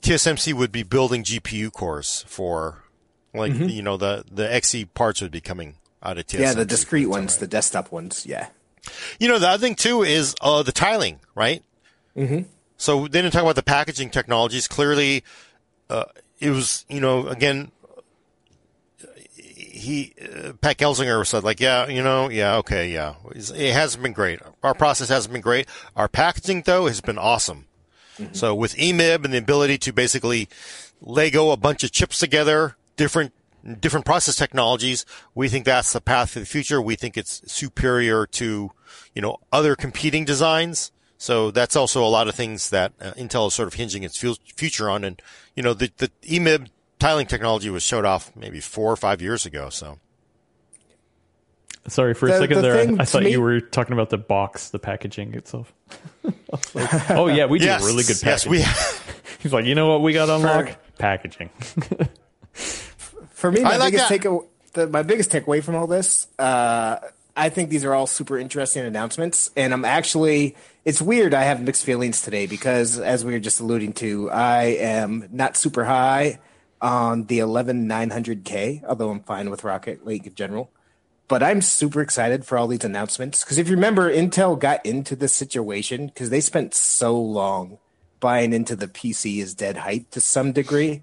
TSMC 0.02 0.55
would 0.55 0.72
be 0.72 0.82
building 0.82 1.22
GPU 1.22 1.72
cores 1.72 2.24
for 2.28 2.84
like, 3.34 3.52
mm-hmm. 3.52 3.68
you 3.68 3.82
know, 3.82 3.97
the, 3.97 4.24
the 4.30 4.44
Xe 4.44 4.88
parts 4.94 5.20
would 5.20 5.30
be 5.30 5.40
coming 5.40 5.76
out 6.02 6.18
of 6.18 6.26
TSMC. 6.26 6.40
Yeah, 6.40 6.55
the 6.55 6.64
discrete 6.64 7.09
ones, 7.09 7.34
right? 7.34 7.40
the 7.40 7.47
desktop 7.47 7.93
ones. 7.93 8.24
Yeah. 8.26 8.48
You 9.18 9.28
know, 9.28 9.38
the 9.38 9.48
other 9.48 9.60
thing 9.60 9.74
too 9.74 10.02
is 10.02 10.34
uh, 10.40 10.62
the 10.62 10.72
tiling, 10.72 11.20
right? 11.34 11.62
Mm-hmm. 12.16 12.43
So 12.76 13.09
then 13.09 13.24
to 13.24 13.30
talk 13.30 13.43
about 13.43 13.56
the 13.56 13.62
packaging 13.62 14.10
technologies, 14.10 14.68
clearly 14.68 15.24
uh, 15.88 16.05
it 16.38 16.51
was, 16.51 16.84
you 16.88 17.01
know, 17.01 17.26
again, 17.28 17.72
he, 19.77 20.15
uh, 20.20 20.53
Pat 20.55 20.78
Gelsinger 20.78 21.27
said 21.27 21.44
like, 21.44 21.61
yeah, 21.61 21.86
you 21.89 22.03
know, 22.03 22.28
yeah, 22.28 22.57
okay, 22.57 22.90
yeah, 22.90 23.15
it 23.35 23.73
hasn't 23.73 24.03
been 24.03 24.12
great. 24.12 24.40
Our 24.62 24.74
process 24.74 25.09
hasn't 25.09 25.32
been 25.32 25.43
great. 25.43 25.69
Our 25.94 26.09
packaging 26.09 26.62
though 26.62 26.86
has 26.86 27.01
been 27.01 27.19
awesome. 27.19 27.66
Mm-hmm. 28.19 28.35
So 28.35 28.55
with 28.55 28.74
EMIB 28.77 29.24
and 29.24 29.35
the 29.35 29.39
ability 29.39 29.78
to 29.78 29.93
basically 29.93 30.48
Lego 31.01 31.51
a 31.51 31.57
bunch 31.57 31.85
of 31.85 31.93
chips 31.93 32.19
together, 32.19 32.77
different 32.97 33.32
different 33.81 34.07
process 34.07 34.36
technologies, 34.36 35.05
we 35.35 35.48
think 35.48 35.65
that's 35.65 35.93
the 35.93 36.01
path 36.01 36.31
for 36.31 36.40
the 36.40 36.47
future. 36.47 36.81
We 36.81 36.94
think 36.97 37.16
it's 37.16 37.43
superior 37.53 38.27
to, 38.27 38.70
you 39.15 39.23
know, 39.23 39.39
other 39.53 39.74
competing 39.74 40.24
designs. 40.24 40.93
So 41.19 41.51
that's 41.51 41.74
also 41.74 42.05
a 42.05 42.09
lot 42.09 42.28
of 42.28 42.35
things 42.35 42.70
that 42.70 42.93
uh, 43.01 43.12
Intel 43.12 43.48
is 43.48 43.55
sort 43.55 43.69
of 43.69 43.74
hinging 43.74 44.03
its 44.03 44.19
future 44.19 44.89
on. 44.89 45.03
And, 45.03 45.20
you 45.55 45.62
know, 45.62 45.74
the, 45.74 45.90
the 45.97 46.11
EMIB 46.23 46.69
tiling 46.98 47.27
technology 47.27 47.70
was 47.70 47.82
showed 47.82 48.05
off 48.05 48.35
maybe 48.36 48.60
four 48.60 48.93
or 48.93 48.97
five 48.97 49.20
years 49.23 49.47
ago. 49.47 49.68
So. 49.70 49.98
Sorry 51.89 52.14
for 52.14 52.27
a 52.27 52.32
the, 52.32 52.39
second 52.39 52.56
the 52.56 52.62
there. 52.62 52.78
I, 52.78 53.02
I 53.02 53.05
thought 53.05 53.23
me- 53.23 53.31
you 53.31 53.40
were 53.40 53.60
talking 53.60 53.93
about 53.93 54.10
the 54.10 54.18
box, 54.18 54.70
the 54.70 54.78
packaging 54.78 55.35
itself. 55.35 55.73
like, 56.24 56.35
oh 57.10 57.28
yeah, 57.28 57.47
we 57.47 57.60
do 57.60 57.66
yes, 57.66 57.85
really 57.85 58.02
good 58.02 58.20
packaging. 58.20 58.55
Yes, 58.55 59.01
we. 59.01 59.12
He's 59.43 59.52
like, 59.52 59.66
you 59.66 59.77
know 59.77 59.86
what 59.86 60.02
we 60.02 60.12
got 60.12 60.28
on 60.28 60.43
lock? 60.43 60.77
Packaging. 60.98 61.51
For 63.31 63.52
me, 63.52 63.62
my 63.62 63.77
like 63.77 63.93
biggest 63.93 64.09
take 64.09 64.27
the, 64.73 64.89
my 64.89 65.02
biggest 65.02 65.31
takeaway 65.31 65.62
from 65.62 65.77
all 65.77 65.86
this, 65.86 66.27
uh, 66.39 66.98
I 67.36 67.48
think 67.51 67.70
these 67.70 67.85
are 67.85 67.94
all 67.94 68.09
super 68.09 68.39
interesting 68.39 68.85
announcements, 68.85 69.51
and 69.56 69.73
I'm 69.73 69.85
actually 69.85 70.56
it's 70.85 71.01
weird. 71.01 71.35
I 71.35 71.43
have 71.43 71.62
mixed 71.62 71.85
feelings 71.85 72.23
today 72.23 72.47
because, 72.47 72.98
as 72.98 73.24
we 73.24 73.32
were 73.32 73.39
just 73.39 73.60
alluding 73.60 73.93
to, 73.94 74.31
I 74.31 74.62
am 74.64 75.28
not 75.31 75.56
super 75.56 75.85
high 75.85 76.40
on 76.81 77.24
the 77.27 77.40
11900K, 77.40 78.85
although 78.85 79.11
I'm 79.11 79.20
fine 79.20 79.51
with 79.51 79.65
Rocket 79.65 80.05
Lake 80.07 80.27
in 80.27 80.35
general. 80.35 80.70
But 81.28 81.43
I'm 81.43 81.61
super 81.61 82.01
excited 82.01 82.44
for 82.44 82.57
all 82.57 82.69
these 82.69 82.85
announcements 82.85 83.43
because 83.43 83.59
if 83.59 83.69
you 83.69 83.74
remember, 83.74 84.12
Intel 84.12 84.59
got 84.59 84.85
into 84.86 85.16
this 85.16 85.32
situation 85.32 86.07
because 86.07 86.31
they 86.31 86.40
spent 86.40 86.74
so 86.74 87.20
long 87.20 87.78
buying 88.20 88.53
into 88.53 88.77
the 88.77 88.86
PC 88.86 89.39
is 89.39 89.55
dead 89.55 89.78
hype 89.78 90.11
to 90.11 90.20
some 90.20 90.53
degree 90.53 91.03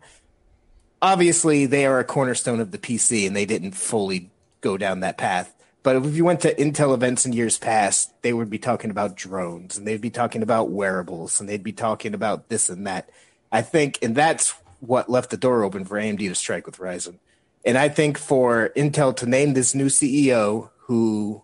obviously 1.03 1.65
they 1.65 1.85
are 1.85 1.99
a 1.99 2.05
cornerstone 2.05 2.61
of 2.61 2.71
the 2.71 2.77
PC 2.77 3.27
and 3.27 3.35
they 3.35 3.45
didn't 3.45 3.73
fully 3.73 4.31
go 4.61 4.77
down 4.77 5.01
that 5.01 5.17
path. 5.17 5.53
But 5.83 5.97
if 5.97 6.15
you 6.15 6.23
went 6.23 6.39
to 6.41 6.55
Intel 6.55 6.93
events 6.93 7.25
in 7.25 7.33
years 7.33 7.57
past, 7.57 8.13
they 8.21 8.31
would 8.31 8.49
be 8.49 8.57
talking 8.57 8.89
about 8.89 9.17
drones 9.17 9.77
and 9.77 9.85
they'd 9.85 9.99
be 9.99 10.09
talking 10.09 10.41
about 10.41 10.69
wearables 10.69 11.41
and 11.41 11.49
they'd 11.49 11.61
be 11.61 11.73
talking 11.73 12.13
about 12.13 12.47
this 12.47 12.69
and 12.69 12.87
that. 12.87 13.09
I 13.51 13.61
think, 13.61 13.99
and 14.01 14.15
that's 14.15 14.55
what 14.85 15.09
left 15.09 15.29
the 15.29 15.37
door 15.37 15.63
open 15.63 15.85
for 15.85 15.97
AMD 15.97 16.19
to 16.19 16.35
strike 16.35 16.65
with 16.65 16.77
Ryzen. 16.77 17.19
And 17.65 17.77
I 17.77 17.87
think 17.87 18.17
for 18.17 18.71
Intel 18.75 19.15
to 19.17 19.25
name 19.25 19.53
this 19.53 19.73
new 19.73 19.85
CEO 19.85 20.69
who 20.87 21.43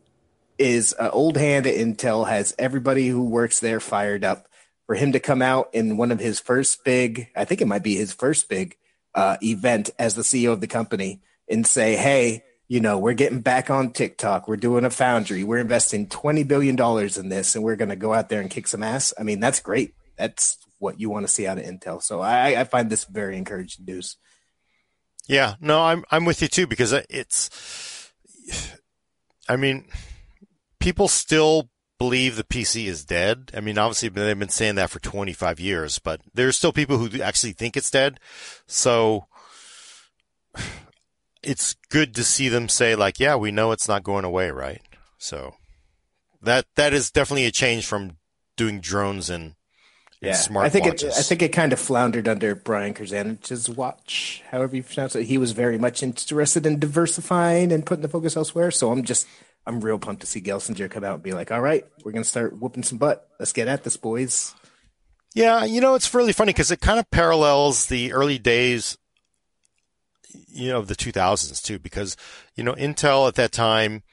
is 0.58 0.92
an 1.00 1.10
old 1.12 1.38
hand 1.38 1.66
at 1.66 1.76
Intel, 1.76 2.28
has 2.28 2.54
everybody 2.60 3.08
who 3.08 3.24
works 3.24 3.62
there 3.62 3.80
fired 3.80 4.26
up, 4.26 4.48
for 4.86 4.96
him 4.96 5.12
to 5.12 5.20
come 5.20 5.42
out 5.42 5.70
in 5.72 5.98
one 5.98 6.12
of 6.12 6.20
his 6.20 6.40
first 6.40 6.84
big, 6.84 7.30
I 7.36 7.46
think 7.46 7.62
it 7.62 7.68
might 7.68 7.84
be 7.84 7.96
his 7.96 8.12
first 8.12 8.50
big 8.50 8.76
uh, 9.14 9.38
event 9.42 9.92
as 10.00 10.16
the 10.16 10.24
CEO 10.24 10.52
of 10.52 10.62
the 10.62 10.68
company 10.68 11.22
and 11.48 11.66
say, 11.66 11.96
hey, 11.96 12.44
you 12.68 12.80
know, 12.80 12.98
we're 12.98 13.14
getting 13.14 13.42
back 13.42 13.70
on 13.70 13.92
tick-tock. 13.92 14.48
We're 14.48 14.58
doing 14.58 14.86
a 14.86 14.90
foundry. 14.90 15.44
We're 15.44 15.60
investing 15.60 16.08
$20 16.08 16.48
billion 16.48 16.76
in 17.18 17.30
this 17.30 17.56
and 17.56 17.64
we're 17.64 17.76
going 17.76 17.90
to 17.90 17.96
go 17.96 18.14
out 18.14 18.30
there 18.30 18.42
and 18.42 18.50
kick 18.50 18.68
some 18.68 18.84
ass. 18.84 19.14
I 19.18 19.24
mean, 19.24 19.40
that's 19.40 19.60
great. 19.60 19.94
That's 20.18 20.58
what 20.80 21.00
you 21.00 21.10
want 21.10 21.28
to 21.28 21.32
see 21.32 21.46
out 21.46 21.60
of 21.60 21.66
Intel. 21.66 22.02
So 22.02 22.22
I, 22.22 22.60
I 22.60 22.64
find 22.64 22.90
this 22.90 23.06
very 23.06 23.38
encouraging 23.38 23.86
news. 23.86 24.18
Yeah, 25.28 25.56
no, 25.62 25.82
I'm, 25.84 26.04
I'm 26.10 26.26
with 26.26 26.42
you 26.42 26.48
too, 26.48 26.66
because 26.66 26.92
it's, 27.10 28.12
I 29.48 29.58
mean, 29.58 29.88
people 30.80 31.08
still 31.08 31.70
believe 32.00 32.36
the 32.36 32.44
PC 32.44 32.86
is 32.86 33.06
dead. 33.06 33.52
I 33.54 33.60
mean, 33.60 33.78
obviously 33.78 34.10
they've 34.10 34.40
been 34.40 34.50
saying 34.50 34.76
that 34.76 34.90
for 34.90 35.00
25 35.00 35.60
years, 35.60 36.00
but 36.00 36.22
there's 36.34 36.58
still 36.58 36.74
people 36.74 36.98
who 36.98 37.22
actually 37.22 37.52
think 37.52 37.78
it's 37.78 37.92
dead. 37.92 38.20
So 38.66 39.28
it's 41.44 41.76
good 41.90 42.16
to 42.16 42.24
see 42.24 42.50
them 42.50 42.70
say 42.70 42.96
like, 42.96 43.20
yeah, 43.20 43.36
we 43.36 43.52
know 43.52 43.72
it's 43.72 43.88
not 43.88 44.04
going 44.04 44.26
away, 44.26 44.50
right? 44.50 44.82
So 45.18 45.56
that, 46.42 46.66
that 46.76 46.94
is 46.94 47.12
definitely 47.12 47.46
a 47.46 47.52
change 47.52 47.86
from 47.86 48.18
doing 48.56 48.80
drones 48.80 49.30
and 49.30 49.56
yeah. 50.22 50.34
smart 50.34 50.66
I 50.66 50.70
think 50.70 50.86
watches. 50.86 51.16
It, 51.16 51.20
I 51.20 51.24
think 51.24 51.42
it 51.42 51.50
kind 51.50 51.72
of 51.72 51.80
floundered 51.80 52.28
under 52.28 52.56
Brian 52.56 52.94
Krzanich's 52.94 53.70
watch, 53.70 54.44
however 54.52 54.76
you 54.76 54.84
pronounce 54.84 55.16
it. 55.16 55.26
He 55.26 55.38
was 55.38 55.54
very 55.54 55.78
much 55.78 56.04
interested 56.04 56.66
in 56.66 56.80
diversifying 56.80 57.72
and 57.72 57.86
putting 57.86 58.02
the 58.02 58.10
focus 58.10 58.36
elsewhere. 58.36 58.72
So 58.72 58.92
I'm 58.92 59.04
just, 59.04 59.28
I'm 59.66 59.80
real 59.80 60.00
pumped 60.00 60.22
to 60.22 60.28
see 60.28 60.42
Gelsinger 60.42 60.92
come 60.92 61.04
out 61.04 61.16
and 61.16 61.24
be 61.24 61.32
like, 61.32 61.52
all 61.52 61.62
right, 61.62 61.86
we're 62.04 62.12
going 62.12 62.24
to 62.24 62.30
start 62.30 62.60
whooping 62.60 62.84
some 62.84 62.98
butt. 62.98 63.30
Let's 63.40 63.54
get 63.54 63.68
at 63.68 63.84
this, 63.84 63.98
boys. 63.98 64.54
Yeah, 65.36 65.64
you 65.64 65.80
know, 65.80 65.96
it's 65.96 66.14
really 66.14 66.34
funny 66.34 66.52
because 66.52 66.72
it 66.72 66.82
kind 66.82 67.00
of 67.00 67.10
parallels 67.12 67.86
the 67.86 68.12
early 68.12 68.40
days, 68.40 68.98
you 70.48 70.70
know, 70.70 70.80
of 70.80 70.88
the 70.88 70.96
2000s 70.96 71.64
too, 71.64 71.80
because, 71.80 72.18
you 72.56 72.64
know, 72.64 72.74
Intel 72.74 73.28
at 73.28 73.36
that 73.36 73.52
time, 73.52 74.04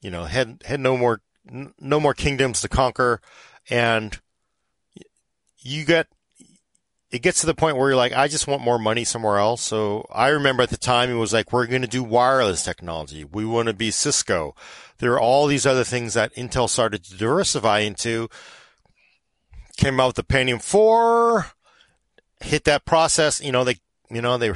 you 0.00 0.10
know, 0.10 0.24
had, 0.24 0.62
had 0.64 0.80
no 0.80 0.96
more, 0.96 1.20
no 1.78 2.00
more 2.00 2.14
kingdoms 2.14 2.62
to 2.62 2.68
conquer. 2.68 3.20
And 3.68 4.18
you 5.62 5.84
get, 5.84 6.06
it 7.10 7.22
gets 7.22 7.40
to 7.40 7.46
the 7.46 7.54
point 7.54 7.76
where 7.76 7.90
you're 7.90 7.96
like, 7.96 8.12
I 8.12 8.28
just 8.28 8.46
want 8.46 8.62
more 8.62 8.78
money 8.78 9.04
somewhere 9.04 9.38
else. 9.38 9.62
So 9.62 10.06
I 10.12 10.28
remember 10.28 10.62
at 10.62 10.70
the 10.70 10.76
time 10.76 11.10
it 11.10 11.14
was 11.14 11.32
like, 11.32 11.52
we're 11.52 11.66
going 11.66 11.82
to 11.82 11.88
do 11.88 12.04
wireless 12.04 12.64
technology. 12.64 13.24
We 13.24 13.44
want 13.44 13.68
to 13.68 13.74
be 13.74 13.90
Cisco. 13.90 14.54
There 14.98 15.12
are 15.14 15.20
all 15.20 15.46
these 15.46 15.66
other 15.66 15.84
things 15.84 16.14
that 16.14 16.34
Intel 16.34 16.68
started 16.68 17.04
to 17.04 17.16
diversify 17.16 17.80
into 17.80 18.28
came 19.80 19.98
out 19.98 20.08
with 20.08 20.16
the 20.16 20.34
Pentium 20.34 20.62
4, 20.62 21.46
hit 22.40 22.64
that 22.64 22.84
process. 22.84 23.40
You 23.40 23.50
know, 23.50 23.64
they, 23.64 23.76
you 24.10 24.20
know, 24.20 24.36
they 24.36 24.52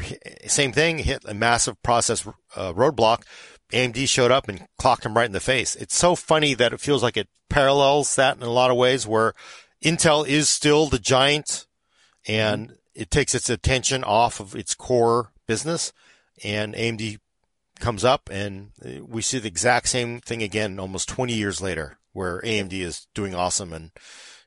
same 0.46 0.72
thing, 0.72 0.98
hit 0.98 1.24
a 1.24 1.34
massive 1.34 1.82
process 1.82 2.26
uh, 2.54 2.72
roadblock. 2.72 3.22
AMD 3.72 4.08
showed 4.08 4.30
up 4.30 4.48
and 4.48 4.66
clocked 4.78 5.02
them 5.02 5.16
right 5.16 5.26
in 5.26 5.32
the 5.32 5.40
face. 5.40 5.74
It's 5.74 5.96
so 5.96 6.14
funny 6.14 6.54
that 6.54 6.72
it 6.72 6.80
feels 6.80 7.02
like 7.02 7.16
it 7.16 7.28
parallels 7.48 8.14
that 8.16 8.36
in 8.36 8.42
a 8.42 8.50
lot 8.50 8.70
of 8.70 8.76
ways 8.76 9.06
where 9.06 9.32
Intel 9.84 10.26
is 10.26 10.48
still 10.48 10.86
the 10.86 10.98
giant 10.98 11.66
and 12.26 12.76
it 12.94 13.10
takes 13.10 13.34
its 13.34 13.50
attention 13.50 14.02
off 14.02 14.40
of 14.40 14.56
its 14.56 14.74
core 14.74 15.32
business 15.46 15.92
and 16.42 16.74
AMD 16.74 17.18
comes 17.80 18.04
up 18.04 18.30
and 18.32 18.70
uh, 18.84 19.04
we 19.04 19.20
see 19.20 19.38
the 19.38 19.48
exact 19.48 19.88
same 19.88 20.20
thing 20.20 20.42
again 20.42 20.80
almost 20.80 21.08
20 21.08 21.34
years 21.34 21.60
later 21.60 21.98
where 22.12 22.40
AMD 22.42 22.72
is 22.72 23.06
doing 23.14 23.34
awesome 23.34 23.72
and 23.72 23.90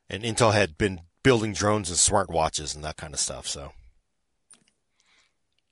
and 0.09 0.23
Intel 0.23 0.53
had 0.53 0.77
been 0.77 1.01
building 1.23 1.51
drones 1.51 1.89
and 1.89 1.97
smartwatches 1.97 2.73
and 2.73 2.84
that 2.85 2.95
kind 2.95 3.14
of 3.14 3.19
stuff. 3.19 3.47
So, 3.47 3.73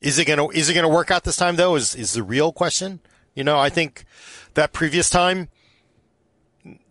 is 0.02 0.20
it 0.20 0.26
gonna 0.26 0.50
is 0.50 0.70
it 0.70 0.74
gonna 0.74 0.90
work 0.90 1.12
out 1.12 1.24
this 1.24 1.38
time 1.38 1.56
though? 1.56 1.76
Is 1.76 1.96
is 1.96 2.14
the 2.14 2.24
real 2.24 2.52
question? 2.52 3.00
You 3.34 3.44
know, 3.44 3.58
I 3.58 3.70
think 3.70 4.06
that 4.54 4.74
previous 4.74 5.10
time 5.10 5.50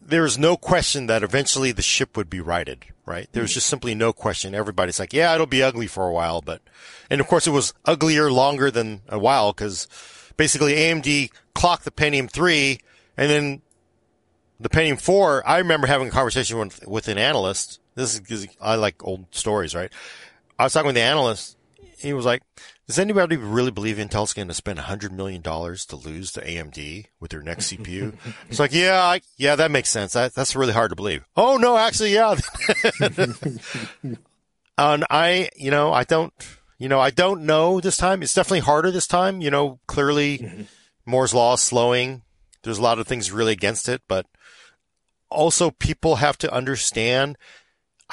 there's 0.06 0.38
no 0.38 0.56
question 0.56 1.06
that 1.06 1.22
eventually 1.22 1.72
the 1.72 1.82
ship 1.82 2.16
would 2.16 2.28
be 2.28 2.40
righted, 2.40 2.86
right? 3.06 3.28
There's 3.32 3.50
mm-hmm. 3.50 3.54
just 3.54 3.66
simply 3.66 3.94
no 3.94 4.12
question. 4.12 4.54
Everybody's 4.54 4.98
like, 4.98 5.12
yeah, 5.12 5.34
it'll 5.34 5.46
be 5.46 5.62
ugly 5.62 5.86
for 5.86 6.06
a 6.06 6.12
while, 6.12 6.40
but, 6.40 6.62
and 7.10 7.20
of 7.20 7.26
course 7.26 7.46
it 7.46 7.50
was 7.50 7.72
uglier 7.84 8.30
longer 8.30 8.70
than 8.70 9.02
a 9.08 9.18
while 9.18 9.52
because 9.52 9.88
basically 10.36 10.74
AMD 10.74 11.30
clocked 11.54 11.84
the 11.84 11.90
Pentium 11.90 12.30
3 12.30 12.78
and 13.16 13.30
then 13.30 13.62
the 14.60 14.68
Pentium 14.68 15.00
4, 15.00 15.46
I 15.46 15.58
remember 15.58 15.86
having 15.86 16.08
a 16.08 16.12
conversation 16.12 16.58
with, 16.58 16.86
with 16.86 17.08
an 17.08 17.18
analyst. 17.18 17.80
This 17.94 18.20
is, 18.28 18.48
I 18.60 18.76
like 18.76 19.04
old 19.04 19.26
stories, 19.34 19.74
right? 19.74 19.92
I 20.58 20.64
was 20.64 20.72
talking 20.72 20.86
with 20.86 20.94
the 20.94 21.02
analyst. 21.02 21.56
He 21.98 22.12
was 22.12 22.24
like, 22.24 22.42
does 22.86 22.98
anybody 22.98 23.36
really 23.36 23.70
believe 23.70 23.96
Intel's 23.96 24.34
going 24.34 24.48
to 24.48 24.54
spend 24.54 24.78
$100 24.78 25.10
million 25.10 25.42
to 25.42 25.96
lose 25.96 26.32
to 26.32 26.40
AMD 26.42 27.06
with 27.18 27.30
their 27.30 27.42
next 27.42 27.72
CPU? 27.72 28.14
it's 28.50 28.58
like, 28.58 28.74
yeah, 28.74 29.02
I, 29.02 29.22
yeah, 29.38 29.56
that 29.56 29.70
makes 29.70 29.88
sense. 29.88 30.12
That, 30.12 30.34
that's 30.34 30.54
really 30.54 30.74
hard 30.74 30.90
to 30.90 30.96
believe. 30.96 31.24
Oh, 31.36 31.56
no, 31.56 31.78
actually, 31.78 32.12
yeah. 32.12 32.36
and 34.78 35.04
I, 35.08 35.48
you 35.56 35.70
know, 35.70 35.92
I 35.92 36.04
don't, 36.04 36.32
you 36.78 36.88
know, 36.88 37.00
I 37.00 37.10
don't 37.10 37.46
know 37.46 37.80
this 37.80 37.96
time. 37.96 38.22
It's 38.22 38.34
definitely 38.34 38.60
harder 38.60 38.90
this 38.90 39.06
time. 39.06 39.40
You 39.40 39.50
know, 39.50 39.80
clearly 39.86 40.38
mm-hmm. 40.38 40.62
Moore's 41.06 41.32
law 41.32 41.54
is 41.54 41.60
slowing. 41.60 42.22
There's 42.62 42.78
a 42.78 42.82
lot 42.82 42.98
of 42.98 43.06
things 43.06 43.32
really 43.32 43.52
against 43.52 43.88
it, 43.88 44.02
but 44.08 44.26
also 45.30 45.70
people 45.70 46.16
have 46.16 46.36
to 46.38 46.52
understand 46.52 47.38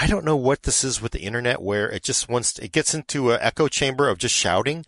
I 0.01 0.07
don't 0.07 0.25
know 0.25 0.35
what 0.35 0.63
this 0.63 0.83
is 0.83 0.99
with 0.99 1.11
the 1.11 1.21
internet 1.21 1.61
where 1.61 1.87
it 1.87 2.01
just 2.01 2.27
wants 2.27 2.53
to, 2.53 2.63
it 2.63 2.71
gets 2.71 2.95
into 2.95 3.29
an 3.29 3.39
echo 3.39 3.67
chamber 3.67 4.09
of 4.09 4.17
just 4.17 4.33
shouting. 4.33 4.83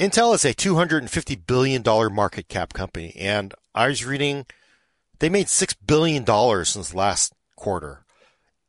Intel 0.00 0.34
is 0.34 0.46
a 0.46 0.54
$250 0.54 1.46
billion 1.46 1.82
market 2.14 2.48
cap 2.48 2.72
company. 2.72 3.14
And 3.18 3.52
I 3.74 3.88
was 3.88 4.02
reading 4.02 4.46
they 5.18 5.28
made 5.28 5.48
$6 5.48 5.76
billion 5.86 6.24
since 6.64 6.94
last 6.94 7.34
quarter. 7.54 8.06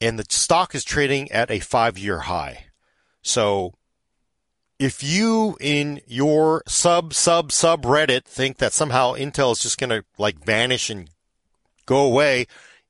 And 0.01 0.19
the 0.19 0.25
stock 0.27 0.75
is 0.75 0.83
trading 0.83 1.31
at 1.31 1.49
a 1.49 1.59
five 1.59 1.97
year 1.97 2.19
high. 2.19 2.65
So 3.21 3.75
if 4.77 5.01
you 5.01 5.55
in 5.61 6.01
your 6.05 6.63
sub, 6.67 7.13
sub, 7.13 7.53
sub 7.53 7.83
Reddit 7.83 8.25
think 8.25 8.57
that 8.57 8.73
somehow 8.73 9.13
Intel 9.13 9.53
is 9.53 9.59
just 9.59 9.77
going 9.77 9.89
to 9.91 10.03
like 10.17 10.43
vanish 10.43 10.89
and 10.89 11.09
go 11.85 12.05
away. 12.05 12.45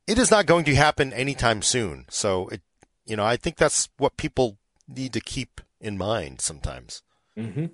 It 0.06 0.18
is 0.18 0.32
not 0.32 0.46
going 0.46 0.66
to 0.66 0.76
happen 0.76 1.14
anytime 1.14 1.62
soon. 1.62 2.06
So 2.10 2.48
it, 2.50 2.62
you 3.06 3.16
know, 3.16 3.24
I 3.24 3.38
think 3.38 3.58
that's 3.58 3.90
what 3.98 4.18
people 4.18 4.58
need 4.88 5.14
to 5.14 5.22
keep 5.22 5.62
in 5.80 5.98
mind 5.98 6.42
sometimes. 6.42 7.02
Mm-hmm. 7.38 7.66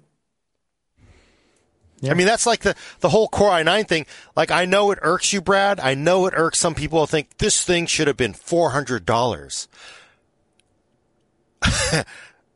I 2.07 2.13
mean, 2.13 2.27
that's 2.27 2.45
like 2.45 2.61
the, 2.61 2.75
the 3.01 3.09
whole 3.09 3.27
Core 3.27 3.51
i9 3.51 3.87
thing. 3.87 4.05
Like, 4.35 4.51
I 4.51 4.65
know 4.65 4.91
it 4.91 4.99
irks 5.01 5.33
you, 5.33 5.41
Brad. 5.41 5.79
I 5.79 5.95
know 5.95 6.25
it 6.27 6.33
irks 6.35 6.59
some 6.59 6.75
people 6.75 7.01
who 7.01 7.07
think 7.07 7.37
this 7.39 7.63
thing 7.65 7.87
should 7.87 8.07
have 8.07 8.15
been 8.15 8.33
$400. 8.33 9.67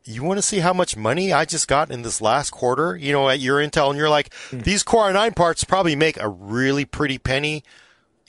you 0.06 0.24
want 0.24 0.38
to 0.38 0.41
see 0.41 0.60
how 0.60 0.74
much 0.74 0.95
money 0.95 1.34
I 1.34 1.44
just 1.45 1.68
got 1.68 1.91
in 1.91 2.04
this 2.04 2.22
last 2.22 2.52
quarter, 2.52 2.95
you 2.95 3.12
know, 3.12 3.30
at 3.30 3.41
your 3.41 3.60
Intel, 3.60 3.90
and 3.90 3.98
you're 3.98 4.10
like, 4.10 4.34
mm. 4.50 4.64
these 4.64 4.84
Core 4.84 5.12
i9 5.12 5.36
parts 5.36 5.64
probably 5.66 5.95
make 5.95 6.18
a 6.20 6.30
really 6.30 6.86
pretty 6.86 7.18
penny 7.18 7.64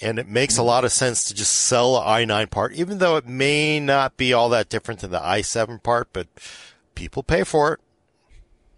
and 0.00 0.18
it 0.18 0.28
makes 0.28 0.58
a 0.58 0.62
lot 0.62 0.84
of 0.84 0.92
sense 0.92 1.24
to 1.24 1.34
just 1.34 1.54
sell 1.54 1.94
the 1.94 2.00
i9 2.00 2.50
part, 2.50 2.72
even 2.72 2.98
though 2.98 3.16
it 3.16 3.26
may 3.26 3.80
not 3.80 4.16
be 4.16 4.32
all 4.32 4.48
that 4.50 4.68
different 4.68 5.00
than 5.00 5.10
the 5.10 5.20
i7 5.20 5.82
part, 5.82 6.08
but 6.12 6.26
people 6.94 7.22
pay 7.22 7.44
for 7.44 7.74
it. 7.74 7.80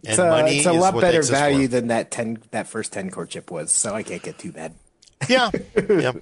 And 0.05 0.13
it's 0.13 0.19
a, 0.19 0.47
it's 0.47 0.67
a 0.67 0.73
lot 0.73 1.01
better 1.01 1.23
value 1.23 1.67
than 1.67 1.89
that 1.89 2.11
10, 2.11 2.39
that 2.53 2.69
first 2.69 2.93
10 2.93 3.11
core 3.11 3.27
chip 3.27 3.51
was. 3.51 3.73
So 3.73 3.95
I 3.95 4.03
can't 4.03 4.23
get 4.23 4.39
too 4.39 4.53
bad. 4.53 4.75
Yeah. 5.29 5.51
yeah. 5.89 6.13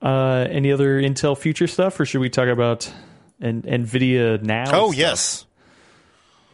Uh, 0.00 0.46
any 0.48 0.72
other 0.72 1.00
Intel 1.00 1.36
future 1.36 1.66
stuff, 1.66 1.98
or 1.98 2.06
should 2.06 2.20
we 2.20 2.30
talk 2.30 2.48
about 2.48 2.90
an, 3.40 3.62
Nvidia 3.62 4.40
now? 4.40 4.70
Oh, 4.72 4.92
stuff? 4.92 4.98
yes. 4.98 5.46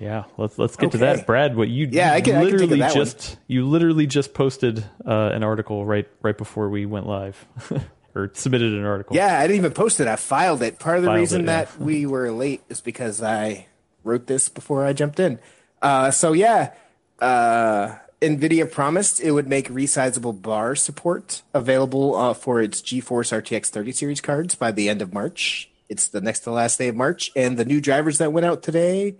Yeah, 0.05 0.24
let's 0.36 0.59
let's 0.59 0.76
get 0.76 0.89
okay. 0.89 0.93
to 0.93 0.98
that, 0.98 1.26
Brad. 1.26 1.56
What 1.56 1.68
you 1.68 1.89
yeah, 1.90 2.12
I 2.12 2.20
can, 2.20 2.44
literally 2.44 2.82
I 2.82 2.89
can 2.89 2.94
just 2.94 3.39
you 3.47 3.64
literally 3.66 4.06
just 4.06 4.35
posted 4.35 4.85
uh, 5.06 5.31
an 5.32 5.43
article 5.43 5.86
right 5.86 6.06
right 6.20 6.36
before 6.36 6.68
we 6.68 6.85
went 6.85 7.06
live, 7.06 7.47
or 8.14 8.31
submitted 8.35 8.74
an 8.74 8.85
article. 8.85 9.16
Yeah, 9.16 9.39
I 9.39 9.47
didn't 9.47 9.56
even 9.56 9.72
post 9.72 10.01
it. 10.01 10.06
I 10.06 10.16
filed 10.16 10.60
it. 10.60 10.78
Part 10.78 10.98
of 10.98 11.05
the 11.05 11.09
filed 11.09 11.20
reason 11.20 11.40
it, 11.43 11.47
that 11.47 11.70
yeah. 11.78 11.85
we 11.86 12.05
were 12.14 12.31
late 12.31 12.62
is 12.68 12.82
because 12.82 13.22
I 13.22 13.66
wrote 14.02 14.26
this 14.26 14.51
before 14.51 14.85
I 14.85 14.93
jumped 14.93 15.18
in. 15.18 15.39
Uh, 15.81 16.10
so 16.10 16.35
yeah, 16.35 16.74
uh, 17.20 17.94
NVIDIA 18.20 18.70
promised 18.70 19.22
it 19.22 19.31
would 19.31 19.48
make 19.48 19.70
resizable 19.70 20.39
bar 20.39 20.76
support 20.76 21.40
available 21.55 22.14
uh, 22.14 22.35
for 22.35 22.60
its 22.60 22.82
GeForce 22.82 23.32
RTX 23.32 23.68
30 23.68 23.93
series 23.93 24.20
cards 24.20 24.55
by 24.55 24.70
the 24.70 24.90
end 24.90 25.01
of 25.01 25.14
March. 25.14 25.70
It's 25.89 26.09
the 26.09 26.20
next 26.20 26.40
to 26.40 26.51
last 26.51 26.78
day 26.78 26.89
of 26.89 26.97
March, 26.97 27.31
and 27.35 27.56
the 27.56 27.64
new 27.64 27.81
drivers 27.81 28.18
that 28.18 28.35
went 28.35 28.44
out 28.44 28.62
today 28.62 29.16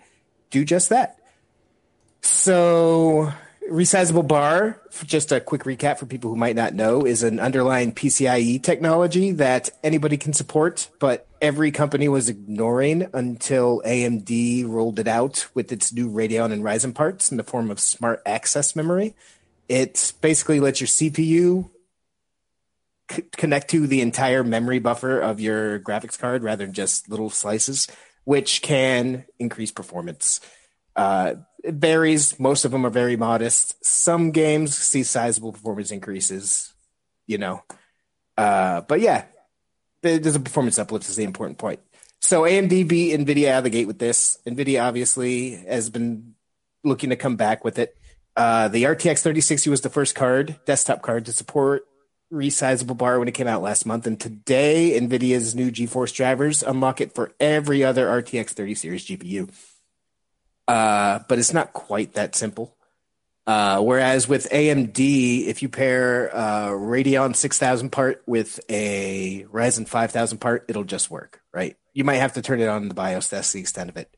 do 0.51 0.65
just 0.65 0.89
that. 0.91 1.19
So, 2.21 3.33
resizable 3.71 4.27
bar, 4.27 4.81
just 5.05 5.33
a 5.33 5.41
quick 5.41 5.65
recap 5.65 5.99
for 5.99 6.07
people 6.07 6.31
who 6.31 6.37
might 6.37 6.57
not 6.57 6.75
know, 6.75 7.07
is 7.07 7.23
an 7.23 7.41
underlying 7.41 7.93
PCIe 7.93 8.63
technology 8.63 9.33
that 9.33 9.71
anybody 9.83 10.17
can 10.17 10.33
support, 10.33 10.91
but 10.99 11.27
every 11.41 11.71
company 11.71 12.09
was 12.09 12.29
ignoring 12.29 13.09
until 13.13 13.83
AMD 13.85 14.67
rolled 14.67 14.99
it 14.99 15.09
out 15.09 15.47
with 15.55 15.73
its 15.73 15.93
new 15.93 16.11
Radeon 16.11 16.53
and 16.53 16.63
Ryzen 16.63 16.95
parts 16.95 17.31
in 17.31 17.37
the 17.37 17.43
form 17.43 17.71
of 17.71 17.81
smart 17.81 18.23
access 18.25 18.75
memory. 18.75 19.15
It 19.69 20.13
basically 20.21 20.61
lets 20.61 20.81
your 20.81 20.89
CPU 20.89 21.71
c- 23.11 23.25
connect 23.37 23.71
to 23.71 23.87
the 23.87 24.01
entire 24.01 24.45
memory 24.45 24.79
buffer 24.79 25.21
of 25.21 25.41
your 25.41 25.79
graphics 25.79 26.19
card 26.19 26.43
rather 26.43 26.65
than 26.65 26.75
just 26.75 27.09
little 27.09 27.31
slices 27.31 27.89
which 28.25 28.63
can 28.63 29.25
increase 29.39 29.71
performance. 29.71 30.41
Uh, 30.97 31.35
it 31.63 31.75
varies. 31.75 32.39
Most 32.39 32.65
of 32.65 32.71
them 32.71 32.85
are 32.85 32.91
very 32.91 33.17
modest. 33.17 33.85
Some 33.85 34.31
games 34.31 34.77
see 34.77 35.03
sizable 35.03 35.53
performance 35.53 35.91
increases, 35.91 36.73
you 37.27 37.39
know. 37.39 37.63
Uh, 38.37 38.83
but 38.83 39.01
yeah, 39.01 39.25
there's 40.03 40.37
a 40.37 40.41
performance 40.41 40.79
uplift 40.79 41.09
is 41.09 41.17
the 41.17 41.25
important 41.25 41.59
point. 41.59 41.81
So 42.21 42.43
AMD 42.43 42.89
beat 42.89 43.19
NVIDIA 43.19 43.49
out 43.49 43.59
of 43.59 43.65
the 43.65 43.71
gate 43.71 43.87
with 43.87 43.99
this. 43.99 44.39
NVIDIA 44.47 44.83
obviously 44.83 45.57
has 45.69 45.91
been 45.91 46.35
looking 46.83 47.11
to 47.11 47.17
come 47.17 47.37
back 47.37 47.65
with 47.65 47.79
it. 47.79 47.97
Uh, 48.37 48.69
the 48.69 48.85
RTX 48.85 49.23
3060 49.23 49.71
was 49.71 49.83
the 49.83 49.91
first 49.91 50.15
card, 50.15 50.59
desktop 50.67 51.03
card, 51.03 51.27
to 51.27 51.33
support 51.33 51.85
resizable 52.35 52.97
bar 52.97 53.19
when 53.19 53.29
it 53.29 53.33
came 53.33 53.47
out 53.47 53.63
last 53.63 53.87
month, 53.87 54.07
and 54.07 54.21
today 54.21 54.99
NVIDIA's 55.01 55.55
new 55.55 55.71
GeForce 55.71 56.15
drivers 56.15 56.63
unlock 56.63 57.01
it 57.01 57.15
for 57.15 57.33
every 57.39 57.85
other 57.85 58.07
RTX 58.07 58.51
30 58.51 58.75
series 58.75 59.07
GPU. 59.07 59.51
Uh, 60.67 61.21
but 61.29 61.39
it's 61.39 61.53
not 61.53 61.73
quite 61.73 62.15
that 62.15 62.35
simple. 62.35 62.77
Uh, 63.47 63.81
whereas 63.81 64.27
with 64.27 64.49
AMD, 64.51 65.47
if 65.47 65.63
you 65.63 65.69
pair 65.69 66.35
uh, 66.35 66.69
Radeon 66.71 67.37
6000 67.37 67.91
part 67.91 68.23
with 68.27 68.59
a 68.71 69.45
Ryzen 69.53 69.87
5000 69.87 70.39
part, 70.39 70.65
it'll 70.69 70.85
just 70.85 71.11
work, 71.11 71.43
right? 71.53 71.77
You 71.93 72.05
might 72.05 72.17
have 72.17 72.33
to 72.35 72.43
turn 72.43 72.61
it 72.61 72.69
on 72.69 72.83
in 72.83 72.89
the 72.89 72.95
BIOS. 72.95 73.29
That's 73.29 73.53
the 73.53 73.61
extent 73.61 73.91
of 73.91 73.97
it. 73.97 74.15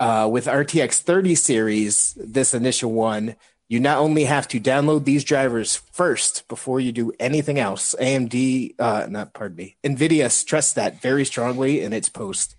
Uh, 0.00 0.28
with 0.30 0.46
RTX 0.46 1.00
30 1.00 1.36
series, 1.36 2.14
this 2.16 2.52
initial 2.52 2.90
one, 2.92 3.36
you 3.68 3.80
not 3.80 3.98
only 3.98 4.24
have 4.24 4.46
to 4.48 4.60
download 4.60 5.04
these 5.04 5.24
drivers 5.24 5.76
first 5.92 6.46
before 6.48 6.80
you 6.80 6.92
do 6.92 7.12
anything 7.18 7.58
else. 7.58 7.94
AMD, 7.98 8.74
uh, 8.78 9.06
not 9.08 9.32
pardon 9.32 9.56
me, 9.56 9.76
NVIDIA 9.82 10.30
stressed 10.30 10.74
that 10.74 11.00
very 11.00 11.24
strongly 11.24 11.80
in 11.80 11.92
its 11.92 12.08
post. 12.08 12.56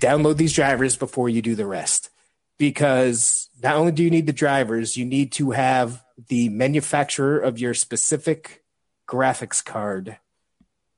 Download 0.00 0.36
these 0.36 0.52
drivers 0.52 0.96
before 0.96 1.28
you 1.28 1.40
do 1.40 1.54
the 1.54 1.66
rest 1.66 2.10
because 2.58 3.48
not 3.62 3.76
only 3.76 3.92
do 3.92 4.02
you 4.02 4.10
need 4.10 4.26
the 4.26 4.32
drivers, 4.32 4.96
you 4.96 5.04
need 5.04 5.32
to 5.32 5.52
have 5.52 6.02
the 6.28 6.48
manufacturer 6.48 7.38
of 7.38 7.58
your 7.58 7.74
specific 7.74 8.64
graphics 9.08 9.64
card 9.64 10.18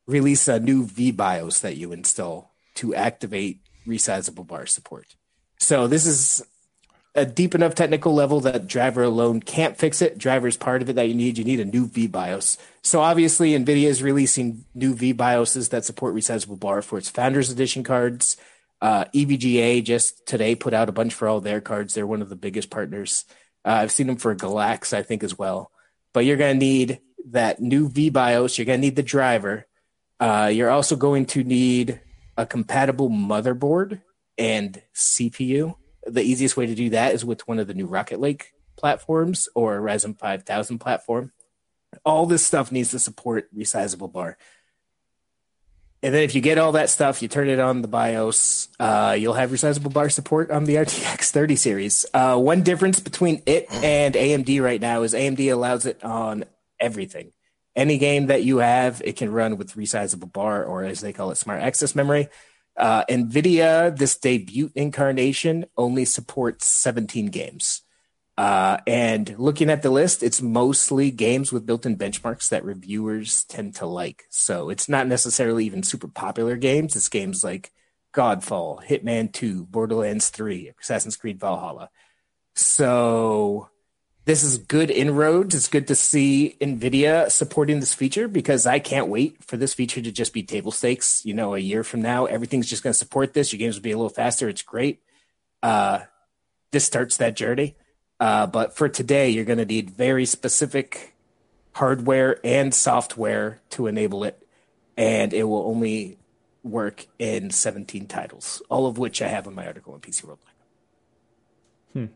release 0.06 0.48
a 0.48 0.58
new 0.58 0.86
VBIOS 0.86 1.60
that 1.60 1.76
you 1.76 1.92
install 1.92 2.54
to 2.74 2.94
activate 2.94 3.60
resizable 3.86 4.46
bar 4.46 4.66
support. 4.66 5.16
So 5.58 5.86
this 5.86 6.06
is 6.06 6.44
a 7.14 7.24
deep 7.24 7.54
enough 7.54 7.74
technical 7.74 8.14
level 8.14 8.40
that 8.40 8.66
driver 8.66 9.02
alone 9.02 9.40
can't 9.40 9.76
fix 9.76 10.02
it. 10.02 10.18
Driver 10.18 10.46
is 10.46 10.56
part 10.56 10.82
of 10.82 10.90
it 10.90 10.94
that 10.94 11.08
you 11.08 11.14
need. 11.14 11.38
You 11.38 11.44
need 11.44 11.60
a 11.60 11.64
new 11.64 11.88
VBIOS. 11.88 12.58
So 12.82 13.00
obviously, 13.00 13.52
NVIDIA 13.52 13.86
is 13.86 14.02
releasing 14.02 14.64
new 14.74 14.94
VBIOSes 14.94 15.70
that 15.70 15.84
support 15.84 16.14
resizable 16.14 16.58
bar 16.58 16.82
for 16.82 16.98
its 16.98 17.10
Founders 17.10 17.50
Edition 17.50 17.82
cards. 17.82 18.36
Uh, 18.80 19.06
EVGA 19.06 19.82
just 19.82 20.26
today 20.26 20.54
put 20.54 20.72
out 20.72 20.88
a 20.88 20.92
bunch 20.92 21.12
for 21.12 21.26
all 21.26 21.40
their 21.40 21.60
cards. 21.60 21.94
They're 21.94 22.06
one 22.06 22.22
of 22.22 22.28
the 22.28 22.36
biggest 22.36 22.70
partners. 22.70 23.24
Uh, 23.64 23.70
I've 23.70 23.92
seen 23.92 24.06
them 24.06 24.16
for 24.16 24.34
Galax, 24.36 24.92
I 24.92 25.02
think, 25.02 25.24
as 25.24 25.36
well. 25.36 25.72
But 26.12 26.24
you're 26.24 26.36
going 26.36 26.54
to 26.54 26.64
need 26.64 27.00
that 27.30 27.60
new 27.60 27.88
VBIOS. 27.88 28.56
You're 28.56 28.66
going 28.66 28.80
to 28.80 28.86
need 28.86 28.96
the 28.96 29.02
driver. 29.02 29.66
Uh, 30.20 30.50
you're 30.52 30.70
also 30.70 30.96
going 30.96 31.26
to 31.26 31.42
need 31.42 32.00
a 32.36 32.46
compatible 32.46 33.10
motherboard 33.10 34.00
and 34.36 34.80
CPU. 34.94 35.74
The 36.08 36.22
easiest 36.22 36.56
way 36.56 36.66
to 36.66 36.74
do 36.74 36.90
that 36.90 37.14
is 37.14 37.24
with 37.24 37.46
one 37.46 37.58
of 37.58 37.66
the 37.66 37.74
new 37.74 37.86
Rocket 37.86 38.20
Lake 38.20 38.52
platforms 38.76 39.48
or 39.54 39.80
Ryzen 39.80 40.18
5000 40.18 40.78
platform. 40.78 41.32
All 42.04 42.26
this 42.26 42.44
stuff 42.44 42.70
needs 42.70 42.90
to 42.90 42.98
support 42.98 43.54
resizable 43.54 44.12
bar. 44.12 44.38
And 46.02 46.14
then 46.14 46.22
if 46.22 46.34
you 46.34 46.40
get 46.40 46.58
all 46.58 46.72
that 46.72 46.90
stuff, 46.90 47.22
you 47.22 47.28
turn 47.28 47.48
it 47.48 47.58
on 47.58 47.82
the 47.82 47.88
BIOS, 47.88 48.68
uh, 48.78 49.16
you'll 49.18 49.34
have 49.34 49.50
resizable 49.50 49.92
bar 49.92 50.08
support 50.08 50.50
on 50.50 50.64
the 50.64 50.76
RTX 50.76 51.30
30 51.30 51.56
series. 51.56 52.06
Uh, 52.14 52.36
one 52.36 52.62
difference 52.62 53.00
between 53.00 53.42
it 53.46 53.66
and 53.72 54.14
AMD 54.14 54.62
right 54.62 54.80
now 54.80 55.02
is 55.02 55.12
AMD 55.12 55.52
allows 55.52 55.86
it 55.86 56.04
on 56.04 56.44
everything. 56.78 57.32
Any 57.74 57.98
game 57.98 58.26
that 58.26 58.44
you 58.44 58.58
have, 58.58 59.02
it 59.04 59.16
can 59.16 59.32
run 59.32 59.56
with 59.56 59.74
resizable 59.74 60.32
bar, 60.32 60.64
or 60.64 60.84
as 60.84 61.00
they 61.00 61.12
call 61.12 61.32
it, 61.32 61.36
smart 61.36 61.62
access 61.62 61.96
memory. 61.96 62.28
Uh, 62.78 63.04
NVIDIA, 63.06 63.96
this 63.96 64.16
debut 64.16 64.70
incarnation, 64.74 65.66
only 65.76 66.04
supports 66.04 66.66
17 66.66 67.26
games. 67.26 67.82
Uh, 68.38 68.78
and 68.86 69.36
looking 69.36 69.68
at 69.68 69.82
the 69.82 69.90
list, 69.90 70.22
it's 70.22 70.40
mostly 70.40 71.10
games 71.10 71.50
with 71.50 71.66
built 71.66 71.84
in 71.84 71.98
benchmarks 71.98 72.48
that 72.50 72.64
reviewers 72.64 73.42
tend 73.44 73.74
to 73.74 73.84
like. 73.84 74.26
So 74.30 74.70
it's 74.70 74.88
not 74.88 75.08
necessarily 75.08 75.66
even 75.66 75.82
super 75.82 76.06
popular 76.06 76.56
games. 76.56 76.94
It's 76.94 77.08
games 77.08 77.42
like 77.42 77.72
Godfall, 78.14 78.84
Hitman 78.86 79.32
2, 79.32 79.66
Borderlands 79.66 80.28
3, 80.28 80.72
Assassin's 80.80 81.16
Creed 81.16 81.40
Valhalla. 81.40 81.90
So 82.54 83.70
this 84.28 84.42
is 84.42 84.58
good 84.58 84.90
inroads. 84.90 85.54
It's 85.54 85.68
good 85.68 85.88
to 85.88 85.94
see 85.94 86.54
NVIDIA 86.60 87.30
supporting 87.30 87.80
this 87.80 87.94
feature 87.94 88.28
because 88.28 88.66
I 88.66 88.78
can't 88.78 89.08
wait 89.08 89.42
for 89.42 89.56
this 89.56 89.72
feature 89.72 90.02
to 90.02 90.12
just 90.12 90.34
be 90.34 90.42
table 90.42 90.70
stakes. 90.70 91.24
You 91.24 91.32
know, 91.32 91.54
a 91.54 91.58
year 91.58 91.82
from 91.82 92.02
now, 92.02 92.26
everything's 92.26 92.68
just 92.68 92.82
going 92.82 92.92
to 92.92 92.98
support 92.98 93.32
this. 93.32 93.54
Your 93.54 93.58
games 93.58 93.76
will 93.76 93.84
be 93.84 93.92
a 93.92 93.96
little 93.96 94.10
faster. 94.10 94.46
It's 94.46 94.60
great. 94.60 95.00
Uh, 95.62 96.00
this 96.72 96.84
starts 96.84 97.16
that 97.16 97.36
journey. 97.36 97.74
Uh, 98.20 98.46
but 98.46 98.76
for 98.76 98.86
today, 98.86 99.30
you're 99.30 99.46
going 99.46 99.60
to 99.60 99.64
need 99.64 99.88
very 99.88 100.26
specific 100.26 101.14
hardware 101.72 102.38
and 102.44 102.74
software 102.74 103.62
to 103.70 103.86
enable 103.86 104.24
it, 104.24 104.46
and 104.98 105.32
it 105.32 105.44
will 105.44 105.66
only 105.66 106.18
work 106.62 107.06
in 107.18 107.50
17 107.50 108.06
titles, 108.06 108.60
all 108.68 108.86
of 108.86 108.98
which 108.98 109.22
I 109.22 109.28
have 109.28 109.46
in 109.46 109.54
my 109.54 109.66
article 109.66 109.94
on 109.94 110.00
PCWorld. 110.00 110.36
Hmm. 111.94 112.06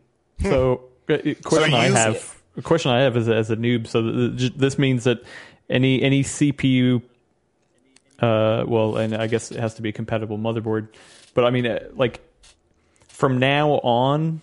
So, 0.42 0.91
question 1.18 1.70
so 1.70 1.76
I 1.76 1.88
have, 1.88 2.42
a 2.56 2.62
question 2.62 2.90
I 2.90 3.00
have 3.00 3.16
is 3.16 3.28
as 3.28 3.50
a 3.50 3.56
noob. 3.56 3.86
So 3.86 4.28
this 4.50 4.78
means 4.78 5.04
that 5.04 5.22
any 5.68 6.02
any 6.02 6.22
CPU, 6.22 7.02
uh, 8.20 8.64
well, 8.66 8.96
and 8.96 9.14
I 9.14 9.26
guess 9.26 9.50
it 9.50 9.58
has 9.58 9.74
to 9.74 9.82
be 9.82 9.90
a 9.90 9.92
compatible 9.92 10.38
motherboard. 10.38 10.88
But 11.34 11.44
I 11.44 11.50
mean, 11.50 11.66
uh, 11.66 11.80
like 11.94 12.20
from 13.08 13.38
now 13.38 13.72
on, 13.80 14.42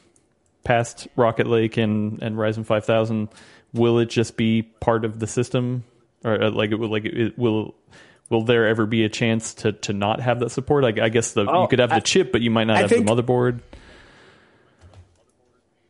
past 0.63 1.07
Rocket 1.15 1.47
Lake 1.47 1.77
and 1.77 2.21
and 2.21 2.35
Ryzen 2.35 2.65
5000, 2.65 3.29
will 3.73 3.99
it 3.99 4.09
just 4.09 4.37
be 4.37 4.63
part 4.63 5.05
of 5.05 5.19
the 5.19 5.27
system, 5.27 5.83
or 6.23 6.41
uh, 6.43 6.51
like 6.51 6.71
it 6.71 6.75
will 6.75 6.89
like 6.89 7.05
it 7.05 7.37
will 7.37 7.75
will 8.29 8.43
there 8.43 8.67
ever 8.67 8.85
be 8.85 9.03
a 9.03 9.09
chance 9.09 9.53
to 9.55 9.73
to 9.73 9.93
not 9.93 10.19
have 10.19 10.39
that 10.39 10.49
support? 10.49 10.83
I, 10.83 11.05
I 11.05 11.09
guess 11.09 11.33
the 11.33 11.45
oh, 11.49 11.63
you 11.63 11.67
could 11.67 11.79
have 11.79 11.89
the 11.89 11.95
I, 11.95 11.99
chip, 11.99 12.31
but 12.31 12.41
you 12.41 12.51
might 12.51 12.65
not 12.65 12.77
I 12.77 12.81
have 12.81 12.89
think, 12.89 13.05
the 13.05 13.13
motherboard. 13.13 13.59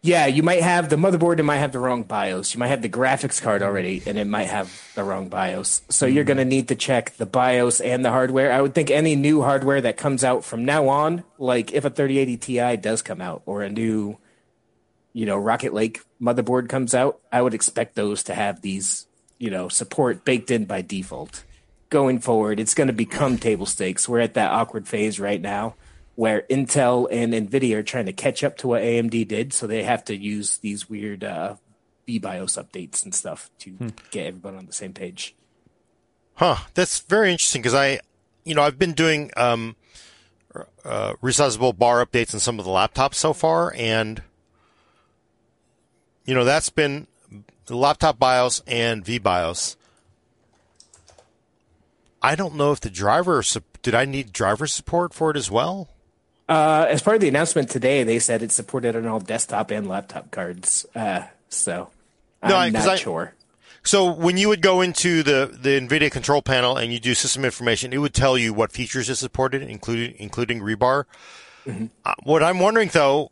Yeah, 0.02 0.28
you 0.28 0.44
might 0.44 0.62
have 0.62 0.90
the 0.90 0.96
motherboard 0.96 1.40
and 1.40 1.48
might 1.48 1.58
have 1.58 1.74
the 1.74 1.80
wrong 1.80 2.04
BIOS. 2.04 2.54
You 2.54 2.60
might 2.60 2.70
have 2.70 2.82
the 2.82 2.90
graphics 2.90 3.42
card 3.42 3.62
already 3.62 4.02
and 4.06 4.18
it 4.18 4.28
might 4.28 4.48
have 4.48 4.72
the 4.96 5.04
wrong 5.04 5.28
BIOS. 5.28 5.82
So 5.90 6.06
mm-hmm. 6.06 6.16
you're 6.16 6.24
going 6.24 6.38
to 6.38 6.46
need 6.46 6.70
to 6.70 6.76
check 6.76 7.18
the 7.18 7.26
BIOS 7.26 7.82
and 7.82 8.06
the 8.06 8.10
hardware. 8.10 8.54
I 8.54 8.62
would 8.62 8.74
think 8.74 8.92
any 8.92 9.18
new 9.18 9.42
hardware 9.42 9.82
that 9.82 9.98
comes 9.98 10.24
out 10.24 10.46
from 10.46 10.64
now 10.64 10.88
on, 10.88 11.26
like 11.38 11.74
if 11.74 11.84
a 11.84 11.90
3080 11.90 12.38
Ti 12.38 12.78
does 12.78 13.02
come 13.02 13.20
out 13.20 13.42
or 13.46 13.62
a 13.62 13.70
new 13.70 14.18
you 15.12 15.26
know 15.26 15.38
Rocket 15.38 15.74
Lake 15.74 16.02
motherboard 16.22 16.70
comes 16.70 16.96
out, 16.96 17.20
I 17.32 17.42
would 17.42 17.54
expect 17.54 17.96
those 17.96 18.24
to 18.24 18.34
have 18.34 18.62
these 18.62 19.06
you 19.38 19.50
know 19.50 19.68
support 19.68 20.24
baked 20.24 20.50
in 20.50 20.64
by 20.64 20.82
default. 20.82 21.44
Going 21.90 22.20
forward, 22.20 22.60
it's 22.60 22.76
going 22.76 22.88
to 22.88 22.94
become 22.94 23.38
table 23.38 23.66
stakes. 23.66 24.08
We're 24.08 24.20
at 24.20 24.36
that 24.36 24.52
awkward 24.52 24.88
phase 24.88 25.20
right 25.20 25.42
now 25.42 25.76
where 26.20 26.42
Intel 26.50 27.08
and 27.10 27.32
Nvidia 27.32 27.78
are 27.78 27.82
trying 27.82 28.08
to 28.08 28.12
catch 28.12 28.44
up 28.44 28.58
to 28.58 28.68
what 28.68 28.82
AMD 28.82 29.26
did, 29.30 29.54
so 29.54 29.66
they 29.66 29.84
have 29.84 30.04
to 30.04 30.14
use 30.14 30.58
these 30.58 30.90
weird 30.90 31.24
uh, 31.24 31.56
BIOS 32.06 32.58
updates 32.58 33.06
and 33.06 33.16
stuff 33.16 33.50
to 33.60 33.70
hmm. 33.70 33.88
get 34.12 34.28
everybody 34.28 34.58
on 34.58 34.66
the 34.66 34.74
same 34.74 34.92
page. 34.92 35.34
Huh, 36.34 36.58
that's 36.74 37.00
very 37.00 37.32
interesting 37.32 37.62
because 37.62 37.74
I, 37.74 38.02
you 38.44 38.54
know, 38.54 38.64
I've 38.64 38.78
been 38.78 38.92
doing 38.92 39.32
um, 39.38 39.78
uh, 40.84 41.14
resizable 41.24 41.78
bar 41.78 42.06
updates 42.06 42.34
on 42.34 42.42
some 42.42 42.60
of 42.60 42.66
the 42.66 42.72
laptops 42.72 43.14
so 43.14 43.32
far, 43.32 43.74
and 43.78 44.22
you 46.26 46.36
know, 46.36 46.44
that's 46.44 46.70
been 46.70 47.08
the 47.68 47.78
laptop 47.78 48.20
BIOS 48.20 48.62
and 48.68 49.06
vBIOS. 49.06 49.78
I 52.22 52.36
don't 52.36 52.56
know 52.56 52.74
if 52.74 52.82
the 52.82 52.90
driver 52.90 53.42
did 53.82 53.96
I 53.96 54.04
need 54.04 54.34
driver 54.34 54.68
support 54.68 55.14
for 55.14 55.32
it 55.32 55.38
as 55.38 55.50
well. 55.50 55.88
Uh, 56.50 56.88
as 56.90 57.02
part 57.04 57.14
of 57.14 57.22
the 57.22 57.28
announcement 57.28 57.70
today, 57.70 58.04
they 58.04 58.18
said 58.18 58.42
it's 58.42 58.56
supported 58.56 58.96
on 58.96 59.06
all 59.06 59.20
desktop 59.20 59.70
and 59.70 59.88
laptop 59.88 60.32
cards. 60.32 60.84
Uh, 60.96 61.22
so 61.48 61.92
I'm 62.42 62.74
no, 62.74 62.80
not 62.80 62.90
I, 62.90 62.96
sure. 62.96 63.36
So 63.84 64.12
when 64.12 64.36
you 64.36 64.50
would 64.50 64.62
go 64.62 64.82
into 64.82 65.22
the, 65.22 65.56
the 65.62 65.80
NVIDIA 65.80 66.12
control 66.12 66.42
panel 66.42 66.76
and 66.76 66.92
you 66.92 67.00
do 67.00 67.14
system 67.14 67.46
information, 67.46 67.94
it 67.94 68.00
would 68.00 68.16
tell 68.16 68.36
you 68.36 68.52
what 68.52 68.72
features 68.72 69.10
it 69.10 69.16
supported, 69.16 69.62
including 69.62 70.16
including 70.18 70.60
rebar. 70.60 71.06
Mm-hmm. 71.68 71.86
Uh, 72.04 72.16
what 72.24 72.42
I'm 72.42 72.60
wondering 72.60 72.90
though 72.90 73.32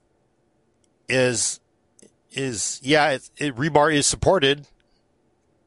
is 1.09 1.59
is 2.31 2.79
yeah, 2.83 3.11
it, 3.11 3.29
it, 3.37 3.55
rebar 3.55 3.93
is 3.93 4.05
supported, 4.05 4.67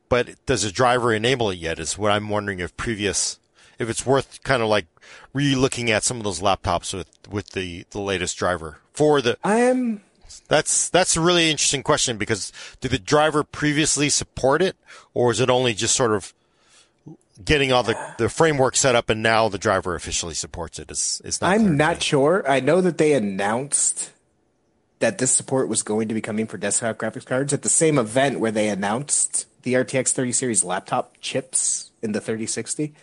but 0.09 0.35
does 0.47 0.63
the 0.63 0.71
driver 0.71 1.13
enable 1.13 1.51
it 1.51 1.59
yet? 1.59 1.81
Is 1.81 1.99
what 1.99 2.13
I'm 2.13 2.29
wondering 2.29 2.61
if 2.61 2.77
previous, 2.77 3.40
if 3.81 3.89
it's 3.89 4.07
worth 4.07 4.43
kind 4.45 4.63
of 4.63 4.69
like 4.69 4.87
re-looking 5.33 5.91
at 5.91 6.05
some 6.05 6.19
of 6.19 6.23
those 6.23 6.41
laptops 6.41 6.95
with 6.95 7.09
with 7.29 7.51
the 7.51 7.85
the 7.91 8.01
latest 8.01 8.37
driver 8.37 8.79
for 8.93 9.21
the. 9.21 9.37
I'm. 9.43 10.03
That's 10.47 10.89
that's 10.89 11.17
a 11.17 11.21
really 11.21 11.51
interesting 11.51 11.83
question 11.83 12.17
because 12.17 12.53
did 12.81 12.93
the 12.93 12.99
driver 12.99 13.43
previously 13.43 14.09
support 14.11 14.63
it, 14.63 14.77
or 15.15 15.33
is 15.33 15.41
it 15.41 15.51
only 15.51 15.75
just 15.75 15.97
sort 15.97 16.13
of 16.13 16.33
getting 17.45 17.73
all 17.73 17.83
the, 17.83 17.97
the 18.19 18.29
framework 18.29 18.77
set 18.77 18.95
up 18.95 19.11
and 19.11 19.23
now 19.23 19.49
the 19.49 19.59
driver 19.59 19.97
officially 19.97 20.35
supports 20.35 20.79
it? 20.79 20.91
Is 20.91 21.21
is 21.25 21.41
not 21.41 21.51
I'm 21.51 21.77
not 21.77 22.03
sure. 22.03 22.49
I 22.49 22.61
know 22.61 22.81
that 22.81 22.99
they 22.99 23.15
announced 23.15 24.13
that 25.01 25.19
this 25.19 25.33
support 25.33 25.69
was 25.69 25.83
going 25.83 26.07
to 26.09 26.15
be 26.15 26.21
coming 26.21 26.47
for 26.47 26.59
desktop 26.59 26.99
graphics 26.99 27.25
cards 27.25 27.53
at 27.53 27.63
the 27.63 27.71
same 27.71 27.99
event 27.99 28.39
where 28.39 28.53
they 28.53 28.69
announced 28.69 29.47
the 29.63 29.75
RTX 29.75 30.13
30 30.13 30.33
series 30.33 30.65
laptop 30.65 31.17
chips 31.21 31.91
in 32.03 32.13
the 32.13 32.21
3060. 32.21 32.95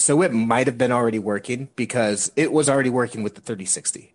So 0.00 0.22
it 0.22 0.32
might 0.32 0.66
have 0.66 0.78
been 0.78 0.92
already 0.92 1.18
working 1.18 1.68
because 1.76 2.32
it 2.34 2.52
was 2.52 2.70
already 2.70 2.88
working 2.88 3.22
with 3.22 3.34
the 3.34 3.42
3060. 3.42 4.14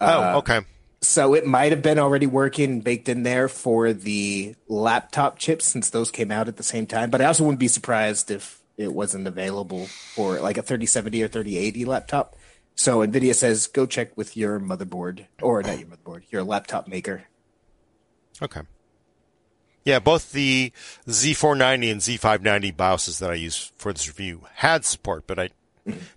Oh, 0.00 0.06
uh, 0.06 0.36
okay. 0.36 0.60
So 1.00 1.34
it 1.34 1.44
might 1.44 1.72
have 1.72 1.82
been 1.82 1.98
already 1.98 2.26
working 2.26 2.82
baked 2.82 3.08
in 3.08 3.24
there 3.24 3.48
for 3.48 3.92
the 3.92 4.54
laptop 4.68 5.36
chips 5.36 5.66
since 5.66 5.90
those 5.90 6.12
came 6.12 6.30
out 6.30 6.46
at 6.46 6.56
the 6.56 6.62
same 6.62 6.86
time. 6.86 7.10
But 7.10 7.20
I 7.20 7.24
also 7.24 7.42
wouldn't 7.42 7.58
be 7.58 7.66
surprised 7.66 8.30
if 8.30 8.62
it 8.76 8.92
wasn't 8.92 9.26
available 9.26 9.86
for 9.86 10.38
like 10.38 10.56
a 10.56 10.62
3070 10.62 11.24
or 11.24 11.26
3080 11.26 11.84
laptop. 11.84 12.36
So 12.76 13.04
Nvidia 13.04 13.34
says 13.34 13.66
go 13.66 13.86
check 13.86 14.16
with 14.16 14.36
your 14.36 14.60
motherboard 14.60 15.26
or 15.42 15.64
not 15.64 15.80
your 15.80 15.88
motherboard, 15.88 16.30
your 16.30 16.44
laptop 16.44 16.86
maker. 16.86 17.24
Okay. 18.40 18.60
Yeah, 19.88 20.00
both 20.00 20.32
the 20.32 20.70
Z490 21.06 21.90
and 21.90 22.00
Z590 22.02 22.76
BIOSes 22.76 23.20
that 23.20 23.30
I 23.30 23.34
use 23.36 23.72
for 23.78 23.90
this 23.90 24.06
review 24.06 24.42
had 24.56 24.84
support, 24.84 25.26
but 25.26 25.38
I 25.38 25.48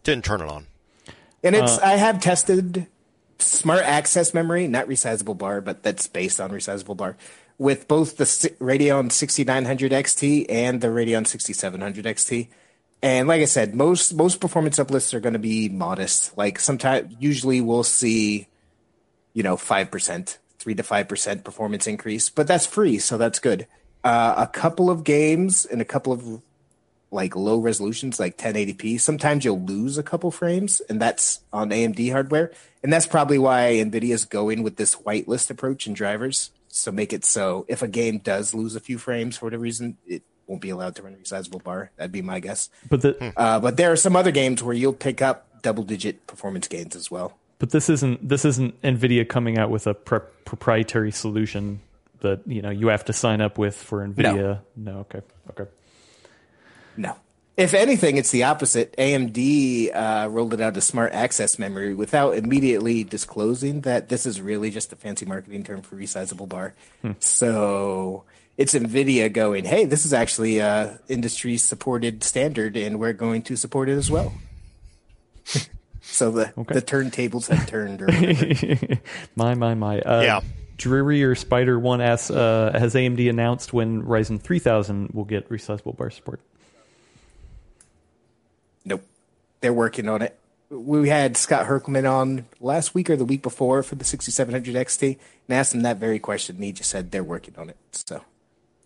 didn't 0.03 0.25
turn 0.25 0.41
it 0.41 0.49
on. 0.49 0.67
And 1.41 1.55
it's 1.55 1.77
uh, 1.77 1.81
I 1.81 1.91
have 1.91 2.19
tested 2.19 2.87
smart 3.39 3.83
access 3.83 4.33
memory, 4.33 4.67
not 4.67 4.87
resizable 4.87 5.37
bar, 5.37 5.61
but 5.61 5.83
that's 5.83 6.05
based 6.07 6.41
on 6.41 6.51
resizable 6.51 6.97
bar, 6.97 7.15
with 7.57 7.87
both 7.87 8.17
the 8.17 8.25
Radeon 8.25 9.09
6900 9.09 9.93
XT 9.93 10.47
and 10.49 10.81
the 10.81 10.89
Radeon 10.89 11.25
6700 11.25 12.03
XT. 12.03 12.49
And 13.01 13.29
like 13.29 13.41
I 13.41 13.45
said, 13.45 13.73
most 13.73 14.13
most 14.15 14.41
performance 14.41 14.79
uplifts 14.79 15.13
are 15.13 15.21
going 15.21 15.31
to 15.31 15.39
be 15.39 15.69
modest. 15.69 16.37
Like 16.37 16.59
sometimes, 16.59 17.15
usually 17.21 17.61
we'll 17.61 17.83
see, 17.83 18.49
you 19.33 19.43
know, 19.43 19.55
five 19.55 19.89
percent, 19.89 20.39
three 20.61 20.75
to 20.75 20.83
five 20.83 21.07
percent 21.07 21.43
performance 21.43 21.87
increase, 21.87 22.29
but 22.29 22.47
that's 22.47 22.65
free, 22.65 22.99
so 22.99 23.17
that's 23.17 23.39
good. 23.39 23.67
Uh, 24.03 24.33
a 24.37 24.47
couple 24.47 24.89
of 24.89 25.03
games 25.03 25.65
and 25.65 25.81
a 25.81 25.85
couple 25.85 26.13
of 26.13 26.41
like 27.11 27.35
low 27.35 27.59
resolutions, 27.59 28.19
like 28.19 28.37
1080p. 28.37 28.99
Sometimes 28.99 29.43
you'll 29.43 29.61
lose 29.61 29.97
a 29.97 30.03
couple 30.03 30.31
frames, 30.31 30.81
and 30.89 31.01
that's 31.01 31.41
on 31.51 31.69
AMD 31.69 32.11
hardware, 32.11 32.51
and 32.83 32.91
that's 32.91 33.05
probably 33.05 33.37
why 33.37 33.81
Nvidia 33.83 34.13
is 34.13 34.25
going 34.25 34.63
with 34.63 34.77
this 34.77 34.95
whitelist 34.95 35.49
approach 35.49 35.87
in 35.87 35.93
drivers. 35.93 36.51
So 36.69 36.91
make 36.91 37.11
it 37.11 37.25
so 37.25 37.65
if 37.67 37.81
a 37.81 37.87
game 37.87 38.19
does 38.19 38.53
lose 38.53 38.75
a 38.75 38.79
few 38.79 38.97
frames 38.97 39.37
for 39.37 39.47
whatever 39.47 39.63
reason, 39.63 39.97
it 40.07 40.23
won't 40.47 40.61
be 40.61 40.69
allowed 40.69 40.95
to 40.95 41.03
run 41.03 41.13
a 41.13 41.17
resizable 41.17 41.61
bar. 41.61 41.91
That'd 41.97 42.13
be 42.13 42.21
my 42.21 42.39
guess. 42.39 42.69
But 42.89 43.01
the, 43.01 43.33
uh, 43.35 43.59
but 43.59 43.75
there 43.75 43.91
are 43.91 43.97
some 43.97 44.15
other 44.15 44.31
games 44.31 44.63
where 44.63 44.73
you'll 44.73 44.93
pick 44.93 45.21
up 45.21 45.61
double 45.61 45.83
digit 45.83 46.25
performance 46.27 46.67
gains 46.67 46.95
as 46.95 47.11
well. 47.11 47.37
But 47.61 47.69
this 47.69 47.91
isn't 47.91 48.27
this 48.27 48.43
isn't 48.43 48.81
Nvidia 48.81 49.29
coming 49.29 49.59
out 49.59 49.69
with 49.69 49.85
a 49.85 49.93
proprietary 49.93 51.11
solution 51.11 51.79
that 52.21 52.41
you 52.47 52.63
know 52.63 52.71
you 52.71 52.87
have 52.87 53.05
to 53.05 53.13
sign 53.13 53.39
up 53.39 53.59
with 53.59 53.75
for 53.75 54.03
Nvidia. 54.03 54.61
No, 54.75 54.93
no 54.93 54.97
okay, 55.01 55.21
okay. 55.51 55.69
No. 56.97 57.15
If 57.57 57.75
anything, 57.75 58.17
it's 58.17 58.31
the 58.31 58.45
opposite. 58.45 58.95
AMD 58.97 59.95
uh, 59.95 60.27
rolled 60.31 60.55
it 60.55 60.61
out 60.61 60.75
as 60.75 60.85
smart 60.85 61.13
access 61.13 61.59
memory 61.59 61.93
without 61.93 62.35
immediately 62.35 63.03
disclosing 63.03 63.81
that 63.81 64.09
this 64.09 64.25
is 64.25 64.41
really 64.41 64.71
just 64.71 64.91
a 64.91 64.95
fancy 64.95 65.27
marketing 65.27 65.63
term 65.63 65.83
for 65.83 65.95
resizable 65.95 66.49
bar. 66.49 66.73
Hmm. 67.03 67.11
So 67.19 68.23
it's 68.57 68.73
NVIDIA 68.73 69.31
going, 69.31 69.65
hey, 69.65 69.85
this 69.85 70.03
is 70.03 70.13
actually 70.13 70.57
a 70.57 70.99
industry 71.07 71.57
supported 71.57 72.23
standard, 72.23 72.75
and 72.75 72.99
we're 72.99 73.13
going 73.13 73.43
to 73.43 73.55
support 73.55 73.87
it 73.87 73.97
as 73.97 74.09
well. 74.09 74.33
so 76.11 76.31
the 76.31 76.53
okay. 76.57 76.75
the 76.75 76.81
turntables 76.81 77.47
have 77.47 77.67
turned. 77.67 78.01
my 79.35 79.55
my 79.55 79.73
my. 79.73 79.99
Uh, 80.01 80.21
yeah. 80.21 80.41
Dreary 80.77 81.23
or 81.23 81.35
Spider 81.35 81.77
One 81.77 82.01
asks, 82.01 82.31
uh, 82.31 82.71
has 82.73 82.95
AMD 82.95 83.29
announced 83.29 83.71
when 83.71 84.01
Ryzen 84.01 84.41
3000 84.41 85.11
will 85.13 85.25
get 85.25 85.47
resizable 85.47 85.95
bar 85.95 86.09
support? 86.09 86.41
Nope, 88.83 89.03
they're 89.59 89.73
working 89.73 90.09
on 90.09 90.23
it. 90.23 90.39
We 90.71 91.09
had 91.09 91.37
Scott 91.37 91.67
Herkelman 91.67 92.11
on 92.11 92.45
last 92.59 92.95
week 92.95 93.11
or 93.11 93.15
the 93.15 93.25
week 93.25 93.43
before 93.43 93.83
for 93.83 93.93
the 93.93 94.03
6700 94.03 94.73
XT 94.73 95.19
and 95.47 95.55
asked 95.55 95.75
him 95.75 95.83
that 95.83 95.97
very 95.97 96.17
question. 96.17 96.55
And 96.55 96.65
he 96.65 96.71
just 96.71 96.89
said 96.89 97.11
they're 97.11 97.23
working 97.23 97.53
on 97.59 97.69
it. 97.69 97.77
So 97.91 98.23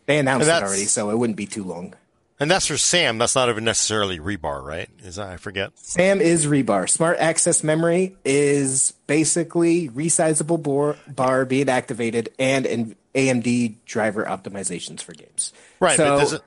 they 0.06 0.18
announced 0.18 0.49
it 0.49 0.64
already, 0.64 0.85
so 0.85 1.11
it 1.11 1.18
wouldn't 1.18 1.38
be 1.38 1.45
too 1.45 1.64
long. 1.64 1.95
And 2.40 2.52
that's 2.52 2.68
for 2.68 2.78
SAM. 2.78 3.18
That's 3.18 3.36
not 3.36 3.48
even 3.49 3.64
necessarily 3.64 4.20
rebar, 4.20 4.62
right? 4.62 4.90
Is 5.03 5.16
that, 5.16 5.30
I 5.30 5.38
forget. 5.38 5.72
SAM 5.76 6.20
is 6.20 6.45
rebar. 6.45 6.90
Smart 6.90 7.18
access 7.18 7.64
memory 7.64 8.18
is 8.26 8.91
basically 9.07 9.90
resizable 9.90 10.62
bar, 10.62 10.98
bar 11.07 11.45
being 11.45 11.70
activated 11.70 12.30
and 12.38 12.66
an 12.66 12.95
AMD 13.14 13.76
driver 13.86 14.26
optimizations 14.26 15.02
for 15.02 15.14
games. 15.14 15.53
Right. 15.80 15.95
So, 15.95 16.20
it, 16.20 16.41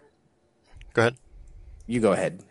go 0.93 1.03
ahead. 1.03 1.17
You 1.87 2.01
go 2.01 2.13
ahead. 2.13 2.43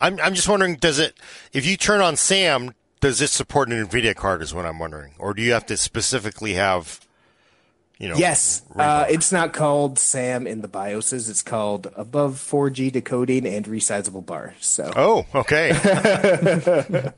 I'm 0.00 0.18
I'm 0.20 0.34
just 0.34 0.48
wondering, 0.48 0.76
does 0.76 0.98
it 0.98 1.18
if 1.52 1.66
you 1.66 1.76
turn 1.76 2.00
on 2.00 2.16
SAM, 2.16 2.72
does 3.00 3.20
it 3.20 3.28
support 3.28 3.68
an 3.68 3.86
NVIDIA 3.86 4.14
card? 4.14 4.42
Is 4.42 4.54
what 4.54 4.64
I'm 4.64 4.78
wondering, 4.78 5.14
or 5.18 5.34
do 5.34 5.42
you 5.42 5.52
have 5.52 5.66
to 5.66 5.76
specifically 5.76 6.54
have 6.54 7.00
you 8.00 8.08
know, 8.08 8.16
yes, 8.16 8.62
uh, 8.76 9.04
it's 9.10 9.30
not 9.30 9.52
called 9.52 9.98
SAM 9.98 10.46
in 10.46 10.62
the 10.62 10.68
BIOSes. 10.68 11.28
It's 11.28 11.42
called 11.42 11.92
above 11.94 12.36
4G 12.36 12.90
decoding 12.90 13.46
and 13.46 13.66
resizable 13.66 14.24
bar. 14.24 14.54
So. 14.58 14.90
Oh, 14.96 15.26
okay. 15.34 15.70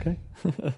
okay. 0.00 0.18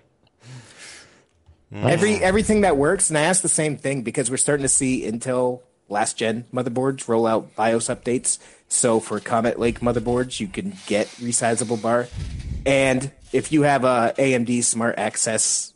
Every 1.70 2.14
everything 2.14 2.62
that 2.62 2.78
works, 2.78 3.10
and 3.10 3.18
I 3.18 3.22
asked 3.24 3.42
the 3.42 3.48
same 3.50 3.76
thing 3.76 4.00
because 4.00 4.30
we're 4.30 4.38
starting 4.38 4.62
to 4.62 4.70
see 4.70 5.02
Intel 5.02 5.60
last 5.90 6.16
gen 6.16 6.46
motherboards 6.50 7.08
roll 7.08 7.26
out 7.26 7.54
BIOS 7.56 7.88
updates. 7.88 8.38
So 8.68 9.00
for 9.00 9.20
Comet 9.20 9.58
Lake 9.58 9.80
motherboards, 9.80 10.40
you 10.40 10.48
can 10.48 10.78
get 10.86 11.08
resizable 11.18 11.80
bar, 11.80 12.08
and 12.64 13.12
if 13.34 13.52
you 13.52 13.62
have 13.62 13.84
a 13.84 14.14
AMD 14.16 14.64
Smart 14.64 14.94
Access 14.96 15.74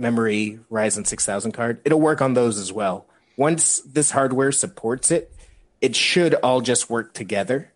memory 0.00 0.58
Ryzen 0.70 1.06
6000 1.06 1.52
card, 1.52 1.80
it'll 1.84 2.00
work 2.00 2.20
on 2.20 2.34
those 2.34 2.58
as 2.58 2.72
well. 2.72 3.06
Once 3.36 3.80
this 3.80 4.10
hardware 4.10 4.52
supports 4.52 5.10
it, 5.10 5.32
it 5.80 5.94
should 5.94 6.34
all 6.34 6.60
just 6.60 6.90
work 6.90 7.14
together 7.14 7.72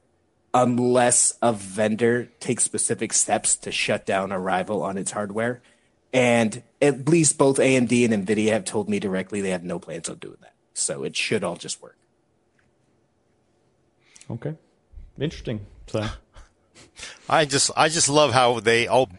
unless 0.53 1.37
a 1.43 1.53
vendor 1.53 2.31
takes 2.39 2.65
specific 2.65 3.13
steps 3.13 3.57
to 3.57 3.73
shut 3.73 4.07
down 4.07 4.31
a 4.31 4.39
rival 4.39 4.83
on 4.83 4.97
its 4.97 5.11
hardware. 5.11 5.63
And 6.13 6.63
at 6.81 7.09
least 7.09 7.39
both 7.39 7.59
AMD 7.59 8.13
and 8.13 8.27
Nvidia 8.27 8.53
have 8.53 8.65
told 8.65 8.89
me 8.89 9.01
directly 9.01 9.41
they 9.41 9.51
have 9.51 9.65
no 9.65 9.81
plans 9.81 10.09
on 10.09 10.19
doing 10.19 10.37
that. 10.43 10.55
So 10.73 11.03
it 11.03 11.17
should 11.17 11.43
all 11.43 11.57
just 11.57 11.83
work. 11.83 11.97
Okay. 14.31 14.55
Interesting. 15.19 15.67
So 15.89 16.07
I 17.29 17.45
just 17.45 17.71
I 17.77 17.89
just 17.89 18.09
love 18.09 18.33
how 18.33 18.61
they 18.61 18.87
all 18.87 19.11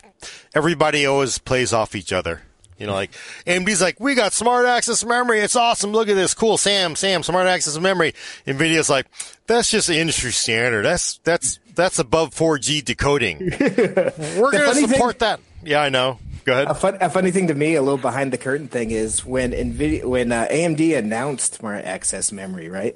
everybody 0.53 1.05
always 1.05 1.37
plays 1.37 1.73
off 1.73 1.95
each 1.95 2.13
other. 2.13 2.41
You 2.77 2.87
know, 2.87 2.93
like 2.93 3.11
AMD's 3.47 3.81
like, 3.81 3.99
we 3.99 4.15
got 4.15 4.33
smart 4.33 4.65
access 4.65 5.05
memory. 5.05 5.39
It's 5.39 5.55
awesome. 5.55 5.91
Look 5.91 6.09
at 6.09 6.15
this. 6.15 6.33
Cool. 6.33 6.57
Sam, 6.57 6.95
Sam, 6.95 7.23
smart 7.23 7.47
access 7.47 7.77
memory. 7.79 8.13
NVIDIA's 8.45 8.89
like, 8.89 9.07
that's 9.47 9.69
just 9.69 9.87
the 9.87 9.97
industry 9.97 10.31
standard. 10.31 10.83
That's, 10.83 11.19
that's, 11.19 11.59
that's 11.73 11.99
above 11.99 12.35
4G 12.35 12.83
decoding. 12.83 13.39
We're 13.59 14.51
going 14.51 14.73
to 14.73 14.87
support 14.87 15.19
thing, 15.19 15.27
that. 15.27 15.39
Yeah, 15.63 15.81
I 15.81 15.89
know. 15.89 16.19
Go 16.43 16.53
ahead. 16.53 16.67
A, 16.67 16.75
fun, 16.75 16.97
a, 16.99 17.09
funny 17.09 17.31
thing 17.31 17.47
to 17.47 17.55
me, 17.55 17.75
a 17.75 17.81
little 17.81 17.97
behind 17.97 18.33
the 18.33 18.37
curtain 18.37 18.67
thing 18.67 18.91
is 18.91 19.25
when 19.25 19.51
NVIDIA, 19.51 20.03
when 20.03 20.31
uh, 20.31 20.47
AMD 20.51 20.97
announced 20.97 21.55
smart 21.55 21.85
access 21.85 22.31
memory, 22.31 22.69
right? 22.69 22.95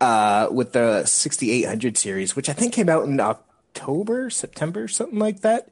Uh, 0.00 0.48
with 0.50 0.72
the 0.72 1.04
6800 1.04 1.96
series, 1.98 2.34
which 2.34 2.48
I 2.48 2.54
think 2.54 2.72
came 2.72 2.88
out 2.88 3.04
in 3.04 3.20
October, 3.20 4.30
September, 4.30 4.88
something 4.88 5.18
like 5.18 5.40
that 5.42 5.68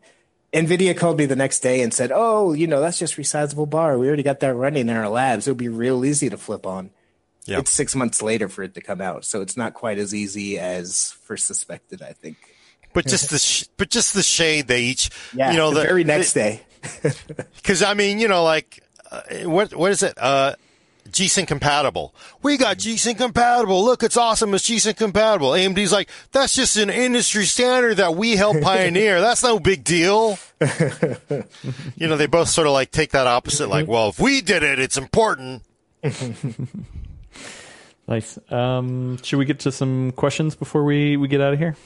NVIDIA 0.53 0.97
called 0.97 1.19
me 1.19 1.27
the 1.27 1.37
next 1.37 1.61
day 1.61 1.83
and 1.83 1.93
said, 1.93 2.11
"Oh, 2.15 2.53
you 2.53 2.67
know, 2.67 2.81
that's 2.81 2.99
just 2.99 3.17
resizable 3.17 3.69
bar. 3.69 3.99
We 3.99 4.07
already 4.07 4.23
got 4.23 4.41
that 4.41 4.55
running 4.55 4.89
in 4.89 4.97
our 4.97 5.09
labs. 5.09 5.47
It'll 5.47 5.57
be 5.57 5.69
real 5.69 6.05
easy 6.05 6.31
to 6.31 6.39
flip 6.39 6.67
on." 6.67 6.91
Yeah. 7.45 7.59
It's 7.59 7.71
six 7.71 7.95
months 7.95 8.23
later 8.23 8.49
for 8.49 8.63
it 8.63 8.75
to 8.75 8.81
come 8.81 9.01
out, 9.01 9.25
so 9.25 9.41
it's 9.41 9.57
not 9.57 9.75
quite 9.75 9.99
as 9.99 10.15
easy 10.15 10.59
as 10.59 11.13
first 11.25 11.47
suspected. 11.47 12.03
I 12.03 12.13
think. 12.13 12.37
But 12.95 13.07
just 13.07 13.31
the 13.31 13.39
sh- 13.39 13.65
but 13.77 13.91
just 13.91 14.15
the 14.15 14.23
shade 14.23 14.67
they 14.67 14.83
each, 14.83 15.11
yeah, 15.35 15.51
you 15.51 15.57
know, 15.57 15.71
the, 15.71 15.81
the 15.81 15.87
very 15.87 16.05
next 16.05 16.33
the, 16.33 16.41
day. 16.41 16.63
Because 17.57 17.83
I 17.83 17.95
mean, 17.95 18.19
you 18.19 18.29
know, 18.29 18.45
like 18.45 18.83
uh, 19.11 19.23
what 19.45 19.75
what 19.75 19.91
is 19.91 20.03
it? 20.03 20.15
Uh, 20.17 20.55
G-Sync 21.13 21.49
compatible. 21.49 22.15
We 22.43 22.57
got 22.57 22.79
G-Sync 22.79 23.19
compatible. 23.19 23.85
Look, 23.85 24.03
it's 24.03 24.17
awesome. 24.17 24.55
It's 24.55 24.65
G-Sync 24.65 24.97
compatible. 24.97 25.51
AMD's 25.51 25.93
like, 25.93 26.09
that's 26.33 26.55
just 26.55 26.77
an 26.77 26.91
industry 26.91 27.45
standard 27.45 27.97
that 27.99 28.15
we 28.15 28.37
helped 28.37 28.63
pioneer. 28.65 29.21
that's 29.21 29.43
no 29.43 29.59
big 29.59 29.85
deal. 29.85 30.39
you 30.61 32.09
know, 32.09 32.17
they 32.17 32.27
both 32.27 32.49
sort 32.49 32.67
of 32.67 32.73
like 32.73 32.91
take 32.91 33.11
that 33.13 33.27
opposite, 33.27 33.69
like, 33.69 33.87
well, 33.89 34.09
if 34.09 34.19
we 34.19 34.41
did 34.41 34.63
it, 34.63 34.79
it's 34.79 34.97
important. 34.97 35.63
nice. 38.09 38.39
Um, 38.51 39.19
should 39.23 39.39
we 39.39 39.45
get 39.45 39.61
to 39.61 39.73
some 39.73 40.13
questions 40.13 40.55
before 40.55 40.85
we, 40.85 41.17
we 41.17 41.29
get 41.29 41.41
out 41.41 41.53
of 41.53 41.59
here? 41.59 41.77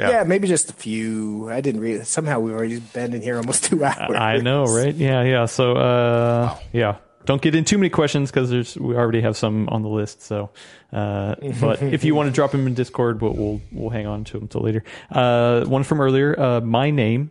Yeah. 0.00 0.10
yeah. 0.10 0.24
maybe 0.24 0.48
just 0.48 0.70
a 0.70 0.72
few. 0.72 1.50
I 1.50 1.60
didn't 1.60 1.82
read. 1.82 2.06
Somehow 2.06 2.40
we've 2.40 2.54
already 2.54 2.80
been 2.80 3.12
in 3.12 3.20
here 3.20 3.36
almost 3.36 3.64
two 3.64 3.84
hours. 3.84 4.16
I 4.16 4.38
know, 4.38 4.64
right? 4.64 4.94
Yeah, 4.94 5.22
yeah. 5.22 5.44
So, 5.44 5.72
uh, 5.72 6.54
wow. 6.54 6.60
yeah. 6.72 6.96
Don't 7.30 7.40
get 7.40 7.54
in 7.54 7.64
too 7.64 7.78
many 7.78 7.90
questions 7.90 8.28
because 8.28 8.50
there's 8.50 8.76
we 8.76 8.96
already 8.96 9.20
have 9.20 9.36
some 9.36 9.68
on 9.68 9.82
the 9.82 9.88
list. 9.88 10.20
So, 10.20 10.50
uh, 10.92 11.36
but 11.60 11.80
if 11.96 12.02
you 12.02 12.16
want 12.16 12.26
to 12.26 12.32
drop 12.32 12.50
them 12.50 12.66
in 12.66 12.74
Discord, 12.74 13.22
we'll 13.22 13.34
we'll, 13.34 13.60
we'll 13.70 13.90
hang 13.90 14.08
on 14.08 14.24
to 14.24 14.32
them 14.32 14.42
until 14.42 14.62
later. 14.62 14.82
Uh, 15.12 15.64
one 15.64 15.84
from 15.84 16.00
earlier. 16.00 16.34
Uh, 16.36 16.60
my 16.60 16.90
name. 16.90 17.30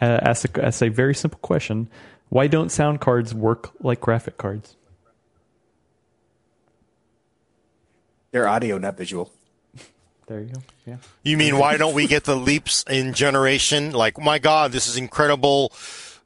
Uh, 0.00 0.20
asks 0.22 0.44
a, 0.44 0.64
asks 0.64 0.80
a 0.82 0.90
very 0.90 1.12
simple 1.12 1.40
question: 1.40 1.88
Why 2.28 2.46
don't 2.46 2.70
sound 2.70 3.00
cards 3.00 3.34
work 3.34 3.72
like 3.80 4.00
graphic 4.00 4.38
cards? 4.38 4.76
They're 8.30 8.46
audio, 8.46 8.78
not 8.78 8.96
visual. 8.96 9.32
There 10.28 10.38
you 10.38 10.54
go. 10.54 10.62
Yeah. 10.86 10.96
You 11.24 11.36
mean 11.36 11.58
why 11.58 11.76
don't 11.78 11.94
we 11.94 12.06
get 12.06 12.22
the 12.22 12.36
leaps 12.36 12.84
in 12.88 13.12
generation? 13.12 13.90
Like, 13.90 14.20
my 14.20 14.38
God, 14.38 14.70
this 14.70 14.86
is 14.86 14.96
incredible. 14.96 15.72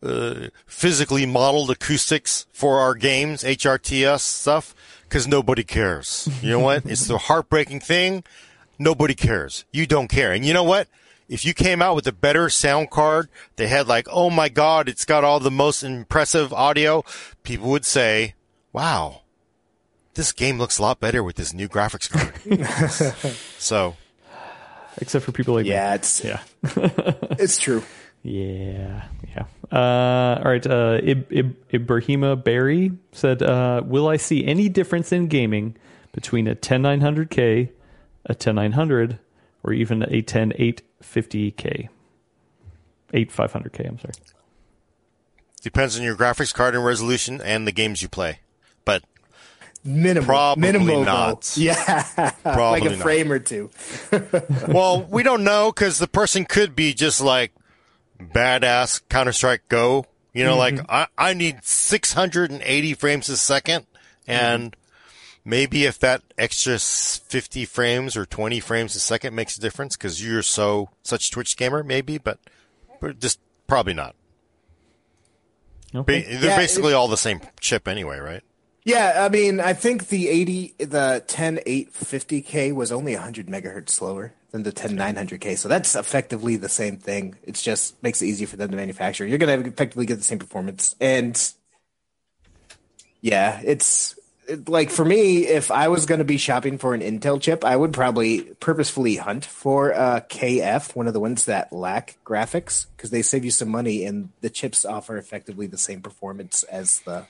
Uh, 0.03 0.49
physically 0.67 1.27
modeled 1.27 1.71
acoustics 1.71 2.47
for 2.53 2.79
our 2.79 2.95
games, 2.95 3.43
HRTF 3.43 4.21
stuff, 4.21 4.75
because 5.03 5.27
nobody 5.27 5.65
cares. 5.65 6.29
You 6.43 6.51
know 6.51 6.61
what? 6.61 6.85
it's 6.85 7.07
the 7.07 7.19
heartbreaking 7.19 7.81
thing. 7.81 8.23
Nobody 8.79 9.15
cares. 9.15 9.65
You 9.73 9.87
don't 9.87 10.09
care. 10.09 10.33
And 10.33 10.45
you 10.45 10.53
know 10.53 10.65
what? 10.65 10.89
If 11.29 11.45
you 11.45 11.55
came 11.55 11.83
out 11.83 11.97
with 11.97 12.07
a 12.07 12.13
better 12.13 12.49
sound 12.51 12.91
card, 12.91 13.29
they 13.57 13.67
had 13.67 13.89
like, 13.89 14.07
oh 14.13 14.31
my 14.31 14.49
God, 14.49 14.89
it's 14.89 15.05
got 15.05 15.25
all 15.25 15.41
the 15.41 15.51
most 15.51 15.83
impressive 15.83 16.53
audio, 16.53 17.05
people 17.43 17.69
would 17.71 17.85
say, 17.85 18.35
wow, 18.73 19.23
this 20.15 20.33
game 20.33 20.59
looks 20.59 20.79
a 20.79 20.83
lot 20.83 21.01
better 21.01 21.23
with 21.23 21.37
this 21.37 21.53
new 21.53 21.69
graphics 21.69 22.11
card. 22.11 23.37
so, 23.59 23.97
except 24.99 25.25
for 25.25 25.33
people 25.33 25.55
like 25.55 25.67
yeah, 25.67 25.91
me. 25.91 25.95
it's 25.97 26.25
yeah, 26.25 26.41
it's 27.39 27.59
true. 27.59 27.83
Yeah, 28.23 29.05
yeah. 29.29 29.45
Uh, 29.73 30.41
all 30.45 30.51
right. 30.51 30.67
Uh, 30.67 31.01
Ib- 31.03 31.33
Ib- 31.33 31.69
Ibrahima 31.71 32.43
Barry 32.43 32.93
said, 33.13 33.43
uh, 33.43 33.83
"Will 33.85 34.09
I 34.09 34.17
see 34.17 34.45
any 34.47 34.69
difference 34.69 35.13
in 35.13 35.27
gaming 35.27 35.77
between 36.13 36.47
a 36.47 36.55
10900K, 36.55 37.71
a 38.27 38.35
10900, 38.35 39.19
or 39.65 39.73
even 39.73 40.03
a 40.03 40.23
10850K, 40.23 41.89
8500K? 43.13 43.89
I'm 43.89 43.99
sorry. 43.99 44.15
Depends 45.63 45.99
on 45.99 46.05
your 46.05 46.15
graphics 46.15 46.55
card 46.55 46.75
and 46.77 46.85
resolution 46.85 47.41
and 47.41 47.67
the 47.67 47.73
games 47.73 48.03
you 48.03 48.09
play, 48.09 48.41
but 48.85 49.03
Minimal. 49.87 50.25
Probably 50.27 50.61
minimal, 50.61 51.05
not. 51.05 51.43
Though. 51.43 51.63
Yeah. 51.63 52.31
Probably 52.43 52.81
like 52.81 52.91
a 52.91 52.97
frame 52.97 53.31
or 53.31 53.39
two. 53.39 53.71
well, 54.69 55.03
we 55.09 55.23
don't 55.23 55.45
know 55.45 55.71
because 55.73 55.99
the 55.99 56.09
person 56.09 56.45
could 56.45 56.75
be 56.75 56.93
just 56.93 57.21
like 57.21 57.53
badass 58.19 59.03
Counter 59.09 59.33
Strike 59.33 59.69
Go. 59.69 60.07
You 60.33 60.45
know, 60.45 60.57
mm-hmm. 60.57 60.77
like 60.79 60.91
I, 60.91 61.31
I 61.31 61.35
need 61.35 61.65
680 61.65 62.95
frames 62.95 63.29
a 63.29 63.37
second. 63.37 63.87
And 64.27 64.73
mm-hmm. 64.73 65.51
maybe 65.51 65.85
if 65.85 65.99
that 66.01 66.23
extra 66.37 66.79
50 66.79 67.65
frames 67.65 68.17
or 68.17 68.27
20 68.27 68.61
frames 68.61 68.95
a 68.95 69.01
second 69.01 69.35
makes 69.35 69.57
a 69.57 69.61
difference 69.61 69.97
because 69.97 70.25
you're 70.25 70.43
so, 70.43 70.91
such 71.03 71.31
Twitch 71.31 71.57
gamer, 71.57 71.83
maybe, 71.83 72.19
but, 72.19 72.39
but 73.01 73.19
just 73.19 73.41
probably 73.67 73.95
not. 73.95 74.15
Okay. 75.95 76.23
Ba- 76.23 76.29
they're 76.29 76.51
yeah, 76.51 76.57
basically 76.57 76.93
all 76.93 77.09
the 77.09 77.17
same 77.17 77.41
chip 77.61 77.89
anyway, 77.89 78.19
right? 78.19 78.43
Yeah, 78.87 79.27
I 79.27 79.29
mean, 79.31 79.59
I 79.59 79.73
think 79.73 80.07
the 80.11 80.29
80, 80.29 80.75
the 80.79 81.25
10850K 81.27 82.73
was 82.73 82.93
only 82.93 83.15
100 83.15 83.49
megahertz 83.49 83.89
slower 83.89 84.33
than 84.53 84.63
the 84.63 84.71
10900K. 84.71 85.59
So 85.59 85.69
that's 85.69 85.97
effectively 85.97 86.55
the 86.55 86.69
same 86.69 86.97
thing. 86.97 87.35
It 87.43 87.57
just 87.57 88.01
makes 88.01 88.23
it 88.23 88.27
easy 88.27 88.47
for 88.47 88.57
them 88.57 88.71
to 88.71 88.77
manufacture. 88.77 89.27
You're 89.27 89.39
going 89.39 89.61
to 89.61 89.69
effectively 89.69 90.07
get 90.07 90.19
the 90.19 90.23
same 90.23 90.39
performance. 90.39 90.95
And 91.01 91.37
yeah, 93.23 93.61
it's 93.65 94.17
it, 94.47 94.69
like 94.69 94.91
for 94.91 95.05
me, 95.05 95.49
if 95.49 95.73
I 95.73 95.89
was 95.89 96.07
going 96.07 96.21
to 96.21 96.25
be 96.25 96.39
shopping 96.39 96.79
for 96.79 96.95
an 96.95 97.01
Intel 97.01 97.41
chip, 97.41 97.65
I 97.65 97.75
would 97.75 97.93
probably 97.93 98.43
purposefully 98.61 99.17
hunt 99.17 99.45
for 99.45 99.91
a 99.91 100.25
KF, 100.31 100.95
one 100.95 101.09
of 101.09 101.13
the 101.13 101.19
ones 101.19 101.47
that 101.47 101.73
lack 101.73 102.19
graphics, 102.25 102.87
because 102.97 103.11
they 103.11 103.23
save 103.23 103.45
you 103.45 103.51
some 103.51 103.69
money 103.69 104.05
and 104.05 104.29
the 104.43 104.51
chips 104.51 104.85
offer 104.85 105.19
effectively 105.19 105.67
the 105.67 105.77
same 105.77 106.03
performance 106.03 106.63
as 106.63 107.01
the 107.01 107.27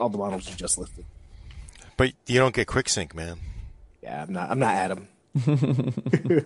all 0.00 0.08
the 0.08 0.18
models 0.18 0.48
you 0.48 0.56
just 0.56 0.78
listed. 0.78 1.04
But 1.96 2.12
you 2.26 2.38
don't 2.38 2.54
get 2.54 2.66
quick 2.66 2.88
sync, 2.88 3.14
man. 3.14 3.38
Yeah, 4.02 4.22
I'm 4.22 4.32
not. 4.32 4.50
I'm 4.50 4.58
not 4.58 4.74
Adam. 4.74 5.06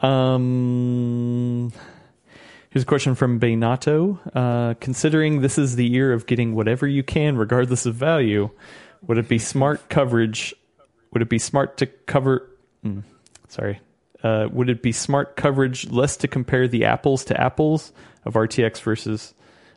um, 0.02 1.72
here's 2.70 2.84
a 2.84 2.86
question 2.86 3.14
from 3.14 3.38
Benato. 3.38 4.20
Uh, 4.34 4.74
considering 4.80 5.40
this 5.40 5.58
is 5.58 5.76
the 5.76 5.86
year 5.86 6.12
of 6.12 6.26
getting 6.26 6.54
whatever 6.54 6.86
you 6.86 7.02
can, 7.02 7.36
regardless 7.36 7.84
of 7.84 7.96
value, 7.96 8.50
would 9.06 9.18
it 9.18 9.28
be 9.28 9.38
smart 9.38 9.88
coverage? 9.88 10.54
Would 11.12 11.22
it 11.22 11.28
be 11.28 11.38
smart 11.38 11.76
to 11.78 11.86
cover? 11.86 12.48
Mm, 12.84 13.02
sorry. 13.48 13.80
Uh, 14.22 14.48
would 14.52 14.68
it 14.68 14.82
be 14.82 14.92
smart 14.92 15.36
coverage 15.36 15.90
less 15.90 16.16
to 16.18 16.28
compare 16.28 16.68
the 16.68 16.84
apples 16.84 17.24
to 17.24 17.40
apples 17.40 17.92
of 18.24 18.34
RTX 18.34 18.80
versus 18.82 19.34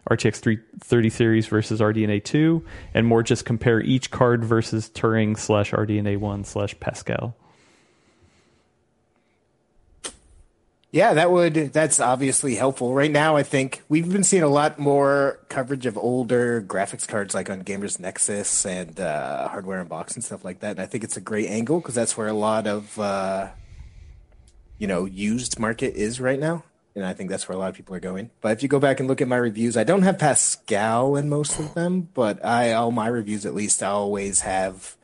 RTX 0.10 0.38
330 0.38 1.10
series 1.10 1.48
versus 1.48 1.80
RDNA 1.80 2.23
2, 2.23 2.65
and 2.94 3.06
more 3.06 3.23
just 3.23 3.45
compare 3.45 3.82
each 3.82 4.11
card 4.11 4.44
versus 4.44 4.90
Turing 4.90 5.38
slash 5.38 5.72
RDNA 5.72 6.18
1 6.18 6.44
slash 6.44 6.80
Pascal. 6.80 7.36
Yeah, 10.94 11.14
that 11.14 11.32
would 11.32 11.53
that's 11.72 12.02
obviously 12.02 12.56
helpful. 12.56 12.94
Right 12.94 13.11
now, 13.11 13.38
I 13.38 13.44
think 13.44 13.82
we've 13.88 14.11
been 14.11 14.26
seeing 14.26 14.44
a 14.44 14.49
lot 14.49 14.78
more 14.78 15.40
coverage 15.48 15.86
of 15.86 15.98
older 15.98 16.61
graphics 16.61 17.07
cards, 17.07 17.34
like 17.34 17.49
on 17.49 17.64
Gamers 17.64 17.98
Nexus 17.98 18.65
and 18.65 18.99
uh, 18.99 19.48
Hardware 19.48 19.86
Unbox 19.86 20.15
and 20.15 20.23
stuff 20.23 20.44
like 20.44 20.60
that. 20.60 20.72
And 20.72 20.82
I 20.82 20.88
think 20.88 21.06
it's 21.06 21.15
a 21.15 21.22
great 21.22 21.48
angle 21.48 21.80
because 21.80 21.95
that's 21.95 22.18
where 22.18 22.28
a 22.28 22.34
lot 22.34 22.68
of 22.68 22.99
uh, 22.99 23.52
you 24.80 24.88
know 24.88 25.06
used 25.06 25.60
market 25.60 25.95
is 25.95 26.19
right 26.19 26.40
now 26.40 26.65
and 26.95 27.05
I 27.05 27.13
think 27.13 27.30
that's 27.30 27.47
where 27.47 27.55
a 27.55 27.59
lot 27.59 27.69
of 27.69 27.76
people 27.76 27.95
are 27.95 28.01
going. 28.01 28.31
But 28.41 28.51
if 28.51 28.63
you 28.63 28.69
go 28.69 28.80
back 28.80 28.99
and 28.99 29.07
look 29.07 29.22
at 29.22 29.27
my 29.27 29.38
reviews, 29.38 29.77
I 29.77 29.84
don't 29.84 30.01
have 30.01 30.19
Pascal 30.19 31.15
in 31.15 31.30
most 31.30 31.59
of 31.59 31.73
them, 31.73 32.09
but 32.13 32.43
I 32.45 32.73
all 32.73 32.91
my 32.91 33.07
reviews 33.07 33.45
at 33.45 33.53
least 33.53 33.81
I 33.81 33.88
always 33.88 34.41
have 34.41 34.95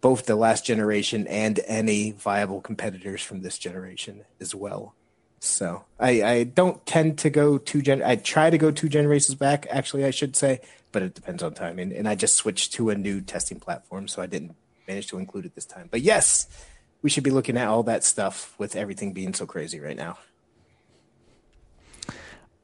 both 0.00 0.26
the 0.26 0.36
last 0.36 0.66
generation 0.66 1.26
and 1.28 1.60
any 1.66 2.10
viable 2.12 2.60
competitors 2.60 3.22
from 3.22 3.40
this 3.40 3.58
generation 3.58 4.24
as 4.38 4.54
well. 4.54 4.94
So 5.40 5.84
I, 5.98 6.22
I 6.22 6.44
don't 6.44 6.84
tend 6.84 7.18
to 7.20 7.30
go 7.30 7.58
two 7.58 7.80
gen. 7.80 8.02
I 8.02 8.16
try 8.16 8.50
to 8.50 8.58
go 8.58 8.70
two 8.70 8.88
generations 8.88 9.34
back. 9.34 9.66
Actually, 9.70 10.04
I 10.04 10.10
should 10.10 10.36
say, 10.36 10.60
but 10.92 11.02
it 11.02 11.14
depends 11.14 11.42
on 11.42 11.54
timing. 11.54 11.92
And 11.94 12.06
I 12.06 12.14
just 12.14 12.34
switched 12.34 12.74
to 12.74 12.90
a 12.90 12.94
new 12.94 13.20
testing 13.20 13.60
platform, 13.60 14.08
so 14.08 14.20
I 14.20 14.26
didn't 14.26 14.56
manage 14.86 15.06
to 15.08 15.18
include 15.18 15.46
it 15.46 15.54
this 15.54 15.66
time. 15.66 15.88
But 15.90 16.02
yes, 16.02 16.48
we 17.02 17.10
should 17.10 17.24
be 17.24 17.30
looking 17.30 17.56
at 17.56 17.68
all 17.68 17.82
that 17.84 18.04
stuff 18.04 18.54
with 18.58 18.76
everything 18.76 19.12
being 19.12 19.34
so 19.34 19.46
crazy 19.46 19.80
right 19.80 19.96
now. 19.96 20.18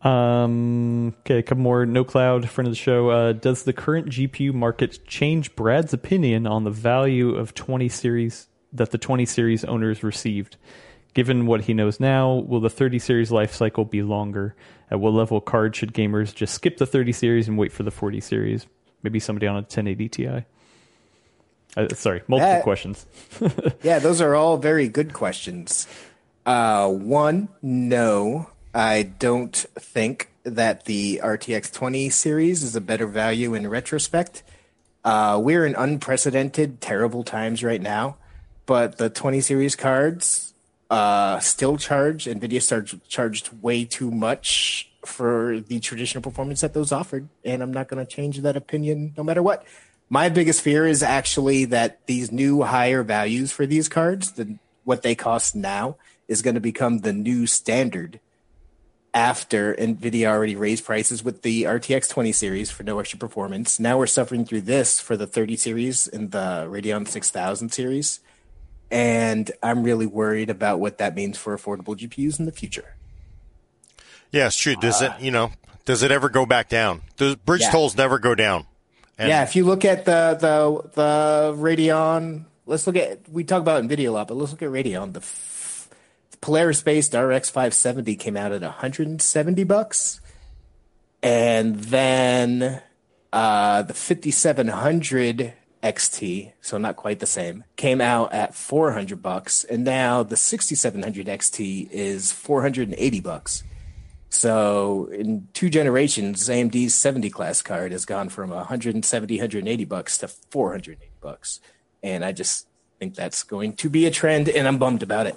Um, 0.02 1.14
okay, 1.20 1.38
a 1.38 1.42
couple 1.42 1.62
more. 1.62 1.84
No 1.84 2.04
Cloud, 2.04 2.48
friend 2.48 2.66
of 2.66 2.72
the 2.72 2.78
show. 2.78 3.10
Uh, 3.10 3.32
does 3.32 3.64
the 3.64 3.72
current 3.72 4.08
GPU 4.08 4.54
market 4.54 5.06
change 5.06 5.54
Brad's 5.54 5.92
opinion 5.92 6.46
on 6.46 6.64
the 6.64 6.70
value 6.70 7.34
of 7.34 7.54
20 7.54 7.88
series 7.88 8.48
that 8.72 8.92
the 8.92 8.98
20 8.98 9.26
series 9.26 9.64
owners 9.64 10.02
received? 10.02 10.56
Given 11.12 11.46
what 11.46 11.62
he 11.62 11.74
knows 11.74 11.98
now, 11.98 12.34
will 12.34 12.60
the 12.60 12.70
30 12.70 12.98
series 13.00 13.32
life 13.32 13.52
cycle 13.52 13.84
be 13.84 14.02
longer? 14.02 14.54
At 14.90 15.00
what 15.00 15.12
level 15.12 15.40
card 15.40 15.76
should 15.76 15.92
gamers 15.92 16.34
just 16.34 16.54
skip 16.54 16.78
the 16.78 16.86
30 16.86 17.12
series 17.12 17.48
and 17.48 17.58
wait 17.58 17.72
for 17.72 17.82
the 17.82 17.90
40 17.90 18.20
series? 18.20 18.66
Maybe 19.02 19.20
somebody 19.20 19.46
on 19.46 19.56
a 19.56 19.60
1080 19.60 20.08
Ti. 20.08 20.26
Uh, 21.76 21.88
sorry, 21.94 22.22
multiple 22.26 22.54
that, 22.54 22.62
questions. 22.62 23.06
yeah, 23.82 23.98
those 23.98 24.20
are 24.20 24.34
all 24.34 24.56
very 24.56 24.88
good 24.88 25.12
questions. 25.12 25.86
Uh, 26.46 26.88
one, 26.88 27.48
no. 27.62 28.50
I 28.74 29.02
don't 29.02 29.54
think 29.78 30.30
that 30.44 30.84
the 30.84 31.20
RTX 31.22 31.72
20 31.72 32.08
series 32.10 32.62
is 32.62 32.76
a 32.76 32.80
better 32.80 33.06
value 33.06 33.54
in 33.54 33.68
retrospect. 33.68 34.42
Uh, 35.04 35.40
we're 35.42 35.66
in 35.66 35.74
unprecedented, 35.74 36.80
terrible 36.80 37.24
times 37.24 37.64
right 37.64 37.80
now, 37.80 38.16
but 38.66 38.98
the 38.98 39.10
20 39.10 39.40
series 39.40 39.74
cards 39.74 40.54
uh, 40.88 41.40
still 41.40 41.78
charge. 41.78 42.26
NVIDIA 42.26 42.62
started, 42.62 43.00
charged 43.08 43.50
way 43.60 43.84
too 43.84 44.10
much 44.10 44.88
for 45.04 45.60
the 45.60 45.80
traditional 45.80 46.22
performance 46.22 46.60
that 46.60 46.74
those 46.74 46.92
offered, 46.92 47.28
and 47.44 47.62
I'm 47.62 47.72
not 47.72 47.88
going 47.88 48.04
to 48.04 48.10
change 48.10 48.38
that 48.38 48.56
opinion 48.56 49.14
no 49.16 49.24
matter 49.24 49.42
what. 49.42 49.64
My 50.08 50.28
biggest 50.28 50.60
fear 50.62 50.86
is 50.86 51.02
actually 51.02 51.64
that 51.66 52.04
these 52.06 52.30
new 52.30 52.62
higher 52.62 53.02
values 53.02 53.50
for 53.50 53.66
these 53.66 53.88
cards, 53.88 54.32
the, 54.32 54.58
what 54.84 55.02
they 55.02 55.14
cost 55.14 55.56
now, 55.56 55.96
is 56.28 56.42
going 56.42 56.54
to 56.54 56.60
become 56.60 56.98
the 56.98 57.12
new 57.12 57.46
standard 57.46 58.20
after 59.12 59.74
Nvidia 59.74 60.26
already 60.26 60.56
raised 60.56 60.84
prices 60.84 61.24
with 61.24 61.42
the 61.42 61.64
RTX 61.64 62.08
20 62.08 62.32
series 62.32 62.70
for 62.70 62.82
no 62.82 62.98
extra 62.98 63.18
performance. 63.18 63.80
Now 63.80 63.98
we're 63.98 64.06
suffering 64.06 64.44
through 64.44 64.62
this 64.62 65.00
for 65.00 65.16
the 65.16 65.26
30 65.26 65.56
series 65.56 66.06
and 66.06 66.30
the 66.30 66.66
Radeon 66.70 67.06
6000 67.08 67.70
series. 67.70 68.20
and 68.90 69.50
I'm 69.62 69.82
really 69.82 70.06
worried 70.06 70.50
about 70.50 70.80
what 70.80 70.98
that 70.98 71.14
means 71.14 71.38
for 71.38 71.56
affordable 71.56 71.96
GPUs 71.96 72.38
in 72.38 72.46
the 72.46 72.52
future. 72.52 72.96
Yeah, 74.32 74.46
it's 74.46 74.56
true. 74.56 74.76
Does 74.76 75.02
uh, 75.02 75.14
it, 75.16 75.24
you 75.24 75.30
know, 75.30 75.52
does 75.84 76.02
it 76.02 76.10
ever 76.10 76.28
go 76.28 76.46
back 76.46 76.68
down? 76.68 77.02
Does 77.16 77.36
bridge 77.36 77.62
yeah. 77.62 77.70
tolls 77.70 77.96
never 77.96 78.18
go 78.18 78.34
down? 78.34 78.66
And 79.18 79.28
yeah, 79.28 79.42
if 79.42 79.54
you 79.54 79.64
look 79.64 79.84
at 79.84 80.04
the 80.04 80.36
the 80.40 80.90
the 80.94 81.54
Radeon, 81.56 82.44
let's 82.66 82.86
look 82.86 82.96
at 82.96 83.28
we 83.28 83.44
talk 83.44 83.60
about 83.60 83.82
Nvidia 83.82 84.08
a 84.08 84.10
lot, 84.10 84.28
but 84.28 84.36
let's 84.36 84.52
look 84.52 84.62
at 84.62 84.70
Radeon. 84.70 85.12
The 85.12 85.20
Polaris 86.40 86.82
based 86.82 87.14
RX 87.14 87.50
570 87.50 88.16
came 88.16 88.36
out 88.36 88.52
at 88.52 88.62
170 88.62 89.64
bucks, 89.64 90.20
and 91.22 91.76
then 91.76 92.82
uh, 93.32 93.82
the 93.82 93.94
5700 93.94 95.54
XT, 95.82 96.52
so 96.60 96.78
not 96.78 96.96
quite 96.96 97.20
the 97.20 97.26
same, 97.26 97.64
came 97.76 98.00
out 98.00 98.32
at 98.32 98.54
400 98.54 99.22
bucks, 99.22 99.64
and 99.64 99.84
now 99.84 100.22
the 100.22 100.36
6700 100.36 101.26
XT 101.26 101.90
is 101.90 102.32
480 102.32 103.20
bucks. 103.20 103.62
So 104.28 105.06
in 105.12 105.48
two 105.52 105.70
generations, 105.70 106.48
AMD's 106.48 106.94
70 106.94 107.30
class 107.30 107.62
card 107.62 107.92
has 107.92 108.04
gone 108.04 108.28
from 108.28 108.50
170, 108.50 109.36
180 109.36 109.84
bucks 109.84 110.18
to 110.18 110.28
480 110.28 111.10
bucks, 111.20 111.60
and 112.02 112.24
I 112.24 112.32
just 112.32 112.66
think 112.98 113.14
that's 113.14 113.42
going 113.42 113.74
to 113.74 113.90
be 113.90 114.06
a 114.06 114.10
trend, 114.10 114.48
and 114.48 114.68
I'm 114.68 114.78
bummed 114.78 115.02
about 115.02 115.26
it. 115.26 115.36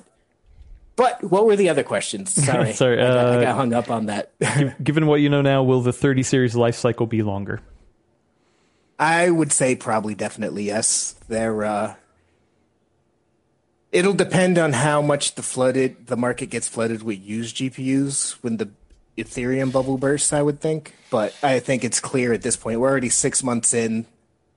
But 0.95 1.23
what 1.23 1.45
were 1.45 1.55
the 1.55 1.69
other 1.69 1.83
questions? 1.83 2.31
Sorry, 2.45 2.73
sorry, 2.73 3.01
I, 3.01 3.07
got, 3.07 3.25
uh, 3.25 3.39
I 3.39 3.43
got 3.43 3.55
hung 3.55 3.73
up 3.73 3.89
on 3.89 4.05
that. 4.07 4.31
given 4.83 5.07
what 5.07 5.21
you 5.21 5.29
know 5.29 5.41
now, 5.41 5.63
will 5.63 5.81
the 5.81 5.93
30 5.93 6.23
series 6.23 6.55
life 6.55 6.75
cycle 6.75 7.07
be 7.07 7.23
longer? 7.23 7.61
I 8.99 9.29
would 9.31 9.51
say 9.51 9.75
probably 9.75 10.13
definitely 10.13 10.65
yes. 10.65 11.15
There 11.27 11.65
uh 11.65 11.95
it'll 13.91 14.13
depend 14.13 14.57
on 14.57 14.73
how 14.73 15.01
much 15.01 15.35
the 15.35 15.43
flooded 15.43 16.07
the 16.07 16.17
market 16.17 16.47
gets 16.47 16.67
flooded 16.67 17.03
with 17.03 17.19
used 17.19 17.57
GPUs 17.57 18.33
when 18.43 18.57
the 18.57 18.69
Ethereum 19.17 19.71
bubble 19.71 19.97
bursts, 19.97 20.33
I 20.33 20.41
would 20.41 20.59
think. 20.59 20.95
But 21.09 21.35
I 21.43 21.59
think 21.59 21.83
it's 21.83 21.99
clear 21.99 22.33
at 22.33 22.41
this 22.41 22.55
point. 22.55 22.79
We're 22.79 22.89
already 22.89 23.09
six 23.09 23.43
months 23.43 23.73
in 23.73 24.07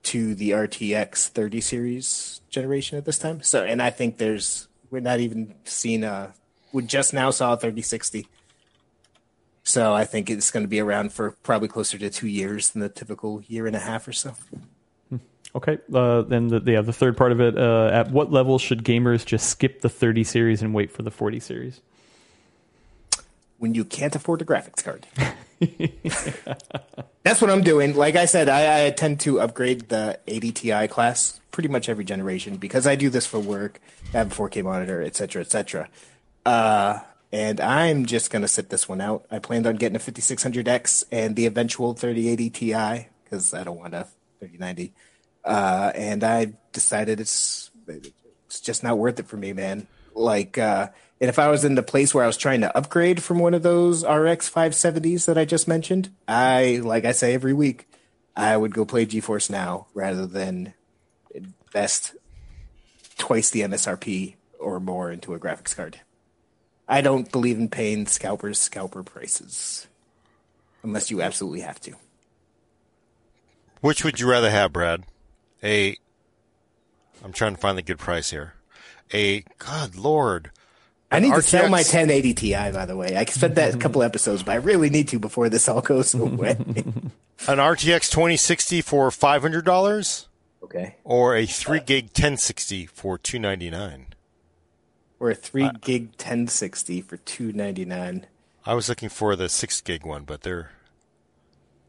to 0.03 0.33
the 0.33 0.51
RTX 0.51 1.27
30 1.27 1.61
series 1.61 2.41
generation 2.49 2.97
at 2.97 3.05
this 3.05 3.19
time. 3.19 3.41
So 3.41 3.63
and 3.63 3.81
I 3.81 3.89
think 3.89 4.17
there's 4.17 4.66
we're 4.89 4.99
not 4.99 5.19
even 5.19 5.53
seeing 5.63 6.03
a 6.03 6.33
we 6.71 6.83
just 6.83 7.13
now 7.13 7.29
saw 7.29 7.53
a 7.53 7.57
3060 7.57 8.27
so 9.67 9.93
I 9.93 10.05
think 10.05 10.29
it's 10.29 10.49
going 10.49 10.63
to 10.63 10.69
be 10.69 10.79
around 10.79 11.11
for 11.11 11.31
probably 11.43 11.67
closer 11.67 11.97
to 11.97 12.09
two 12.09 12.29
years 12.29 12.69
than 12.69 12.81
the 12.81 12.87
typical 12.87 13.43
year 13.49 13.67
and 13.67 13.75
a 13.75 13.79
half 13.79 14.07
or 14.07 14.13
so. 14.13 14.33
Hmm. 15.09 15.17
Okay. 15.55 15.77
Uh, 15.93 16.21
then 16.21 16.47
the, 16.47 16.61
yeah, 16.65 16.79
the 16.79 16.93
third 16.93 17.17
part 17.17 17.33
of 17.33 17.41
it. 17.41 17.57
Uh, 17.57 17.89
at 17.91 18.09
what 18.09 18.31
level 18.31 18.59
should 18.59 18.85
gamers 18.85 19.25
just 19.25 19.49
skip 19.49 19.81
the 19.81 19.89
30 19.89 20.23
series 20.23 20.61
and 20.61 20.73
wait 20.73 20.89
for 20.89 21.03
the 21.03 21.11
40 21.11 21.41
series? 21.41 21.81
When 23.57 23.75
you 23.75 23.83
can't 23.83 24.15
afford 24.15 24.41
a 24.41 24.45
graphics 24.45 24.81
card. 24.81 25.05
That's 27.27 27.41
what 27.41 27.51
I'm 27.51 27.61
doing. 27.61 27.93
Like 27.93 28.15
I 28.15 28.23
said, 28.23 28.47
I, 28.47 28.85
I, 28.85 28.89
tend 28.91 29.19
to 29.21 29.41
upgrade 29.41 29.89
the 29.89 30.17
80 30.27 30.51
Ti 30.53 30.87
class 30.87 31.41
pretty 31.51 31.67
much 31.67 31.89
every 31.89 32.05
generation 32.05 32.55
because 32.55 32.87
I 32.87 32.95
do 32.95 33.09
this 33.09 33.25
for 33.25 33.37
work. 33.37 33.81
I 34.13 34.19
have 34.19 34.31
a 34.31 34.33
4K 34.33 34.63
monitor, 34.63 35.01
etc., 35.01 35.41
etc. 35.41 35.89
Uh, 36.45 36.99
and 37.33 37.59
I'm 37.59 38.05
just 38.05 38.31
to 38.31 38.47
sit 38.47 38.69
this 38.69 38.87
one 38.87 39.01
out. 39.01 39.25
I 39.29 39.39
planned 39.39 39.67
on 39.67 39.75
getting 39.75 39.97
a 39.97 39.99
5600X 39.99 41.03
and 41.11 41.35
the 41.35 41.47
eventual 41.47 41.93
3080 41.93 42.49
Ti 42.49 43.07
because 43.25 43.53
I 43.53 43.65
don't 43.65 43.77
want 43.77 43.93
a 43.93 44.07
3090. 44.39 44.93
Uh, 45.43 45.91
and 45.95 46.23
I 46.23 46.53
decided 46.71 47.19
it's 47.19 47.71
it's 47.89 48.61
just 48.61 48.83
not 48.83 48.97
worth 48.97 49.19
it 49.19 49.27
for 49.27 49.35
me, 49.35 49.51
man. 49.51 49.85
Like, 50.15 50.57
uh, 50.57 50.87
and 51.19 51.29
if 51.29 51.39
I 51.39 51.49
was 51.49 51.65
in 51.65 51.75
the 51.75 51.83
place 51.83 52.13
where 52.13 52.23
I 52.23 52.27
was 52.27 52.37
trying 52.37 52.61
to 52.61 52.77
upgrade 52.77 53.23
from 53.23 53.39
one 53.39 53.53
of 53.53 53.63
those 53.63 54.03
RX 54.03 54.49
570s 54.49 55.25
that 55.25 55.37
I 55.37 55.45
just 55.45 55.67
mentioned, 55.67 56.09
I, 56.27 56.79
like 56.83 57.05
I 57.05 57.11
say 57.11 57.33
every 57.33 57.53
week, 57.53 57.87
I 58.35 58.55
would 58.55 58.73
go 58.73 58.85
play 58.85 59.05
GeForce 59.05 59.49
Now 59.49 59.87
rather 59.93 60.27
than 60.27 60.73
invest 61.33 62.15
twice 63.17 63.49
the 63.49 63.61
MSRP 63.61 64.35
or 64.59 64.79
more 64.79 65.11
into 65.11 65.33
a 65.33 65.39
graphics 65.39 65.75
card. 65.75 66.01
I 66.87 67.01
don't 67.01 67.31
believe 67.31 67.57
in 67.57 67.67
paying 67.67 68.05
scalpers 68.05 68.59
scalper 68.59 69.03
prices 69.03 69.87
unless 70.83 71.11
you 71.11 71.21
absolutely 71.21 71.61
have 71.61 71.81
to. 71.81 71.93
Which 73.81 74.03
would 74.03 74.19
you 74.19 74.29
rather 74.29 74.49
have, 74.49 74.71
Brad? 74.71 75.03
A 75.63 75.97
I'm 77.23 77.33
trying 77.33 77.55
to 77.55 77.61
find 77.61 77.77
the 77.77 77.81
good 77.81 77.99
price 77.99 78.29
here. 78.29 78.53
A 79.13 79.43
God 79.57 79.95
Lord. 79.95 80.51
I 81.09 81.19
need 81.19 81.31
RTX... 81.31 81.35
to 81.35 81.41
sell 81.41 81.69
my 81.69 81.77
1080 81.77 82.33
Ti, 82.33 82.53
by 82.53 82.85
the 82.85 82.95
way. 82.95 83.15
I 83.15 83.25
spent 83.25 83.55
that 83.55 83.73
a 83.73 83.77
couple 83.77 84.03
episodes, 84.03 84.43
but 84.43 84.51
I 84.51 84.55
really 84.55 84.89
need 84.89 85.07
to 85.09 85.19
before 85.19 85.49
this 85.49 85.69
all 85.69 85.81
goes 85.81 86.13
away. 86.15 86.57
An 87.47 87.59
RTX 87.59 88.11
2060 88.11 88.81
for 88.81 89.11
five 89.11 89.41
hundred 89.41 89.65
dollars. 89.65 90.27
Okay. 90.63 90.95
Or 91.03 91.35
a 91.35 91.45
three 91.45 91.79
gig 91.79 92.05
1060 92.05 92.87
for 92.87 93.17
two 93.17 93.39
ninety 93.39 93.69
nine 93.69 94.07
or 95.19 95.31
a 95.31 95.35
three 95.35 95.63
uh, 95.63 95.71
gig 95.81 96.09
1060 96.09 97.01
for 97.01 97.17
299 97.17 98.27
I 98.65 98.73
was 98.73 98.89
looking 98.89 99.09
for 99.09 99.35
the 99.35 99.47
six 99.47 99.79
gig 99.79 100.05
one, 100.05 100.23
but 100.25 100.41
they're. 100.41 100.71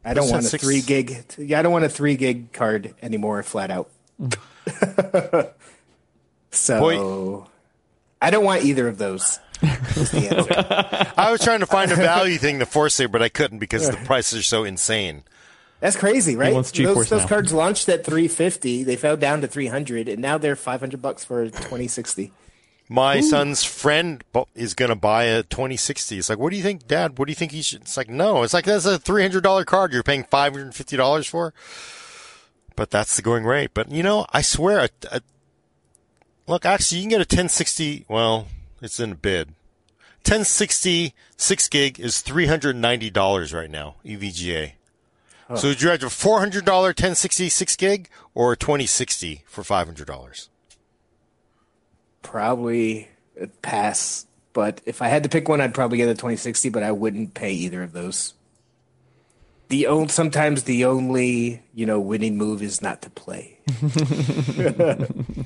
I 0.05 0.13
don't 0.13 0.29
want 0.29 0.45
a 0.45 0.47
six... 0.47 0.63
three 0.63 0.81
gig. 0.81 1.25
Yeah, 1.37 1.59
I 1.59 1.61
don't 1.61 1.73
want 1.73 1.83
a 1.83 1.89
three 1.89 2.15
gig 2.15 2.53
card 2.53 2.95
anymore, 3.01 3.43
flat 3.43 3.69
out. 3.69 3.89
so, 6.51 6.79
Boy. 6.79 7.48
I 8.21 8.29
don't 8.29 8.43
want 8.43 8.63
either 8.63 8.87
of 8.87 8.97
those. 8.97 9.39
I 9.61 11.29
was 11.31 11.41
trying 11.41 11.59
to 11.59 11.65
find 11.65 11.91
a 11.91 11.95
value 11.95 12.37
thing 12.37 12.59
to 12.59 12.65
force 12.65 12.99
it, 12.99 13.11
but 13.11 13.21
I 13.21 13.29
couldn't 13.29 13.59
because 13.59 13.89
the 13.89 13.97
prices 13.97 14.39
are 14.39 14.43
so 14.43 14.63
insane. 14.63 15.23
That's 15.79 15.95
crazy, 15.95 16.35
right? 16.35 16.53
Those, 16.53 17.09
those 17.09 17.25
cards 17.25 17.53
launched 17.53 17.87
at 17.87 18.05
350, 18.05 18.83
they 18.83 18.95
fell 18.97 19.15
down 19.15 19.41
to 19.41 19.47
300, 19.47 20.09
and 20.09 20.21
now 20.21 20.37
they're 20.37 20.57
500 20.57 21.01
bucks 21.01 21.23
for 21.23 21.45
2060 21.45 22.33
my 22.89 23.19
Ooh. 23.19 23.21
son's 23.21 23.63
friend 23.63 24.23
is 24.55 24.73
going 24.73 24.89
to 24.89 24.95
buy 24.95 25.25
a 25.25 25.43
2060. 25.43 26.17
It's 26.17 26.29
like, 26.29 26.39
what 26.39 26.49
do 26.49 26.57
you 26.57 26.63
think, 26.63 26.87
Dad? 26.87 27.17
What 27.19 27.27
do 27.27 27.31
you 27.31 27.35
think 27.35 27.51
he 27.51 27.61
should? 27.61 27.81
It's 27.81 27.95
like, 27.95 28.09
no, 28.09 28.41
it's 28.41 28.53
like 28.53 28.65
that's 28.65 28.87
a 28.87 28.97
$300 28.97 29.65
card 29.67 29.93
you're 29.93 30.03
paying 30.03 30.23
$550 30.23 31.29
for. 31.29 31.53
But 32.75 32.89
that's 32.89 33.15
the 33.15 33.21
going 33.21 33.45
rate. 33.45 33.71
But 33.73 33.91
you 33.91 34.01
know, 34.01 34.25
I 34.33 34.41
swear, 34.41 34.79
a, 34.79 34.89
a, 35.11 35.21
look, 36.49 36.65
actually, 36.65 36.99
you 36.99 37.03
can 37.03 37.09
get 37.09 37.17
a 37.17 37.29
1060. 37.35 38.05
Well, 38.07 38.47
it's 38.81 38.99
in 38.99 39.13
a 39.13 39.15
bid. 39.15 39.49
1060 40.25 41.13
6 41.37 41.67
gig 41.69 41.99
is 41.99 42.15
$390 42.15 43.53
right 43.53 43.69
now, 43.69 43.95
EVGA. 44.05 44.73
Huh. 45.47 45.53
Oh. 45.53 45.55
So 45.55 45.67
would 45.69 45.81
you 45.81 45.89
rather 45.89 46.07
a 46.07 46.09
$400 46.09 46.65
1060 46.65 47.49
6 47.49 47.75
gig 47.77 48.09
or 48.33 48.53
a 48.53 48.57
2060 48.57 49.43
for 49.47 49.63
$500? 49.63 50.49
probably 52.21 53.07
pass. 53.61 54.25
But 54.53 54.81
if 54.85 55.01
I 55.01 55.07
had 55.07 55.23
to 55.23 55.29
pick 55.29 55.47
one, 55.47 55.61
I'd 55.61 55.73
probably 55.73 55.97
get 55.97 56.09
a 56.09 56.13
2060, 56.13 56.69
but 56.69 56.83
I 56.83 56.91
wouldn't 56.91 57.33
pay 57.33 57.51
either 57.51 57.83
of 57.83 57.93
those. 57.93 58.33
The 59.69 59.87
only, 59.87 60.07
sometimes 60.07 60.63
the 60.63 60.85
only 60.85 61.61
you 61.73 61.85
know 61.85 61.99
winning 61.99 62.37
move 62.37 62.61
is 62.61 62.81
not 62.81 63.01
to 63.03 63.09
play. 63.09 63.59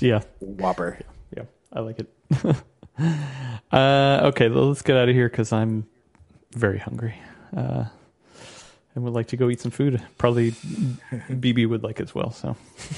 yeah, 0.00 0.22
Whopper. 0.40 0.98
Yeah, 1.36 1.44
I 1.72 1.80
like 1.80 2.00
it. 2.00 2.12
uh, 3.72 4.20
okay, 4.24 4.48
well, 4.48 4.68
let's 4.68 4.82
get 4.82 4.96
out 4.96 5.08
of 5.08 5.14
here 5.14 5.28
because 5.28 5.52
I'm 5.52 5.86
very 6.52 6.78
hungry. 6.78 7.16
Uh, 7.56 7.84
and 8.94 9.04
would 9.04 9.12
like 9.12 9.28
to 9.28 9.36
go 9.36 9.50
eat 9.50 9.60
some 9.60 9.70
food. 9.70 10.00
Probably 10.18 10.52
BB 10.52 11.68
would 11.68 11.82
like 11.82 12.00
as 12.00 12.14
well. 12.14 12.30
So, 12.30 12.56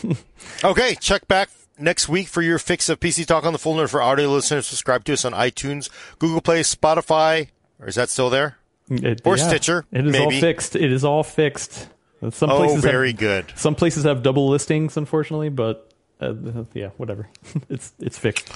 okay, 0.64 0.94
check 0.97 1.26
back 1.26 1.48
next 1.78 2.09
week 2.09 2.28
for 2.28 2.43
your 2.43 2.59
fix 2.59 2.88
of 2.88 3.01
PC 3.01 3.26
Talk 3.26 3.44
on 3.44 3.52
the 3.52 3.59
Full 3.59 3.74
Nerd 3.74 3.90
for 3.90 4.02
audio 4.02 4.28
listeners. 4.28 4.66
Subscribe 4.66 5.05
to 5.05 5.14
us 5.14 5.24
on 5.24 5.32
iTunes, 5.32 5.88
Google 6.18 6.40
Play, 6.40 6.60
Spotify. 6.60 7.48
Or 7.80 7.88
is 7.88 7.94
that 7.94 8.09
still 8.09 8.30
there? 8.30 8.59
It, 8.88 9.22
or 9.24 9.36
yeah, 9.36 9.48
Stitcher? 9.48 9.84
It 9.90 10.06
is 10.06 10.12
maybe. 10.12 10.24
all 10.36 10.40
fixed. 10.40 10.76
It 10.76 10.93
is 10.93 11.05
all 11.05 11.22
fixed. 11.22 11.88
Some 12.30 12.51
oh, 12.51 12.59
places 12.59 12.82
very 12.82 13.10
have, 13.10 13.18
good. 13.18 13.52
Some 13.56 13.74
places 13.74 14.05
have 14.05 14.22
double 14.22 14.48
listings, 14.48 14.97
unfortunately, 14.97 15.51
but 15.51 15.85
uh, 16.20 16.34
yeah, 16.74 16.90
whatever. 16.97 17.28
it's 17.68 17.93
it's 17.98 18.18
fixed. 18.18 18.51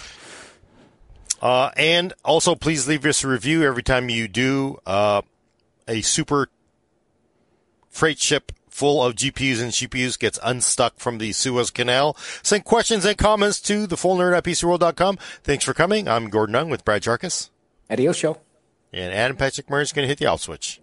Uh, 1.42 1.70
and 1.76 2.12
also, 2.24 2.54
please 2.54 2.86
leave 2.86 3.04
us 3.06 3.24
a 3.24 3.28
review 3.28 3.62
every 3.62 3.82
time 3.82 4.10
you 4.10 4.28
do 4.28 4.78
uh, 4.86 5.22
a 5.88 6.02
super 6.02 6.48
freight 7.88 8.18
ship 8.18 8.52
full 8.68 9.02
of 9.02 9.14
GPUs 9.14 9.60
and 9.60 9.72
CPUs 9.72 10.18
gets 10.18 10.38
unstuck 10.42 10.98
from 10.98 11.18
the 11.18 11.32
Suez 11.32 11.70
Canal. 11.70 12.16
Send 12.42 12.64
questions 12.64 13.04
and 13.04 13.18
comments 13.18 13.60
to 13.62 13.86
thefullnerd 13.86 14.36
at 14.36 14.44
PCWorld.com. 14.44 15.18
Thanks 15.42 15.64
for 15.64 15.74
coming. 15.74 16.08
I'm 16.08 16.30
Gordon 16.30 16.54
Ung 16.54 16.70
with 16.70 16.84
Brad 16.84 17.02
Chacos. 17.02 17.50
Adios, 17.90 18.16
show. 18.16 18.38
And 18.92 19.12
Adam 19.12 19.36
Patrick 19.36 19.68
Murray 19.68 19.82
is 19.82 19.92
going 19.92 20.04
to 20.04 20.08
hit 20.08 20.18
the 20.18 20.26
out 20.26 20.40
switch. 20.40 20.80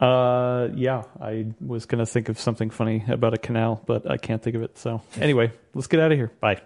Uh, 0.00 0.68
yeah, 0.74 1.02
I 1.20 1.46
was 1.60 1.86
to 1.98 2.06
think 2.06 2.28
of 2.28 2.38
something 2.38 2.70
funny 2.70 3.04
about 3.08 3.34
a 3.34 3.38
canal, 3.38 3.82
but 3.86 4.08
I 4.10 4.16
can't 4.16 4.42
think 4.42 4.56
of 4.56 4.62
it. 4.62 4.78
So 4.78 5.02
anyway, 5.16 5.52
let's 5.74 5.88
get 5.88 6.00
out 6.00 6.12
of 6.12 6.18
here. 6.18 6.32
Bye. 6.40 6.60